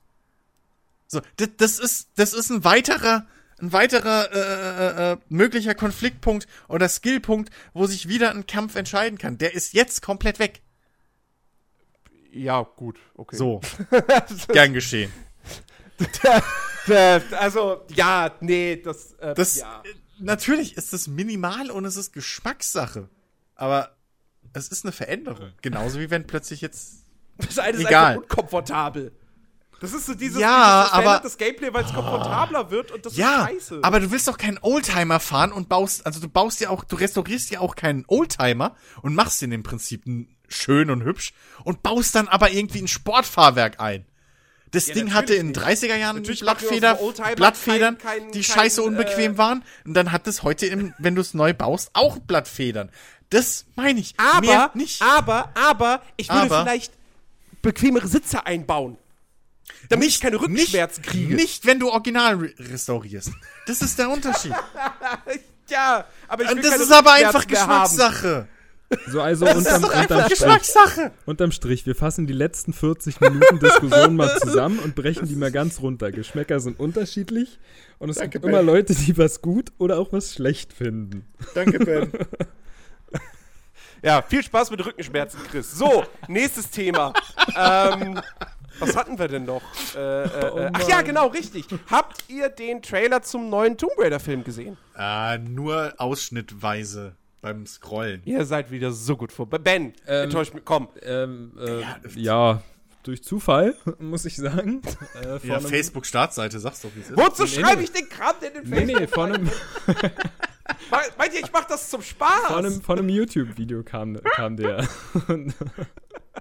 So, 1.07 1.19
das, 1.35 1.49
das 1.57 1.79
ist, 1.79 2.07
das 2.15 2.33
ist 2.33 2.49
ein 2.49 2.63
weiterer, 2.63 3.27
ein 3.61 3.71
weiterer 3.73 4.31
äh, 4.33 4.39
äh, 4.39 5.11
äh, 5.13 5.17
möglicher 5.29 5.75
Konfliktpunkt 5.75 6.47
oder 6.67 6.89
Skillpunkt, 6.89 7.51
wo 7.73 7.85
sich 7.85 8.07
wieder 8.07 8.31
ein 8.31 8.45
Kampf 8.47 8.75
entscheiden 8.75 9.17
kann. 9.17 9.37
Der 9.37 9.53
ist 9.53 9.73
jetzt 9.73 10.01
komplett 10.01 10.39
weg. 10.39 10.61
Ja, 12.31 12.61
gut, 12.63 12.99
okay. 13.15 13.35
So, 13.35 13.61
gern 14.47 14.73
geschehen. 14.73 15.11
Äh, 16.87 17.21
also, 17.39 17.83
ja, 17.93 18.35
nee, 18.41 18.75
das, 18.83 19.13
äh, 19.13 19.33
Das, 19.35 19.57
ja. 19.57 19.81
äh, 19.85 19.93
natürlich 20.19 20.75
ist 20.75 20.93
es 20.93 21.07
minimal 21.07 21.71
und 21.71 21.85
es 21.85 21.95
ist 21.95 22.11
Geschmackssache. 22.11 23.09
Aber 23.55 23.95
es 24.53 24.67
ist 24.67 24.83
eine 24.83 24.91
Veränderung. 24.91 25.53
Genauso 25.61 25.99
wie 25.99 26.09
wenn 26.09 26.27
plötzlich 26.27 26.61
jetzt 26.61 27.05
Das 27.37 27.59
eine 27.59 27.77
ist 27.77 27.85
egal. 27.85 28.17
einfach 28.17 28.23
unkomfortabel. 28.23 29.13
Das 29.83 29.93
ist 29.93 30.05
so 30.05 30.13
dieses, 30.13 30.39
Ja, 30.39 30.83
dieses 30.83 30.93
aber- 30.93 31.19
das 31.19 31.37
Gameplay, 31.37 31.73
weil 31.73 31.83
es 31.83 31.93
komfortabler 31.93 32.71
wird 32.71 32.91
und 32.91 33.05
das 33.05 33.17
Ja, 33.17 33.45
ist 33.47 33.67
scheiße. 33.67 33.79
aber 33.83 33.99
du 33.99 34.11
willst 34.11 34.29
doch 34.29 34.37
keinen 34.37 34.57
Oldtimer 34.61 35.19
fahren 35.19 35.51
und 35.51 35.67
baust, 35.67 36.05
also 36.05 36.21
du 36.21 36.29
baust 36.29 36.61
ja 36.61 36.69
auch, 36.69 36.85
du 36.85 36.95
restaurierst 36.95 37.51
ja 37.51 37.59
auch 37.59 37.75
keinen 37.75 38.05
Oldtimer 38.07 38.77
und 39.01 39.13
machst 39.13 39.41
den 39.41 39.51
im 39.51 39.61
Prinzip 39.61 40.05
schön 40.47 40.89
und 40.89 41.03
hübsch 41.03 41.33
und 41.65 41.83
baust 41.83 42.15
dann 42.15 42.29
aber 42.29 42.51
irgendwie 42.51 42.79
ein 42.81 42.87
Sportfahrwerk 42.87 43.81
ein. 43.81 44.05
Das 44.71 44.87
Ja, 44.87 44.93
Ding 44.93 45.13
hatte 45.13 45.33
in 45.35 45.47
den 45.47 45.51
natürlich 45.53 45.79
30er 45.81 45.95
Jahren 45.97 46.15
Natürlich 46.15 46.39
Blattfeder, 46.39 46.97
Blattfedern, 47.35 47.97
kein- 47.97 48.19
kein- 48.21 48.31
die 48.31 48.41
kein, 48.41 48.43
scheiße 48.57 48.81
unbequem 48.81 49.33
äh, 49.33 49.37
waren. 49.37 49.63
Und 49.85 49.95
dann 49.95 50.13
hat 50.13 50.25
es 50.27 50.43
heute, 50.43 50.65
im, 50.65 50.93
wenn 50.97 51.13
du 51.13 51.19
es 51.21 51.33
neu 51.33 51.53
baust, 51.53 51.89
auch 51.93 52.19
Blattfedern. 52.19 52.89
Das 53.29 53.65
meine 53.75 53.99
ich. 53.99 54.15
Aber, 54.17 54.71
nicht. 54.75 55.01
aber, 55.01 55.49
aber, 55.55 56.01
ich 56.15 56.29
würde 56.29 56.41
Aber- 56.43 56.61
vielleicht 56.63 56.93
bequemere 57.61 58.07
Sitze 58.07 58.45
einbauen. 58.45 58.97
Damit 59.89 60.09
ich 60.09 60.19
keine 60.21 60.39
Rückenschmerzen 60.39 61.01
nicht, 61.01 61.09
kriege. 61.11 61.35
Nicht, 61.35 61.65
wenn 61.65 61.79
du 61.79 61.89
original 61.89 62.35
re 62.35 62.53
restaurierst. 62.57 63.31
Das 63.67 63.81
ist 63.81 63.97
der 63.99 64.09
Unterschied. 64.09 64.53
Ja, 65.69 66.05
aber 66.27 66.43
ich 66.43 66.49
will 66.49 66.57
Und 66.57 66.65
das 66.65 66.81
ist 66.81 66.91
aber 66.91 67.13
einfach. 67.13 67.47
Geschmackssache. 67.47 68.49
So, 69.07 69.21
also 69.21 69.45
Das 69.45 69.55
unterm, 69.57 69.75
ist 69.75 69.83
doch 69.83 69.89
einfach 69.93 70.01
unterm, 70.01 70.19
Strich, 70.25 70.39
Geschmackssache. 70.39 71.11
unterm 71.25 71.51
Strich, 71.51 71.85
wir 71.85 71.95
fassen 71.95 72.27
die 72.27 72.33
letzten 72.33 72.73
40 72.73 73.21
Minuten 73.21 73.59
Diskussion 73.59 74.15
mal 74.17 74.37
zusammen 74.39 74.77
und 74.79 74.93
brechen 74.93 75.25
die 75.27 75.35
mal 75.37 75.51
ganz 75.51 75.79
runter. 75.79 76.11
Geschmäcker 76.11 76.59
sind 76.59 76.79
unterschiedlich 76.81 77.59
und 77.97 78.09
es 78.09 78.17
Danke, 78.17 78.31
gibt 78.31 78.45
immer 78.45 78.57
Ben. 78.57 78.65
Leute, 78.67 78.93
die 78.93 79.17
was 79.17 79.41
gut 79.41 79.71
oder 79.77 79.97
auch 79.97 80.11
was 80.11 80.33
schlecht 80.33 80.73
finden. 80.73 81.25
Danke, 81.55 81.79
Ben. 81.79 82.11
Ja, 84.03 84.21
viel 84.21 84.43
Spaß 84.43 84.69
mit 84.69 84.85
Rückenschmerzen, 84.85 85.39
Chris. 85.49 85.71
So, 85.71 86.03
nächstes 86.27 86.69
Thema. 86.69 87.13
ähm, 87.55 88.19
was 88.79 88.95
hatten 88.95 89.17
wir 89.19 89.27
denn 89.27 89.45
noch? 89.45 89.61
Äh, 89.95 90.23
äh, 90.23 90.29
Oh 90.53 90.57
äh, 90.59 90.69
ach 90.73 90.87
ja, 90.87 91.01
genau, 91.01 91.27
richtig. 91.27 91.65
Habt 91.89 92.23
ihr 92.27 92.49
den 92.49 92.81
Trailer 92.81 93.21
zum 93.21 93.49
neuen 93.49 93.77
Tomb 93.77 93.93
Raider-Film 93.97 94.43
gesehen? 94.43 94.77
äh, 94.97 95.37
nur 95.37 95.93
ausschnittweise 95.97 97.15
beim 97.41 97.65
Scrollen. 97.65 98.21
Ihr 98.25 98.45
seid 98.45 98.71
wieder 98.71 98.91
so 98.91 99.17
gut 99.17 99.31
vor. 99.31 99.47
Ben, 99.47 99.93
Ähm, 100.07 100.23
enttäuscht 100.25 100.53
mich. 100.53 100.63
Komm. 100.65 100.87
Ähm, 101.01 101.51
äh, 101.59 101.81
ja, 102.15 102.61
durch 103.03 103.21
Zufall, 103.23 103.75
muss 103.99 104.25
ich 104.25 104.35
sagen. 104.37 104.81
Äh, 105.21 105.39
vor 105.39 105.49
Ja, 105.49 105.59
Facebook-Startseite, 105.59 106.59
sag's 106.59 106.81
doch, 106.81 106.89
wie 106.95 107.01
es 107.01 107.09
ist. 107.09 107.17
Wozu 107.17 107.43
nee, 107.43 107.49
schreibe 107.49 107.77
nee. 107.79 107.83
ich 107.83 107.91
den 107.91 108.07
Kram 108.09 108.35
denn 108.41 108.63
in 108.63 108.69
Nee, 108.69 108.75
Facebook? 108.77 108.99
nee, 108.99 109.07
vor 109.07 109.23
einem, 109.25 109.49
Meint 111.17 111.33
ihr, 111.33 111.39
ich 111.41 111.51
mach 111.51 111.65
das 111.65 111.89
zum 111.89 112.01
Spaß? 112.01 112.47
vor 112.47 112.57
einem, 112.57 112.81
einem 112.87 113.09
YouTube-Video 113.09 113.83
kam, 113.83 114.19
kam 114.35 114.57
der. 114.57 114.87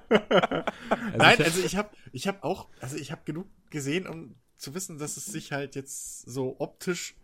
Also 0.09 1.17
Nein, 1.17 1.37
ich, 1.39 1.45
also 1.45 1.63
ich 1.65 1.77
habe 1.77 1.91
ich 2.13 2.29
hab 2.29 2.45
auch, 2.45 2.69
also 2.81 2.97
ich 2.97 3.13
habe 3.13 3.23
genug 3.25 3.47
gesehen, 3.71 4.07
um 4.07 4.35
zu 4.57 4.75
wissen, 4.75 4.99
dass 4.99 5.17
es 5.17 5.27
sich 5.27 5.53
halt 5.53 5.75
jetzt 5.75 6.23
so 6.23 6.57
optisch 6.59 7.15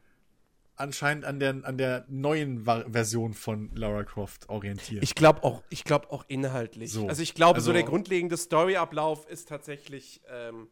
anscheinend 0.77 1.25
an 1.25 1.41
der, 1.41 1.61
an 1.65 1.77
der 1.77 2.05
neuen 2.09 2.65
Version 2.65 3.35
von 3.35 3.71
Lara 3.75 4.05
Croft 4.05 4.49
orientiert. 4.49 5.03
Ich 5.03 5.15
glaube 5.15 5.43
auch, 5.45 5.63
ich 5.71 5.85
glaube 5.85 6.11
auch 6.11 6.25
inhaltlich. 6.29 6.93
So. 6.93 7.09
Also 7.09 7.23
ich 7.23 7.35
glaube, 7.35 7.61
so 7.61 7.71
Also- 7.71 7.73
der 7.73 7.83
grundlegende 7.83 8.37
Storyablauf 8.37 9.29
ist 9.29 9.49
tatsächlich 9.49 10.21
ähm, 10.31 10.69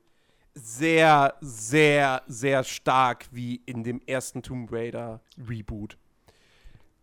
sehr, 0.55 1.34
sehr, 1.41 2.22
sehr 2.28 2.64
stark 2.64 3.26
wie 3.30 3.57
in 3.66 3.84
dem 3.84 4.01
ersten 4.07 4.43
Tomb 4.43 4.70
Raider 4.72 5.20
Reboot. 5.49 5.99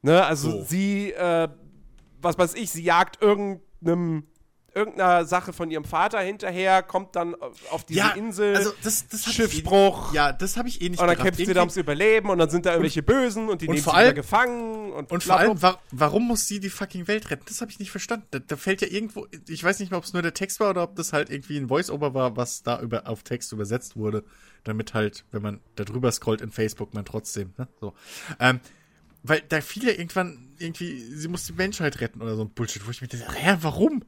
Ne, 0.04 0.24
also 0.24 0.52
So. 0.52 0.64
sie, 0.66 1.12
äh, 1.14 1.48
was 2.22 2.38
weiß 2.38 2.54
ich, 2.56 2.70
sie 2.72 2.84
jagt 2.84 3.22
irgendeinem 3.22 4.28
irgendeiner 4.76 5.26
Sache 5.26 5.54
von 5.54 5.70
ihrem 5.70 5.84
Vater 5.84 6.20
hinterher, 6.20 6.82
kommt 6.82 7.16
dann 7.16 7.36
auf 7.70 7.86
diese 7.86 8.12
Insel, 8.16 8.56
also 8.56 8.72
das, 8.84 9.08
das 9.08 9.28
ich 9.28 9.40
eh 9.40 9.64
Ja, 10.14 10.34
das 10.34 10.58
habe 10.58 10.68
ich 10.68 10.82
eh 10.82 10.90
nicht 10.90 11.00
und 11.00 11.06
dann 11.08 11.16
kämpft 11.16 11.38
sie 11.38 11.54
da 11.54 11.60
ums 11.60 11.78
Überleben 11.78 12.32
und 12.32 12.40
dann 12.40 12.50
sind 12.50 12.66
da 12.66 12.72
irgendwelche 12.72 13.04
Bösen 13.04 13.50
und 13.50 13.62
die 13.62 13.68
und 13.68 13.76
nehmen 13.76 13.84
vor 13.84 13.94
sie 13.94 14.00
allem- 14.00 14.16
gefangen 14.16 14.92
und, 14.94 15.12
Und 15.12 15.24
vor 15.24 15.38
allem, 15.38 15.62
wa 15.62 15.80
warum 15.92 16.28
muss 16.28 16.48
sie 16.48 16.60
die 16.60 16.72
fucking 16.72 17.08
Welt 17.08 17.30
retten? 17.30 17.44
Das 17.48 17.62
habe 17.62 17.70
ich 17.70 17.78
nicht 17.78 17.92
verstanden. 17.92 18.26
Da, 18.32 18.40
da 18.40 18.56
fällt 18.58 18.82
ja 18.82 18.88
irgendwo, 18.88 19.28
ich 19.48 19.64
weiß 19.64 19.80
nicht 19.80 19.92
mehr, 19.92 20.00
ob 20.00 20.06
es 20.06 20.14
nur 20.14 20.24
der 20.24 20.34
Text 20.34 20.60
war 20.60 20.72
oder 20.72 20.82
ob 20.84 20.96
das 20.96 21.14
halt 21.14 21.30
irgendwie 21.30 21.58
ein 21.58 21.68
Voice-Over 21.68 22.16
war, 22.16 22.36
was 22.36 22.64
da 22.64 22.82
über, 22.82 23.08
auf 23.08 23.22
Text 23.22 23.52
übersetzt 23.52 23.96
wurde, 23.96 24.24
damit 24.64 24.96
halt, 24.96 25.24
wenn 25.30 25.44
man 25.44 25.60
da 25.76 25.84
drüber 25.84 26.12
scrollt 26.12 26.42
in 26.42 26.50
Facebook, 26.52 26.96
man 26.96 27.06
trotzdem, 27.06 27.54
ne, 27.58 27.68
so. 27.80 27.94
Ähm, 28.40 28.60
weil 29.24 29.42
da 29.42 29.62
fiel 29.62 29.86
ja 29.86 29.92
irgendwann 29.92 30.54
irgendwie, 30.60 31.00
sie 31.00 31.28
muss 31.28 31.46
die 31.46 31.54
Menschheit 31.54 32.00
retten 32.02 32.22
oder 32.22 32.36
so 32.36 32.44
ein 32.44 32.54
Bullshit, 32.54 32.86
wo 32.86 32.92
ich 32.92 33.02
mir 33.02 33.08
dachte, 33.08 33.34
hä, 33.34 33.58
warum? 33.62 34.04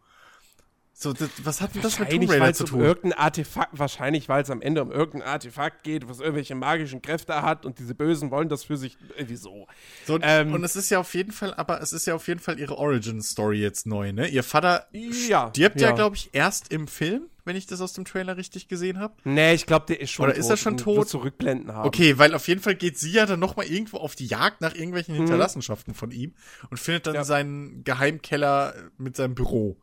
So, 0.98 1.12
das, 1.12 1.30
was 1.44 1.60
hat 1.60 1.76
denn 1.76 1.82
das 1.82 2.00
mit 2.00 2.10
Tomb 2.10 2.30
Raider 2.30 2.54
zu 2.54 2.64
um 2.64 2.70
tun? 2.70 2.80
irgendein 2.80 3.14
Artefakt, 3.20 3.78
wahrscheinlich, 3.78 4.30
weil 4.30 4.42
es 4.44 4.50
am 4.50 4.62
Ende 4.62 4.82
um 4.82 4.92
irgendein 4.94 5.24
Artefakt 5.30 5.84
geht, 5.84 6.08
was 6.08 6.22
irgendwelche 6.22 6.56
magischen 6.56 7.02
Kräfte 7.02 7.42
hat 7.42 7.66
und 7.66 7.80
diese 7.80 7.94
Bösen 7.94 8.32
wollen 8.32 8.48
das 8.48 8.64
für 8.64 8.78
sich 8.78 8.98
irgendwie 9.18 9.36
so. 9.36 9.68
So, 10.08 10.18
Ähm, 10.22 10.54
und 10.54 10.64
es 10.64 10.78
ist 10.78 10.90
ja 10.90 11.00
auf 11.00 11.14
jeden 11.14 11.34
Fall, 11.34 11.54
aber 11.54 11.82
es 11.82 11.92
ist 11.92 12.08
ja 12.08 12.16
auf 12.16 12.26
jeden 12.30 12.40
Fall 12.40 12.58
ihre 12.62 12.78
Origin-Story 12.78 13.60
jetzt 13.60 13.86
neu, 13.86 14.14
ne? 14.14 14.30
Ihr 14.30 14.42
Vater 14.42 14.88
Ja, 14.94 15.50
stirbt 15.50 15.82
ja, 15.82 15.90
ja. 15.90 15.96
glaube 15.96 16.16
ich, 16.16 16.30
erst 16.32 16.72
im 16.72 16.88
Film, 16.88 17.24
wenn 17.44 17.58
ich 17.58 17.68
das 17.68 17.82
aus 17.82 17.92
dem 17.92 18.06
Trailer 18.06 18.38
richtig 18.38 18.70
gesehen 18.70 18.98
habe. 18.98 19.16
Nee, 19.26 19.54
ich 19.54 19.66
glaube, 19.66 19.88
der 19.88 20.00
ist 20.00 20.12
schon 20.12 20.24
Oder 20.24 20.36
ist 20.36 20.50
er 20.50 20.56
schon 20.56 20.78
tot? 20.78 21.10
Zurückblenden 21.10 21.74
haben. 21.74 21.88
Okay, 21.90 22.18
weil 22.18 22.34
auf 22.34 22.48
jeden 22.48 22.62
Fall 22.62 22.76
geht 22.76 22.98
sie 22.98 23.12
ja 23.12 23.26
dann 23.26 23.42
noch 23.42 23.58
mal 23.58 23.66
irgendwo 23.66 23.98
auf 23.98 24.16
die 24.16 24.28
Jagd 24.28 24.62
nach 24.62 24.74
irgendwelchen 24.74 25.14
Hinterlassenschaften 25.14 25.94
von 25.94 26.12
ihm 26.12 26.34
und 26.70 26.80
findet 26.80 27.06
dann 27.08 27.16
Ja. 27.16 27.24
seinen 27.26 27.84
Geheimkeller 27.84 28.74
mit 28.98 29.18
seinem 29.18 29.36
Büro. 29.36 29.76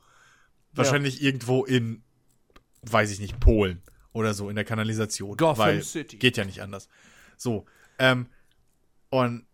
Wahrscheinlich 0.74 1.22
irgendwo 1.22 1.64
in, 1.64 2.02
weiß 2.82 3.10
ich 3.10 3.20
nicht, 3.20 3.40
Polen 3.40 3.82
oder 4.12 4.34
so 4.34 4.48
in 4.48 4.56
der 4.56 4.64
Kanalisation. 4.64 5.36
Gotham 5.36 5.58
weil 5.58 5.82
City. 5.82 6.16
Geht 6.16 6.36
ja 6.36 6.44
nicht 6.44 6.60
anders. 6.62 6.88
So, 7.36 7.66
ähm, 7.98 8.26
und 9.10 9.46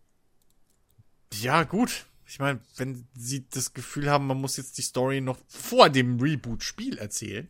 ja, 1.33 1.63
gut. 1.63 2.05
Ich 2.25 2.39
meine, 2.39 2.59
wenn 2.77 3.07
sie 3.15 3.47
das 3.49 3.73
Gefühl 3.73 4.09
haben, 4.09 4.27
man 4.27 4.39
muss 4.39 4.57
jetzt 4.57 4.77
die 4.77 4.83
Story 4.83 5.19
noch 5.19 5.37
vor 5.47 5.89
dem 5.89 6.19
Reboot-Spiel 6.19 6.99
erzählen, 6.99 7.49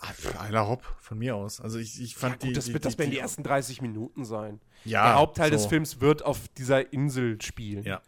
ah, 0.00 0.40
einer 0.40 0.68
Hopp, 0.68 0.84
von 1.00 1.18
mir 1.18 1.34
aus. 1.36 1.60
Also 1.60 1.78
ich, 1.78 2.00
ich 2.00 2.14
fand 2.14 2.40
Gut, 2.40 2.50
die, 2.50 2.52
das 2.52 2.66
die, 2.66 2.74
wird 2.74 2.84
das 2.84 2.94
die, 2.94 2.98
werden 2.98 3.10
die 3.10 3.18
ersten 3.18 3.42
30 3.42 3.80
Minuten 3.80 4.26
sein. 4.26 4.60
ja, 4.84 5.04
Der 5.04 5.14
Hauptteil 5.14 5.50
des 5.50 5.62
so. 5.62 5.68
Films 5.70 6.00
wird 6.00 6.22
auf 6.22 6.48
dieser 6.48 6.92
Insel 6.92 7.40
spielen. 7.40 7.84
Ja. 7.84 8.02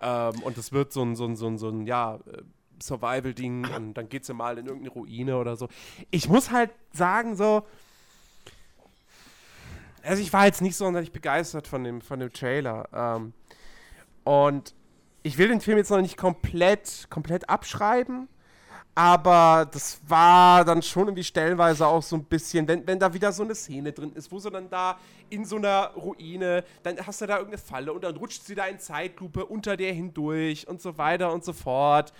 Ähm, 0.00 0.40
und 0.42 0.56
es 0.56 0.70
wird 0.70 0.92
so 0.92 1.02
ein, 1.04 1.16
so 1.16 1.26
ein, 1.26 1.34
so 1.34 1.48
ein, 1.48 1.58
so 1.58 1.68
ein 1.68 1.86
ja, 1.86 2.16
äh, 2.16 2.42
Survival-Ding 2.86 3.66
und 3.74 3.94
dann 3.94 4.08
geht 4.08 4.24
sie 4.24 4.34
mal 4.34 4.58
in 4.58 4.66
irgendeine 4.66 4.92
Ruine 4.92 5.36
oder 5.36 5.56
so. 5.56 5.68
Ich 6.10 6.28
muss 6.28 6.50
halt 6.50 6.70
sagen, 6.92 7.36
so. 7.36 7.64
Also, 10.02 10.22
ich 10.22 10.32
war 10.32 10.44
jetzt 10.46 10.60
nicht 10.60 10.76
sonderlich 10.76 11.12
begeistert 11.12 11.66
von 11.66 11.82
dem, 11.82 12.00
von 12.02 12.20
dem 12.20 12.32
Trailer. 12.32 12.88
Ähm, 12.92 13.32
und 14.24 14.74
ich 15.22 15.38
will 15.38 15.48
den 15.48 15.60
Film 15.60 15.78
jetzt 15.78 15.90
noch 15.90 16.00
nicht 16.00 16.16
komplett, 16.16 17.06
komplett 17.10 17.48
abschreiben. 17.48 18.28
Aber 18.96 19.68
das 19.72 20.00
war 20.06 20.64
dann 20.64 20.80
schon 20.80 21.08
irgendwie 21.08 21.24
stellenweise 21.24 21.84
auch 21.86 22.02
so 22.02 22.14
ein 22.14 22.24
bisschen, 22.24 22.68
wenn, 22.68 22.86
wenn 22.86 23.00
da 23.00 23.12
wieder 23.12 23.32
so 23.32 23.42
eine 23.42 23.54
Szene 23.54 23.92
drin 23.92 24.12
ist, 24.14 24.30
wo 24.30 24.38
sie 24.38 24.50
dann 24.50 24.70
da 24.70 24.98
in 25.30 25.44
so 25.44 25.56
einer 25.56 25.90
Ruine, 25.96 26.62
dann 26.84 27.04
hast 27.04 27.20
du 27.20 27.26
da 27.26 27.38
irgendeine 27.38 27.58
Falle 27.58 27.92
und 27.92 28.04
dann 28.04 28.16
rutscht 28.16 28.44
sie 28.44 28.54
da 28.54 28.66
in 28.66 28.78
Zeitlupe 28.78 29.46
unter 29.46 29.76
der 29.76 29.92
hindurch 29.92 30.68
und 30.68 30.80
so 30.80 30.96
weiter 30.96 31.32
und 31.32 31.44
so 31.44 31.52
fort. 31.52 32.12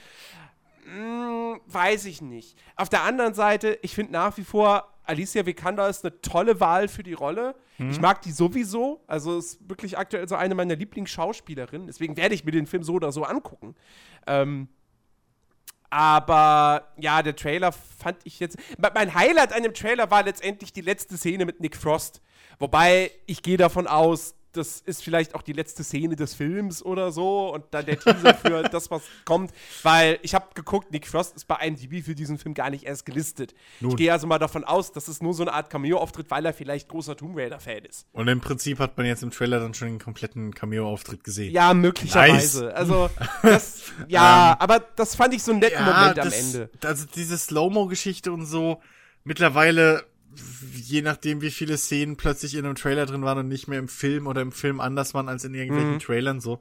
Hm, 0.84 1.60
weiß 1.66 2.04
ich 2.06 2.20
nicht. 2.22 2.58
Auf 2.76 2.88
der 2.88 3.02
anderen 3.02 3.34
Seite, 3.34 3.78
ich 3.82 3.94
finde 3.94 4.12
nach 4.12 4.36
wie 4.36 4.44
vor, 4.44 4.88
Alicia 5.04 5.44
Vikander 5.44 5.88
ist 5.88 6.04
eine 6.04 6.20
tolle 6.22 6.60
Wahl 6.60 6.88
für 6.88 7.02
die 7.02 7.12
Rolle. 7.12 7.54
Ich 7.90 8.00
mag 8.00 8.22
die 8.22 8.30
sowieso. 8.30 9.02
Also 9.06 9.36
ist 9.36 9.68
wirklich 9.68 9.98
aktuell 9.98 10.28
so 10.28 10.36
eine 10.36 10.54
meiner 10.54 10.76
Lieblingsschauspielerinnen. 10.76 11.88
Deswegen 11.88 12.16
werde 12.16 12.34
ich 12.34 12.44
mir 12.44 12.52
den 12.52 12.66
Film 12.66 12.84
so 12.84 12.94
oder 12.94 13.10
so 13.12 13.24
angucken. 13.24 13.74
Ähm, 14.26 14.68
aber 15.90 16.88
ja, 16.96 17.22
der 17.22 17.36
Trailer 17.36 17.72
fand 17.72 18.18
ich 18.24 18.40
jetzt. 18.40 18.58
Me- 18.78 18.90
Mein 18.94 19.14
Highlight 19.14 19.52
an 19.52 19.62
dem 19.62 19.74
Trailer 19.74 20.10
war 20.10 20.22
letztendlich 20.22 20.72
die 20.72 20.80
letzte 20.80 21.16
Szene 21.16 21.44
mit 21.44 21.60
Nick 21.60 21.76
Frost. 21.76 22.20
Wobei 22.58 23.10
ich 23.26 23.42
gehe 23.42 23.56
davon 23.56 23.86
aus, 23.86 24.34
das 24.56 24.80
ist 24.80 25.02
vielleicht 25.02 25.34
auch 25.34 25.42
die 25.42 25.52
letzte 25.52 25.84
Szene 25.84 26.16
des 26.16 26.34
Films 26.34 26.82
oder 26.84 27.12
so 27.12 27.52
und 27.52 27.64
dann 27.72 27.86
der 27.86 27.98
Teaser 27.98 28.34
für 28.42 28.62
das, 28.62 28.90
was 28.90 29.02
kommt. 29.24 29.52
Weil 29.82 30.18
ich 30.22 30.34
habe 30.34 30.46
geguckt, 30.54 30.90
Nick 30.92 31.06
Frost 31.06 31.36
ist 31.36 31.46
bei 31.46 31.56
IMDb 31.56 32.04
für 32.04 32.14
diesen 32.14 32.38
Film 32.38 32.54
gar 32.54 32.70
nicht 32.70 32.84
erst 32.84 33.06
gelistet. 33.06 33.54
Ich 33.80 33.96
gehe 33.96 34.12
also 34.12 34.26
mal 34.26 34.38
davon 34.38 34.64
aus, 34.64 34.92
das 34.92 35.08
ist 35.08 35.22
nur 35.22 35.34
so 35.34 35.42
eine 35.42 35.52
Art 35.52 35.70
Cameo-Auftritt, 35.70 36.30
weil 36.30 36.44
er 36.46 36.54
vielleicht 36.54 36.88
großer 36.88 37.16
Tomb 37.16 37.36
Raider-Fan 37.36 37.84
ist. 37.84 38.06
Und 38.12 38.28
im 38.28 38.40
Prinzip 38.40 38.78
hat 38.78 38.96
man 38.96 39.06
jetzt 39.06 39.22
im 39.22 39.30
Trailer 39.30 39.60
dann 39.60 39.74
schon 39.74 39.88
den 39.88 39.98
kompletten 39.98 40.54
Cameo-Auftritt 40.54 41.24
gesehen. 41.24 41.52
Ja, 41.52 41.74
möglicherweise. 41.74 42.66
Nice. 42.66 42.74
Also, 42.74 43.10
das, 43.42 43.82
ja, 44.08 44.56
aber 44.58 44.80
das 44.80 45.14
fand 45.14 45.34
ich 45.34 45.42
so 45.42 45.52
einen 45.52 45.60
netten 45.60 45.84
Moment 45.84 46.18
am 46.18 46.30
das, 46.30 46.54
Ende. 46.54 46.70
Also 46.82 47.06
diese 47.14 47.36
Slow-Mo-Geschichte 47.36 48.32
und 48.32 48.46
so, 48.46 48.80
mittlerweile, 49.24 50.04
je 50.74 51.02
nachdem, 51.02 51.40
wie 51.40 51.50
viele 51.50 51.76
Szenen 51.78 52.16
plötzlich 52.16 52.54
in 52.54 52.64
einem 52.64 52.74
Trailer 52.74 53.06
drin 53.06 53.22
waren 53.22 53.38
und 53.38 53.48
nicht 53.48 53.68
mehr 53.68 53.78
im 53.78 53.88
Film 53.88 54.26
oder 54.26 54.40
im 54.42 54.52
Film 54.52 54.80
anders 54.80 55.14
waren 55.14 55.28
als 55.28 55.44
in 55.44 55.54
irgendwelchen 55.54 55.94
Mhm. 55.94 55.98
Trailern 56.00 56.40
so, 56.40 56.60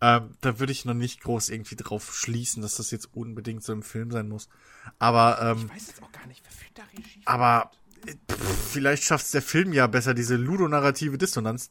ähm, 0.00 0.30
da 0.40 0.58
würde 0.58 0.72
ich 0.72 0.84
noch 0.84 0.94
nicht 0.94 1.20
groß 1.22 1.48
irgendwie 1.48 1.76
drauf 1.76 2.14
schließen, 2.14 2.62
dass 2.62 2.76
das 2.76 2.90
jetzt 2.90 3.08
unbedingt 3.14 3.62
so 3.64 3.72
im 3.72 3.82
Film 3.82 4.10
sein 4.10 4.28
muss. 4.28 4.48
Aber, 4.98 5.38
ähm, 5.42 5.66
Ich 5.68 5.74
weiß 5.76 5.86
jetzt 5.88 6.02
auch 6.02 6.12
gar 6.12 6.26
nicht, 6.26 6.42
wer 6.44 6.84
da 6.84 6.90
Regie? 6.90 7.20
aber 7.24 7.70
äh, 8.06 8.14
pff, 8.32 8.70
vielleicht 8.72 9.04
schafft's 9.04 9.30
der 9.32 9.42
Film 9.42 9.72
ja 9.72 9.86
besser, 9.86 10.14
diese 10.14 10.36
ludonarrative 10.36 11.18
Dissonanz 11.18 11.70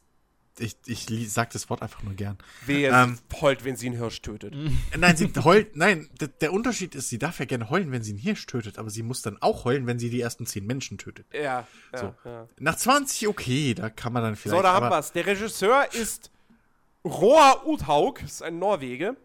ich, 0.58 0.76
ich 0.86 1.32
sag 1.32 1.50
das 1.50 1.70
Wort 1.70 1.82
einfach 1.82 2.02
nur 2.02 2.14
gern. 2.14 2.36
Wer 2.66 2.92
Ähm. 2.92 3.18
heult, 3.40 3.64
wenn 3.64 3.76
sie 3.76 3.86
einen 3.86 3.96
Hirsch 3.96 4.20
tötet. 4.22 4.54
Äh, 4.54 4.70
Nein, 4.98 5.16
sie 5.16 5.30
heult, 5.42 5.76
nein, 5.76 6.08
der 6.40 6.52
Unterschied 6.52 6.94
ist, 6.94 7.08
sie 7.08 7.18
darf 7.18 7.38
ja 7.38 7.44
gerne 7.46 7.70
heulen, 7.70 7.90
wenn 7.92 8.02
sie 8.02 8.10
einen 8.12 8.18
Hirsch 8.20 8.46
tötet, 8.46 8.78
aber 8.78 8.90
sie 8.90 9.02
muss 9.02 9.22
dann 9.22 9.40
auch 9.40 9.64
heulen, 9.64 9.86
wenn 9.86 9.98
sie 9.98 10.10
die 10.10 10.20
ersten 10.20 10.46
zehn 10.46 10.66
Menschen 10.66 10.98
tötet. 10.98 11.26
Ja, 11.32 11.40
ja, 11.40 11.66
So. 11.98 12.14
ja. 12.24 12.48
Nach 12.58 12.76
20, 12.76 13.28
okay, 13.28 13.74
da 13.74 13.88
kann 13.90 14.12
man 14.12 14.22
dann 14.22 14.36
vielleicht. 14.36 14.56
So, 14.56 14.62
da 14.62 14.74
haben 14.74 14.88
wir's. 14.90 15.12
Der 15.12 15.26
Regisseur 15.26 15.86
ist 15.94 16.30
Roar 17.04 17.66
Uthaug, 17.66 18.22
ist 18.22 18.42
ein 18.42 18.58
Norwege. 18.58 19.16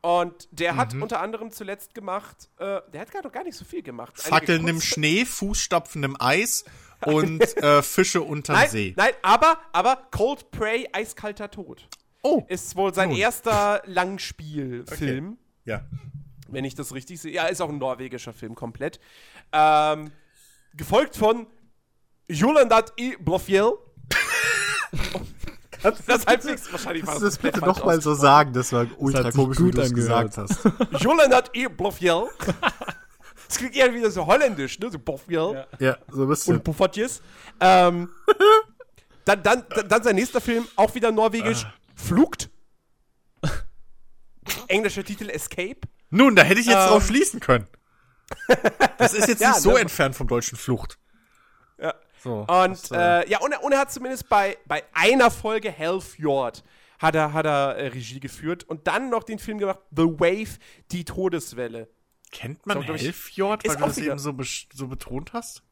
Und 0.00 0.46
der 0.52 0.76
hat 0.76 0.94
Mhm. 0.94 1.02
unter 1.02 1.20
anderem 1.20 1.50
zuletzt 1.50 1.92
gemacht, 1.92 2.48
äh, 2.58 2.80
der 2.92 3.00
hat 3.00 3.10
gerade 3.10 3.26
noch 3.26 3.32
gar 3.32 3.42
nicht 3.42 3.56
so 3.56 3.64
viel 3.64 3.82
gemacht. 3.82 4.16
Fackeln 4.16 4.68
im 4.68 4.80
Schnee, 4.80 5.24
Fußstapfen 5.24 6.04
im 6.04 6.16
Eis 6.20 6.64
und 7.04 7.56
äh, 7.58 7.82
Fische 7.82 8.22
unterm 8.22 8.56
Nein, 8.56 8.70
See. 8.70 8.94
nein, 8.96 9.12
aber, 9.22 9.58
aber 9.72 10.08
Cold 10.10 10.50
Prey, 10.50 10.88
Eiskalter 10.92 11.50
Tod. 11.50 11.88
Oh, 12.22 12.44
Ist 12.48 12.74
wohl 12.76 12.92
sein 12.92 13.10
Nun. 13.10 13.18
erster 13.18 13.82
Langspielfilm, 13.86 15.38
ja. 15.64 15.82
wenn 16.48 16.64
ich 16.64 16.74
das 16.74 16.92
richtig 16.92 17.20
sehe. 17.20 17.32
Ja, 17.32 17.46
ist 17.46 17.60
auch 17.60 17.68
ein 17.68 17.78
norwegischer 17.78 18.32
Film 18.32 18.54
komplett. 18.54 18.98
Ähm, 19.52 20.10
gefolgt 20.74 21.16
von 21.16 21.46
Julendat 22.28 22.92
i 22.98 23.16
Blofjell. 23.20 23.72
das 26.06 26.26
heißt 26.26 26.44
nichts. 26.46 26.72
Wahrscheinlich 26.72 27.06
war 27.06 27.14
Kannst 27.14 27.22
du 27.22 27.26
das 27.26 27.34
komplett 27.36 27.54
bitte 27.54 27.66
nochmal 27.66 28.00
so 28.00 28.14
sagen? 28.14 28.52
Das 28.52 28.72
war 28.72 28.86
ultra 28.98 29.24
sich 29.24 29.34
komisch, 29.34 29.58
wie 29.58 29.62
gut 29.62 29.76
du 29.76 29.82
es 29.82 29.94
gesagt 29.94 30.36
hast. 30.36 30.60
Jolenat 30.98 31.50
e 31.54 31.68
Blofjell. 31.68 32.28
Das 33.48 33.56
klingt 33.56 33.74
eher 33.74 33.92
wieder 33.94 34.10
so 34.10 34.26
holländisch, 34.26 34.78
ne? 34.78 34.90
So 34.90 34.98
Blofjell. 34.98 35.66
Ja. 35.78 35.86
Ja, 35.86 35.98
so 36.10 36.26
bist 36.26 36.46
du. 36.46 36.52
Und 36.52 36.64
Puffertjes. 36.64 37.22
Ähm, 37.60 38.10
dann, 39.24 39.42
dann, 39.42 39.64
dann, 39.88 40.02
sein 40.02 40.16
nächster 40.16 40.40
Film, 40.40 40.66
auch 40.76 40.94
wieder 40.94 41.10
norwegisch. 41.10 41.64
Ah. 41.64 41.72
Flucht. 41.94 42.50
Englischer 44.68 45.02
Titel 45.02 45.30
Escape. 45.30 45.80
Nun, 46.10 46.36
da 46.36 46.42
hätte 46.42 46.60
ich 46.60 46.66
jetzt 46.66 46.76
Ähm. 46.76 46.88
drauf 46.88 47.06
schließen 47.06 47.40
können. 47.40 47.66
Das 48.98 49.14
ist 49.14 49.28
jetzt 49.28 49.40
Ja, 49.40 49.50
nicht 49.50 49.60
so 49.60 49.72
ne? 49.72 49.80
entfernt 49.80 50.14
vom 50.14 50.28
deutschen 50.28 50.58
Flucht. 50.58 50.98
Ja. 51.78 51.94
So. 52.22 52.40
Und 52.40 52.48
das, 52.48 52.90
äh, 52.90 53.28
ja, 53.30 53.38
und 53.40 53.52
er, 53.52 53.62
und 53.62 53.72
er 53.72 53.78
hat 53.78 53.92
zumindest 53.92 54.28
bei, 54.28 54.58
bei 54.66 54.82
einer 54.92 55.30
Folge 55.30 55.70
Hellfjord 55.70 56.62
hat 56.98 57.14
er, 57.14 57.32
hat 57.32 57.46
er 57.46 57.76
äh, 57.76 57.86
Regie 57.88 58.20
geführt 58.20 58.64
und 58.64 58.86
dann 58.86 59.08
noch 59.08 59.22
den 59.22 59.38
Film 59.38 59.58
gemacht, 59.58 59.78
The 59.96 60.02
Wave, 60.04 60.58
die 60.90 61.04
Todeswelle. 61.04 61.88
Kennt 62.30 62.66
man 62.66 62.86
so, 62.86 62.94
ich, 62.94 63.02
Hellfjord, 63.02 63.66
weil 63.66 63.76
du 63.76 63.84
das 63.84 63.96
wieder- 63.96 64.12
eben 64.12 64.18
so, 64.18 64.34
so 64.72 64.86
betont 64.88 65.32
hast? 65.32 65.62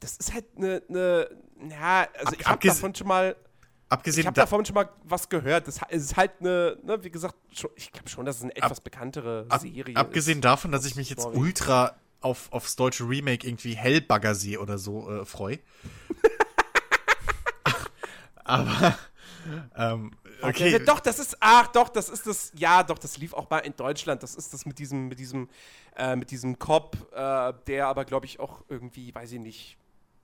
Das 0.00 0.16
ist 0.16 0.32
halt 0.32 0.44
eine, 0.56 0.82
ne, 0.88 1.28
ja, 1.70 2.06
also 2.14 2.32
Ab- 2.32 2.36
ich 2.38 2.46
habe 2.46 2.68
davon 2.68 2.94
schon 2.94 3.08
mal, 3.08 3.36
ich 3.40 3.92
Abgesehen 3.92 4.26
habe 4.26 4.34
da, 4.34 4.42
davon 4.42 4.64
schon 4.66 4.74
mal 4.74 4.88
was 5.04 5.28
gehört. 5.28 5.66
Das 5.66 5.80
ist 5.88 6.16
halt 6.16 6.32
eine, 6.40 6.78
ne, 6.84 7.02
wie 7.02 7.10
gesagt, 7.10 7.34
schon, 7.52 7.70
ich 7.74 7.90
glaube 7.90 8.08
schon, 8.08 8.26
dass 8.26 8.36
es 8.36 8.42
eine 8.42 8.54
etwas 8.54 8.80
bekanntere 8.80 9.46
ab, 9.48 9.62
Serie 9.62 9.96
abgesehen 9.96 10.38
ist. 10.38 10.44
davon, 10.44 10.70
dass 10.72 10.84
ich 10.84 10.94
mich 10.94 11.08
jetzt 11.10 11.24
Norwegen. 11.24 11.40
ultra 11.42 11.96
auf, 12.20 12.52
aufs 12.52 12.76
deutsche 12.76 13.08
Remake 13.08 13.46
irgendwie 13.46 13.74
Hellbaggersee 13.76 14.58
oder 14.58 14.76
so 14.78 15.10
äh, 15.10 15.24
freue. 15.24 15.58
Aber, 18.44 18.98
ähm, 19.76 20.12
okay. 20.42 20.70
Ja, 20.70 20.78
doch, 20.78 21.00
das 21.00 21.18
ist, 21.18 21.36
ach 21.40 21.68
doch, 21.68 21.88
das 21.88 22.08
ist 22.08 22.26
das, 22.26 22.52
ja, 22.54 22.82
doch, 22.82 22.98
das 22.98 23.18
lief 23.18 23.34
auch 23.34 23.48
mal 23.50 23.58
in 23.58 23.74
Deutschland. 23.76 24.22
Das 24.22 24.34
ist 24.34 24.52
das 24.52 24.66
mit 24.66 24.78
diesem, 24.78 25.08
mit 25.08 25.18
diesem, 25.18 25.48
äh, 25.96 26.16
mit 26.16 26.30
diesem 26.30 26.58
Cop, 26.58 26.96
äh, 27.12 27.52
der 27.66 27.88
aber, 27.88 28.04
glaube 28.04 28.26
ich, 28.26 28.40
auch 28.40 28.64
irgendwie, 28.68 29.14
weiß 29.14 29.32
ich 29.32 29.40
nicht, 29.40 29.78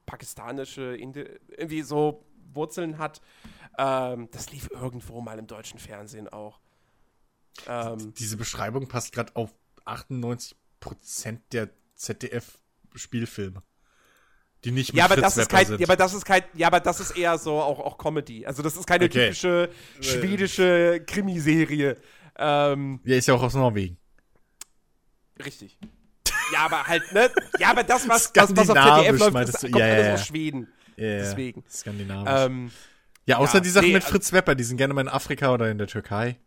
pakistanische, 0.07 0.97
Indi 0.97 1.25
irgendwie 1.49 1.83
so 1.83 2.25
Wurzeln 2.53 2.99
hat. 2.99 3.21
Ähm, 3.79 4.29
das 4.31 4.53
lief 4.53 4.69
irgendwo 4.71 5.21
mal 5.21 5.39
im 5.39 5.47
deutschen 5.47 5.79
Fernsehen 5.79 6.29
auch. 6.29 6.61
Ähm, 7.67 8.15
Diese 8.15 8.37
Beschreibung 8.37 8.87
passt 8.89 9.13
gerade 9.13 9.35
auf 9.37 9.55
98% 9.85 10.55
der 11.53 11.71
ZDF-Spielfilme. 11.95 13.63
Die 14.65 14.71
nicht 14.73 14.93
mit 14.93 14.99
ja, 14.99 15.05
aber 15.05 15.15
Fritz 15.15 15.25
das 15.25 15.37
ist 15.39 15.49
kein, 15.49 15.67
sind. 15.67 15.81
ja, 15.81 15.87
aber 15.87 15.97
das 15.97 16.15
ist 16.15 16.25
kein, 16.25 16.43
ja, 16.55 16.67
aber 16.69 16.81
das 16.81 16.99
ist 17.01 17.11
eher 17.17 17.37
so 17.39 17.61
auch, 17.61 17.79
auch 17.81 17.99
Comedy. 17.99 18.47
Also 18.47 18.63
das 18.63 18.77
ist 18.77 18.87
keine 18.87 19.05
Okay. 19.05 19.25
typische 19.27 19.69
schwedische 20.01 21.03
Krimiserie. 21.07 21.97
Ähm, 22.39 23.01
ja, 23.05 23.17
ist 23.17 23.29
ja 23.29 23.35
auch 23.35 23.43
aus 23.43 23.55
Norwegen. 23.55 23.99
Richtig. 25.45 25.79
Ja, 26.53 26.61
aber 26.67 26.85
halt, 26.87 27.03
ne? 27.13 27.31
Ja, 27.59 27.71
aber 27.71 27.83
das, 27.85 28.09
was, 28.09 28.31
was, 28.35 28.57
was 28.57 28.71
auf 28.71 28.77
Skandinavisch 28.77 29.05
ZDF 29.07 29.21
läuft, 29.21 29.33
meintest 29.33 29.55
das 29.55 29.61
du? 29.63 29.67
kommt 29.71 29.81
Ja, 29.81 29.87
ja, 29.89 29.95
alles 29.95 30.07
ja. 30.07 30.15
aus 30.15 30.27
Schweden. 30.27 30.69
Ja, 30.97 31.05
ja, 31.07 31.19
Deswegen. 31.19 31.65
Skandinavisch. 31.69 32.33
Ähm, 32.47 32.71
ja, 33.27 33.39
außer 33.39 33.55
ja, 33.55 33.61
die 33.61 33.71
Sachen 33.71 33.87
nee, 33.89 33.95
mit 33.95 34.03
also- 34.03 34.13
Fritz 34.13 34.33
Wepper, 34.33 34.55
die 34.55 34.65
sind 34.65 34.77
gerne 34.77 34.95
mal 34.95 35.01
in 35.03 35.09
Afrika 35.09 35.53
oder 35.53 35.71
in 35.71 35.79
der 35.79 35.87
Türkei. 35.87 36.39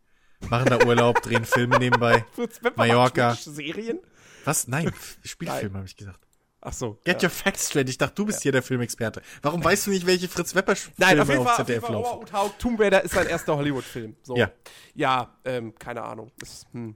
Machen 0.50 0.68
da 0.70 0.86
Urlaub, 0.86 1.22
drehen 1.24 1.46
Filme 1.46 1.80
nebenbei. 1.80 2.24
Fritz 2.34 2.64
Wepper 2.64 2.78
Mallorca. 2.78 3.34
Serien? 3.36 4.00
Was? 4.46 4.68
Nein, 4.68 4.92
Spielfilme, 5.26 5.78
habe 5.78 5.88
ich 5.88 5.96
gesagt. 5.98 6.20
Ach 6.70 6.74
so. 6.74 6.98
Get 7.06 7.24
your 7.24 7.30
facts 7.30 7.70
straight. 7.70 7.88
Ich 7.88 7.98
dachte, 7.98 8.16
du 8.16 8.26
bist 8.26 8.44
hier 8.44 8.52
der 8.52 8.62
Filmexperte. 8.62 9.22
Warum 9.42 9.64
weißt 9.64 9.88
du 9.88 9.92
nicht, 9.92 10.06
welche 10.06 10.28
Fritz 10.28 10.54
Wepper 10.54 10.76
Nein, 10.98 11.18
auf 11.18 11.30
jeden 11.30 11.46
Fall, 11.46 11.54
auf 11.54 11.58
jeden 11.60 11.68
ZDF 11.68 11.86
Fall 11.86 11.94
laufen? 11.94 12.14
Howard 12.18 12.34
Hawk, 12.34 12.60
Tomb 12.60 12.78
Raider 12.82 13.02
ist 13.06 13.14
sein 13.14 13.28
erster 13.28 13.56
Hollywood-Film. 13.56 14.18
So. 14.22 14.36
Ja. 14.36 14.52
Ja, 14.94 15.34
ähm, 15.46 15.74
keine 15.80 16.04
Ahnung. 16.04 16.30
Das, 16.40 16.66
hm. 16.74 16.94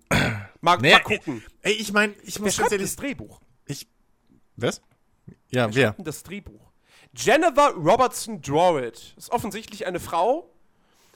mal, 0.59 0.77
Naja, 0.77 0.97
mal 0.97 1.03
gucken. 1.03 1.41
Ey, 1.61 1.71
ich 1.71 1.93
meine, 1.93 2.13
ich 2.23 2.37
muss 2.39 2.57
ganz 2.57 2.69
ehrlich. 2.73 2.87
das 2.89 2.97
Drehbuch? 2.97 3.39
Ich. 3.65 3.87
Was? 4.57 4.81
Ja, 5.51 5.67
Wer 5.67 5.75
wer? 5.75 5.93
schreibt 5.93 6.07
das 6.07 6.23
Drehbuch? 6.23 6.71
Jennifer 7.15 7.69
Robertson 7.69 8.41
Dorrit. 8.41 9.13
Ist 9.15 9.31
offensichtlich 9.31 9.85
eine 9.85 10.01
Frau. 10.01 10.53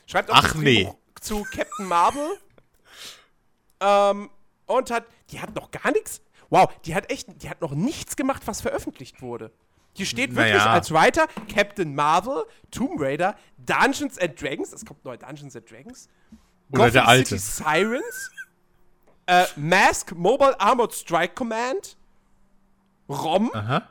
Schreibt 0.06 0.32
auch 0.32 0.36
Ach, 0.36 0.54
das 0.54 0.56
nee. 0.56 0.84
Drehbuch 0.86 0.96
zu 1.20 1.44
Captain 1.52 1.88
Marvel. 1.88 2.40
ähm, 3.82 4.30
und 4.66 4.92
hat, 4.92 5.08
die 5.32 5.42
hat 5.42 5.54
noch 5.56 5.72
gar 5.72 5.92
nichts. 5.92 6.22
Wow, 6.50 6.68
die 6.86 6.96
hat 6.96 7.10
echt, 7.10 7.42
die 7.42 7.50
hat 7.50 7.62
noch 7.62 7.72
nichts 7.74 8.16
gemacht, 8.16 8.44
was 8.46 8.62
veröffentlicht 8.62 9.22
wurde. 9.22 9.52
Die 9.98 10.06
steht 10.06 10.36
wirklich 10.36 10.58
Naja. 10.58 10.74
als 10.74 10.92
Writer 10.92 11.28
Captain 11.54 11.96
Marvel, 11.96 12.44
Tomb 12.70 13.00
Raider, 13.00 13.36
Dungeons 13.58 14.18
and 14.20 14.40
Dragons. 14.42 14.74
Es 14.74 14.86
kommt 14.86 15.04
neu 15.06 15.16
Dungeons 15.16 15.56
and 15.56 15.70
Dragons. 15.72 16.10
Oder 16.72 16.92
der 16.92 17.08
alte. 17.08 17.40
City 17.40 17.64
Sirens. 17.64 18.32
Äh, 19.28 19.46
Mask 19.56 20.12
Mobile 20.14 20.60
Armored 20.60 20.94
Strike 20.94 21.34
Command. 21.34 21.96
ROM. 23.08 23.50
Aha. 23.54 23.88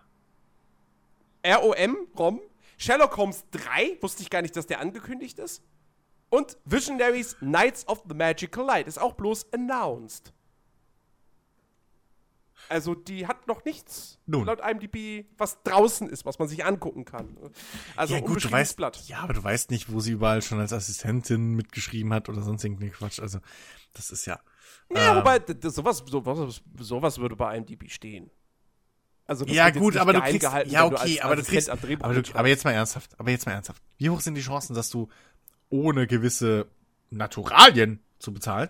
ROM, 1.46 1.96
ROM. 2.18 2.40
Sherlock 2.76 3.16
Holmes 3.16 3.44
3, 3.52 3.96
wusste 4.02 4.22
ich 4.22 4.28
gar 4.30 4.42
nicht, 4.42 4.54
dass 4.56 4.66
der 4.66 4.80
angekündigt 4.80 5.38
ist. 5.38 5.62
Und 6.28 6.58
Visionaries 6.66 7.36
Knights 7.38 7.86
of 7.88 8.02
the 8.08 8.14
Magical 8.14 8.66
Light 8.66 8.88
ist 8.88 8.98
auch 8.98 9.14
bloß 9.14 9.52
announced. 9.54 10.33
Also 12.68 12.94
die 12.94 13.26
hat 13.26 13.46
noch 13.46 13.64
nichts 13.64 14.18
Nun. 14.26 14.46
laut 14.46 14.60
IMDb, 14.60 15.26
was 15.38 15.62
draußen 15.62 16.08
ist, 16.08 16.24
was 16.24 16.38
man 16.38 16.48
sich 16.48 16.64
angucken 16.64 17.04
kann. 17.04 17.36
Also 17.96 18.14
Ja, 18.14 18.20
gut, 18.20 18.44
du 18.44 18.50
weißt. 18.50 18.76
Blatt. 18.76 19.02
Ja, 19.06 19.18
aber 19.18 19.34
du 19.34 19.42
weißt 19.44 19.70
nicht, 19.70 19.92
wo 19.92 20.00
sie 20.00 20.12
überall 20.12 20.42
schon 20.42 20.60
als 20.60 20.72
Assistentin 20.72 21.54
mitgeschrieben 21.54 22.12
hat 22.12 22.28
oder 22.28 22.42
sonst 22.42 22.64
irgendeinen 22.64 22.92
Quatsch. 22.92 23.20
Also, 23.20 23.38
das 23.92 24.10
ist 24.10 24.26
ja. 24.26 24.40
Ja, 24.90 25.12
ähm, 25.12 25.16
wobei, 25.18 25.38
d- 25.38 25.54
d- 25.54 25.68
sowas, 25.68 26.02
sowas, 26.06 26.62
sowas 26.78 27.18
würde 27.18 27.36
bei 27.36 27.56
IMDb 27.56 27.90
stehen. 27.90 28.30
Also 29.26 29.44
das 29.46 29.54
ja, 29.54 29.70
gut, 29.70 29.96
aber 29.96 30.12
du 30.12 30.20
kriegst. 30.20 30.42
Ja, 30.42 30.84
wenn 30.84 30.90
du 30.90 30.96
okay, 30.96 31.20
als 31.20 31.20
aber 31.20 31.36
du 31.36 31.42
kriegst. 31.42 31.70
Aber, 31.70 32.14
du, 32.14 32.34
aber 32.34 32.48
jetzt 32.48 32.64
mal 32.64 32.72
ernsthaft. 32.72 33.18
Aber 33.18 33.30
jetzt 33.30 33.46
mal 33.46 33.52
ernsthaft. 33.52 33.82
Wie 33.96 34.10
hoch 34.10 34.20
sind 34.20 34.34
die 34.34 34.42
Chancen, 34.42 34.74
dass 34.74 34.90
du 34.90 35.08
ohne 35.70 36.06
gewisse 36.06 36.66
Naturalien 37.10 38.00
zu 38.18 38.32
bezahlen, 38.34 38.68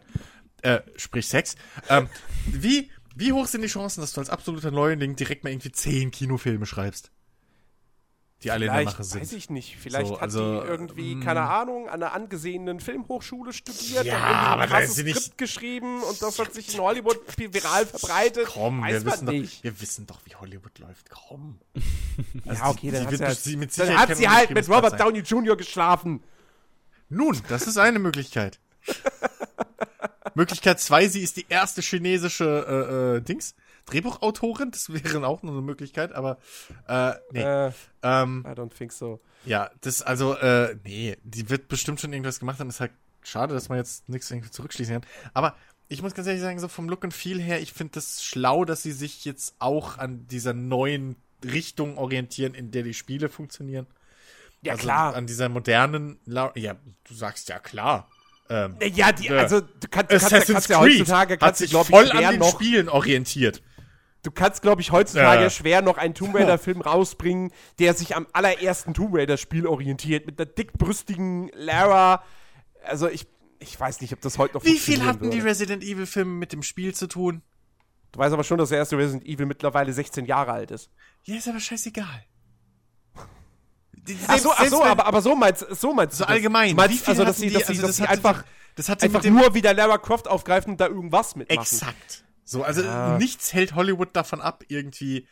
äh, 0.63 0.81
sprich 0.97 1.27
Sex, 1.29 1.57
ähm, 1.89 2.09
wie, 2.47 2.91
wie 3.15 3.33
hoch 3.33 3.47
sind 3.47 3.63
die 3.63 3.69
Chancen, 3.69 4.01
dass 4.01 4.13
du 4.13 4.21
als 4.21 4.31
absoluter 4.31 4.71
Neuling 4.71 5.17
direkt 5.17 5.45
mal 5.45 5.51
irgendwie 5.51 5.73
zehn 5.73 6.11
Kinofilme 6.11 6.67
schreibst? 6.67 7.11
Die 8.43 8.51
alle 8.51 8.67
in 8.67 8.73
der 8.73 8.81
Vielleicht, 8.81 8.99
Mache 8.99 9.05
sind. 9.05 9.21
weiß 9.23 9.33
ich 9.33 9.49
nicht. 9.49 9.77
Vielleicht 9.79 10.09
So, 10.09 10.15
hat 10.17 10.23
also, 10.23 10.61
die 10.61 10.67
irgendwie, 10.69 11.13
ähm, 11.13 11.21
keine 11.23 11.43
Ahnung, 11.43 11.89
an 11.89 12.03
einer 12.03 12.13
angesehenen 12.13 12.79
Filmhochschule 12.79 13.55
studiert, 13.55 14.05
Ja, 14.05 14.17
irgendwie 14.19 14.65
aber 14.65 14.75
ein 14.75 14.87
sie 14.89 15.05
nicht- 15.05 15.19
Skript 15.19 15.39
geschrieben 15.39 16.03
und 16.03 16.21
das 16.21 16.39
hat 16.39 16.53
sich 16.53 16.75
in 16.75 16.81
Hollywood 16.81 17.19
viral 17.39 17.87
verbreitet. 17.87 18.47
Komm, 18.47 18.83
weiß 18.83 19.05
wir 19.05 19.13
wissen, 19.13 19.27
doch, 19.27 19.33
nicht. 19.33 19.65
wir 19.65 19.81
wissen 19.81 20.07
doch, 20.07 20.21
wie 20.27 20.35
Hollywood 20.35 20.79
läuft. 20.79 21.09
Komm. 21.09 21.59
Also 22.47 22.63
Ja, 22.63 22.69
okay, 22.69 22.81
die- 22.83 22.91
dann, 22.91 23.01
die 23.03 23.07
hat 23.07 23.21
wird 23.21 23.39
sie, 23.39 23.57
halt, 23.59 23.79
dann 23.79 23.97
hat 23.99 24.17
sie 24.17 24.29
halt 24.29 24.51
mit 24.51 24.69
Robert. 24.69 25.01
Downey 25.01 25.21
Jr. 25.21 25.57
geschlafen. 25.57 26.23
Nun, 27.09 27.41
das 27.49 27.67
ist 27.67 27.79
eine 27.79 27.99
Möglichkeit. 27.99 28.59
Möglichkeit 30.35 30.81
zwei, 30.81 31.09
sie 31.09 31.23
ist 31.23 31.37
die 31.37 31.47
erste 31.49 31.81
chinesische 31.81 32.45
äh, 32.45 33.17
äh, 33.17 33.21
Dings. 33.21 33.55
Drehbuchautorin, 33.87 34.71
das 34.71 34.93
wäre 34.93 35.27
auch 35.27 35.43
noch 35.43 35.53
eine 35.53 35.61
Möglichkeit, 35.61 36.13
aber 36.13 36.39
äh, 36.89 37.13
nee. 37.33 37.43
Äh, 37.43 37.73
ähm, 38.03 38.45
I 38.47 38.53
don't 38.53 38.75
think 38.75 38.93
so. 38.93 39.21
ja, 39.45 39.71
das 39.83 40.01
also, 40.01 40.35
äh, 40.37 40.77
nee, 40.85 41.17
die 41.23 41.51
wird 41.51 41.69
bestimmt 41.69 42.01
schon 42.01 42.13
irgendwas 42.13 42.41
gemacht 42.41 42.61
haben. 42.61 42.71
Ist 42.71 42.81
halt 42.81 42.93
schade, 43.23 43.55
dass 43.55 43.69
man 43.69 43.79
jetzt 43.79 44.09
nichts 44.09 44.31
irgendwie 44.31 44.51
zurückschließen 44.51 44.95
kann. 44.95 45.11
Aber 45.35 45.55
ich 45.89 46.03
muss 46.03 46.15
ganz 46.15 46.27
ehrlich 46.27 46.43
sagen, 46.43 46.59
so 46.59 46.69
vom 46.69 46.89
Look 46.89 47.05
and 47.05 47.13
Feel 47.13 47.41
her, 47.41 47.61
ich 47.61 47.73
finde 47.73 47.95
das 47.95 48.25
schlau, 48.25 48.65
dass 48.65 48.83
sie 48.83 48.93
sich 48.93 49.25
jetzt 49.25 49.55
auch 49.59 49.99
an 49.99 50.27
dieser 50.29 50.55
neuen 50.55 51.17
Richtung 51.45 51.99
orientieren, 51.99 52.55
in 52.55 52.71
der 52.71 52.83
die 52.83 52.95
Spiele 52.95 53.29
funktionieren. 53.29 53.87
Ja, 54.63 54.73
also 54.73 54.83
klar. 54.83 55.15
An 55.15 55.27
dieser 55.27 55.49
modernen, 55.51 56.19
La 56.25 56.53
ja, 56.55 56.77
du 57.05 57.15
sagst 57.15 57.49
ja 57.51 57.59
klar. 57.59 58.09
Ähm, 58.51 58.77
Ja, 58.95 59.13
die, 59.13 59.31
also 59.31 59.61
du 59.61 59.67
kannst, 59.91 60.11
kannst, 60.11 60.13
Assassin's 60.27 60.53
kannst 60.53 60.69
ja 60.69 60.81
heutzutage 60.81 61.33
hat 61.35 61.41
kannst 61.41 61.61
du, 61.61 61.65
sich 61.65 61.71
glaub 61.71 61.87
voll 61.87 62.05
ich, 62.05 62.13
an 62.13 62.19
schwer 62.19 62.31
den 62.33 62.41
noch, 62.41 62.51
Spielen 62.51 62.89
orientiert. 62.89 63.63
du 64.23 64.31
kannst, 64.31 64.63
glaube 64.63 64.81
ich, 64.83 64.93
heutzutage 64.93 65.43
Ja. 65.45 65.51
schwer 65.51 65.83
noch 65.83 65.97
einen 65.99 66.15
Tomb 66.15 66.35
Raider-Film 66.35 66.81
rausbringen, 66.83 67.53
der 67.79 67.95
sich 67.95 68.17
am 68.17 68.27
allerersten 68.33 68.93
Tomb 68.95 69.15
Raider-Spiel 69.15 69.67
orientiert, 69.67 70.27
mit 70.27 70.39
einer 70.39 70.47
dickbrüstigen 70.47 71.51
Lara. 71.55 72.23
Also 72.85 73.09
ich, 73.09 73.27
ich 73.61 73.79
weiß 73.81 74.01
nicht, 74.03 74.13
ob 74.13 74.21
das 74.21 74.37
heute 74.39 74.55
noch 74.55 74.65
Wie 74.65 74.79
viel 74.79 75.05
hatten 75.05 75.31
die 75.31 75.39
würde. 75.39 75.49
Resident 75.51 75.83
Evil 75.83 76.07
Filme 76.07 76.33
mit 76.33 76.53
dem 76.53 76.63
Spiel 76.63 76.95
zu 76.95 77.07
tun? 77.07 77.43
Du 78.13 78.19
weißt 78.21 78.33
aber 78.33 78.45
schon, 78.45 78.59
dass 78.59 78.69
der 78.69 78.79
erste 78.79 78.97
Resident 78.97 79.27
Evil 79.27 79.47
mittlerweile 79.47 79.93
16 79.93 80.27
Jahre 80.27 80.53
alt 80.53 80.71
ist. 80.71 80.91
Ja, 81.25 81.37
ist 81.37 81.49
aber 81.49 81.61
scheißegal. 81.61 82.25
Ach 84.29 84.39
so, 84.39 84.53
ach 84.53 84.67
so 84.67 84.85
aber, 84.85 85.07
aber 85.07 85.23
so 85.23 85.35
meinst, 85.35 85.67
so 85.81 85.95
meinst 85.95 86.19
so 86.19 86.25
du 86.25 86.31
allgemein. 86.31 86.75
Meinst, 86.77 87.09
also, 87.09 87.25
dass 87.25 87.39
sie, 87.39 87.49
die- 87.49 87.55
dass 87.55 87.67
sie, 87.67 87.73
also 87.73 87.83
dass 87.83 87.91
das 87.91 87.97
sie 87.97 88.07
einfach, 88.07 88.45
das 88.75 88.89
hatte 88.89 89.05
einfach 89.05 89.23
nur 89.25 89.55
wieder 89.55 89.73
Lara 89.73 89.99
Croft 89.99 90.29
aufgreifen 90.29 90.73
und 90.73 90.81
da 90.81 90.87
irgendwas 90.89 91.37
mitmachen. 91.37 91.61
Exakt. 91.61 92.25
So, 92.45 92.63
also 92.63 92.83
Ja. 92.83 93.17
nichts 93.19 93.53
hält 93.55 93.75
Hollywood 93.75 94.11
davon 94.15 94.41
ab, 94.41 94.65
irgendwie 94.69 95.27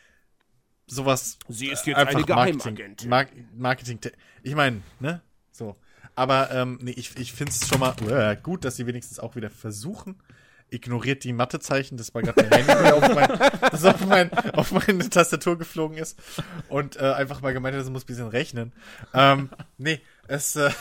sowas. 0.87 1.37
Sie 1.47 1.67
ist 1.67 1.85
äh, 1.87 1.91
jetzt 1.91 1.97
eine 1.99 2.05
Marketing, 2.05 2.25
Geheimagentin. 2.25 3.09
Mar 3.09 3.25
Marketing. 3.55 3.99
Ich 4.41 4.55
meine, 4.55 4.81
ne? 4.99 5.21
So. 5.51 5.75
Aber 6.15 6.51
ähm, 6.51 6.79
nee, 6.81 6.91
ich, 6.91 7.15
ich 7.17 7.33
finde 7.33 7.51
es 7.51 7.67
schon 7.67 7.79
mal 7.79 7.95
äh, 8.09 8.35
gut, 8.41 8.65
dass 8.65 8.75
sie 8.75 8.85
wenigstens 8.85 9.19
auch 9.19 9.35
wieder 9.35 9.49
versuchen. 9.49 10.21
Ignoriert 10.73 11.23
die 11.23 11.33
Mathezeichen, 11.33 11.97
das 11.97 12.13
war 12.13 12.21
gerade 12.21 12.47
mein 12.49 12.65
Handy, 12.65 12.91
auf 12.91 13.13
mein, 13.13 13.61
das 13.71 13.85
auf, 13.85 14.05
mein, 14.05 14.33
auf 14.53 14.71
meine 14.71 15.09
Tastatur 15.09 15.57
geflogen 15.57 15.97
ist. 15.97 16.17
Und 16.69 16.95
äh, 16.97 17.13
einfach 17.13 17.41
mal 17.41 17.53
gemeint 17.53 17.75
hat, 17.75 17.81
das 17.81 17.89
muss 17.89 18.03
ein 18.03 18.07
bisschen 18.07 18.27
rechnen. 18.27 18.73
Ähm, 19.13 19.49
nee, 19.77 20.01
es, 20.27 20.55
äh, 20.55 20.71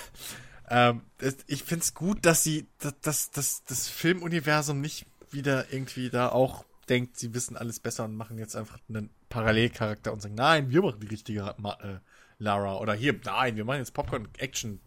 ähm, 0.70 1.02
es, 1.18 1.36
ich 1.46 1.64
finde 1.64 1.82
es 1.82 1.94
gut, 1.94 2.24
dass 2.24 2.42
sie 2.42 2.66
dass, 2.78 3.00
dass, 3.00 3.30
dass 3.30 3.64
das 3.64 3.88
Filmuniversum 3.88 4.80
nicht 4.80 5.06
wieder 5.30 5.72
irgendwie 5.72 6.10
da 6.10 6.28
auch 6.28 6.64
denkt, 6.88 7.18
sie 7.18 7.34
wissen 7.34 7.56
alles 7.56 7.80
besser 7.80 8.04
und 8.04 8.16
machen 8.16 8.38
jetzt 8.38 8.56
einfach 8.56 8.78
einen 8.88 9.10
Parallelcharakter 9.28 10.12
und 10.12 10.20
sagen, 10.20 10.34
nein, 10.34 10.70
wir 10.70 10.82
machen 10.82 11.00
die 11.00 11.06
richtige 11.06 11.54
Ma 11.58 11.78
äh, 11.82 11.98
Lara. 12.38 12.78
Oder 12.78 12.94
hier, 12.94 13.18
nein, 13.24 13.56
wir 13.56 13.64
machen 13.64 13.78
jetzt 13.78 13.94
Popcorn 13.94 14.28
Action. 14.38 14.80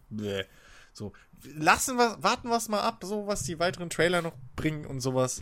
So, 0.93 1.13
lassen 1.43 1.97
wir, 1.97 2.17
warten 2.21 2.49
wir 2.49 2.57
es 2.57 2.69
mal 2.69 2.81
ab, 2.81 3.03
so 3.03 3.27
was 3.27 3.43
die 3.43 3.59
weiteren 3.59 3.89
Trailer 3.89 4.21
noch 4.21 4.35
bringen 4.55 4.85
und 4.85 5.01
sowas. 5.01 5.41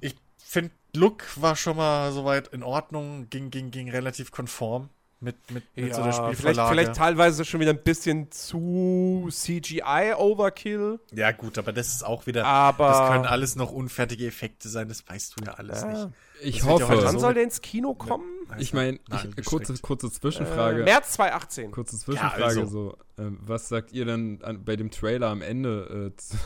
Ich 0.00 0.16
finde, 0.38 0.72
Look 0.94 1.24
war 1.36 1.56
schon 1.56 1.76
mal 1.76 2.12
soweit 2.12 2.48
in 2.48 2.62
Ordnung, 2.62 3.28
ging, 3.28 3.50
ging, 3.50 3.70
ging 3.70 3.90
relativ 3.90 4.30
konform 4.30 4.88
mit, 5.20 5.50
mit, 5.50 5.64
mit 5.74 5.94
so 5.94 6.02
der 6.02 6.12
Ja, 6.12 6.32
vielleicht, 6.32 6.60
vielleicht 6.68 6.94
teilweise 6.94 7.44
schon 7.44 7.60
wieder 7.60 7.72
ein 7.72 7.82
bisschen 7.82 8.30
zu 8.30 9.28
CGI-Overkill. 9.30 11.00
Ja, 11.12 11.32
gut, 11.32 11.58
aber 11.58 11.72
das 11.72 11.88
ist 11.88 12.04
auch 12.04 12.26
wieder. 12.26 12.44
Aber- 12.46 12.88
Das 12.88 13.10
können 13.10 13.24
alles 13.26 13.56
noch 13.56 13.72
unfertige 13.72 14.26
Effekte 14.26 14.68
sein, 14.68 14.88
das 14.88 15.08
weißt 15.08 15.34
du 15.40 15.44
ja 15.44 15.54
alles 15.54 15.82
Ja. 15.82 15.88
nicht. 16.06 16.08
Ich 16.42 16.58
Das 16.58 16.66
wird 16.68 16.80
ja 16.80 16.88
Wann 17.04 17.12
so 17.14 17.18
soll 17.20 17.34
der 17.34 17.44
ins 17.44 17.62
Kino 17.62 17.94
kommen? 17.94 18.24
Ich 18.58 18.74
meine, 18.74 18.98
kurze, 19.46 19.74
kurze 19.80 20.08
Äh, 20.08 20.10
Zwischenfrage. 20.10 20.84
März 20.84 21.12
2018. 21.12 21.70
Kurze 21.70 21.98
Zwischenfrage 21.98 22.44
also. 22.44 22.66
so. 22.66 22.96
Ähm, 23.18 23.38
was 23.40 23.68
sagt 23.68 23.92
ihr 23.92 24.04
denn 24.04 24.40
an, 24.42 24.62
bei 24.64 24.76
dem 24.76 24.90
Trailer 24.90 25.28
am 25.28 25.40
Ende 25.40 26.12
äh, 26.12 26.16
zu, 26.20 26.36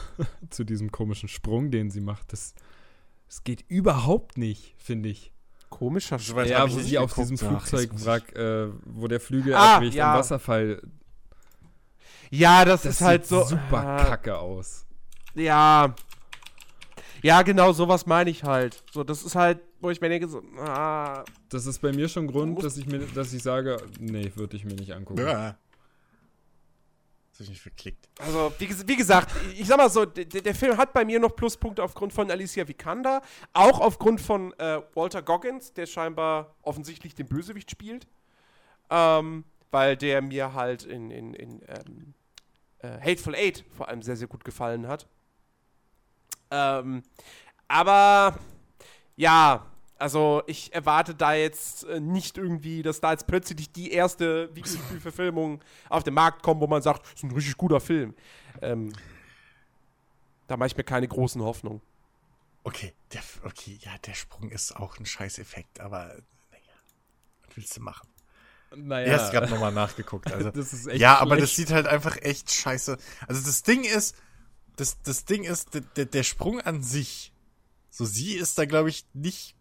zu 0.51 0.65
diesem 0.65 0.93
komischen 0.93 1.29
Sprung, 1.29 1.71
den 1.73 1.91
sie 1.91 2.01
macht? 2.01 2.33
Das, 2.33 2.55
das 3.27 3.43
geht 3.43 3.65
überhaupt 3.69 4.39
nicht, 4.39 4.75
finde 4.79 5.09
ich. 5.09 5.33
Komischer 5.71 6.19
So 6.19 6.35
weit 6.37 6.49
Ja, 6.51 6.71
wo 6.71 6.79
sie 6.79 6.99
auf 6.99 7.11
geguckt. 7.15 7.31
diesem 7.31 7.49
Flugzeugwrack, 7.49 8.37
äh, 8.37 8.69
wo 8.85 9.07
der 9.09 9.21
Flügel 9.21 9.55
Ah, 9.55 9.77
abbricht 9.77 9.95
ja. 9.95 10.13
am 10.13 10.19
Wasserfall, 10.19 10.83
Ja, 12.31 12.65
das, 12.65 12.83
das 12.83 12.95
ist 12.97 13.01
halt 13.01 13.23
sieht 13.27 13.39
so. 13.39 13.45
super 13.45 13.79
ah, 13.87 14.05
kacke 14.05 14.37
aus. 14.39 14.85
Ja. 15.35 15.95
Ja, 17.23 17.43
genau, 17.43 17.73
sowas 17.73 18.07
meine 18.07 18.31
ich 18.31 18.45
halt. 18.45 18.83
So, 18.93 19.05
das 19.05 19.23
ist 19.23 19.35
halt, 19.35 19.61
wo 19.81 19.91
ich 19.91 20.01
mir 20.01 20.09
denke, 20.09 20.29
so, 20.29 20.43
ah, 20.59 21.25
Das 21.51 21.67
ist 21.67 21.81
bei 21.81 21.93
mir 21.93 22.09
schon 22.09 22.27
Grund, 22.27 22.63
dass 22.63 22.77
ich 22.77 22.87
mir, 22.87 23.01
dass 23.01 23.33
ich 23.33 23.43
sage, 23.43 23.77
nee, 23.99 24.33
würde 24.37 24.57
ich 24.57 24.65
mir 24.65 24.75
nicht 24.75 24.93
angucken. 24.93 25.21
Ja. 25.23 25.57
Das 27.41 27.47
hab 27.47 27.53
ich 27.53 27.57
nicht 27.57 27.63
verklickt. 27.63 28.07
Also, 28.19 28.53
wie, 28.59 28.69
wie 28.89 28.97
gesagt, 28.97 29.35
ich 29.57 29.67
sag 29.67 29.79
mal 29.79 29.89
so, 29.89 30.05
der, 30.05 30.27
der 30.27 30.55
Film 30.55 30.77
hat 30.77 30.93
bei 30.93 31.07
mir 31.07 31.19
noch 31.19 31.35
Pluspunkte 31.35 31.83
aufgrund 31.83 32.13
von 32.13 32.31
Alicia 32.31 32.69
Vikander, 32.69 33.23
auch 33.55 33.81
aufgrund 33.81 34.21
von 34.21 34.53
äh, 34.59 34.83
Walter 34.93 35.23
Goggins, 35.23 35.73
der 35.73 35.87
scheinbar 35.87 36.55
offensichtlich 36.61 37.15
den 37.15 37.29
Bösewicht 37.29 37.71
spielt. 37.71 38.07
Ähm, 38.91 39.45
weil 39.71 39.97
der 39.97 40.21
mir 40.21 40.53
halt 40.53 40.83
in, 40.83 41.11
in, 41.11 41.33
in 41.33 41.63
ähm, 41.67 42.15
äh, 42.81 43.01
Hateful 43.01 43.35
Eight 43.35 43.65
vor 43.75 43.89
allem 43.89 44.03
sehr, 44.03 44.17
sehr 44.17 44.29
gut 44.29 44.45
gefallen 44.45 44.87
hat. 44.87 45.07
Ähm, 46.51 47.03
aber 47.69 48.39
ja, 49.17 49.65
also 50.01 50.43
ich 50.47 50.73
erwarte 50.73 51.15
da 51.15 51.35
jetzt 51.35 51.85
äh, 51.85 52.01
nicht 52.01 52.39
irgendwie, 52.39 52.83
dass 52.83 53.01
da 53.01 53.13
jetzt 53.13 53.27
plötzlich 53.27 53.71
die 53.71 53.93
erste 53.93 54.55
Videospielverfilmung 54.55 55.61
auf 55.89 56.03
den 56.03 56.15
Markt 56.15 56.43
kommt, 56.43 56.61
wo 56.61 56.67
man 56.67 56.83
sagt, 56.83 57.07
ist 57.15 57.23
ein 57.23 57.31
richtig 57.33 57.57
guter 57.57 57.81
Film. 57.81 58.15
Ähm, 58.63 58.93
da 60.47 60.57
mache 60.57 60.69
ich 60.69 60.77
mir 60.77 60.85
keine 60.85 61.07
großen 61.07 61.43
Hoffnungen. 61.43 61.81
Okay, 62.65 62.93
der, 63.13 63.23
okay, 63.45 63.79
ja, 63.81 63.93
der 63.99 64.15
Sprung 64.15 64.51
ist 64.51 64.77
auch 64.77 64.99
ein 64.99 65.07
Scheißeffekt, 65.07 65.81
aber 65.81 66.07
naja, 66.51 66.75
was 67.47 67.57
willst 67.57 67.77
du 67.77 67.81
machen? 67.81 68.09
Naja, 68.75 69.07
Er 69.07 69.21
hast 69.21 69.33
gerade 69.33 69.49
nochmal 69.51 69.73
nachgeguckt. 69.73 70.31
Also, 70.33 70.51
das 70.51 70.73
ist 70.73 70.87
echt 70.87 71.01
ja, 71.01 71.19
aber 71.19 71.37
das 71.37 71.55
sieht 71.57 71.71
halt 71.71 71.87
einfach 71.87 72.17
echt 72.23 72.53
scheiße. 72.53 72.97
Also 73.27 73.47
das 73.47 73.63
Ding 73.63 73.85
ist, 73.85 74.17
das, 74.77 75.01
das 75.03 75.25
Ding 75.25 75.45
ist, 75.45 75.75
der, 75.75 75.83
der, 75.83 76.07
der 76.07 76.23
Sprung 76.23 76.61
an 76.61 76.83
sich. 76.83 77.33
So, 77.91 78.05
sie 78.05 78.35
ist 78.35 78.57
da, 78.57 78.67
glaube 78.67 78.89
ich, 78.89 79.05
nicht 79.15 79.57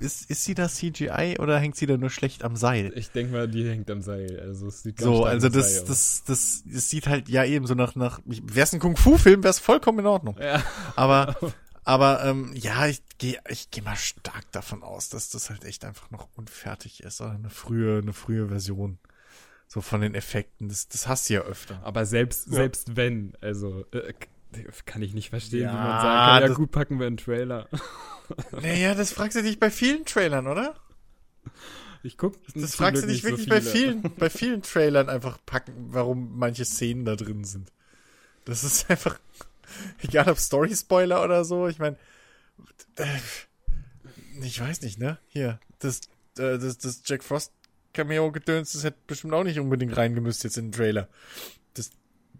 Ist, 0.00 0.30
ist 0.30 0.44
sie 0.44 0.54
da 0.54 0.68
CGI 0.68 1.36
oder 1.38 1.58
hängt 1.58 1.76
sie 1.76 1.86
da 1.86 1.96
nur 1.96 2.10
schlecht 2.10 2.42
am 2.44 2.56
Seil? 2.56 2.92
Ich 2.96 3.10
denke 3.10 3.32
mal, 3.32 3.48
die 3.48 3.68
hängt 3.68 3.90
am 3.90 4.00
Seil. 4.02 4.40
Also 4.40 4.68
es 4.68 4.82
sieht 4.82 4.96
ganz 4.96 5.04
So, 5.04 5.24
also 5.24 5.48
das, 5.48 5.72
Seil 5.74 5.82
aus. 5.82 5.88
das, 5.88 6.24
das, 6.24 6.62
das 6.66 6.90
sieht 6.90 7.06
halt 7.06 7.28
ja 7.28 7.44
eben 7.44 7.66
so 7.66 7.74
nach, 7.74 7.94
nach, 7.94 8.20
wäre 8.24 8.64
es 8.64 8.72
ein 8.72 8.80
Kung-Fu-Film, 8.80 9.42
wäre 9.42 9.50
es 9.50 9.58
vollkommen 9.58 9.98
in 10.00 10.06
Ordnung. 10.06 10.36
Ja. 10.40 10.62
Aber, 10.96 11.36
aber, 11.84 12.24
ähm, 12.24 12.52
ja, 12.54 12.86
ich 12.86 13.02
gehe, 13.18 13.38
ich 13.48 13.70
gehe 13.70 13.82
mal 13.82 13.96
stark 13.96 14.50
davon 14.52 14.82
aus, 14.82 15.08
dass 15.10 15.28
das 15.30 15.50
halt 15.50 15.64
echt 15.64 15.84
einfach 15.84 16.10
noch 16.10 16.28
unfertig 16.36 17.02
ist 17.02 17.20
oder 17.20 17.32
eine 17.32 17.50
frühe, 17.50 17.98
eine 18.02 18.12
frühe 18.12 18.48
Version. 18.48 18.98
So 19.68 19.80
von 19.80 20.00
den 20.00 20.14
Effekten. 20.14 20.68
Das, 20.68 20.86
das 20.88 21.08
hast 21.08 21.28
du 21.28 21.34
ja 21.34 21.40
öfter. 21.40 21.80
Aber 21.82 22.06
selbst, 22.06 22.46
Ja. 22.46 22.52
selbst 22.54 22.96
wenn, 22.96 23.32
also 23.40 23.84
äh, 23.92 24.12
kann 24.86 25.02
ich 25.02 25.14
nicht 25.14 25.30
verstehen, 25.30 25.62
Ja, 25.64 25.72
wie 25.72 25.76
man 25.76 26.00
sagen 26.00 26.40
kann, 26.40 26.50
ja 26.50 26.56
gut, 26.56 26.70
packen 26.70 26.98
wir 26.98 27.06
einen 27.06 27.16
Trailer. 27.16 27.68
Naja, 28.60 28.94
das 28.96 29.12
fragst 29.12 29.36
du 29.36 29.42
dich 29.42 29.60
bei 29.60 29.70
vielen 29.70 30.04
Trailern, 30.04 30.48
oder? 30.48 30.74
Ich 32.02 32.16
guck 32.18 32.34
Das 32.54 32.74
fragst 32.74 33.04
du 33.04 33.06
dich 33.06 33.22
wirklich 33.22 33.48
bei 33.48 33.60
vielen, 33.60 34.02
bei 34.18 34.30
vielen 34.30 34.62
Trailern 34.62 35.08
einfach 35.08 35.38
packen, 35.46 35.74
warum 35.90 36.36
manche 36.36 36.64
Szenen 36.64 37.04
da 37.04 37.14
drin 37.14 37.44
sind. 37.44 37.70
Das 38.44 38.64
ist 38.64 38.90
einfach, 38.90 39.18
egal 40.02 40.28
ob 40.28 40.38
Story-Spoiler 40.38 41.22
oder 41.22 41.44
so, 41.44 41.68
ich 41.68 41.78
meine, 41.78 41.96
äh, 42.96 43.06
ich 44.42 44.60
weiß 44.60 44.82
nicht, 44.82 44.98
ne? 44.98 45.18
Hier, 45.28 45.60
das, 45.78 46.00
äh, 46.38 46.58
das, 46.58 46.78
das 46.78 47.02
Jack 47.04 47.22
Frost 47.22 47.52
Cameo-Gedöns, 47.92 48.72
das 48.72 48.84
hätte 48.84 48.98
bestimmt 49.06 49.34
auch 49.34 49.44
nicht 49.44 49.58
unbedingt 49.58 49.96
reingemüsst 49.96 50.44
jetzt 50.44 50.58
in 50.58 50.66
den 50.66 50.72
Trailer. 50.72 51.08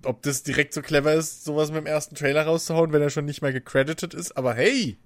Ob 0.07 0.23
das 0.23 0.43
direkt 0.43 0.73
so 0.75 0.83
clever 0.83 1.13
ist, 1.15 1.45
sowas 1.45 1.69
mit 1.71 1.79
dem 1.79 1.87
ersten 1.87 2.15
Trailer 2.15 2.45
rauszuhauen, 2.47 2.93
wenn 2.93 3.03
er 3.03 3.11
schon 3.11 3.25
nicht 3.25 3.43
mehr 3.43 3.53
gecredited 3.53 4.15
ist, 4.15 4.37
aber 4.37 4.55
hey! 4.55 4.99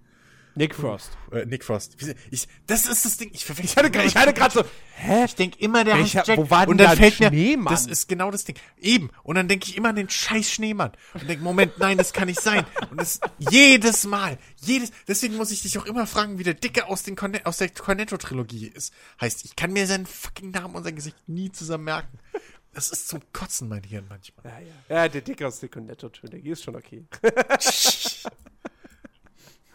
Nick 0.56 0.74
Frost. 0.74 1.12
Äh, 1.30 1.46
Nick 1.46 1.62
Frost. 1.64 1.96
Ich, 2.32 2.48
das 2.66 2.86
ist 2.86 3.04
das 3.04 3.16
Ding. 3.16 3.30
Ich, 3.32 3.48
Ich 3.48 3.76
hatte, 3.76 3.88
gra- 3.88 4.04
ich 4.04 4.16
hatte 4.16 4.34
gerade 4.34 4.52
so, 4.52 4.64
hä? 4.96 5.24
ich 5.24 5.36
denke 5.36 5.56
immer, 5.60 5.84
der 5.84 5.94
Welcher- 5.96 6.18
heißt 6.18 6.28
Jack. 6.28 6.38
wo 6.38 6.50
war 6.50 6.62
denn 6.66 6.72
und 6.72 6.78
dann 6.78 6.88
da 6.90 6.96
fällt 6.96 7.20
mir, 7.20 7.28
Schneemann? 7.28 7.72
das 7.72 7.86
ist 7.86 8.08
genau 8.08 8.32
das 8.32 8.44
Ding. 8.46 8.56
Eben. 8.76 9.10
Und 9.22 9.36
dann 9.36 9.46
denke 9.46 9.68
ich 9.70 9.76
immer 9.76 9.90
an 9.90 9.94
den 9.94 10.10
scheiß 10.10 10.50
Schneemann. 10.50 10.90
Und 11.14 11.28
denke, 11.28 11.44
Moment, 11.44 11.78
nein, 11.78 11.96
das 11.98 12.12
kann 12.12 12.26
nicht 12.26 12.40
sein. 12.40 12.66
Und 12.90 13.00
das 13.00 13.20
jedes 13.38 14.04
Mal, 14.06 14.38
jedes, 14.56 14.90
deswegen 15.06 15.36
muss 15.36 15.52
ich 15.52 15.62
dich 15.62 15.78
auch 15.78 15.86
immer 15.86 16.04
fragen, 16.08 16.40
wie 16.40 16.44
der 16.44 16.54
Dicke 16.54 16.88
aus, 16.88 17.04
den 17.04 17.14
Corne 17.14 17.40
aus 17.44 17.58
der 17.58 17.68
Cornetto-Trilogie 17.68 18.72
ist. 18.74 18.92
Heißt, 19.20 19.44
ich 19.44 19.54
kann 19.54 19.72
mir 19.72 19.86
seinen 19.86 20.04
fucking 20.04 20.50
Namen 20.50 20.74
und 20.74 20.82
sein 20.82 20.96
Gesicht 20.96 21.16
nie 21.28 21.52
zusammen 21.52 21.84
merken. 21.84 22.18
Das 22.72 22.90
ist 22.90 23.08
zum 23.08 23.20
Kotzen, 23.32 23.68
mein 23.68 23.82
Hirn 23.82 24.06
manchmal. 24.08 24.44
Ja, 24.44 24.60
ja. 24.60 24.96
ja, 24.96 25.08
der 25.08 25.20
Dick 25.22 25.42
aus 25.42 25.60
der 25.60 25.68
Cornetto-Trilogie 25.68 26.50
ist 26.50 26.62
schon 26.62 26.76
okay. 26.76 27.04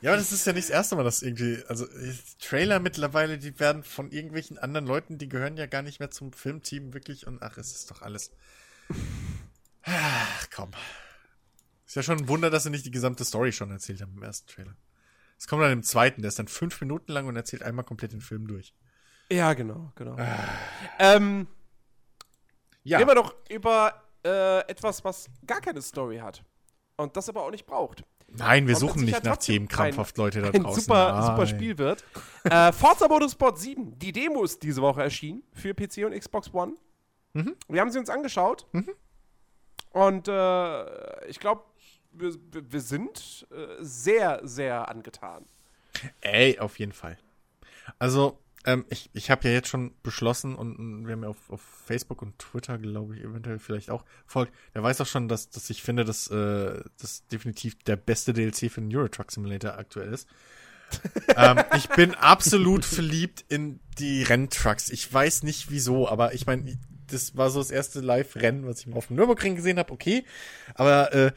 Ja, 0.06 0.12
aber 0.12 0.18
das 0.18 0.32
ist 0.32 0.46
ja 0.46 0.54
nicht 0.54 0.70
das 0.70 0.76
erste 0.76 0.96
Mal, 0.96 1.04
dass 1.04 1.24
irgendwie, 1.24 1.64
also 1.68 1.88
äh, 1.88 2.14
Trailer 2.40 2.80
mittlerweile, 2.80 3.40
die 3.40 3.60
werden 3.60 3.84
von 3.84 4.12
irgendwelchen 4.12 4.60
anderen 4.60 4.86
Leuten, 4.86 5.18
die 5.18 5.28
gehören 5.28 5.58
ja 5.58 5.66
gar 5.66 5.82
nicht 5.82 6.00
mehr 6.00 6.12
zum 6.12 6.32
Filmteam 6.32 6.94
wirklich 6.94 7.26
und 7.26 7.42
ach, 7.42 7.58
es 7.58 7.76
ist 7.76 7.90
doch 7.90 8.04
alles. 8.04 8.32
Ach, 9.82 10.48
komm. 10.54 10.70
Ist 11.88 11.96
ja 11.96 12.04
schon 12.04 12.20
ein 12.20 12.28
Wunder, 12.28 12.52
dass 12.52 12.62
sie 12.62 12.70
nicht 12.70 12.86
die 12.86 12.92
gesamte 12.92 13.26
Story 13.26 13.52
schon 13.52 13.72
erzählt 13.72 14.00
haben 14.02 14.16
im 14.16 14.22
ersten 14.22 14.48
Trailer. 14.48 14.76
Es 15.40 15.48
kommt 15.48 15.64
dann 15.64 15.72
im 15.72 15.82
zweiten, 15.82 16.22
der 16.22 16.30
ist 16.30 16.38
dann 16.38 16.48
fünf 16.48 16.80
Minuten 16.82 17.12
lang 17.12 17.26
und 17.26 17.36
erzählt 17.36 17.64
einmal 17.64 17.84
komplett 17.84 18.12
den 18.12 18.22
Film 18.22 18.48
durch. 18.48 18.76
Ja, 19.32 19.54
genau, 19.54 19.92
genau. 19.96 20.18
Ähm, 21.00 21.48
Ja. 22.86 22.98
Reden 23.00 23.10
wir 23.10 23.16
doch 23.16 23.36
über 23.50 24.02
äh, 24.24 24.60
etwas, 24.70 25.04
was 25.04 25.28
gar 25.46 25.60
keine 25.60 25.82
Story 25.82 26.20
hat. 26.20 26.44
Und 26.98 27.18
das 27.18 27.28
aber 27.28 27.44
auch 27.44 27.52
nicht 27.52 27.66
braucht. 27.66 28.04
Nein, 28.28 28.68
wir 28.68 28.76
Und 28.76 28.80
suchen 28.80 29.02
nicht 29.02 29.16
Sicherheit 29.16 29.26
nach 29.26 29.38
Themen 29.38 29.68
krampfhaft, 29.68 30.18
Leute 30.18 30.42
da 30.42 30.50
Ein 30.52 30.64
draußen. 30.64 30.82
super, 30.84 31.12
Nein. 31.12 31.24
super 31.26 31.48
Spiel 31.48 31.78
wird. 31.78 32.04
äh, 32.44 32.72
Forza 32.72 33.08
Motorsport 33.08 33.60
7. 33.60 34.00
Die 34.00 34.12
Demo 34.12 34.44
ist 34.44 34.64
diese 34.64 34.82
Woche 34.82 35.04
erschienen 35.04 35.44
für 35.52 35.74
PC 35.74 36.06
und 36.06 36.18
Xbox 36.18 36.54
One. 36.54 36.76
Mhm. 37.34 37.56
Wir 37.68 37.82
haben 37.82 37.92
sie 37.92 38.00
uns 38.00 38.10
angeschaut. 38.10 38.66
Und 39.92 40.28
äh, 40.28 41.26
ich 41.28 41.40
glaube, 41.40 41.64
wir, 42.12 42.34
wir 42.52 42.72
wir 42.72 42.82
sind 42.82 43.48
äh, 43.52 43.56
sehr, 43.80 44.42
sehr 44.44 44.90
angetan. 44.90 45.46
Ey, 46.22 46.60
auf 46.60 46.80
jeden 46.80 46.94
Fall. 46.94 47.18
Also, 48.00 48.38
ähm, 48.66 48.86
ich, 48.90 49.10
ich 49.14 49.30
habe 49.30 49.48
ja 49.48 49.54
jetzt 49.54 49.70
schon 49.70 49.94
beschlossen 50.02 50.56
und, 50.56 51.06
wir 51.06 51.14
haben 51.14 51.24
ja 51.24 51.30
auf, 51.30 51.50
auf 51.50 51.62
Facebook 51.62 52.22
und 52.22 52.38
Twitter, 52.40 52.78
glaube 52.78 53.16
ich, 53.16 53.24
eventuell 53.24 53.60
vielleicht 53.60 53.90
auch 53.90 54.06
folgt. 54.26 54.54
Der 54.74 54.84
weiß 54.84 55.02
auch 55.02 55.06
schon, 55.06 55.28
dass, 55.28 55.50
dass 55.50 55.70
ich 55.70 55.84
finde, 55.84 56.04
dass 56.04 56.28
äh, 56.28 56.82
das 57.00 57.26
definitiv 57.28 57.78
der 57.84 57.96
beste 57.96 58.34
DLC 58.34 58.72
für 58.72 58.82
den 58.82 58.96
Euro 58.96 59.08
Truck 59.08 59.32
Simulator 59.32 59.78
aktuell 59.78 60.14
ist. 60.14 60.28
ähm, 61.36 61.64
ich 61.76 61.90
bin 61.90 62.14
absolut 62.14 62.86
verliebt 62.86 63.46
in 63.50 63.80
die 63.98 64.24
Renntrucks. 64.24 64.90
Ich 64.90 65.12
weiß 65.12 65.44
nicht 65.44 65.72
wieso, 65.72 66.08
aber 66.08 66.34
ich 66.34 66.46
meine, 66.46 66.78
das 67.08 67.36
war 67.36 67.50
so 67.50 67.60
das 67.60 67.72
erste 67.72 68.02
Live-Rennen, 68.02 68.66
was 68.66 68.80
ich 68.80 68.88
mal 68.88 68.98
auf 68.98 69.08
dem 69.08 69.16
Nürburgring 69.16 69.56
gesehen 69.56 69.80
habe, 69.80 69.92
okay. 69.92 70.26
Aber 70.74 71.14
äh, 71.14 71.32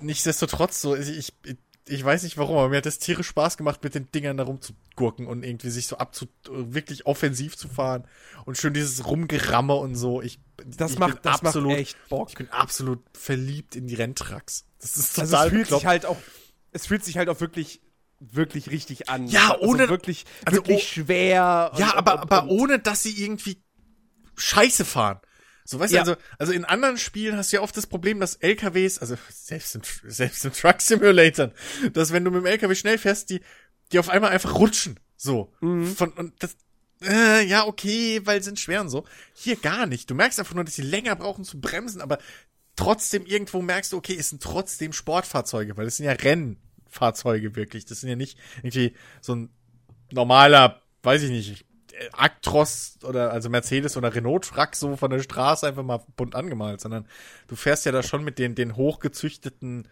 nichtsdestotrotz, 0.00 0.80
so, 0.80 0.96
ich, 0.96 1.32
ich, 1.44 1.56
ich 1.90 2.04
weiß 2.04 2.22
nicht 2.22 2.36
warum, 2.38 2.56
aber 2.58 2.68
mir 2.70 2.76
hat 2.78 2.86
das 2.86 2.98
tierisch 2.98 3.28
Spaß 3.28 3.56
gemacht, 3.56 3.82
mit 3.82 3.94
den 3.94 4.10
Dingern 4.12 4.36
da 4.36 4.44
rumzugurken 4.44 5.26
und 5.26 5.42
irgendwie 5.44 5.70
sich 5.70 5.86
so 5.86 5.98
abzu, 5.98 6.26
wirklich 6.48 7.06
offensiv 7.06 7.56
zu 7.56 7.68
fahren 7.68 8.04
und 8.44 8.56
schön 8.58 8.74
dieses 8.74 9.06
Rumgeramme 9.06 9.74
und 9.74 9.94
so. 9.94 10.20
Ich, 10.22 10.38
Das, 10.76 10.92
ich 10.92 10.98
macht, 10.98 11.14
bin 11.14 11.20
das 11.22 11.42
absolut, 11.42 11.70
macht 11.70 11.78
echt 11.80 12.08
Bock. 12.08 12.28
ich 12.30 12.36
bin 12.36 12.48
absolut 12.50 13.00
verliebt 13.12 13.76
in 13.76 13.86
die 13.86 13.94
Renntrucks. 13.94 14.64
Das 14.80 14.96
ist 14.96 15.18
Also 15.18 15.32
total 15.32 15.46
es 15.46 15.50
fühlt 15.52 15.62
bekloppt. 15.64 15.80
sich 15.82 15.86
halt 15.86 16.06
auch, 16.06 16.16
es 16.72 16.86
fühlt 16.86 17.04
sich 17.04 17.16
halt 17.16 17.28
auch 17.28 17.40
wirklich, 17.40 17.80
wirklich 18.20 18.70
richtig 18.70 19.08
an. 19.08 19.26
Ja, 19.28 19.56
ohne- 19.58 19.80
also 19.82 19.90
wirklich, 19.90 20.24
also 20.44 20.56
wirklich 20.58 20.78
oh- 20.78 21.02
schwer. 21.02 21.70
und- 21.72 21.78
Ja, 21.80 21.94
aber, 21.96 22.14
und- 22.14 22.32
aber 22.32 22.48
ohne, 22.50 22.78
dass 22.78 23.02
sie 23.02 23.22
irgendwie 23.22 23.58
Scheiße 24.36 24.84
fahren. 24.84 25.20
So, 25.70 25.78
weißt 25.78 25.92
Ja. 25.92 26.02
du, 26.02 26.12
also, 26.12 26.22
also 26.38 26.52
in 26.54 26.64
anderen 26.64 26.96
Spielen 26.96 27.36
hast 27.36 27.52
du 27.52 27.56
ja 27.58 27.62
oft 27.62 27.76
das 27.76 27.86
Problem, 27.86 28.20
dass 28.20 28.36
LKWs, 28.36 29.00
also 29.00 29.18
selbst 29.30 29.74
im, 29.74 29.82
selbst 30.10 30.42
im 30.46 30.52
Truck 30.54 30.80
Simulator, 30.80 31.50
dass 31.92 32.10
wenn 32.10 32.24
du 32.24 32.30
mit 32.30 32.40
dem 32.40 32.46
LKW 32.46 32.74
schnell 32.74 32.96
fährst, 32.96 33.28
die, 33.28 33.42
die 33.92 33.98
auf 33.98 34.08
einmal 34.08 34.30
einfach 34.30 34.54
rutschen. 34.54 34.98
So. 35.18 35.52
Von, 35.60 36.12
und 36.16 36.32
das, 36.42 36.56
äh, 37.02 37.44
ja, 37.44 37.66
okay, 37.66 38.22
weil 38.24 38.42
sind 38.42 38.58
schwer 38.58 38.80
und 38.80 38.88
so. 38.88 39.04
Hier 39.34 39.56
gar 39.56 39.84
nicht. 39.84 40.08
Du 40.08 40.14
merkst 40.14 40.38
einfach 40.38 40.54
nur, 40.54 40.64
dass 40.64 40.74
sie 40.74 40.80
länger 40.80 41.14
brauchen 41.16 41.44
zu 41.44 41.60
bremsen, 41.60 42.00
aber 42.00 42.16
trotzdem 42.74 43.26
irgendwo 43.26 43.60
merkst 43.60 43.92
du, 43.92 43.98
okay, 43.98 44.16
es 44.18 44.30
sind 44.30 44.42
trotzdem 44.42 44.94
Sportfahrzeuge, 44.94 45.76
weil 45.76 45.86
es 45.86 45.98
sind 45.98 46.06
ja 46.06 46.12
Rennfahrzeuge 46.12 47.56
wirklich. 47.56 47.84
Das 47.84 48.00
sind 48.00 48.08
ja 48.08 48.16
nicht 48.16 48.38
irgendwie 48.62 48.94
so 49.20 49.34
ein 49.34 49.50
normaler, 50.12 50.80
weiß 51.02 51.24
ich 51.24 51.30
nicht, 51.30 51.66
Actros 52.12 52.98
oder 53.02 53.32
also 53.32 53.48
Mercedes 53.48 53.96
oder 53.96 54.14
Renault 54.14 54.44
Truck 54.44 54.76
so 54.76 54.96
von 54.96 55.10
der 55.10 55.20
Straße 55.20 55.66
einfach 55.66 55.82
mal 55.82 56.04
bunt 56.16 56.34
angemalt, 56.34 56.80
sondern 56.80 57.06
du 57.48 57.56
fährst 57.56 57.86
ja 57.86 57.92
da 57.92 58.02
schon 58.02 58.24
mit 58.24 58.38
den 58.38 58.54
den 58.54 58.76
hochgezüchteten 58.76 59.88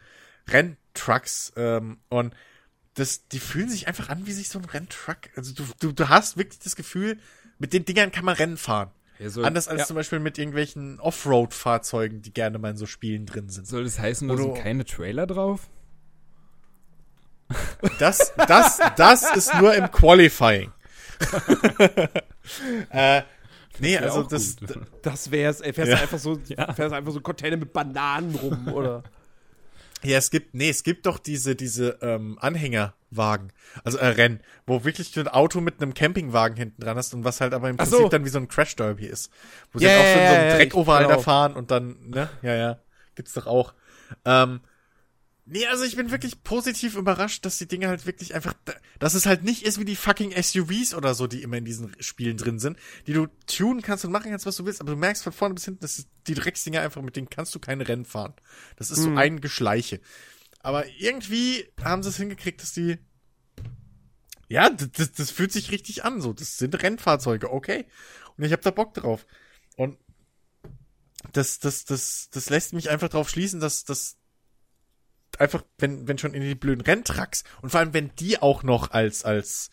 Renntrucks 0.48 1.52
ähm, 1.56 1.98
und 2.08 2.34
das 2.94 3.28
die 3.28 3.40
fühlen 3.40 3.68
sich 3.68 3.88
einfach 3.88 4.08
an 4.08 4.26
wie 4.26 4.32
sich 4.32 4.48
so 4.48 4.58
ein 4.58 4.64
Renntruck. 4.64 5.18
Also 5.36 5.54
du 5.54 5.64
du 5.80 5.92
du 5.92 6.08
hast 6.08 6.36
wirklich 6.36 6.60
das 6.60 6.76
Gefühl, 6.76 7.18
mit 7.58 7.72
den 7.72 7.84
Dingern 7.84 8.12
kann 8.12 8.24
man 8.24 8.36
Rennen 8.36 8.56
fahren. 8.56 8.90
Ja, 9.18 9.30
soll, 9.30 9.44
Anders 9.44 9.68
als 9.68 9.80
ja. 9.80 9.86
zum 9.86 9.96
Beispiel 9.96 10.18
mit 10.18 10.36
irgendwelchen 10.38 11.00
Offroad-Fahrzeugen, 11.00 12.20
die 12.20 12.32
gerne 12.32 12.58
mal 12.58 12.70
in 12.70 12.76
so 12.76 12.86
Spielen 12.86 13.24
drin 13.24 13.48
sind. 13.48 13.66
soll 13.66 13.84
das 13.84 13.98
heißen, 13.98 14.28
da 14.28 14.36
sind 14.36 14.56
keine 14.56 14.84
Trailer 14.84 15.26
drauf? 15.26 15.70
Das, 17.98 18.32
das, 18.48 18.80
das 18.96 19.36
ist 19.36 19.54
nur 19.54 19.74
im 19.74 19.90
Qualifying. 19.90 20.72
äh, 22.90 23.22
nee, 23.78 23.96
also 23.98 24.22
das, 24.22 24.56
gut. 24.56 24.78
Das 25.02 25.30
wär's, 25.30 25.60
ey. 25.60 25.72
Fährst 25.72 25.90
Ja. 25.90 25.96
du 25.96 26.02
einfach 26.02 26.18
so, 26.18 26.38
Ja. 26.46 26.72
fährst 26.72 26.94
einfach 26.94 27.12
so 27.12 27.20
Container 27.20 27.56
mit 27.56 27.72
Bananen 27.72 28.34
rum, 28.34 28.68
oder? 28.68 29.02
ja, 30.02 30.18
es 30.18 30.30
gibt, 30.30 30.54
nee, 30.54 30.68
es 30.70 30.82
gibt 30.84 31.06
doch 31.06 31.18
diese, 31.18 31.56
diese 31.56 31.98
ähm, 32.02 32.38
Anhängerwagen, 32.40 33.52
also 33.82 33.98
äh, 33.98 34.06
Rennen, 34.08 34.40
wo 34.66 34.84
wirklich 34.84 35.10
du 35.12 35.20
ein 35.20 35.28
Auto 35.28 35.60
mit 35.60 35.82
einem 35.82 35.94
Campingwagen 35.94 36.56
hinten 36.56 36.80
dran 36.82 36.96
hast 36.96 37.12
und 37.14 37.24
was 37.24 37.40
halt 37.40 37.54
aber 37.54 37.68
im 37.70 37.76
Prinzip 37.76 37.96
so. 37.98 38.08
dann 38.08 38.24
wie 38.24 38.28
so 38.28 38.38
ein 38.38 38.48
Crash 38.48 38.76
Derby 38.76 39.06
ist. 39.06 39.32
Wo 39.72 39.78
Ja, 39.80 39.88
sie 39.88 39.96
halt 39.96 40.06
auch 40.06 40.12
so 40.12 40.18
in 40.20 40.26
so 40.28 40.32
einem 40.34 40.48
ja, 40.50 40.56
Dreckoval 40.56 41.06
da 41.08 41.18
fahren 41.18 41.54
und 41.54 41.70
dann, 41.70 41.96
ne, 42.10 42.28
ja, 42.42 42.54
ja, 42.54 42.78
gibt's 43.14 43.32
doch 43.32 43.46
auch. 43.46 43.74
Ähm, 44.24 44.60
Nee, 45.48 45.64
also 45.66 45.84
ich 45.84 45.94
bin 45.94 46.10
wirklich 46.10 46.42
positiv 46.42 46.96
überrascht, 46.96 47.44
dass 47.44 47.56
die 47.56 47.68
Dinge 47.68 47.86
halt 47.86 48.04
wirklich 48.04 48.34
einfach, 48.34 48.52
dass 48.98 49.14
es 49.14 49.26
halt 49.26 49.44
nicht 49.44 49.62
ist 49.62 49.78
wie 49.78 49.84
die 49.84 49.94
fucking 49.94 50.32
SUVs 50.32 50.92
oder 50.92 51.14
so, 51.14 51.28
die 51.28 51.42
immer 51.42 51.58
in 51.58 51.64
diesen 51.64 51.94
Spielen 52.02 52.36
drin 52.36 52.58
sind, 52.58 52.76
die 53.06 53.12
du 53.12 53.28
tunen 53.46 53.80
kannst 53.80 54.04
und 54.04 54.10
machen 54.10 54.32
kannst, 54.32 54.44
was 54.44 54.56
du 54.56 54.66
willst, 54.66 54.80
aber 54.80 54.90
du 54.90 54.96
merkst 54.96 55.22
von 55.22 55.32
vorne 55.32 55.54
bis 55.54 55.64
hinten, 55.64 55.80
dass 55.80 56.04
die 56.26 56.34
Drecksdinger 56.34 56.80
einfach, 56.80 57.00
mit 57.00 57.14
denen 57.14 57.30
kannst 57.30 57.54
du 57.54 57.60
keine 57.60 57.86
Rennen 57.86 58.04
fahren. 58.04 58.34
Das 58.74 58.90
ist 58.90 59.04
so 59.04 59.14
ein 59.14 59.40
Geschleiche. 59.40 60.00
Aber 60.58 60.84
irgendwie 60.98 61.64
haben 61.80 62.02
sie 62.02 62.08
es 62.08 62.16
hingekriegt, 62.16 62.60
dass 62.60 62.72
die, 62.72 62.98
ja, 64.48 64.68
das, 64.68 64.90
das, 64.90 65.12
das 65.12 65.30
fühlt 65.30 65.52
sich 65.52 65.70
richtig 65.70 66.04
an, 66.04 66.20
so, 66.20 66.32
das 66.32 66.56
sind 66.56 66.82
Rennfahrzeuge, 66.82 67.52
okay. 67.52 67.86
Und 68.36 68.42
ich 68.42 68.50
habe 68.50 68.62
da 68.62 68.72
Bock 68.72 68.94
drauf. 68.94 69.26
Und 69.76 69.96
das, 71.32 71.60
das, 71.60 71.84
das, 71.84 72.30
das 72.32 72.50
lässt 72.50 72.72
mich 72.72 72.90
einfach 72.90 73.10
drauf 73.10 73.30
schließen, 73.30 73.60
dass, 73.60 73.84
dass 73.84 74.16
einfach, 75.40 75.62
wenn, 75.78 76.06
wenn 76.08 76.18
schon 76.18 76.34
in 76.34 76.42
die 76.42 76.54
blöden 76.54 76.82
Renntrucks 76.82 77.44
und 77.62 77.70
vor 77.70 77.80
allem, 77.80 77.94
wenn 77.94 78.14
die 78.16 78.40
auch 78.40 78.62
noch 78.62 78.90
als, 78.90 79.24
als 79.24 79.70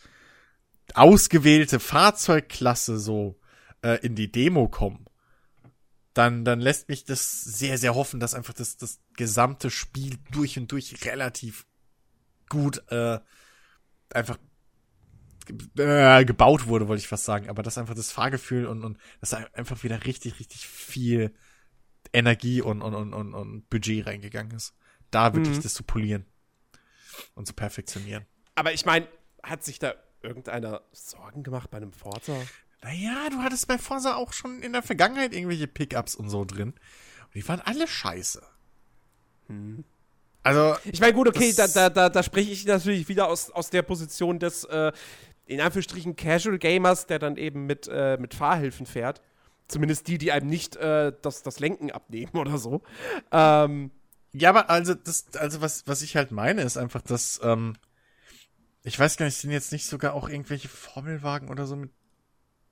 ausgewählte 0.94 1.80
Fahrzeugklasse 1.80 3.00
so 3.00 3.40
äh, 3.82 4.00
in 4.06 4.16
die 4.16 4.32
Demo 4.32 4.68
kommen, 4.68 5.06
dann, 6.14 6.46
dann 6.46 6.60
lässt 6.60 6.90
mich 6.90 7.06
das 7.06 7.42
sehr, 7.42 7.78
sehr 7.78 7.96
hoffen, 7.96 8.20
dass 8.20 8.36
einfach 8.36 8.54
das, 8.54 8.78
das 8.78 9.00
gesamte 9.18 9.72
Spiel 9.72 10.18
durch 10.32 10.58
und 10.58 10.72
durch 10.72 11.06
relativ 11.06 11.66
gut 12.50 12.84
äh, 12.92 13.20
einfach 14.14 14.38
äh, 15.78 16.24
gebaut 16.24 16.68
wurde, 16.68 16.88
wollte 16.88 17.02
ich 17.02 17.08
fast 17.08 17.26
sagen, 17.26 17.50
aber 17.50 17.64
dass 17.64 17.78
einfach 17.78 17.96
das 17.96 18.12
Fahrgefühl 18.12 18.68
und, 18.68 18.84
und 18.84 18.98
dass 19.20 19.32
da 19.32 19.38
einfach 19.54 19.84
wieder 19.84 20.06
richtig, 20.06 20.40
richtig 20.40 20.68
viel 20.68 21.34
Energie 22.14 22.62
und, 22.62 22.82
und, 22.82 22.94
und, 22.94 23.14
und, 23.14 23.34
und 23.34 23.70
Budget 23.70 24.06
reingegangen 24.06 24.56
ist. 24.56 24.76
Da 25.14 25.34
wirklich 25.34 25.58
Mhm. 25.58 25.62
das 25.64 25.74
zu 25.74 25.84
polieren 25.84 26.26
und 27.36 27.46
zu 27.48 27.54
perfektionieren. 27.54 28.26
Aber 28.56 28.74
ich 28.74 28.86
meine, 28.86 29.08
hat 29.44 29.64
sich 29.64 29.80
da 29.80 29.94
irgendeiner 30.22 30.82
Sorgen 30.92 31.44
gemacht 31.44 31.70
bei 31.72 31.78
einem 31.78 31.92
Forza? 31.94 32.34
Naja, 32.82 33.30
du 33.30 33.38
hattest 33.38 33.68
bei 33.68 33.78
Forza 33.78 34.16
auch 34.16 34.34
schon 34.34 34.62
in 34.62 34.74
der 34.74 34.84
Vergangenheit 34.84 35.34
irgendwelche 35.34 35.68
Pickups 35.68 36.16
und 36.16 36.30
so 36.30 36.46
drin. 36.46 36.70
Und 37.26 37.36
die 37.36 37.48
waren 37.48 37.62
alle 37.62 37.88
scheiße. 37.88 38.42
Also, 40.44 40.76
Ich 40.84 41.00
meine, 41.00 41.14
gut, 41.14 41.28
okay, 41.28 41.54
da, 41.54 41.68
da, 41.68 41.90
da, 41.90 42.10
da 42.10 42.24
spreche 42.24 42.52
ich 42.52 42.66
natürlich 42.66 43.08
wieder 43.08 43.28
aus, 43.28 43.50
aus 43.52 43.70
der 43.70 43.82
Position 43.82 44.40
des, 44.40 44.64
äh, 44.66 44.92
in 45.46 45.62
Anführungsstrichen, 45.62 46.16
Casual 46.16 46.58
Gamers, 46.58 47.06
der 47.06 47.20
dann 47.20 47.38
eben 47.38 47.66
mit, 47.66 47.88
äh, 47.92 48.18
mit 48.18 48.34
Fahrhilfen 48.34 48.86
fährt. 48.86 49.22
Zumindest 49.68 50.08
die, 50.08 50.18
die 50.18 50.32
einem 50.32 50.48
nicht 50.48 50.76
äh, 50.76 51.14
das, 51.22 51.44
das 51.44 51.60
Lenken 51.60 51.92
abnehmen 51.92 52.32
oder 52.34 52.58
so. 52.58 52.82
Ähm, 53.32 53.92
ja, 54.34 54.50
aber 54.50 54.70
also 54.70 54.94
das, 54.94 55.26
also 55.38 55.62
was, 55.62 55.88
was 55.88 56.02
ich 56.02 56.16
halt 56.16 56.32
meine, 56.32 56.62
ist 56.64 56.78
einfach, 56.78 57.02
dass, 57.02 57.40
ähm, 57.44 57.76
ich 58.84 59.00
weiß 59.00 59.18
gar 59.18 59.26
nicht, 59.26 59.38
sind 59.38 59.52
jetzt 59.52 59.72
nicht 59.72 59.86
sogar 59.86 60.14
auch 60.14 60.28
irgendwelche 60.28 60.68
Formelwagen 60.68 61.50
oder 61.50 61.66
so 61.66 61.76
mit 61.76 61.92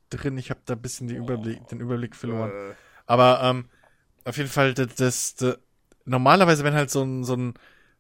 drin. 0.09 0.38
Ich 0.38 0.49
habe 0.49 0.61
da 0.65 0.73
ein 0.73 0.81
bisschen 0.81 1.07
den 1.07 1.17
Überblick, 1.17 1.67
den 1.67 1.79
Überblick 1.79 2.15
verloren. 2.15 2.51
äh, 2.51 2.73
Aber 3.05 3.41
ähm, 3.43 3.69
auf 4.25 4.38
jeden 4.38 4.49
Fall, 4.49 4.73
das, 4.73 4.95
das, 4.95 5.35
das 5.35 5.57
normalerweise, 6.05 6.63
wenn 6.63 6.73
halt 6.73 6.91
so 6.91 7.03
ein, 7.03 7.23
so 7.23 7.35
ein, 7.35 7.53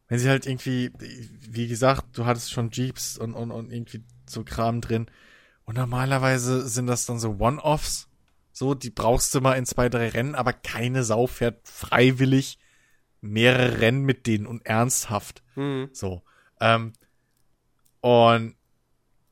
wenn 0.07 0.19
sie 0.19 0.29
halt 0.29 0.45
irgendwie, 0.45 0.91
wie 0.99 1.67
gesagt, 1.67 2.17
du 2.17 2.25
hattest 2.25 2.51
schon 2.51 2.71
Jeeps 2.71 3.17
und, 3.17 3.33
und, 3.33 3.51
und 3.51 3.71
irgendwie 3.71 4.03
so 4.27 4.43
Kram 4.43 4.81
drin. 4.81 5.05
Und 5.63 5.77
normalerweise 5.77 6.67
sind 6.67 6.87
das 6.87 7.05
dann 7.05 7.19
so 7.19 7.37
One-Offs. 7.39 8.09
So, 8.51 8.73
die 8.73 8.89
brauchst 8.89 9.33
du 9.33 9.39
mal 9.39 9.53
in 9.53 9.65
zwei, 9.65 9.87
drei 9.87 10.09
Rennen, 10.09 10.35
aber 10.35 10.51
keine 10.51 11.03
Sau 11.05 11.27
fährt 11.27 11.65
freiwillig 11.65 12.59
mehrere 13.21 13.79
Rennen 13.79 14.01
mit 14.01 14.27
denen 14.27 14.45
und 14.45 14.65
ernsthaft. 14.65 15.43
hm. 15.53 15.89
So. 15.93 16.23
Ähm, 16.59 16.93
und 18.01 18.55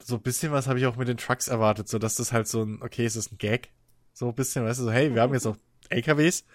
so 0.03 0.15
ein 0.15 0.21
bisschen 0.21 0.51
was 0.51 0.67
habe 0.67 0.79
ich 0.79 0.85
auch 0.85 0.95
mit 0.95 1.07
den 1.07 1.17
Trucks 1.17 1.47
erwartet, 1.47 1.89
so 1.89 1.99
dass 1.99 2.15
das 2.15 2.31
halt 2.31 2.47
so 2.47 2.63
ein, 2.63 2.81
okay, 2.81 3.05
es 3.05 3.15
ist 3.15 3.31
ein 3.31 3.37
Gag. 3.37 3.71
So 4.13 4.27
ein 4.29 4.35
bisschen, 4.35 4.65
weißt 4.65 4.79
du, 4.79 4.85
so, 4.85 4.91
hey, 4.91 5.13
wir 5.13 5.21
haben 5.21 5.33
jetzt 5.33 5.45
auch 5.45 5.57
LKWs. 5.89 6.45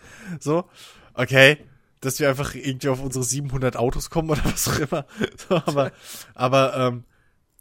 So, 0.40 0.69
okay, 1.15 1.59
dass 2.01 2.20
wir 2.20 2.28
einfach 2.28 2.55
irgendwie 2.55 2.89
auf 2.89 3.01
unsere 3.01 3.24
700 3.24 3.77
Autos 3.77 4.11
kommen 4.11 4.31
oder 4.31 4.44
was 4.44 4.69
auch 4.69 4.78
immer. 4.78 5.06
So, 5.36 5.56
aber, 5.56 5.93
aber, 6.35 6.77
ähm, 6.77 7.05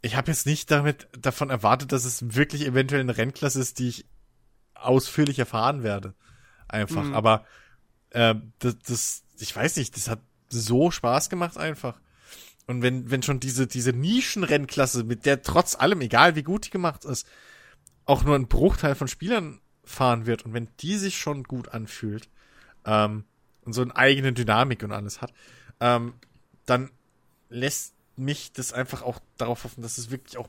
ich 0.02 0.16
habe 0.16 0.30
jetzt 0.30 0.44
nicht 0.44 0.70
damit, 0.70 1.08
davon 1.18 1.48
erwartet, 1.48 1.90
dass 1.90 2.04
es 2.04 2.34
wirklich 2.34 2.66
eventuell 2.66 3.00
eine 3.00 3.16
Rennklasse 3.16 3.58
ist, 3.58 3.78
die 3.78 3.88
ich 3.88 4.06
ausführlich 4.74 5.38
erfahren 5.38 5.82
werde. 5.82 6.14
Einfach. 6.68 7.04
Mhm. 7.04 7.14
Aber 7.14 7.46
äh, 8.10 8.34
das, 8.58 8.78
das, 8.86 9.23
ich 9.38 9.54
weiß 9.54 9.76
nicht, 9.76 9.96
das 9.96 10.08
hat 10.08 10.20
so 10.48 10.90
Spaß 10.90 11.30
gemacht 11.30 11.56
einfach. 11.56 12.00
Und 12.66 12.82
wenn, 12.82 13.10
wenn 13.10 13.22
schon 13.22 13.40
diese, 13.40 13.66
diese 13.66 13.92
Nischenrennklasse, 13.92 15.04
mit 15.04 15.26
der 15.26 15.42
trotz 15.42 15.76
allem, 15.76 16.00
egal 16.00 16.34
wie 16.34 16.42
gut 16.42 16.66
die 16.66 16.70
gemacht 16.70 17.04
ist, 17.04 17.26
auch 18.06 18.24
nur 18.24 18.36
ein 18.36 18.48
Bruchteil 18.48 18.94
von 18.94 19.08
Spielern 19.08 19.60
fahren 19.84 20.26
wird 20.26 20.44
und 20.44 20.54
wenn 20.54 20.68
die 20.80 20.96
sich 20.96 21.18
schon 21.18 21.44
gut 21.44 21.68
anfühlt 21.68 22.28
ähm, 22.86 23.24
und 23.64 23.74
so 23.74 23.82
eine 23.82 23.94
eigene 23.96 24.32
Dynamik 24.32 24.82
und 24.82 24.92
alles 24.92 25.20
hat, 25.20 25.32
ähm, 25.80 26.14
dann 26.64 26.90
lässt 27.50 27.94
mich 28.16 28.52
das 28.52 28.72
einfach 28.72 29.02
auch 29.02 29.20
darauf 29.36 29.64
hoffen, 29.64 29.82
dass 29.82 29.98
es 29.98 30.10
wirklich 30.10 30.38
auch 30.38 30.48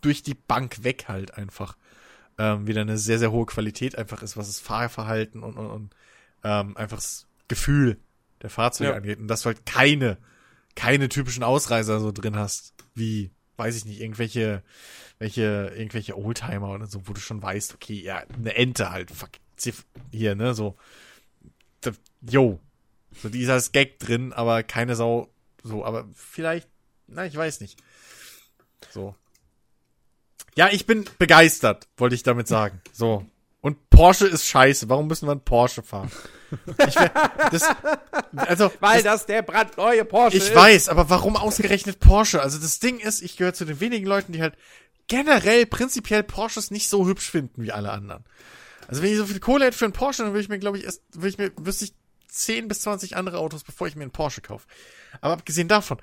durch 0.00 0.22
die 0.22 0.34
Bank 0.34 0.84
weg 0.84 1.06
halt 1.08 1.34
einfach 1.34 1.76
ähm, 2.38 2.66
wieder 2.66 2.82
eine 2.82 2.98
sehr, 2.98 3.18
sehr 3.18 3.32
hohe 3.32 3.46
Qualität 3.46 3.96
einfach 3.96 4.22
ist, 4.22 4.36
was 4.36 4.48
das 4.48 4.60
Fahrverhalten 4.60 5.42
und, 5.42 5.56
und, 5.56 5.66
und 5.66 5.94
ähm, 6.44 6.76
einfach 6.76 7.00
Gefühl 7.48 7.98
der 8.42 8.50
Fahrzeuge 8.50 8.90
Ja. 8.90 8.96
angeht. 8.96 9.18
Und 9.18 9.28
dass 9.28 9.42
du 9.42 9.46
halt 9.46 9.64
keine, 9.66 10.18
keine 10.74 11.08
typischen 11.08 11.42
Ausreißer 11.42 12.00
so 12.00 12.12
drin 12.12 12.36
hast, 12.36 12.74
wie, 12.94 13.30
weiß 13.56 13.76
ich 13.76 13.84
nicht, 13.84 14.00
irgendwelche, 14.00 14.62
welche, 15.18 15.72
irgendwelche 15.74 16.16
Oldtimer 16.18 16.70
oder 16.70 16.86
so, 16.86 17.06
wo 17.08 17.12
du 17.12 17.20
schon 17.20 17.42
weißt, 17.42 17.74
okay, 17.74 18.00
ja, 18.00 18.22
eine 18.32 18.54
Ente 18.54 18.90
halt, 18.90 19.10
fuck, 19.10 19.30
hier, 20.12 20.34
ne, 20.34 20.54
so, 20.54 20.76
yo, 22.20 22.60
so 23.22 23.28
dieser 23.28 23.56
ist 23.56 23.72
Gag 23.72 23.98
drin, 23.98 24.32
aber 24.32 24.62
keine 24.62 24.96
Sau, 24.96 25.32
so, 25.62 25.84
aber 25.84 26.08
vielleicht, 26.14 26.68
na, 27.06 27.24
ich 27.24 27.36
weiß 27.36 27.60
nicht. 27.60 27.78
So. 28.90 29.14
Ja, 30.56 30.68
ich 30.70 30.86
bin 30.86 31.04
begeistert, 31.18 31.88
wollte 31.96 32.14
ich 32.14 32.22
damit 32.22 32.48
sagen. 32.48 32.80
So. 32.92 33.24
Und 33.60 33.90
Porsche 33.90 34.26
ist 34.26 34.46
scheiße. 34.46 34.88
Warum 34.88 35.06
müssen 35.06 35.26
wir 35.26 35.32
einen 35.32 35.40
Porsche 35.44 35.82
fahren? 35.82 36.10
Ich 36.88 36.96
wär, 36.96 37.10
das, 37.50 37.62
also, 38.36 38.72
Weil 38.80 39.02
das, 39.02 39.20
das 39.20 39.26
der 39.26 39.42
brandneue 39.42 40.04
Porsche 40.04 40.36
ich 40.36 40.44
ist. 40.44 40.54
weiß, 40.54 40.88
aber 40.88 41.10
warum 41.10 41.36
ausgerechnet 41.36 42.00
Porsche? 42.00 42.42
Also 42.42 42.58
das 42.58 42.78
Ding 42.78 42.98
ist, 42.98 43.22
ich 43.22 43.36
gehöre 43.36 43.54
zu 43.54 43.64
den 43.64 43.80
wenigen 43.80 44.06
Leuten, 44.06 44.32
die 44.32 44.42
halt 44.42 44.54
generell 45.08 45.66
prinzipiell 45.66 46.22
Porsches 46.22 46.70
nicht 46.70 46.88
so 46.88 47.06
hübsch 47.06 47.30
finden 47.30 47.62
wie 47.62 47.72
alle 47.72 47.90
anderen. 47.90 48.24
Also 48.88 49.02
wenn 49.02 49.12
ich 49.12 49.18
so 49.18 49.26
viel 49.26 49.40
Kohle 49.40 49.66
hätte 49.66 49.78
für 49.78 49.84
einen 49.84 49.92
Porsche, 49.92 50.22
dann 50.22 50.32
würde 50.32 50.42
ich 50.42 50.48
mir, 50.48 50.58
glaube 50.58 50.78
ich, 50.78 50.84
erst, 50.84 51.02
würde 51.12 51.28
ich 51.28 51.38
mir, 51.38 51.52
wüsste 51.56 51.86
ich 51.86 51.94
10 52.28 52.68
bis 52.68 52.82
20 52.82 53.16
andere 53.16 53.38
Autos, 53.38 53.64
bevor 53.64 53.86
ich 53.86 53.96
mir 53.96 54.02
einen 54.02 54.12
Porsche 54.12 54.40
kaufe. 54.40 54.66
Aber 55.20 55.34
abgesehen 55.34 55.68
davon, 55.68 55.98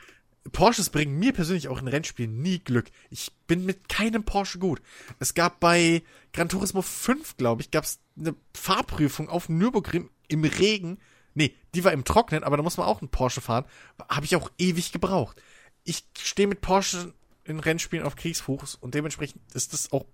Porsches 0.51 0.89
bringen 0.89 1.17
mir 1.17 1.31
persönlich 1.31 1.69
auch 1.69 1.79
in 1.79 1.87
Rennspielen 1.87 2.41
nie 2.41 2.59
Glück. 2.59 2.87
Ich 3.09 3.31
bin 3.47 3.65
mit 3.65 3.87
keinem 3.87 4.23
Porsche 4.23 4.59
gut. 4.59 4.81
Es 5.19 5.33
gab 5.33 5.59
bei 5.59 6.03
Gran 6.33 6.49
Turismo 6.49 6.81
5, 6.81 7.37
glaube 7.37 7.61
ich, 7.61 7.71
gab 7.71 7.85
es 7.85 7.99
eine 8.17 8.35
Fahrprüfung 8.53 9.29
auf 9.29 9.47
Nürburgring 9.47 10.09
im 10.27 10.43
Regen. 10.43 10.99
Nee, 11.33 11.55
die 11.73 11.83
war 11.83 11.91
im 11.91 12.03
Trocknen, 12.03 12.43
aber 12.43 12.57
da 12.57 12.63
muss 12.63 12.77
man 12.77 12.85
auch 12.85 13.01
einen 13.01 13.09
Porsche 13.09 13.41
fahren. 13.41 13.65
Habe 14.09 14.25
ich 14.25 14.35
auch 14.35 14.51
ewig 14.57 14.91
gebraucht. 14.91 15.41
Ich 15.83 16.05
stehe 16.17 16.47
mit 16.47 16.61
Porsche 16.61 17.13
in 17.43 17.59
Rennspielen 17.59 18.05
auf 18.05 18.15
Kriegsfuß 18.15 18.75
und 18.75 18.95
dementsprechend 18.95 19.41
ist 19.53 19.73
das 19.73 19.91
auch. 19.91 20.05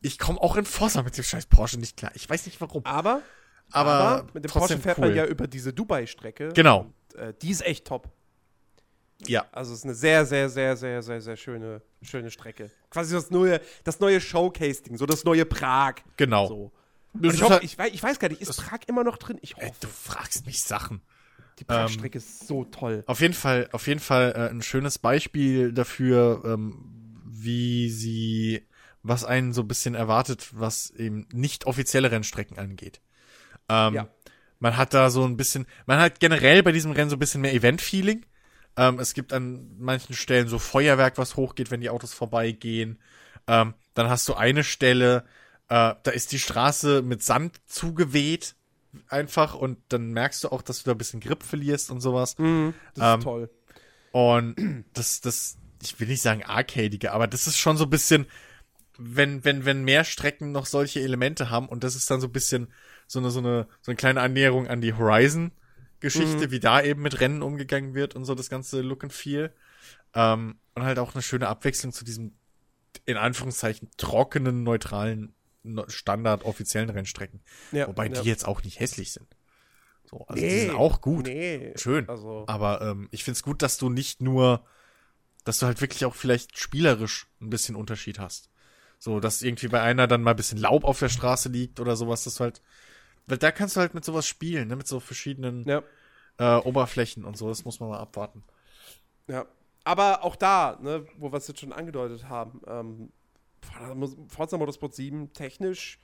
Ich 0.00 0.18
komme 0.18 0.40
auch 0.40 0.56
in 0.56 0.64
Forza 0.64 1.02
mit 1.02 1.16
dem 1.16 1.24
scheiß 1.24 1.46
Porsche 1.46 1.78
nicht 1.78 1.96
klar. 1.96 2.12
Ich 2.14 2.28
weiß 2.28 2.46
nicht 2.46 2.60
warum. 2.60 2.84
Aber, 2.84 3.22
Aber, 3.70 3.92
aber 3.92 4.26
mit 4.34 4.44
dem 4.44 4.50
Porsche 4.50 4.78
fährt 4.78 4.98
cool. 4.98 5.08
man 5.08 5.16
ja 5.16 5.24
über 5.26 5.46
diese 5.46 5.72
Dubai-Strecke. 5.72 6.52
Genau. 6.54 6.92
Und, 7.14 7.18
äh, 7.18 7.34
die 7.40 7.50
ist 7.50 7.62
echt 7.62 7.86
top. 7.86 8.10
Ja. 9.26 9.46
Also 9.52 9.72
es 9.72 9.78
ist 9.80 9.84
eine 9.84 9.94
sehr, 9.94 10.26
sehr, 10.26 10.48
sehr, 10.48 10.76
sehr, 10.76 11.02
sehr, 11.02 11.20
sehr 11.20 11.36
schöne, 11.36 11.82
schöne 12.02 12.30
Strecke. 12.30 12.70
Quasi 12.90 13.14
das 13.14 13.30
neue, 13.30 13.60
das 13.84 14.00
neue 14.00 14.20
Showcasing, 14.20 14.96
so 14.96 15.06
das 15.06 15.24
neue 15.24 15.44
Prag. 15.44 15.94
Genau. 16.16 16.46
So. 16.46 16.72
Ich, 17.22 17.42
hoffe, 17.42 17.54
halt- 17.54 17.64
ich, 17.64 17.78
weiß, 17.78 17.92
ich 17.92 18.02
weiß 18.02 18.18
gar 18.18 18.28
nicht, 18.28 18.40
ist 18.40 18.56
Prag 18.56 18.80
immer 18.86 19.04
noch 19.04 19.16
drin? 19.18 19.38
Ich 19.40 19.56
Ey, 19.56 19.68
hoffe. 19.68 19.80
du 19.82 19.88
fragst 19.88 20.46
mich 20.46 20.62
Sachen. 20.62 21.00
Die 21.58 21.64
Prag-Strecke 21.64 22.18
ist 22.18 22.48
so 22.48 22.64
toll. 22.64 23.04
Auf 23.06 23.20
jeden 23.20 23.34
Fall, 23.34 23.68
auf 23.72 23.86
jeden 23.86 24.00
Fall 24.00 24.32
äh, 24.36 24.50
ein 24.50 24.62
schönes 24.62 24.98
Beispiel 24.98 25.72
dafür, 25.72 26.42
ähm, 26.44 27.22
wie 27.24 27.90
sie, 27.90 28.66
was 29.04 29.24
einen 29.24 29.52
so 29.52 29.62
ein 29.62 29.68
bisschen 29.68 29.94
erwartet, 29.94 30.48
was 30.52 30.90
eben 30.90 31.28
nicht 31.32 31.66
offizielle 31.66 32.10
Rennstrecken 32.10 32.58
angeht. 32.58 33.00
Ähm, 33.68 33.94
Ja. 33.94 34.08
Man 34.60 34.76
hat 34.76 34.94
da 34.94 35.10
so 35.10 35.24
ein 35.26 35.36
bisschen, 35.36 35.66
man 35.84 35.98
hat 36.00 36.20
generell 36.20 36.62
bei 36.62 36.72
diesem 36.72 36.92
Rennen 36.92 37.10
so 37.10 37.16
ein 37.16 37.18
bisschen 37.18 37.42
mehr 37.42 37.52
Event-Feeling. 37.52 38.24
Ähm, 38.76 38.98
es 38.98 39.12
gibt 39.12 39.32
an 39.32 39.76
manchen 39.78 40.14
Stellen 40.14 40.48
so 40.48 40.58
Feuerwerk, 40.58 41.18
was 41.18 41.36
hochgeht, 41.36 41.70
wenn 41.70 41.80
die 41.82 41.90
Autos 41.90 42.14
vorbeigehen. 42.14 42.98
Ähm, 43.46 43.74
dann 43.94 44.08
hast 44.08 44.26
du 44.28 44.34
eine 44.34 44.64
Stelle, 44.64 45.24
äh, 45.68 45.94
da 46.02 46.10
ist 46.12 46.32
die 46.32 46.38
Straße 46.38 47.02
mit 47.02 47.22
Sand 47.22 47.60
zugeweht, 47.66 48.54
einfach, 49.08 49.54
und 49.54 49.78
dann 49.88 50.12
merkst 50.12 50.44
du 50.44 50.48
auch, 50.50 50.62
dass 50.62 50.82
du 50.82 50.84
da 50.84 50.92
ein 50.92 50.98
bisschen 50.98 51.20
Grip 51.20 51.42
verlierst 51.42 51.90
und 51.90 52.00
sowas. 52.00 52.36
Das 52.36 52.44
Ähm, 53.14 53.18
ist 53.18 53.24
toll. 53.24 53.50
Und 54.12 54.84
das, 54.92 55.20
das, 55.20 55.56
ich 55.82 55.98
will 55.98 56.08
nicht 56.08 56.22
sagen 56.22 56.44
arcadige, 56.44 57.12
aber 57.12 57.26
das 57.26 57.46
ist 57.46 57.58
schon 57.58 57.76
so 57.76 57.84
ein 57.84 57.90
bisschen, 57.90 58.26
wenn, 58.96 59.44
wenn, 59.44 59.64
wenn 59.64 59.82
mehr 59.82 60.04
Strecken 60.04 60.52
noch 60.52 60.66
solche 60.66 61.00
Elemente 61.00 61.50
haben 61.50 61.68
und 61.68 61.82
das 61.82 61.96
ist 61.96 62.08
dann 62.10 62.20
so 62.20 62.28
ein 62.28 62.32
bisschen 62.32 62.68
so 63.08 63.18
eine, 63.18 63.30
so 63.30 63.40
eine, 63.40 63.66
so 63.82 63.90
eine 63.90 63.96
kleine 63.96 64.20
Annäherung 64.20 64.68
an 64.68 64.80
die 64.80 64.94
Horizon-Geschichte, 64.94 66.50
wie 66.52 66.60
da 66.60 66.80
eben 66.80 67.02
mit 67.02 67.20
Rennen 67.20 67.42
umgegangen 67.42 67.94
wird 67.94 68.14
und 68.14 68.24
so 68.24 68.34
das 68.36 68.48
ganze 68.48 68.80
Look 68.82 69.02
and 69.02 69.12
Feel. 69.12 69.52
Ähm, 70.14 70.58
und 70.74 70.84
halt 70.84 70.98
auch 71.00 71.14
eine 71.14 71.22
schöne 71.22 71.48
Abwechslung 71.48 71.92
zu 71.92 72.04
diesem, 72.04 72.36
in 73.04 73.16
Anführungszeichen, 73.16 73.90
trockenen, 73.96 74.62
neutralen, 74.62 75.34
Standard 75.88 76.44
offiziellen 76.44 76.90
Rennstrecken. 76.90 77.40
Ja, 77.72 77.88
Wobei 77.88 78.06
ja. 78.06 78.20
die 78.20 78.28
jetzt 78.28 78.46
auch 78.46 78.62
nicht 78.62 78.80
hässlich 78.80 79.12
sind. 79.12 79.28
So, 80.04 80.24
also 80.26 80.34
die 80.34 80.46
Nee, 80.46 80.60
sind 80.66 80.74
auch 80.74 81.00
gut. 81.00 81.26
Nee. 81.26 81.72
Schön. 81.76 82.08
Also, 82.08 82.44
Aber 82.46 82.82
ähm, 82.82 83.08
ich 83.10 83.24
find's 83.24 83.42
gut, 83.42 83.62
dass 83.62 83.78
du 83.78 83.88
nicht 83.88 84.20
nur, 84.20 84.64
dass 85.44 85.58
du 85.58 85.66
halt 85.66 85.80
wirklich 85.80 86.04
auch 86.04 86.14
vielleicht 86.14 86.58
spielerisch 86.58 87.26
ein 87.40 87.50
bisschen 87.50 87.76
Unterschied 87.76 88.18
hast. 88.18 88.50
So, 88.98 89.20
dass 89.20 89.42
irgendwie 89.42 89.68
bei 89.68 89.80
einer 89.82 90.06
dann 90.06 90.22
mal 90.22 90.30
ein 90.30 90.36
bisschen 90.36 90.58
Laub 90.58 90.84
auf 90.84 90.98
der 90.98 91.08
Straße 91.08 91.48
liegt 91.48 91.80
oder 91.80 91.96
sowas, 91.96 92.24
dass 92.24 92.36
du 92.36 92.44
halt, 92.44 92.62
weil 93.26 93.38
da 93.38 93.50
kannst 93.50 93.76
du 93.76 93.80
halt 93.80 93.94
mit 93.94 94.04
sowas 94.04 94.26
spielen, 94.26 94.68
ne, 94.68 94.76
mit 94.76 94.86
so 94.86 95.00
verschiedenen 95.00 95.64
ja. 95.64 95.82
äh, 96.38 96.56
Oberflächen 96.56 97.24
und 97.24 97.36
so, 97.36 97.48
das 97.48 97.64
muss 97.64 97.80
man 97.80 97.90
mal 97.90 97.98
abwarten. 97.98 98.44
Ja. 99.26 99.46
Aber 99.84 100.24
auch 100.24 100.36
da, 100.36 100.78
ne, 100.80 101.06
wo 101.18 101.30
wir 101.32 101.36
es 101.36 101.48
jetzt 101.48 101.60
schon 101.60 101.72
angedeutet 101.72 102.28
haben, 102.28 102.62
ähm, 102.66 103.12
Forza 104.28 104.56
Motorsport 104.56 104.94
7 104.94 105.32
technisch 105.32 105.98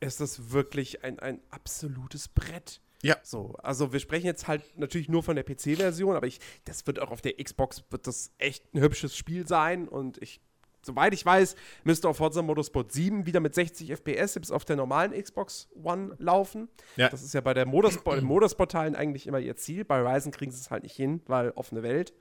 ist 0.00 0.20
das 0.20 0.52
wirklich 0.52 1.04
ein, 1.04 1.18
ein 1.18 1.40
absolutes 1.50 2.28
Brett. 2.28 2.80
Ja. 3.02 3.16
So, 3.22 3.54
also 3.62 3.92
wir 3.92 4.00
sprechen 4.00 4.26
jetzt 4.26 4.48
halt 4.48 4.62
natürlich 4.78 5.08
nur 5.08 5.22
von 5.22 5.36
der 5.36 5.44
PC-Version, 5.44 6.16
aber 6.16 6.26
ich, 6.26 6.40
das 6.64 6.86
wird 6.86 6.98
auch 7.00 7.10
auf 7.10 7.20
der 7.20 7.34
Xbox 7.34 7.84
wird 7.90 8.06
das 8.06 8.32
echt 8.38 8.74
ein 8.74 8.80
hübsches 8.80 9.16
Spiel 9.16 9.46
sein 9.46 9.86
und 9.86 10.20
ich, 10.22 10.40
soweit 10.82 11.12
ich 11.12 11.24
weiß, 11.24 11.56
müsste 11.84 12.08
auch 12.08 12.16
Forza 12.16 12.42
Motorsport 12.42 12.92
7 12.92 13.26
wieder 13.26 13.40
mit 13.40 13.54
60 13.54 13.92
FPS 13.92 14.34
bis 14.34 14.50
auf 14.50 14.64
der 14.64 14.76
normalen 14.76 15.12
Xbox 15.12 15.68
One 15.82 16.16
laufen. 16.18 16.68
Ja. 16.96 17.08
Das 17.08 17.22
ist 17.22 17.34
ja 17.34 17.40
bei 17.40 17.54
der 17.54 17.66
Motorsport, 17.66 18.18
den 18.18 18.24
Motorsport-Teilen 18.24 18.96
eigentlich 18.96 19.26
immer 19.26 19.40
ihr 19.40 19.56
Ziel. 19.56 19.84
Bei 19.84 20.00
Ryzen 20.00 20.32
kriegen 20.32 20.50
sie 20.50 20.60
es 20.60 20.70
halt 20.70 20.82
nicht 20.82 20.96
hin, 20.96 21.20
weil 21.26 21.50
offene 21.50 21.82
Welt. 21.82 22.14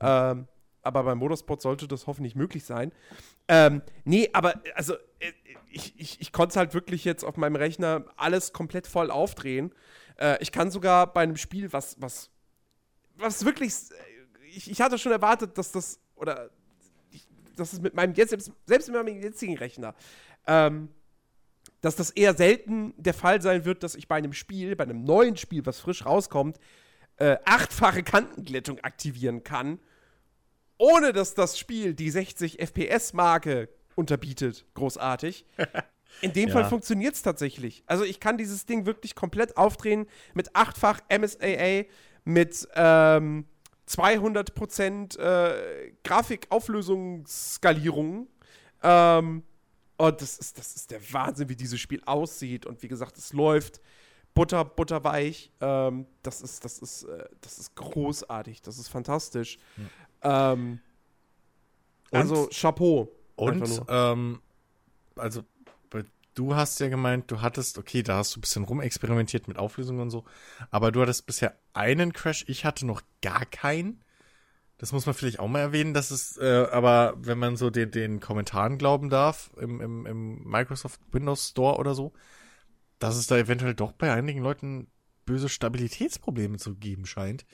Ähm, 0.00 0.46
aber 0.82 1.02
beim 1.04 1.18
Motorsport 1.18 1.60
sollte 1.62 1.88
das 1.88 2.06
hoffentlich 2.06 2.34
möglich 2.34 2.64
sein. 2.64 2.92
Ähm, 3.48 3.82
nee, 4.04 4.30
aber 4.32 4.60
also 4.74 4.94
äh, 5.18 5.32
ich, 5.70 5.98
ich, 5.98 6.20
ich 6.20 6.32
konnte 6.32 6.52
es 6.52 6.56
halt 6.56 6.74
wirklich 6.74 7.04
jetzt 7.04 7.24
auf 7.24 7.36
meinem 7.36 7.56
Rechner 7.56 8.04
alles 8.16 8.52
komplett 8.52 8.86
voll 8.86 9.10
aufdrehen. 9.10 9.72
Äh, 10.18 10.38
ich 10.40 10.52
kann 10.52 10.70
sogar 10.70 11.12
bei 11.12 11.22
einem 11.22 11.36
Spiel, 11.36 11.72
was, 11.72 12.00
was, 12.00 12.30
was 13.16 13.44
wirklich, 13.44 13.72
äh, 13.72 14.46
ich, 14.48 14.70
ich 14.70 14.80
hatte 14.80 14.98
schon 14.98 15.12
erwartet, 15.12 15.56
dass 15.58 15.72
das, 15.72 16.00
oder 16.16 16.50
ich, 17.10 17.26
dass 17.56 17.72
es 17.72 17.80
mit 17.80 17.94
meinem 17.94 18.14
jetzt, 18.14 18.30
selbst, 18.66 18.88
mit 18.88 18.96
meinem 18.96 19.20
jetzigen 19.20 19.56
Rechner, 19.56 19.94
ähm, 20.46 20.88
dass 21.80 21.96
das 21.96 22.10
eher 22.10 22.34
selten 22.34 22.94
der 22.96 23.14
Fall 23.14 23.40
sein 23.40 23.64
wird, 23.64 23.82
dass 23.82 23.94
ich 23.94 24.08
bei 24.08 24.16
einem 24.16 24.32
Spiel, 24.32 24.76
bei 24.76 24.84
einem 24.84 25.04
neuen 25.04 25.36
Spiel, 25.36 25.64
was 25.64 25.80
frisch 25.80 26.04
rauskommt, 26.04 26.58
äh, 27.16 27.36
achtfache 27.44 28.02
Kantenglättung 28.02 28.80
aktivieren 28.80 29.44
kann, 29.44 29.78
ohne 30.80 31.12
dass 31.12 31.34
das 31.34 31.58
Spiel 31.58 31.94
die 31.94 32.10
60 32.10 32.58
FPS-Marke 32.58 33.68
unterbietet. 33.96 34.64
Großartig. 34.74 35.44
In 36.22 36.32
dem 36.32 36.48
Ja. 36.48 36.54
Fall 36.54 36.64
funktioniert 36.68 37.14
es 37.14 37.22
tatsächlich. 37.22 37.84
Also 37.86 38.02
ich 38.04 38.18
kann 38.18 38.36
dieses 38.38 38.66
Ding 38.66 38.86
wirklich 38.86 39.14
komplett 39.14 39.56
aufdrehen 39.56 40.06
mit 40.34 40.56
achtfach 40.56 41.00
MSAA, 41.10 41.84
mit 42.24 42.66
ähm, 42.74 43.46
200% 43.88 45.18
äh, 45.18 45.92
Grafikauflösungsskalierung. 46.02 48.26
Ähm, 48.82 49.42
und 49.96 50.20
das 50.22 50.38
ist, 50.38 50.58
das 50.58 50.74
ist 50.76 50.90
der 50.90 51.00
Wahnsinn, 51.12 51.48
wie 51.50 51.56
dieses 51.56 51.78
Spiel 51.78 52.02
aussieht. 52.06 52.64
Und 52.66 52.82
wie 52.82 52.88
gesagt, 52.88 53.16
es 53.18 53.32
läuft 53.32 53.80
butter, 54.34 54.64
butterweich. 54.64 55.52
Ähm, 55.60 56.06
das, 56.22 56.40
ist, 56.40 56.64
das, 56.64 56.78
ist, 56.78 57.04
äh, 57.04 57.24
das 57.42 57.58
ist 57.58 57.74
großartig. 57.76 58.62
Das 58.62 58.78
ist 58.78 58.88
fantastisch. 58.88 59.58
Ähm, 60.22 60.80
Und- 62.10 62.18
also, 62.18 62.48
Chapeau. 62.52 63.08
Und 63.36 63.82
ähm, 63.88 64.40
also 65.16 65.42
du 66.34 66.54
hast 66.54 66.80
ja 66.80 66.88
gemeint, 66.88 67.30
du 67.30 67.40
hattest, 67.40 67.78
okay, 67.78 68.02
da 68.02 68.16
hast 68.18 68.34
du 68.34 68.38
ein 68.38 68.42
bisschen 68.42 68.64
rumexperimentiert 68.64 69.48
mit 69.48 69.58
Auflösungen 69.58 70.00
und 70.00 70.10
so, 70.10 70.24
aber 70.70 70.92
du 70.92 71.00
hattest 71.02 71.26
bisher 71.26 71.56
einen 71.72 72.12
Crash, 72.12 72.44
ich 72.48 72.64
hatte 72.64 72.86
noch 72.86 73.02
gar 73.22 73.44
keinen. 73.46 74.02
Das 74.78 74.92
muss 74.92 75.04
man 75.04 75.14
vielleicht 75.14 75.40
auch 75.40 75.48
mal 75.48 75.60
erwähnen, 75.60 75.92
dass 75.92 76.10
es, 76.10 76.38
äh, 76.38 76.66
aber 76.72 77.14
wenn 77.18 77.38
man 77.38 77.56
so 77.56 77.68
den, 77.68 77.90
den 77.90 78.20
Kommentaren 78.20 78.78
glauben 78.78 79.10
darf, 79.10 79.50
im, 79.60 79.80
im, 79.80 80.06
im 80.06 80.44
Microsoft 80.44 81.00
Windows 81.12 81.48
Store 81.50 81.76
oder 81.76 81.94
so, 81.94 82.12
dass 82.98 83.16
es 83.16 83.26
da 83.26 83.36
eventuell 83.36 83.74
doch 83.74 83.92
bei 83.92 84.10
einigen 84.12 84.40
Leuten 84.40 84.86
böse 85.26 85.50
Stabilitätsprobleme 85.50 86.56
zu 86.56 86.76
geben 86.76 87.04
scheint, 87.04 87.44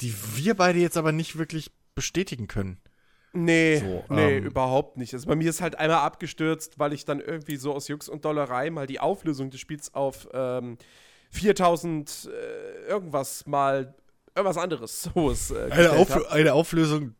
die 0.00 0.14
wir 0.36 0.54
beide 0.54 0.78
jetzt 0.78 0.96
aber 0.96 1.12
nicht 1.12 1.36
wirklich 1.36 1.70
bestätigen 1.94 2.46
können. 2.48 2.78
Nee, 3.32 3.78
So, 3.78 4.04
nee, 4.14 4.36
ähm, 4.38 4.44
überhaupt 4.44 4.96
nicht. 4.96 5.12
Also 5.12 5.26
bei 5.26 5.34
mir 5.34 5.50
ist 5.50 5.60
halt 5.60 5.76
einmal 5.76 5.98
abgestürzt, 5.98 6.78
weil 6.78 6.92
ich 6.92 7.04
dann 7.04 7.20
irgendwie 7.20 7.56
so 7.56 7.74
aus 7.74 7.88
Jux 7.88 8.08
und 8.08 8.24
Dollerei 8.24 8.70
mal 8.70 8.86
die 8.86 9.00
Auflösung 9.00 9.50
des 9.50 9.60
Spiels 9.60 9.92
auf 9.92 10.28
ähm, 10.32 10.78
4000 11.32 12.28
äh, 12.32 12.88
irgendwas 12.88 13.44
mal 13.46 13.94
irgendwas 14.36 14.56
anderes 14.56 15.10
hohes 15.14 15.50
äh, 15.50 15.68
Eine, 15.70 15.92
Auf, 15.92 16.30
eine 16.30 16.54
Auflösung, 16.54 17.14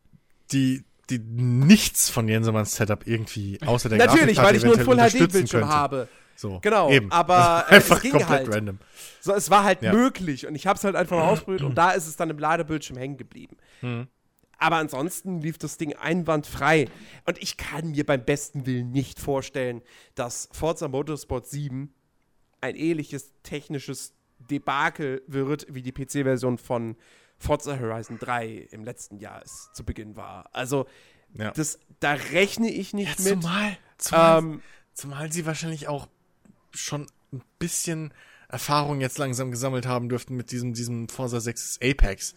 die, 0.51 0.85
die 1.09 1.19
nichts 1.19 2.09
von 2.09 2.27
Jensemanns 2.29 2.75
Setup 2.75 3.05
irgendwie 3.05 3.59
außer 3.65 3.89
der 3.89 3.97
Natürlich, 3.97 4.37
weil 4.37 4.55
ich 4.55 4.63
nur 4.63 4.75
einen 4.75 4.85
Full 4.85 4.97
HD 4.97 5.31
Bildschirm 5.31 5.67
habe. 5.67 6.07
So, 6.37 6.59
Genau, 6.61 6.91
eben. 6.91 7.11
aber, 7.11 7.65
äh, 7.69 7.75
einfach 7.75 7.97
es 7.97 8.01
ging 8.01 8.11
komplett 8.11 8.29
halt. 8.29 8.53
random. 8.53 8.79
So, 9.21 9.33
es 9.33 9.49
war 9.49 9.63
halt 9.63 9.81
Ja. 9.81 9.93
möglich 9.93 10.45
und 10.47 10.55
ich 10.55 10.67
habe 10.67 10.77
es 10.77 10.83
halt 10.83 10.95
einfach 10.95 11.17
mal 11.17 11.29
ausprobiert 11.29 11.63
und 11.63 11.75
da 11.77 11.91
ist 11.91 12.07
es 12.07 12.15
dann 12.17 12.29
im 12.29 12.39
Ladebildschirm 12.39 12.97
hängen 12.97 13.17
geblieben. 13.17 13.55
Hm. 13.81 14.07
Aber 14.57 14.77
ansonsten 14.77 15.41
lief 15.41 15.57
das 15.57 15.77
Ding 15.77 15.93
einwandfrei. 15.95 16.87
Und 17.25 17.37
ich 17.41 17.57
kann 17.57 17.91
mir 17.91 18.05
beim 18.05 18.23
besten 18.23 18.65
Willen 18.65 18.91
nicht 18.91 19.19
vorstellen, 19.19 19.81
dass 20.15 20.49
Forza 20.51 20.87
Motorsport 20.87 21.47
7 21.47 21.93
ein 22.61 22.75
ähnliches 22.75 23.33
technisches 23.43 24.13
Debakel 24.39 25.21
wird, 25.27 25.67
wie 25.73 25.81
die 25.81 25.91
PC-Version 25.91 26.57
von 26.57 26.95
Forza 27.37 27.79
Horizon 27.79 28.17
3 28.19 28.67
im 28.71 28.83
letzten 28.83 29.17
Jahr 29.17 29.41
es 29.43 29.69
zu 29.73 29.83
Beginn 29.83 30.15
war. 30.15 30.49
Also, 30.53 30.87
Ja. 31.33 31.51
das, 31.51 31.79
da 31.99 32.13
rechne 32.13 32.69
ich 32.71 32.93
nicht 32.93 33.19
Ja, 33.19 33.25
mit. 33.35 33.41
zumal, 33.43 33.77
zumal, 33.97 34.39
Ähm, 34.39 34.61
zumal 34.93 35.31
sie 35.31 35.45
wahrscheinlich 35.45 35.87
auch 35.87 36.07
schon 36.71 37.07
ein 37.33 37.41
bisschen 37.59 38.13
Erfahrung 38.47 39.01
jetzt 39.01 39.17
langsam 39.17 39.51
gesammelt 39.51 39.85
haben 39.85 40.07
dürften 40.07 40.35
mit 40.35 40.51
diesem, 40.51 40.73
diesem 40.73 41.09
Forza 41.09 41.39
6 41.41 41.79
Apex. 41.81 42.35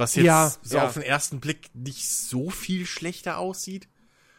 Was 0.00 0.14
jetzt 0.14 0.24
Ja, 0.24 0.52
so 0.62 0.76
ja. 0.78 0.86
auf 0.86 0.94
den 0.94 1.02
ersten 1.02 1.40
Blick 1.40 1.70
nicht 1.74 2.08
so 2.08 2.50
viel 2.50 2.86
schlechter 2.86 3.38
aussieht. 3.38 3.88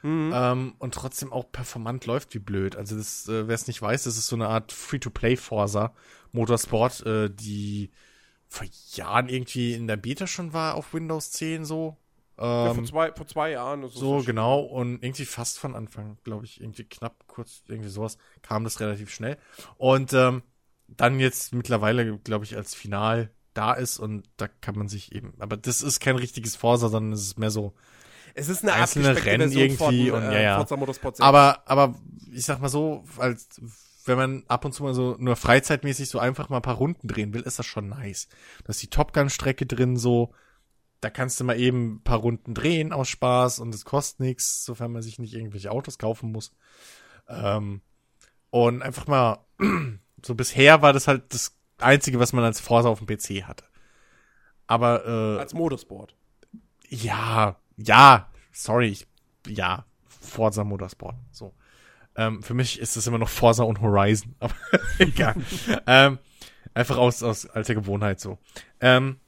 Mhm. 0.03 0.31
Ähm, 0.33 0.75
und 0.79 0.95
trotzdem 0.95 1.31
auch 1.31 1.51
performant 1.51 2.07
läuft 2.07 2.33
wie 2.33 2.39
blöd. 2.39 2.75
Also 2.75 2.97
das, 2.97 3.27
äh, 3.27 3.47
wer 3.47 3.53
es 3.55 3.67
nicht 3.67 3.81
weiß, 3.81 4.03
das 4.03 4.17
ist 4.17 4.27
so 4.27 4.35
eine 4.35 4.47
Art 4.47 4.71
Free-to-Play 4.71 5.37
Forza 5.37 5.93
Motorsport, 6.31 7.05
äh, 7.05 7.29
die 7.29 7.91
vor 8.47 8.65
Jahren 8.93 9.29
irgendwie 9.29 9.73
in 9.73 9.87
der 9.87 9.97
Beta 9.97 10.25
schon 10.27 10.53
war 10.53 10.75
auf 10.75 10.93
Windows 10.93 11.31
10 11.31 11.65
so. 11.65 11.97
ja, 12.39 12.69
Ähm, 12.69 12.75
vor, 12.75 12.83
zwei, 12.85 13.11
vor 13.13 13.27
zwei 13.27 13.51
Jahren. 13.51 13.81
so, 13.89 14.15
erschienen. 14.15 14.25
genau. 14.25 14.61
Und 14.61 15.03
irgendwie 15.03 15.25
fast 15.25 15.59
von 15.59 15.75
Anfang, 15.75 16.17
glaube 16.23 16.45
ich, 16.45 16.59
irgendwie 16.61 16.83
knapp, 16.85 17.27
kurz, 17.27 17.61
irgendwie 17.67 17.89
sowas, 17.89 18.17
kam 18.41 18.63
das 18.63 18.79
relativ 18.79 19.11
schnell. 19.13 19.37
Und 19.77 20.13
ähm, 20.13 20.41
dann 20.87 21.19
jetzt 21.19 21.53
mittlerweile, 21.53 22.17
glaube 22.17 22.43
ich, 22.45 22.55
als 22.57 22.73
Final 22.73 23.29
da 23.53 23.73
ist 23.73 23.99
und 23.99 24.23
da 24.37 24.47
kann 24.47 24.77
man 24.77 24.87
sich 24.87 25.13
eben, 25.13 25.33
aber 25.39 25.57
das 25.57 25.81
ist 25.81 25.99
kein 25.99 26.15
richtiges 26.15 26.55
Forza, 26.55 26.89
sondern 26.89 27.13
es 27.13 27.21
ist 27.21 27.39
mehr 27.39 27.51
so. 27.51 27.73
Es 28.33 28.47
ist 28.47 28.63
eine 28.63 28.73
einzelne 28.73 29.15
Rennen 29.25 29.51
Version 29.51 29.63
irgendwie 29.63 30.09
von 30.09 30.23
und 30.23 30.29
äh, 30.29 30.35
ja, 30.35 30.41
ja. 30.41 30.57
Forza 30.57 30.77
Motorsport 30.77 31.17
6. 31.17 31.25
Aber, 31.25 31.63
aber 31.65 31.95
ich 32.31 32.45
sag 32.45 32.61
mal 32.61 32.69
so, 32.69 33.03
als 33.17 33.49
wenn 34.05 34.17
man 34.17 34.43
ab 34.47 34.65
und 34.65 34.73
zu 34.73 34.83
mal 34.83 34.93
so 34.93 35.15
nur 35.19 35.35
freizeitmäßig 35.35 36.09
so 36.09 36.19
einfach 36.19 36.49
mal 36.49 36.57
ein 36.57 36.63
paar 36.63 36.75
Runden 36.75 37.07
drehen 37.07 37.33
will, 37.33 37.41
ist 37.41 37.59
das 37.59 37.65
schon 37.65 37.89
nice. 37.89 38.27
Da 38.63 38.69
ist 38.69 38.81
die 38.81 38.89
Top 38.89 39.13
Gun-Strecke 39.13 39.65
drin 39.65 39.97
so. 39.97 40.33
Da 41.01 41.09
kannst 41.09 41.39
du 41.39 41.43
mal 41.43 41.59
eben 41.59 41.95
ein 41.95 42.03
paar 42.03 42.19
Runden 42.19 42.53
drehen 42.53 42.93
aus 42.93 43.09
Spaß 43.09 43.59
und 43.59 43.73
es 43.73 43.85
kostet 43.85 44.19
nichts, 44.19 44.63
sofern 44.65 44.91
man 44.91 45.01
sich 45.01 45.19
nicht 45.19 45.33
irgendwelche 45.33 45.71
Autos 45.71 45.97
kaufen 45.97 46.31
muss. 46.31 46.53
Ähm, 47.27 47.81
und 48.49 48.81
einfach 48.81 49.07
mal, 49.07 49.45
so 50.25 50.35
bisher 50.35 50.81
war 50.81 50.93
das 50.93 51.07
halt 51.07 51.33
das 51.33 51.57
Einzige, 51.81 52.19
was 52.19 52.33
man 52.33 52.43
als 52.43 52.59
Forza 52.59 52.89
auf 52.89 52.99
dem 52.99 53.07
PC 53.07 53.43
hatte. 53.43 53.65
Aber 54.67 55.05
äh, 55.05 55.39
als 55.39 55.53
Motorsport. 55.53 56.15
ja, 56.87 57.57
ja, 57.77 58.29
sorry, 58.51 58.87
ich, 58.87 59.07
ja, 59.47 59.85
Forza 60.05 60.63
Motorsport, 60.63 61.15
so. 61.31 61.53
Ähm, 62.15 62.43
für 62.43 62.53
mich 62.53 62.79
ist 62.79 62.97
es 62.97 63.07
immer 63.07 63.17
noch 63.17 63.29
Forza 63.29 63.63
und 63.63 63.81
Horizon, 63.81 64.35
aber 64.39 64.53
egal. 64.99 65.35
ähm, 65.87 66.19
einfach 66.73 66.97
aus, 66.97 67.23
aus 67.23 67.45
alter 67.45 67.75
Gewohnheit 67.75 68.19
so. 68.19 68.37
Ähm, 68.79 69.19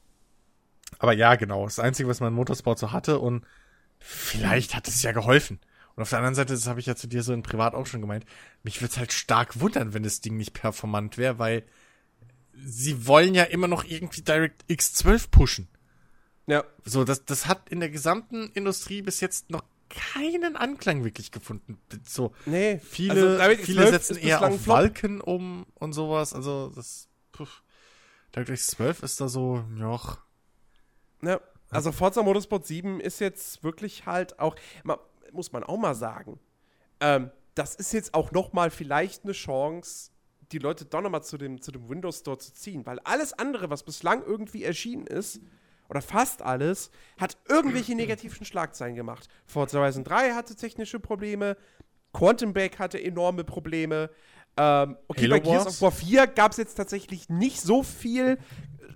aber 1.00 1.14
ja, 1.14 1.36
genau, 1.36 1.66
das 1.66 1.80
Einzige, 1.80 2.10
was 2.10 2.20
man 2.20 2.30
in 2.30 2.36
Motorsport 2.36 2.80
so 2.80 2.92
hatte 2.92 3.20
und 3.20 3.46
vielleicht 4.00 4.76
hat 4.76 4.88
es 4.88 5.02
ja 5.02 5.12
geholfen. 5.12 5.60
Und 5.96 6.02
auf 6.04 6.10
der 6.10 6.20
anderen 6.20 6.36
Seite, 6.36 6.54
das 6.54 6.68
habe 6.68 6.80
ich 6.80 6.88
ja 6.88 6.96
zu 6.96 7.08
dir 7.08 7.24
so 7.24 7.34
in 7.34 7.44
Privat 7.44 7.76
auch 7.76 7.86
schon 7.86 8.02
gemeint, 8.02 8.26
mich 8.64 8.82
würde 8.82 8.92
es 8.92 8.98
halt 8.98 9.14
stark 9.14 9.60
wundern, 9.60 9.94
wenn 9.94 10.04
das 10.04 10.22
Ding 10.22 10.38
nicht 10.38 10.54
performant 10.54 11.18
wäre, 11.18 11.40
weil 11.40 11.64
sie 12.56 13.08
wollen 13.08 13.34
ja 13.36 13.44
immer 13.44 13.68
noch 13.68 13.84
irgendwie 13.84 14.22
DirectX 14.22 14.94
12 14.94 15.32
pushen. 15.32 15.68
Ja. 16.48 16.64
So, 16.84 17.04
das, 17.04 17.26
das 17.26 17.48
hat 17.48 17.70
in 17.70 17.80
der 17.80 17.90
gesamten 17.90 18.50
Industrie 18.54 19.02
bis 19.02 19.20
jetzt 19.22 19.50
noch 19.50 19.64
keinen 19.90 20.56
Anklang 20.56 21.04
wirklich 21.04 21.32
gefunden. 21.32 21.78
So, 22.06 22.34
Nee. 22.46 22.80
viele, 22.80 23.40
Also, 23.40 23.64
viele 23.64 23.82
12 23.84 23.90
setzen 23.92 24.18
eher 24.18 24.42
auf 24.42 24.62
Flop. 24.64 24.76
Walken 24.76 25.22
um 25.22 25.66
und 25.76 25.94
sowas. 25.94 26.34
Also, 26.34 26.72
das, 26.76 27.08
puh. 27.32 27.46
DirectX 28.36 28.68
12 28.68 29.04
ist 29.04 29.22
da 29.22 29.28
so, 29.30 29.64
joch. 29.78 30.18
Ja, 31.22 31.40
also 31.70 31.92
Forza 31.92 32.24
Motorsport 32.24 32.66
7 32.66 33.00
ist 33.00 33.20
jetzt 33.20 33.64
wirklich 33.64 34.06
halt 34.06 34.40
auch, 34.40 34.56
ma- 34.84 35.00
muss 35.32 35.52
man 35.52 35.64
auch 35.64 35.78
mal 35.78 35.96
sagen, 35.96 36.40
ähm, 37.00 37.30
das 37.56 37.76
ist 37.76 37.94
jetzt 37.94 38.14
auch 38.16 38.32
noch 38.32 38.52
mal 38.54 38.72
vielleicht 38.72 39.24
eine 39.24 39.34
Chance, 39.34 40.10
die 40.54 40.60
Leute 40.60 40.86
doch 40.86 41.02
noch 41.02 41.10
mal 41.10 41.22
zu 41.22 41.38
dem, 41.38 41.62
zu 41.62 41.72
dem 41.72 41.90
Windows 41.90 42.20
Store 42.20 42.38
zu 42.38 42.54
ziehen, 42.54 42.86
weil 42.86 43.00
alles 43.00 43.34
andere, 43.34 43.70
was 43.70 43.84
bislang 43.84 44.24
irgendwie 44.24 44.64
erschienen 44.64 45.08
ist, 45.08 45.42
oder 45.90 46.02
fast 46.02 46.42
alles, 46.42 46.92
hat 47.18 47.38
irgendwelche 47.48 47.94
negativen 47.96 48.46
Schlagzeilen 48.46 48.96
gemacht. 48.96 49.28
Forza 49.46 49.80
Horizon 49.80 50.04
3 50.04 50.32
hatte 50.32 50.56
technische 50.56 51.00
Probleme, 51.00 51.58
Quantum 52.14 52.54
Break 52.54 52.80
hatte 52.80 53.04
enorme 53.04 53.44
Probleme, 53.44 54.10
ähm, 54.56 54.98
okay, 55.08 55.24
Halo 55.24 55.36
bei 55.36 55.40
Gears 55.40 55.66
Wars? 55.66 55.76
of 55.76 55.82
War 55.82 55.92
4 55.92 56.28
gab 56.28 56.52
es 56.52 56.58
jetzt 56.58 56.76
tatsächlich 56.76 57.30
nicht 57.30 57.60
so 57.62 57.84
viel 57.84 58.38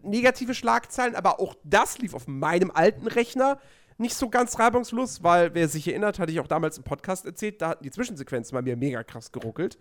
negative 0.04 0.54
Schlagzeilen, 0.54 1.16
aber 1.16 1.40
auch 1.40 1.56
das 1.64 1.98
lief 1.98 2.14
auf 2.14 2.28
meinem 2.28 2.72
alten 2.72 3.08
Rechner 3.08 3.60
nicht 3.98 4.14
so 4.16 4.30
ganz 4.30 4.60
reibungslos, 4.60 5.24
weil, 5.24 5.56
wer 5.56 5.68
sich 5.68 5.88
erinnert, 5.88 6.20
hatte 6.20 6.32
ich 6.32 6.40
auch 6.40 6.48
damals 6.48 6.78
im 6.78 6.84
Podcast 6.84 7.26
erzählt, 7.26 7.62
da 7.62 7.70
hatten 7.70 7.84
die 7.84 7.90
Zwischensequenzen 7.90 8.56
bei 8.56 8.62
mir 8.62 8.78
mega 8.78 9.04
krass 9.04 9.32
geruckelt. 9.32 9.80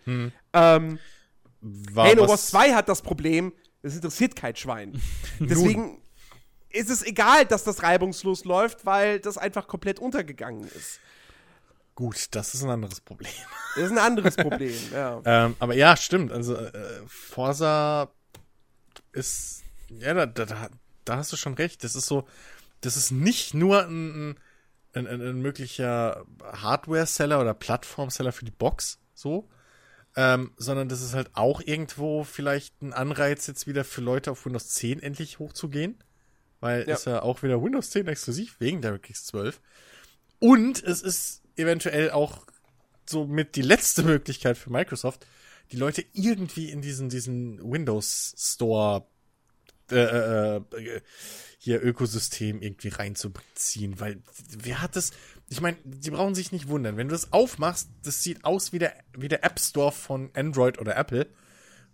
Ähm, 0.55 0.99
War 1.93 2.07
Halo 2.09 2.29
Wars 2.29 2.49
2 2.49 2.75
hat 2.75 2.89
das 2.89 3.03
Problem, 3.03 3.53
das 3.83 3.95
interessiert 3.95 4.37
kein 4.37 4.55
Schwein. 4.57 5.01
Deswegen 5.41 6.01
ist 6.71 6.91
es 6.91 7.03
egal, 7.03 7.45
dass 7.47 7.65
das 7.65 7.83
reibungslos 7.83 8.45
läuft, 8.45 8.85
weil 8.87 9.19
das 9.21 9.39
einfach 9.39 9.67
komplett 9.67 9.99
untergegangen 9.99 10.67
ist. 10.69 11.01
Gut, 11.95 12.29
das 12.33 12.53
ist 12.55 12.63
ein 12.63 12.71
anderes 12.71 13.01
Problem. 13.01 13.33
Das 13.75 13.85
ist 13.85 13.91
ein 13.93 13.99
anderes 13.99 14.37
Problem, 14.37 14.75
ja. 14.93 15.23
ähm, 15.25 15.57
aber 15.59 15.75
ja, 15.75 15.97
stimmt. 15.97 16.31
Also, 16.31 16.55
äh, 16.57 16.73
Forza 17.07 18.11
ist, 19.13 19.63
ja, 19.89 20.13
da, 20.15 20.27
da, 20.27 20.45
da- 20.45 20.69
da 21.05 21.17
hast 21.17 21.33
du 21.33 21.37
schon 21.37 21.55
recht. 21.55 21.85
Das 21.85 21.95
ist 21.95 22.07
so, 22.07 22.27
das 22.81 22.97
ist 22.97 23.13
nicht 23.13 23.55
nur 23.55 23.87
ein, 23.87 24.37
ein, 24.95 25.07
ein, 25.07 25.21
ein 25.23 25.41
möglicher 25.41 26.25
Hardware-Seller 26.43 27.41
oder 27.41 27.55
Plattform-Seller 27.55 28.33
für 28.33 28.45
die 28.45 28.51
Box, 28.51 28.99
so, 29.15 29.49
ähm, 30.17 30.53
sondern 30.57 30.89
das 30.89 31.03
ist 31.03 31.15
halt 31.15 31.31
auch 31.35 31.61
irgendwo 31.61 32.25
vielleicht 32.25 32.81
ein 32.83 32.93
Anreiz 32.93 33.47
jetzt 33.47 33.67
wieder 33.67 33.85
für 33.85 34.01
Leute 34.01 34.31
auf 34.31 34.45
Windows 34.47 34.69
10 34.71 35.03
endlich 35.03 35.39
hochzugehen, 35.39 36.03
weil 36.61 36.89
Ja. 36.89 36.95
ist 36.95 37.07
ja 37.07 37.23
auch 37.23 37.43
wieder 37.43 37.63
Windows 37.63 37.91
10 37.91 38.09
exklusiv 38.09 38.57
wegen 38.59 38.81
DirectX 38.81 39.27
12. 39.27 39.61
Und 40.39 40.83
es 40.83 41.03
ist 41.03 41.43
eventuell 41.57 42.11
auch 42.11 42.47
so 43.09 43.27
mit 43.27 43.57
die 43.57 43.63
letzte 43.63 44.03
Möglichkeit 44.03 44.59
für 44.59 44.71
Microsoft, 44.71 45.27
die 45.73 45.77
Leute 45.77 46.05
irgendwie 46.13 46.71
in 46.71 46.81
diesen, 46.81 47.09
diesen 47.09 47.59
Windows 47.63 48.35
Store 48.39 49.07
äh, 49.91 50.57
äh, 50.57 50.57
äh, 50.57 51.01
hier 51.59 51.83
Ökosystem 51.83 52.61
irgendwie 52.63 52.89
reinzuziehen, 52.89 53.99
weil 54.01 54.23
wer 54.51 54.83
hat 54.83 54.97
das? 54.97 55.13
Ich 55.49 55.61
meine, 55.61 55.77
die 55.85 56.11
brauchen 56.11 56.35
sich 56.35 56.53
nicht 56.53 56.69
wundern, 56.69 56.97
wenn 56.97 57.09
du 57.09 57.13
das 57.13 57.33
aufmachst, 57.33 57.89
das 58.03 58.23
sieht 58.23 58.45
aus 58.45 58.73
wie 58.73 58.79
der 58.79 58.95
wie 59.17 59.29
der 59.29 59.45
App 59.45 59.61
Store 59.61 59.93
von 59.93 60.31
Android 60.35 60.79
oder 60.81 60.97
Apple, 60.97 61.29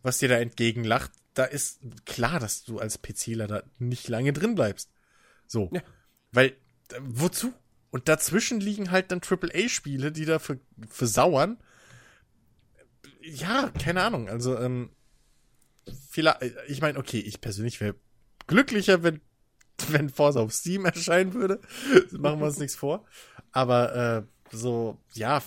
was 0.03 0.19
dir 0.19 0.29
da 0.29 0.39
entgegenlacht. 0.39 1.11
Da 1.35 1.45
ist 1.45 1.81
klar, 2.05 2.41
dass 2.41 2.65
du 2.65 2.79
als 2.79 2.99
PCler 2.99 3.47
da 3.47 3.63
nicht 3.79 4.09
lange 4.09 4.33
drin 4.33 4.55
bleibst. 4.55 4.91
So, 5.47 5.71
Ja. 5.73 5.83
weil 6.33 6.49
äh, 6.93 6.99
wozu? 7.01 7.53
Und 7.91 8.09
dazwischen 8.09 8.59
liegen 8.61 8.91
halt 8.91 9.13
dann 9.13 9.21
AAA-Spiele, 9.21 10.13
die 10.13 10.25
da 10.25 10.39
für, 10.39 10.59
versauern. 10.89 11.59
ja, 13.21 13.71
keine 13.79 14.03
Ahnung. 14.03 14.29
Also, 14.31 14.59
ähm, 14.59 14.91
vielleicht, 16.11 16.43
ich 16.69 16.81
meine, 16.81 16.99
okay, 16.99 17.19
ich 17.21 17.41
persönlich 17.41 17.81
wäre 17.81 17.95
glücklicher, 18.47 19.03
wenn, 19.03 19.21
wenn 19.89 20.09
Forza 20.11 20.41
auf 20.41 20.53
Steam 20.53 20.85
erscheinen 20.85 21.35
würde. 21.35 21.61
Machen 22.13 22.41
wir 22.41 22.47
uns 22.47 22.59
nichts 22.59 22.77
vor. 22.77 23.05
Aber 23.53 23.95
äh, 24.53 24.57
so, 24.57 24.99
ja, 25.15 25.43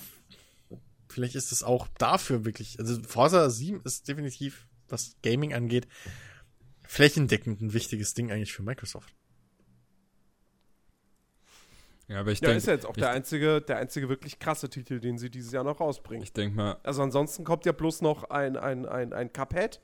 vielleicht 1.08 1.34
ist 1.34 1.52
es 1.52 1.62
auch 1.62 1.88
dafür 1.98 2.44
wirklich. 2.44 2.78
Also 2.78 3.02
Forza 3.02 3.48
7 3.50 3.80
ist 3.84 4.08
definitiv, 4.08 4.66
was 4.88 5.16
Gaming 5.22 5.54
angeht, 5.54 5.86
flächendeckend 6.86 7.60
ein 7.60 7.72
wichtiges 7.72 8.14
Ding 8.14 8.30
eigentlich 8.30 8.52
für 8.52 8.62
Microsoft. 8.62 9.12
Ja, 12.08 12.20
aber 12.20 12.30
ich 12.30 12.40
Ja, 12.40 12.46
denke. 12.48 12.58
ist 12.58 12.66
ja 12.66 12.72
jetzt 12.72 12.86
auch 12.86 12.94
der 12.94 13.10
einzige, 13.10 13.60
der 13.60 13.78
einzige 13.78 14.08
wirklich 14.08 14.38
krasse 14.38 14.68
Titel, 14.68 15.00
den 15.00 15.18
sie 15.18 15.28
dieses 15.28 15.50
Jahr 15.52 15.64
noch 15.64 15.80
rausbringen. 15.80 16.22
ich 16.22 16.32
denke 16.32 16.56
mal, 16.56 16.76
Also 16.84 17.02
ansonsten 17.02 17.42
kommt 17.42 17.66
ja 17.66 17.72
bloß 17.72 18.00
noch 18.02 18.30
ein, 18.30 18.56
ein, 18.56 18.86
ein, 18.86 19.12
ein 19.12 19.32
Cuphead, 19.32 19.80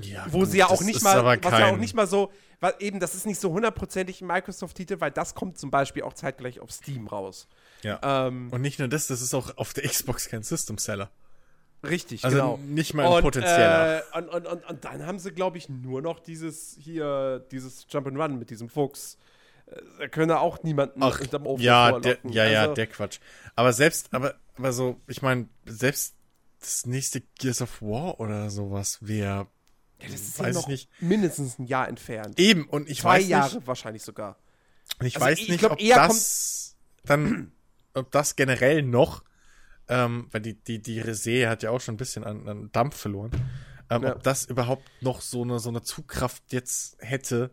Ja, 0.00 0.26
wo 0.30 0.40
gut, 0.40 0.50
sie 0.50 0.58
ja 0.58 0.68
das 0.68 0.78
auch 0.80 0.84
nicht 0.84 0.96
ist 0.96 1.02
mal, 1.02 1.22
was 1.24 1.38
ja 1.42 1.66
auch 1.66 1.70
kein- 1.70 1.78
nicht 1.80 1.94
mal 1.94 2.06
so, 2.06 2.32
weil 2.60 2.74
eben, 2.78 2.98
das 2.98 3.14
ist 3.14 3.26
nicht 3.26 3.40
so 3.40 3.52
hundertprozentig 3.52 4.22
ein 4.22 4.26
Microsoft-Titel, 4.26 5.00
weil 5.00 5.10
das 5.10 5.34
kommt 5.34 5.58
zum 5.58 5.70
Beispiel 5.70 6.02
auch 6.02 6.14
zeitgleich 6.14 6.60
auf 6.60 6.70
Steam 6.70 7.06
raus. 7.08 7.46
Ja. 7.82 8.00
Ähm, 8.02 8.48
Und 8.50 8.62
nicht 8.62 8.78
nur 8.78 8.88
das, 8.88 9.06
das 9.08 9.20
ist 9.20 9.34
auch 9.34 9.56
auf 9.58 9.74
der 9.74 9.84
Xbox 9.88 10.28
kein 10.28 10.42
System-Seller. 10.42 11.10
richtig, 11.84 12.24
Also 12.24 12.36
genau. 12.38 12.56
nicht 12.58 12.94
mal 12.94 13.06
ein 13.06 13.12
und, 13.12 13.22
potenzieller. 13.22 13.98
Äh, 13.98 14.18
und, 14.18 14.28
und, 14.28 14.46
und, 14.46 14.64
und 14.70 14.84
dann 14.84 15.04
haben 15.06 15.18
sie, 15.18 15.32
glaube 15.32 15.58
ich, 15.58 15.68
nur 15.68 16.00
noch 16.00 16.20
dieses 16.20 16.76
hier, 16.80 17.44
dieses 17.50 17.86
Jump'n'Run 17.88 18.38
mit 18.38 18.50
diesem 18.50 18.68
Fuchs. 18.70 19.18
Da 19.98 20.06
können 20.08 20.30
auch 20.32 20.62
niemanden 20.62 21.02
Ach, 21.02 21.18
hinterm 21.18 21.46
Ofen 21.46 21.62
ja, 21.64 21.98
der, 21.98 22.18
ja, 22.24 22.46
ja, 22.46 22.60
Also, 22.62 22.74
der 22.74 22.86
Quatsch. 22.86 23.18
Aber 23.56 23.72
selbst, 23.72 24.12
aber, 24.12 24.34
aber 24.56 24.72
so, 24.72 25.00
ich 25.06 25.22
meine, 25.22 25.48
selbst 25.66 26.14
das 26.60 26.86
nächste 26.86 27.22
Gears 27.38 27.62
of 27.62 27.80
War 27.82 28.20
oder 28.20 28.50
sowas 28.50 28.98
wäre, 29.00 29.46
ja, 30.02 30.08
das 30.10 30.20
ist 30.20 30.38
ja 30.38 30.44
weiß 30.44 30.54
noch 30.54 30.62
ich 30.64 30.68
nicht. 30.68 30.90
mindestens 31.02 31.58
ein 31.58 31.66
Jahr 31.66 31.88
entfernt. 31.88 32.38
Eben, 32.38 32.64
und 32.68 32.88
ich 32.88 33.00
Zwei 33.00 33.18
weiß 33.20 33.28
Jahre 33.28 33.54
nicht, 33.56 33.66
wahrscheinlich 33.66 34.02
sogar. 34.02 34.38
und 35.00 35.06
ich 35.06 35.16
Also 35.16 35.26
weiß 35.26 35.38
ich 35.38 35.48
nicht, 35.48 35.58
glaub, 35.60 35.72
ob 35.72 35.78
das 35.78 36.76
dann, 37.04 37.52
ob 37.94 38.10
das 38.10 38.36
generell 38.36 38.82
noch, 38.82 39.24
ähm, 39.88 40.28
weil 40.30 40.40
die, 40.40 40.54
die, 40.54 40.80
die 40.80 41.00
Resee 41.00 41.46
hat 41.48 41.62
ja 41.62 41.70
auch 41.70 41.80
schon 41.80 41.94
ein 41.94 41.98
bisschen 41.98 42.24
an, 42.24 42.48
an 42.48 42.70
Dampf 42.72 42.96
verloren, 42.96 43.30
ähm, 43.90 44.02
Ja. 44.04 44.14
ob 44.16 44.22
das 44.22 44.44
überhaupt 44.44 44.88
noch 45.00 45.20
so 45.20 45.42
eine, 45.42 45.58
so 45.58 45.68
eine 45.68 45.82
Zugkraft 45.82 46.42
jetzt 46.52 46.96
hätte, 47.00 47.50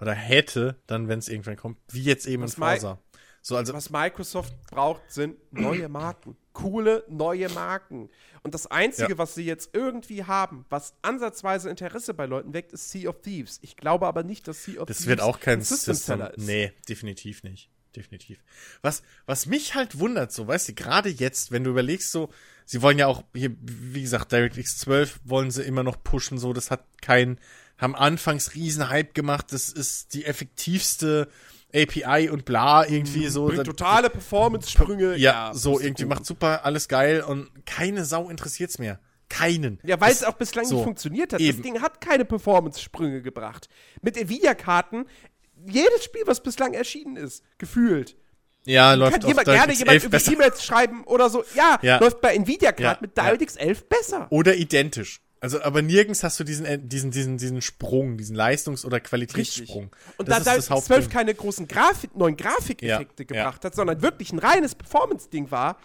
oder 0.00 0.12
hätte, 0.14 0.80
dann, 0.86 1.08
wenn 1.08 1.18
es 1.18 1.28
irgendwann 1.28 1.56
kommt, 1.56 1.78
wie 1.90 2.02
jetzt 2.02 2.26
eben 2.26 2.42
Was 2.42 2.54
in 2.54 2.62
Forza. 2.62 2.98
So, 3.42 3.56
also, 3.56 3.72
Was 3.72 3.90
Microsoft 3.90 4.54
braucht, 4.70 5.02
sind 5.10 5.36
neue 5.52 5.88
Marken. 5.88 6.36
Coole 6.52 7.04
neue 7.08 7.48
Marken. 7.50 8.10
Und 8.42 8.54
das 8.54 8.66
Einzige, 8.66 9.10
Ja. 9.12 9.18
was 9.18 9.34
sie 9.34 9.44
jetzt 9.44 9.70
irgendwie 9.72 10.24
haben, 10.24 10.64
was 10.68 10.94
ansatzweise 11.02 11.70
Interesse 11.70 12.14
bei 12.14 12.26
Leuten 12.26 12.52
weckt, 12.54 12.72
ist 12.72 12.90
Sea 12.90 13.08
of 13.08 13.20
Thieves. 13.22 13.58
Ich 13.62 13.76
glaube 13.76 14.06
aber 14.06 14.22
nicht, 14.22 14.48
dass 14.48 14.64
Sea 14.64 14.80
of 14.80 14.86
Das 14.86 14.98
Thieves 14.98 15.08
wird 15.08 15.20
auch 15.20 15.40
kein 15.40 15.58
ein 15.60 15.64
System. 15.64 15.94
System-Seller 15.94 16.34
ist. 16.36 16.46
Nee, 16.46 16.72
definitiv 16.88 17.42
nicht. 17.42 17.70
Definitiv. 17.96 18.38
Was, 18.82 19.02
was 19.26 19.46
mich 19.46 19.74
halt 19.74 19.98
wundert, 19.98 20.30
so, 20.32 20.46
weißt 20.46 20.68
du, 20.68 20.74
gerade 20.74 21.08
jetzt, 21.08 21.50
wenn 21.50 21.64
du 21.64 21.70
überlegst, 21.70 22.12
so, 22.12 22.30
sie 22.64 22.82
wollen 22.82 22.98
ja 22.98 23.08
auch, 23.08 23.24
hier, 23.34 23.50
wie 23.60 24.02
gesagt, 24.02 24.30
DirectX 24.30 24.78
12 24.78 25.18
wollen 25.24 25.50
sie 25.50 25.62
immer 25.64 25.82
noch 25.82 26.00
pushen, 26.02 26.38
so, 26.38 26.52
das 26.52 26.70
hat 26.70 26.84
kein, 27.02 27.40
haben 27.78 27.96
anfangs 27.96 28.54
riesen 28.54 28.88
Hype 28.90 29.12
gemacht, 29.14 29.46
das 29.50 29.70
ist 29.70 30.14
die 30.14 30.24
effektivste 30.24 31.28
API 31.74 32.28
und 32.30 32.44
bla, 32.44 32.86
irgendwie 32.86 33.28
so. 33.28 33.46
Bringt 33.46 33.64
totale 33.64 34.10
Performance-Sprünge. 34.10 35.16
ja, 35.16 35.52
so, 35.54 35.78
ist 35.78 35.84
irgendwie 35.84 36.02
gut. 36.04 36.10
macht 36.10 36.26
super, 36.26 36.64
alles 36.64 36.88
geil 36.88 37.22
und 37.22 37.48
keine 37.66 38.04
Sau 38.04 38.28
interessiert's 38.28 38.78
mehr. 38.78 38.98
Keinen. 39.28 39.78
Ja, 39.84 40.00
weil 40.00 40.10
es 40.10 40.24
auch 40.24 40.34
bislang 40.34 40.64
so. 40.64 40.74
nicht 40.76 40.84
funktioniert 40.84 41.32
hat. 41.32 41.40
Eben. 41.40 41.58
Das 41.58 41.62
Ding 41.64 41.80
hat 41.82 42.00
keine 42.00 42.24
Performance-Sprünge 42.24 43.22
gebracht. 43.22 43.68
Mit 44.02 44.16
Nvidia-Karten, 44.16 45.06
jedes 45.66 46.04
Spiel, 46.04 46.22
was 46.26 46.42
bislang 46.42 46.72
erschienen 46.74 47.16
ist, 47.16 47.44
gefühlt. 47.58 48.16
Ja, 48.66 48.92
läuft 48.94 49.20
Kann 49.20 49.28
jemand, 49.28 49.46
gerne 49.46 49.72
jemand 49.72 49.90
11 49.90 50.02
irgendwie 50.04 50.08
besser. 50.16 50.32
E-Mails 50.32 50.64
schreiben 50.64 51.04
oder 51.04 51.30
so. 51.30 51.44
Ja, 51.54 51.78
Ja. 51.82 51.98
läuft 51.98 52.20
bei 52.20 52.34
Nvidia-Karten 52.34 52.82
Ja, 52.82 53.08
mit 53.08 53.16
DirectX 53.16 53.56
11 53.56 53.88
besser. 53.88 54.26
Oder 54.30 54.56
identisch. 54.56 55.20
Also, 55.42 55.62
aber 55.62 55.80
nirgends 55.80 56.22
hast 56.22 56.38
du 56.38 56.44
diesen, 56.44 56.66
äh, 56.66 56.78
diesen, 56.78 57.10
diesen, 57.10 57.38
diesen 57.38 57.62
Sprung, 57.62 58.18
diesen 58.18 58.36
Leistungs- 58.36 58.84
oder 58.84 58.98
Richtig. 58.98 59.08
Qualitätssprung. 59.10 59.90
Und 60.18 60.28
Das 60.28 60.44
da 60.44 60.52
ist 60.54 60.68
DirectX 60.68 60.68
das 60.68 60.84
12 60.84 60.98
Hauptding. 61.04 61.12
keine 61.18 61.34
großen 61.34 61.66
Grafik, 61.68 62.14
neuen 62.16 62.36
Grafikeffekte 62.36 63.22
Ja, 63.22 63.26
gebracht 63.26 63.64
hat, 63.64 63.74
sondern 63.74 64.02
wirklich 64.02 64.32
ein 64.32 64.38
reines 64.38 64.74
Performance-Ding 64.74 65.50
war, 65.50 65.78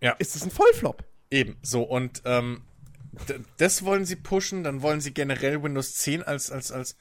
Ja. 0.00 0.12
ist 0.18 0.34
es 0.34 0.42
ein 0.42 0.50
Vollflop. 0.50 1.04
Eben, 1.30 1.56
so, 1.62 1.82
und 1.82 2.22
ähm, 2.24 2.62
das 3.56 3.84
wollen 3.84 4.04
sie 4.04 4.16
pushen, 4.16 4.64
dann 4.64 4.82
wollen 4.82 5.00
sie 5.00 5.12
generell 5.14 5.62
Windows 5.62 5.94
10 5.94 6.22
als, 6.24 6.50
als, 6.50 6.72
als 6.72 6.96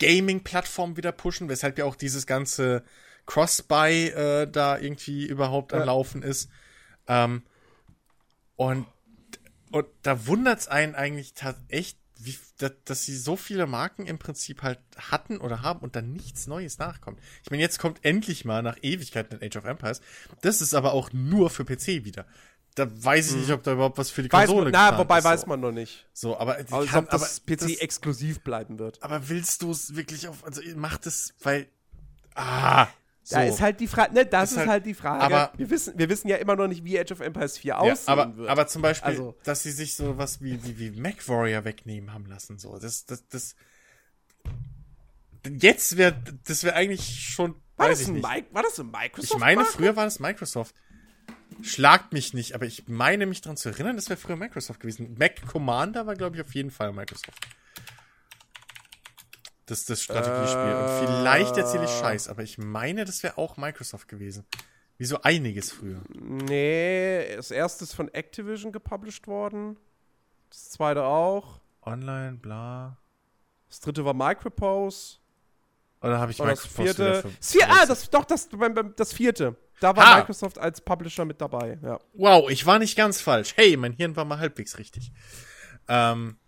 Gaming-Plattform 0.00 0.96
wieder 0.96 1.12
pushen, 1.12 1.48
weshalb 1.48 1.78
ja 1.78 1.84
auch 1.86 1.96
dieses 1.96 2.26
ganze 2.26 2.84
Cross-Buy 3.26 4.08
äh, 4.08 4.50
da 4.50 4.78
irgendwie 4.78 5.26
überhaupt 5.26 5.72
am 5.72 5.80
Ja. 5.80 5.84
Laufen 5.86 6.22
ist. 6.22 6.48
Ähm, 7.06 7.42
und, 8.56 8.86
und 9.70 9.86
da 10.02 10.26
wundert's 10.26 10.68
einen 10.68 10.94
eigentlich 10.94 11.34
echt, 11.68 11.98
wie, 12.20 12.36
dass, 12.58 12.72
dass 12.84 13.04
sie 13.04 13.16
so 13.16 13.36
viele 13.36 13.66
Marken 13.66 14.06
im 14.06 14.18
Prinzip 14.18 14.62
halt 14.62 14.80
hatten 14.96 15.38
oder 15.38 15.62
haben 15.62 15.80
und 15.80 15.94
dann 15.96 16.12
nichts 16.12 16.46
Neues 16.46 16.78
nachkommt. 16.78 17.20
Ich 17.44 17.50
meine, 17.50 17.62
jetzt 17.62 17.78
kommt 17.78 18.04
endlich 18.04 18.44
mal 18.44 18.62
nach 18.62 18.76
Ewigkeiten 18.82 19.38
in 19.38 19.46
Age 19.46 19.56
of 19.56 19.64
Empires. 19.64 20.00
Das 20.40 20.60
ist 20.60 20.74
aber 20.74 20.92
auch 20.92 21.12
nur 21.12 21.50
für 21.50 21.64
PC 21.64 22.04
wieder. 22.04 22.26
Da 22.74 22.86
weiß 23.04 23.30
ich 23.32 23.36
nicht, 23.38 23.50
ob 23.50 23.62
da 23.64 23.72
überhaupt 23.72 23.98
was 23.98 24.10
für 24.10 24.22
die 24.22 24.28
Mhm. 24.28 24.30
Konsole 24.30 24.70
man, 24.70 24.72
na, 24.72 24.98
wobei 24.98 25.18
ist, 25.18 25.24
weiß 25.24 25.40
so. 25.42 25.46
man 25.48 25.60
noch 25.60 25.72
nicht. 25.72 26.06
So, 26.12 26.38
aber, 26.38 26.56
Also, 26.56 26.86
kann, 26.86 27.04
ob 27.04 27.10
das 27.10 27.42
aber 27.46 27.56
PC 27.56 27.80
exklusiv 27.80 28.40
bleiben 28.40 28.78
wird. 28.78 29.02
aber 29.02 29.28
willst 29.28 29.62
du 29.62 29.70
es 29.72 29.96
wirklich 29.96 30.28
auf, 30.28 30.44
also 30.44 30.60
macht 30.76 31.06
es, 31.06 31.34
weil, 31.42 31.66
ah, 32.34 32.86
so. 33.28 33.36
Da 33.36 33.42
ist 33.42 33.60
halt 33.60 33.78
die 33.80 33.86
Frage, 33.86 34.14
ne, 34.14 34.24
das 34.26 34.44
Ist 34.44 34.52
ist, 34.52 34.58
halt- 34.58 34.68
halt, 34.68 34.86
die 34.86 34.94
Frage. 34.94 35.22
aber- 35.22 35.52
wir 35.56 35.68
wissen, 35.70 35.94
wir 35.98 36.08
wissen 36.08 36.28
ja 36.28 36.36
immer 36.36 36.56
noch 36.56 36.66
nicht, 36.68 36.84
wie 36.84 36.98
Age 36.98 37.12
of 37.12 37.20
Empires 37.20 37.58
4 37.58 37.68
ja, 37.68 37.78
aussehen 37.78 38.08
aber, 38.08 38.36
wird. 38.36 38.48
aber 38.48 38.66
zum 38.66 38.82
Beispiel, 38.82 39.08
Also- 39.10 39.34
dass 39.44 39.62
sie 39.62 39.70
sich 39.72 39.94
so 39.94 40.16
was 40.18 40.40
wie, 40.42 40.62
wie, 40.64 40.78
wie 40.78 41.00
Mac 41.00 41.28
Warrior 41.28 41.64
wegnehmen 41.64 42.12
haben 42.12 42.26
lassen, 42.26 42.58
so, 42.58 42.78
das, 42.78 43.04
das, 43.06 43.26
das, 43.28 43.54
jetzt 45.48 45.96
wäre, 45.96 46.16
das 46.46 46.64
wäre 46.64 46.74
eigentlich 46.74 47.22
schon, 47.30 47.54
war, 47.76 47.88
das 47.88 48.06
ein 48.06 48.14
nicht. 48.14 48.24
Mi- 48.26 48.44
war 48.52 48.62
das 48.62 48.78
ein 48.80 48.90
Microsoft? 48.90 49.32
Ich 49.34 49.38
meine, 49.38 49.64
früher 49.64 49.96
war 49.96 50.04
das 50.04 50.18
Microsoft. 50.20 50.74
Schlagt 51.62 52.12
mich 52.12 52.34
nicht, 52.34 52.54
aber 52.54 52.66
ich 52.66 52.88
meine 52.88 53.26
mich 53.26 53.40
daran 53.40 53.56
zu 53.56 53.68
erinnern, 53.70 53.96
das 53.96 54.08
wäre 54.08 54.18
früher 54.18 54.36
Microsoft 54.36 54.80
gewesen. 54.80 55.16
Mac 55.18 55.46
Commander 55.46 56.06
war, 56.06 56.14
glaube 56.14 56.36
ich, 56.36 56.42
auf 56.42 56.54
jeden 56.54 56.70
Fall 56.70 56.92
Microsoft. 56.92 57.38
Das 59.68 59.84
das 59.84 60.02
Strategiespiel. 60.02 60.74
Und 60.74 61.06
vielleicht 61.06 61.56
erzähle 61.58 61.84
ich 61.84 61.90
Scheiß, 61.90 62.28
aber 62.28 62.42
ich 62.42 62.56
meine, 62.56 63.04
das 63.04 63.22
wäre 63.22 63.36
auch 63.36 63.58
Microsoft 63.58 64.08
gewesen. 64.08 64.46
Wie 64.96 65.04
so 65.04 65.20
einiges 65.22 65.70
früher. 65.70 66.00
Nee, 66.08 67.36
das 67.36 67.50
erste 67.50 67.84
ist 67.84 67.94
von 67.94 68.08
Activision 68.12 68.72
gepublished 68.72 69.26
worden. 69.26 69.76
Das 70.48 70.70
zweite 70.70 71.04
auch. 71.04 71.60
Online, 71.82 72.38
bla. 72.38 72.96
Das 73.68 73.80
dritte 73.80 74.04
war 74.06 74.14
Micropose. 74.14 75.18
Oder 76.00 76.18
habe 76.18 76.32
ich 76.32 76.38
das 76.38 76.46
Microsoft 76.46 76.78
wieder 76.78 76.94
vierte. 76.94 77.30
Das 77.38 77.52
vier, 77.52 77.70
ah, 77.70 77.86
das, 77.86 78.10
doch, 78.10 78.24
das, 78.24 78.48
das 78.96 79.12
vierte. 79.12 79.54
Da 79.80 79.94
war 79.94 80.06
Ha! 80.06 80.16
Microsoft 80.18 80.58
als 80.58 80.80
Publisher 80.80 81.26
mit 81.26 81.40
dabei. 81.42 81.78
Ja. 81.82 82.00
Wow, 82.14 82.48
ich 82.50 82.64
war 82.64 82.78
nicht 82.78 82.96
ganz 82.96 83.20
falsch. 83.20 83.52
Hey, 83.54 83.76
mein 83.76 83.92
Hirn 83.92 84.16
war 84.16 84.24
mal 84.24 84.38
halbwegs 84.38 84.78
richtig. 84.78 85.12
Ähm, 85.88 86.38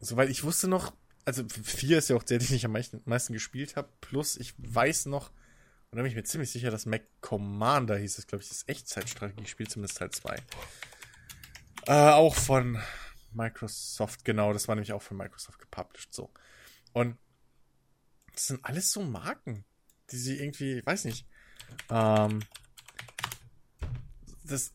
soweit 0.00 0.30
ich 0.30 0.42
wusste 0.42 0.68
noch, 0.68 0.92
also 1.26 1.44
vier 1.48 1.98
ist 1.98 2.08
ja 2.08 2.16
auch 2.16 2.22
der, 2.22 2.38
den 2.38 2.54
ich 2.54 2.64
am 2.64 2.72
meisten, 2.72 3.02
meisten 3.04 3.32
gespielt 3.32 3.76
habe. 3.76 3.88
Plus 4.00 4.36
ich 4.36 4.54
weiß 4.56 5.06
noch, 5.06 5.30
und 5.90 5.98
da 5.98 6.02
bin 6.02 6.06
ich 6.06 6.16
mir 6.16 6.24
ziemlich 6.24 6.50
sicher, 6.50 6.70
dass 6.70 6.86
Mac 6.86 7.02
Commander 7.20 7.98
hieß 7.98 8.18
es, 8.18 8.26
glaube 8.26 8.42
ich, 8.42 8.48
das 8.48 8.64
Echtzeitstrategiespiel, 8.66 9.66
zumindest 9.66 9.98
Teil 9.98 10.10
2. 10.10 10.36
Äh, 11.86 11.92
auch 11.92 12.34
von 12.34 12.80
Microsoft, 13.32 14.24
genau, 14.24 14.52
das 14.52 14.68
war 14.68 14.76
nämlich 14.76 14.92
auch 14.92 15.02
von 15.02 15.16
Microsoft 15.16 15.58
gepublished, 15.58 16.14
so. 16.14 16.30
Und 16.92 17.18
das 18.32 18.46
sind 18.46 18.64
alles 18.64 18.92
so 18.92 19.02
Marken, 19.02 19.64
die 20.10 20.16
sie 20.16 20.38
irgendwie, 20.38 20.78
ich 20.78 20.86
weiß 20.86 21.04
nicht, 21.04 21.26
ähm, 21.90 22.40
das, 24.44 24.72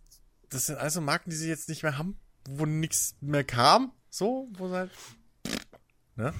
das 0.49 0.65
sind 0.65 0.77
also 0.77 0.99
Marken, 0.99 1.29
die 1.29 1.35
sie 1.35 1.47
jetzt 1.47 1.69
nicht 1.69 1.83
mehr 1.83 1.97
haben, 1.97 2.19
wo 2.47 2.65
nichts 2.65 3.15
mehr 3.21 3.45
kam, 3.45 3.93
so, 4.09 4.49
wo 4.51 4.67
sie 4.67 4.75
halt, 4.75 4.91
ne? 6.21 6.33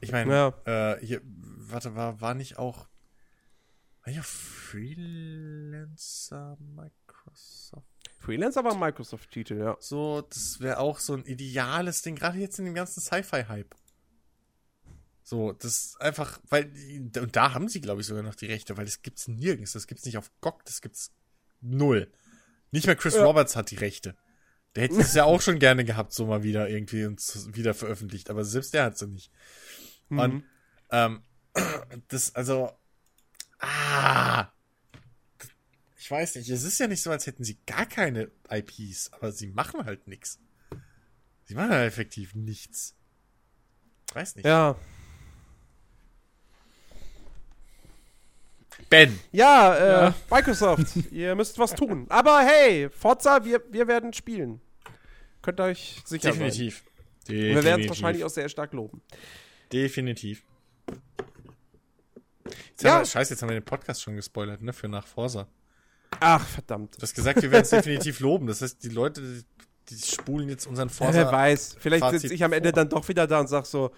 Ich 0.00 0.12
meine, 0.12 0.30
Ja. 0.32 0.92
äh, 0.94 1.04
hier, 1.04 1.20
warte, 1.24 1.94
war, 1.94 2.20
war 2.20 2.34
nicht 2.34 2.58
auch, 2.58 2.86
war 4.04 4.12
ja 4.12 4.22
Freelancer 5.26 6.56
Microsoft? 6.60 7.86
Freelancer 8.18 8.62
war 8.64 8.76
Microsoft-Titel, 8.76 9.58
ja. 9.58 9.76
So, 9.80 10.22
das 10.22 10.60
wäre 10.60 10.78
auch 10.78 10.98
so 10.98 11.14
ein 11.14 11.24
ideales 11.24 12.02
Ding, 12.02 12.16
gerade 12.16 12.38
jetzt 12.38 12.58
in 12.58 12.64
dem 12.66 12.74
ganzen 12.74 13.00
Sci-Fi-Hype. 13.00 13.74
So, 15.22 15.52
das 15.52 15.64
ist 15.86 16.00
einfach, 16.00 16.40
weil, 16.48 16.70
und 17.18 17.34
da 17.34 17.52
haben 17.52 17.68
sie, 17.68 17.80
glaube 17.80 18.00
ich, 18.00 18.06
sogar 18.06 18.22
noch 18.22 18.36
die 18.36 18.46
Rechte, 18.46 18.76
weil 18.76 18.84
das 18.84 19.02
gibt's 19.02 19.26
nirgends, 19.28 19.72
das 19.72 19.86
gibt's 19.88 20.04
nicht 20.04 20.18
auf 20.18 20.30
GOG, 20.40 20.64
das 20.64 20.80
gibt's 20.80 21.12
null. 21.60 22.12
Nicht 22.70 22.86
mehr 22.86 22.94
Chris 22.96 23.14
Ja. 23.14 23.24
Roberts 23.24 23.56
hat 23.56 23.70
die 23.72 23.76
Rechte. 23.76 24.16
Der 24.76 24.84
hätte 24.84 25.00
es 25.00 25.14
ja 25.14 25.24
auch 25.24 25.40
schon 25.40 25.58
gerne 25.58 25.86
gehabt, 25.86 26.12
so 26.12 26.26
mal 26.26 26.42
wieder 26.42 26.68
irgendwie 26.68 27.06
und 27.06 27.18
wieder 27.56 27.72
veröffentlicht, 27.72 28.28
aber 28.28 28.44
selbst 28.44 28.74
der 28.74 28.84
hat 28.84 28.94
es 28.94 29.02
nicht. 29.06 29.32
Mhm. 30.10 30.18
Und 30.18 30.44
ähm, 30.90 31.22
das, 32.08 32.34
also, 32.34 32.70
ah, 33.58 34.48
ich 35.96 36.10
weiß 36.10 36.36
nicht, 36.36 36.50
es 36.50 36.62
ist 36.62 36.78
ja 36.78 36.88
nicht 36.88 37.02
so, 37.02 37.10
als 37.10 37.26
hätten 37.26 37.42
sie 37.42 37.58
gar 37.66 37.86
keine 37.86 38.30
IPs, 38.50 39.12
aber 39.14 39.32
sie 39.32 39.46
machen 39.46 39.86
halt 39.86 40.06
nichts. 40.06 40.38
Sie 41.46 41.54
machen 41.54 41.70
halt 41.70 41.88
effektiv 41.88 42.34
nichts. 42.34 42.94
Ich 44.10 44.14
weiß 44.14 44.36
nicht. 44.36 44.44
Ja. 44.44 44.76
Ben. 48.90 49.18
Ja, 49.32 49.74
äh, 49.74 49.90
Ja. 49.90 50.14
Microsoft, 50.30 50.96
ihr 51.10 51.34
müsst 51.34 51.58
was 51.58 51.74
tun. 51.74 52.06
Aber 52.10 52.40
hey, 52.40 52.90
Forza, 52.90 53.42
wir, 53.44 53.62
wir 53.70 53.88
werden 53.88 54.12
spielen. 54.12 54.60
Könnt 55.46 55.60
ihr 55.60 55.64
euch 55.64 56.02
sicher 56.04 56.32
Definitiv. 56.32 56.82
sein. 57.24 57.36
Wir 57.36 57.62
werden 57.62 57.82
es 57.82 57.88
wahrscheinlich 57.88 58.24
auch 58.24 58.30
sehr 58.30 58.48
stark 58.48 58.72
loben. 58.72 59.00
Definitiv. 59.72 60.42
Jetzt 62.44 62.82
Ja. 62.82 62.98
wir, 62.98 63.04
scheiße, 63.04 63.34
jetzt 63.34 63.42
haben 63.42 63.50
wir 63.50 63.54
den 63.60 63.64
Podcast 63.64 64.02
schon 64.02 64.16
gespoilert, 64.16 64.60
ne, 64.60 64.72
für 64.72 64.88
nach 64.88 65.06
Forsa. 65.06 65.46
Ach, 66.18 66.44
verdammt. 66.44 66.96
Du 66.98 67.02
hast 67.02 67.14
gesagt, 67.14 67.40
wir 67.42 67.50
werden 67.52 67.62
es 67.62 67.70
definitiv 67.70 68.18
loben. 68.18 68.48
Das 68.48 68.60
heißt, 68.60 68.82
die 68.82 68.88
Leute, 68.88 69.20
die, 69.20 69.44
die 69.94 70.04
spulen 70.04 70.48
jetzt 70.48 70.66
unseren 70.66 70.90
Forsa. 70.90 71.12
wer 71.14 71.30
weiß. 71.30 71.76
Vielleicht 71.78 72.10
sitze 72.10 72.34
ich 72.34 72.42
am 72.42 72.52
Ende 72.52 72.70
vor. 72.70 72.74
dann 72.74 72.88
doch 72.88 73.08
wieder 73.08 73.28
da 73.28 73.38
und 73.38 73.48
sag 73.48 73.66
so, 73.66 73.92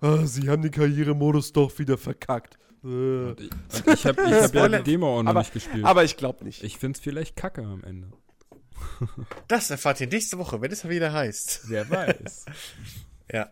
ah, 0.00 0.24
sie 0.24 0.48
haben 0.48 0.62
den 0.62 0.70
Karrieremodus 0.70 1.52
doch 1.52 1.78
wieder 1.78 1.98
verkackt. 1.98 2.56
Äh. 2.82 2.86
Und 2.86 3.40
ich, 3.40 3.50
und 3.86 3.92
ich 3.94 4.06
habe 4.06 4.22
ich 4.22 4.32
hab 4.32 4.54
ja 4.54 4.68
die 4.68 4.82
Demo 4.84 5.18
auch 5.18 5.22
noch 5.22 5.30
Aber- 5.32 5.40
nicht 5.40 5.52
gespielt. 5.52 5.84
Aber 5.84 6.02
ich 6.02 6.16
glaube 6.16 6.44
nicht. 6.44 6.62
ich 6.64 6.78
find's 6.78 6.98
vielleicht 6.98 7.36
kacke 7.36 7.60
am 7.62 7.84
Ende. 7.84 8.10
Das 9.48 9.70
erfahrt 9.70 10.00
ihr 10.00 10.06
nächste 10.08 10.38
Woche, 10.38 10.60
wenn 10.60 10.70
es 10.72 10.88
wieder 10.88 11.12
heißt. 11.12 11.68
Wer 11.68 11.88
weiß. 11.90 12.46
Ja. 13.32 13.50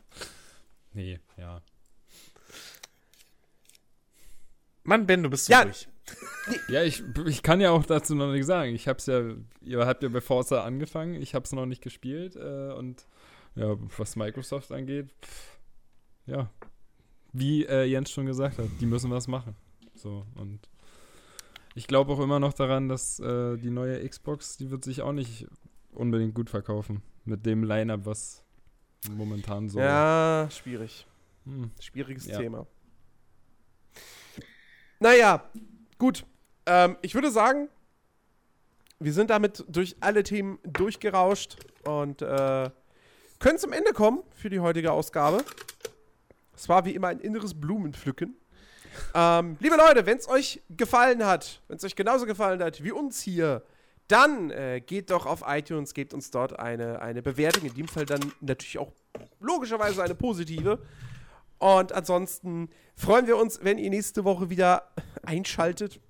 nee, 0.93 1.19
ja. 1.39 1.63
Mann, 4.85 5.07
Ben, 5.07 5.23
du 5.23 5.31
bist 5.31 5.47
so 5.47 5.53
Ja. 5.53 5.63
ruhig. 5.63 5.89
Ja, 6.69 6.83
ich, 6.83 7.03
ich 7.27 7.43
kann 7.43 7.61
ja 7.61 7.71
auch 7.71 7.87
dazu 7.87 8.15
noch 8.15 8.31
nichts 8.33 8.49
sagen. 8.49 8.75
Ich 8.75 8.89
hab's 8.89 9.07
ja, 9.07 9.23
ihr 9.61 9.87
habt 9.87 10.03
ja 10.03 10.09
bei 10.09 10.21
Forza 10.21 10.65
angefangen, 10.65 11.15
ich 11.23 11.35
hab's 11.35 11.53
noch 11.53 11.67
nicht 11.67 11.81
gespielt 11.83 12.35
äh, 12.37 12.73
und 12.73 13.07
ja, 13.55 13.77
was 13.97 14.17
Microsoft 14.17 14.73
angeht, 14.73 15.09
pff, 15.23 15.59
ja, 16.27 16.51
wie 17.33 17.65
äh, 17.65 17.85
Jens 17.85 18.11
schon 18.11 18.27
gesagt 18.27 18.59
hat, 18.59 18.69
die 18.81 18.87
müssen 18.87 19.11
was 19.11 19.29
machen. 19.29 19.55
So 19.95 20.27
und 20.35 20.69
ich 21.75 21.87
glaube 21.87 22.13
auch 22.13 22.21
immer 22.21 22.41
noch 22.41 22.53
daran, 22.53 22.89
dass 22.89 23.19
äh, 23.21 23.57
die 23.57 23.71
neue 23.71 24.07
Xbox, 24.09 24.57
die 24.57 24.71
wird 24.71 24.85
sich 24.85 25.03
auch 25.03 25.13
nicht 25.13 25.47
unbedingt 25.93 26.35
gut 26.35 26.51
verkaufen 26.51 27.03
mit 27.25 27.47
dem 27.47 27.65
Line-up, 27.65 28.05
was 28.05 28.45
momentan 29.11 29.69
so. 29.69 29.79
Ja, 29.79 30.49
schwierig. 30.51 31.07
Hm. 31.45 31.71
Schwieriges 31.81 32.27
Ja. 32.27 32.39
Thema. 32.39 32.67
Naja, 35.01 35.45
gut. 35.99 36.25
Ähm, 36.67 36.97
ich 37.03 37.15
würde 37.15 37.31
sagen, 37.31 37.69
wir 39.01 39.13
sind 39.13 39.31
damit 39.31 39.65
durch 39.69 39.97
alle 40.01 40.23
Themen 40.23 40.59
durchgerauscht 40.63 41.57
und 41.85 42.23
äh, 42.23 42.71
können 43.41 43.59
zum 43.59 43.73
Ende 43.73 43.93
kommen 43.93 44.23
für 44.31 44.49
die 44.49 44.61
heutige 44.61 44.93
Ausgabe. 44.93 45.45
Es 46.55 46.69
war 46.69 46.85
wie 46.85 46.95
immer 46.95 47.09
ein 47.09 47.19
inneres 47.19 47.59
Blumenpflücken. 47.61 48.37
Ähm, 49.15 49.57
liebe 49.61 49.77
Leute, 49.77 50.07
wenn 50.07 50.19
es 50.19 50.29
euch 50.29 50.63
gefallen 50.71 51.25
hat, 51.25 51.63
wenn 51.69 51.77
es 51.77 51.85
euch 51.85 51.97
genauso 51.97 52.27
gefallen 52.27 52.63
hat 52.63 52.83
wie 52.83 52.93
uns 52.93 53.21
hier, 53.21 53.63
dann 54.09 54.51
äh, 54.51 54.81
geht 54.81 55.11
doch 55.11 55.27
auf 55.27 55.43
iTunes, 55.47 55.95
gebt 55.95 56.13
uns 56.13 56.31
dort 56.31 56.59
eine, 56.59 57.01
eine 57.01 57.23
Bewertung, 57.23 57.65
in 57.65 57.75
dem 57.75 57.89
Fall 57.89 58.05
dann 58.05 58.21
natürlich 58.41 58.79
auch 58.79 58.93
logischerweise 59.41 60.03
eine 60.03 60.15
positive. 60.15 60.79
Und 61.59 61.93
ansonsten 61.93 62.69
freuen 62.97 63.27
wir 63.27 63.37
uns, 63.37 63.61
wenn 63.63 63.79
ihr 63.79 63.91
nächste 63.91 64.25
Woche 64.25 64.51
wieder 64.51 64.91
einschaltet, 65.25 66.01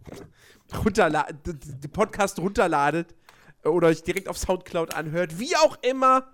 den 0.73 1.93
Podcast 1.93 2.39
runterladet 2.39 3.15
oder 3.63 3.89
euch 3.89 4.03
direkt 4.03 4.29
auf 4.29 4.39
Soundcloud 4.39 4.95
anhört, 4.95 5.39
wie 5.39 5.55
auch 5.57 5.77
immer. 5.83 6.33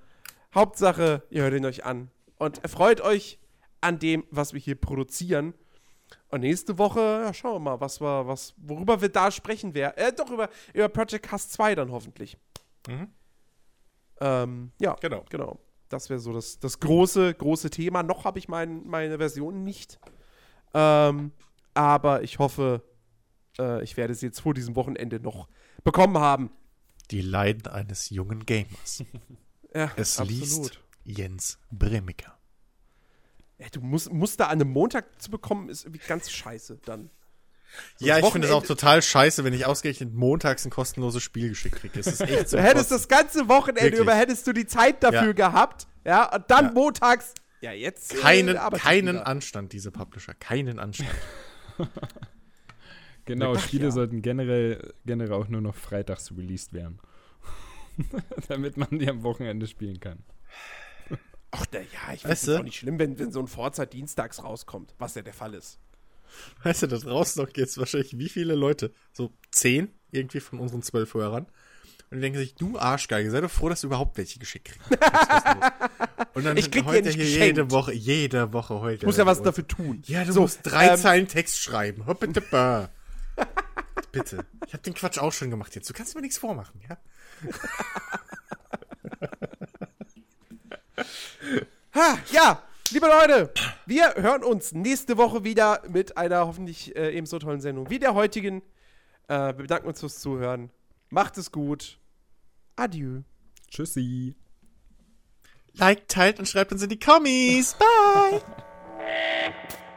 Hauptsache, 0.54 1.22
ihr 1.30 1.42
hört 1.42 1.54
ihn 1.54 1.66
euch 1.66 1.84
an 1.84 2.10
und 2.38 2.62
erfreut 2.62 3.00
euch 3.00 3.38
an 3.80 3.98
dem, 3.98 4.24
was 4.30 4.52
wir 4.52 4.60
hier 4.60 4.76
produzieren. 4.76 5.54
Und 6.28 6.40
nächste 6.40 6.78
Woche, 6.78 7.00
ja, 7.00 7.32
schauen 7.34 7.54
wir 7.54 7.60
mal, 7.70 7.80
was 7.80 8.00
wir, 8.00 8.26
was, 8.26 8.54
worüber 8.58 9.00
wir 9.00 9.08
da 9.08 9.30
sprechen 9.30 9.74
werden. 9.74 9.96
Äh, 9.96 10.12
doch, 10.12 10.30
über, 10.30 10.48
über 10.74 10.88
Project 10.88 11.26
Cast 11.26 11.52
2 11.52 11.74
dann 11.74 11.90
hoffentlich. 11.90 12.36
Mhm. 12.86 13.08
Ähm, 14.20 14.72
ja, 14.80 14.94
Genau. 15.00 15.24
genau. 15.30 15.58
Das 15.88 16.10
wäre 16.10 16.20
so 16.20 16.32
das, 16.34 16.58
das 16.58 16.80
große, 16.80 17.32
große 17.34 17.70
Thema. 17.70 18.02
Noch 18.02 18.24
habe 18.24 18.38
ich 18.38 18.48
mein, 18.48 18.86
meine 18.86 19.16
Version 19.18 19.64
nicht. 19.64 19.98
Ähm, 20.74 21.32
aber 21.72 22.22
ich 22.22 22.38
hoffe, 22.38 22.82
äh, 23.58 23.82
ich 23.82 23.96
werde 23.96 24.14
sie 24.14 24.26
jetzt 24.26 24.40
vor 24.40 24.52
diesem 24.52 24.76
Wochenende 24.76 25.18
noch 25.20 25.48
bekommen 25.84 26.18
haben. 26.18 26.50
Die 27.10 27.22
Leiden 27.22 27.66
eines 27.72 28.10
jungen 28.10 28.44
Gamers. 28.46 29.04
Ja, 29.74 29.92
Es 29.96 30.18
liest 30.24 30.80
Jens 31.04 31.58
Bremiker. 31.70 32.37
Ey, 33.58 33.68
du 33.72 33.80
musst, 33.80 34.12
musst 34.12 34.38
da 34.40 34.44
an 34.46 34.60
einem 34.60 34.70
Montag 34.70 35.20
zu 35.20 35.30
bekommen, 35.30 35.68
ist 35.68 35.84
irgendwie 35.84 36.06
ganz 36.06 36.30
scheiße 36.30 36.78
dann. 36.84 37.10
So 37.96 38.06
Ja, 38.06 38.16
das 38.18 38.26
ich 38.26 38.32
finde 38.32 38.46
es 38.48 38.52
auch 38.54 38.64
total 38.64 39.02
scheiße, 39.02 39.44
wenn 39.44 39.52
ich 39.52 39.66
ausgerechnet 39.66 40.14
montags 40.14 40.64
ein 40.64 40.70
kostenloses 40.70 41.22
Spiel 41.22 41.50
geschickt 41.50 41.76
kriege. 41.76 41.98
Es 42.00 42.06
ist 42.06 42.20
echt 42.20 42.48
so. 42.50 42.56
Du 42.56 42.62
hättest 42.62 42.90
das 42.90 43.08
ganze 43.08 43.48
Wochenende 43.48 43.82
Wirklich. 43.84 44.00
über, 44.00 44.14
hättest 44.14 44.46
du 44.46 44.52
die 44.52 44.66
Zeit 44.66 45.02
dafür 45.02 45.20
Ja. 45.26 45.32
gehabt, 45.32 45.86
ja, 46.04 46.34
und 46.34 46.44
dann 46.50 46.66
Ja. 46.66 46.72
montags, 46.72 47.34
ja, 47.60 47.72
jetzt. 47.72 48.14
äh, 48.14 48.18
keinen, 48.18 48.56
arbeitet 48.56 48.84
keinen 48.86 49.16
wieder. 49.16 49.26
Anstand, 49.26 49.72
diese 49.72 49.90
Publisher. 49.90 50.34
Keinen 50.34 50.78
Anstand. 50.78 51.10
Genau, 53.24 53.54
Ach 53.56 53.60
Spiele 53.60 53.84
ja. 53.86 53.90
sollten 53.90 54.22
generell, 54.22 54.94
generell 55.04 55.34
auch 55.34 55.48
nur 55.48 55.60
noch 55.60 55.74
freitags 55.74 56.32
released 56.34 56.72
werden. 56.72 56.98
Damit 58.48 58.78
man 58.78 58.88
die 58.98 59.06
am 59.06 59.22
Wochenende 59.22 59.66
spielen 59.66 60.00
kann. 60.00 60.20
Ach, 61.50 61.64
na 61.72 61.80
ja, 61.80 62.14
ich 62.14 62.24
Weißt 62.24 62.48
es 62.48 62.58
auch 62.58 62.62
nicht 62.62 62.76
schlimm, 62.78 62.98
wenn, 62.98 63.18
wenn 63.18 63.32
so 63.32 63.40
ein 63.40 63.48
Forza 63.48 63.86
dienstags 63.86 64.42
rauskommt, 64.42 64.94
was 64.98 65.14
ja 65.14 65.22
der 65.22 65.32
Fall 65.32 65.54
ist. 65.54 65.78
Weißt 66.62 66.82
du, 66.82 66.86
da 66.88 66.98
draußen 66.98 67.42
noch 67.42 67.50
jetzt 67.56 67.78
wahrscheinlich 67.78 68.18
wie 68.18 68.28
viele 68.28 68.54
Leute? 68.54 68.92
So 69.12 69.32
zehn 69.50 69.88
irgendwie 70.10 70.40
von 70.40 70.58
unseren 70.60 70.82
zwölf 70.82 71.14
Hörern. 71.14 71.46
Und 72.10 72.16
die 72.18 72.20
denken 72.22 72.38
sich, 72.38 72.54
du 72.54 72.78
Arschgeige, 72.78 73.30
sei 73.30 73.40
doch 73.40 73.50
froh, 73.50 73.68
dass 73.68 73.82
du 73.82 73.86
überhaupt 73.86 74.16
welche 74.16 74.38
geschickt 74.38 74.68
kriegst. 74.68 74.90
Und 76.34 76.44
dann 76.44 76.56
Ich 76.58 76.70
krieg 76.70 76.84
heult 76.86 77.04
ja 77.04 77.12
nicht 77.12 77.16
hier 77.16 77.24
geschenkt. 77.24 77.46
jede 77.58 77.70
Woche, 77.70 77.92
jede 77.92 78.52
Woche 78.52 78.80
heult 78.80 79.02
Ich 79.02 79.06
muss 79.06 79.16
ja 79.18 79.26
was 79.26 79.42
dafür 79.42 79.66
tun. 79.66 80.02
Ja, 80.06 80.24
du 80.24 80.32
So, 80.32 80.42
musst 80.42 80.60
drei 80.62 80.88
ähm, 80.88 80.96
Zeilen 80.96 81.28
Text 81.28 81.60
schreiben. 81.60 82.06
Hoppetippa. 82.06 82.88
Bitte. 84.12 84.46
Ich 84.66 84.72
habe 84.72 84.82
den 84.82 84.94
Quatsch 84.94 85.18
auch 85.18 85.32
schon 85.32 85.50
gemacht 85.50 85.74
jetzt. 85.74 85.88
Du 85.88 85.92
kannst 85.94 86.14
mir 86.14 86.22
nichts 86.22 86.38
vormachen, 86.38 86.80
ja? 86.88 86.96
Ha, 91.98 92.16
ja, 92.30 92.62
liebe 92.92 93.08
Leute, 93.08 93.52
wir 93.84 94.14
hören 94.14 94.44
uns 94.44 94.70
nächste 94.70 95.16
Woche 95.16 95.42
wieder 95.42 95.82
mit 95.88 96.16
einer 96.16 96.46
hoffentlich 96.46 96.94
äh, 96.94 97.10
ebenso 97.10 97.40
tollen 97.40 97.60
Sendung 97.60 97.90
wie 97.90 97.98
der 97.98 98.14
heutigen. 98.14 98.62
Äh, 99.26 99.48
wir 99.48 99.54
bedanken 99.54 99.88
uns 99.88 99.98
fürs 99.98 100.20
Zuhören. 100.20 100.70
Macht 101.10 101.38
es 101.38 101.50
gut. 101.50 101.98
Adieu. 102.76 103.22
Tschüssi. 103.68 104.36
Like, 105.72 106.06
teilt 106.06 106.38
und 106.38 106.46
schreibt 106.46 106.70
uns 106.70 106.84
in 106.84 106.88
die 106.88 107.00
Kommis. 107.00 107.74
Bye. 107.74 108.42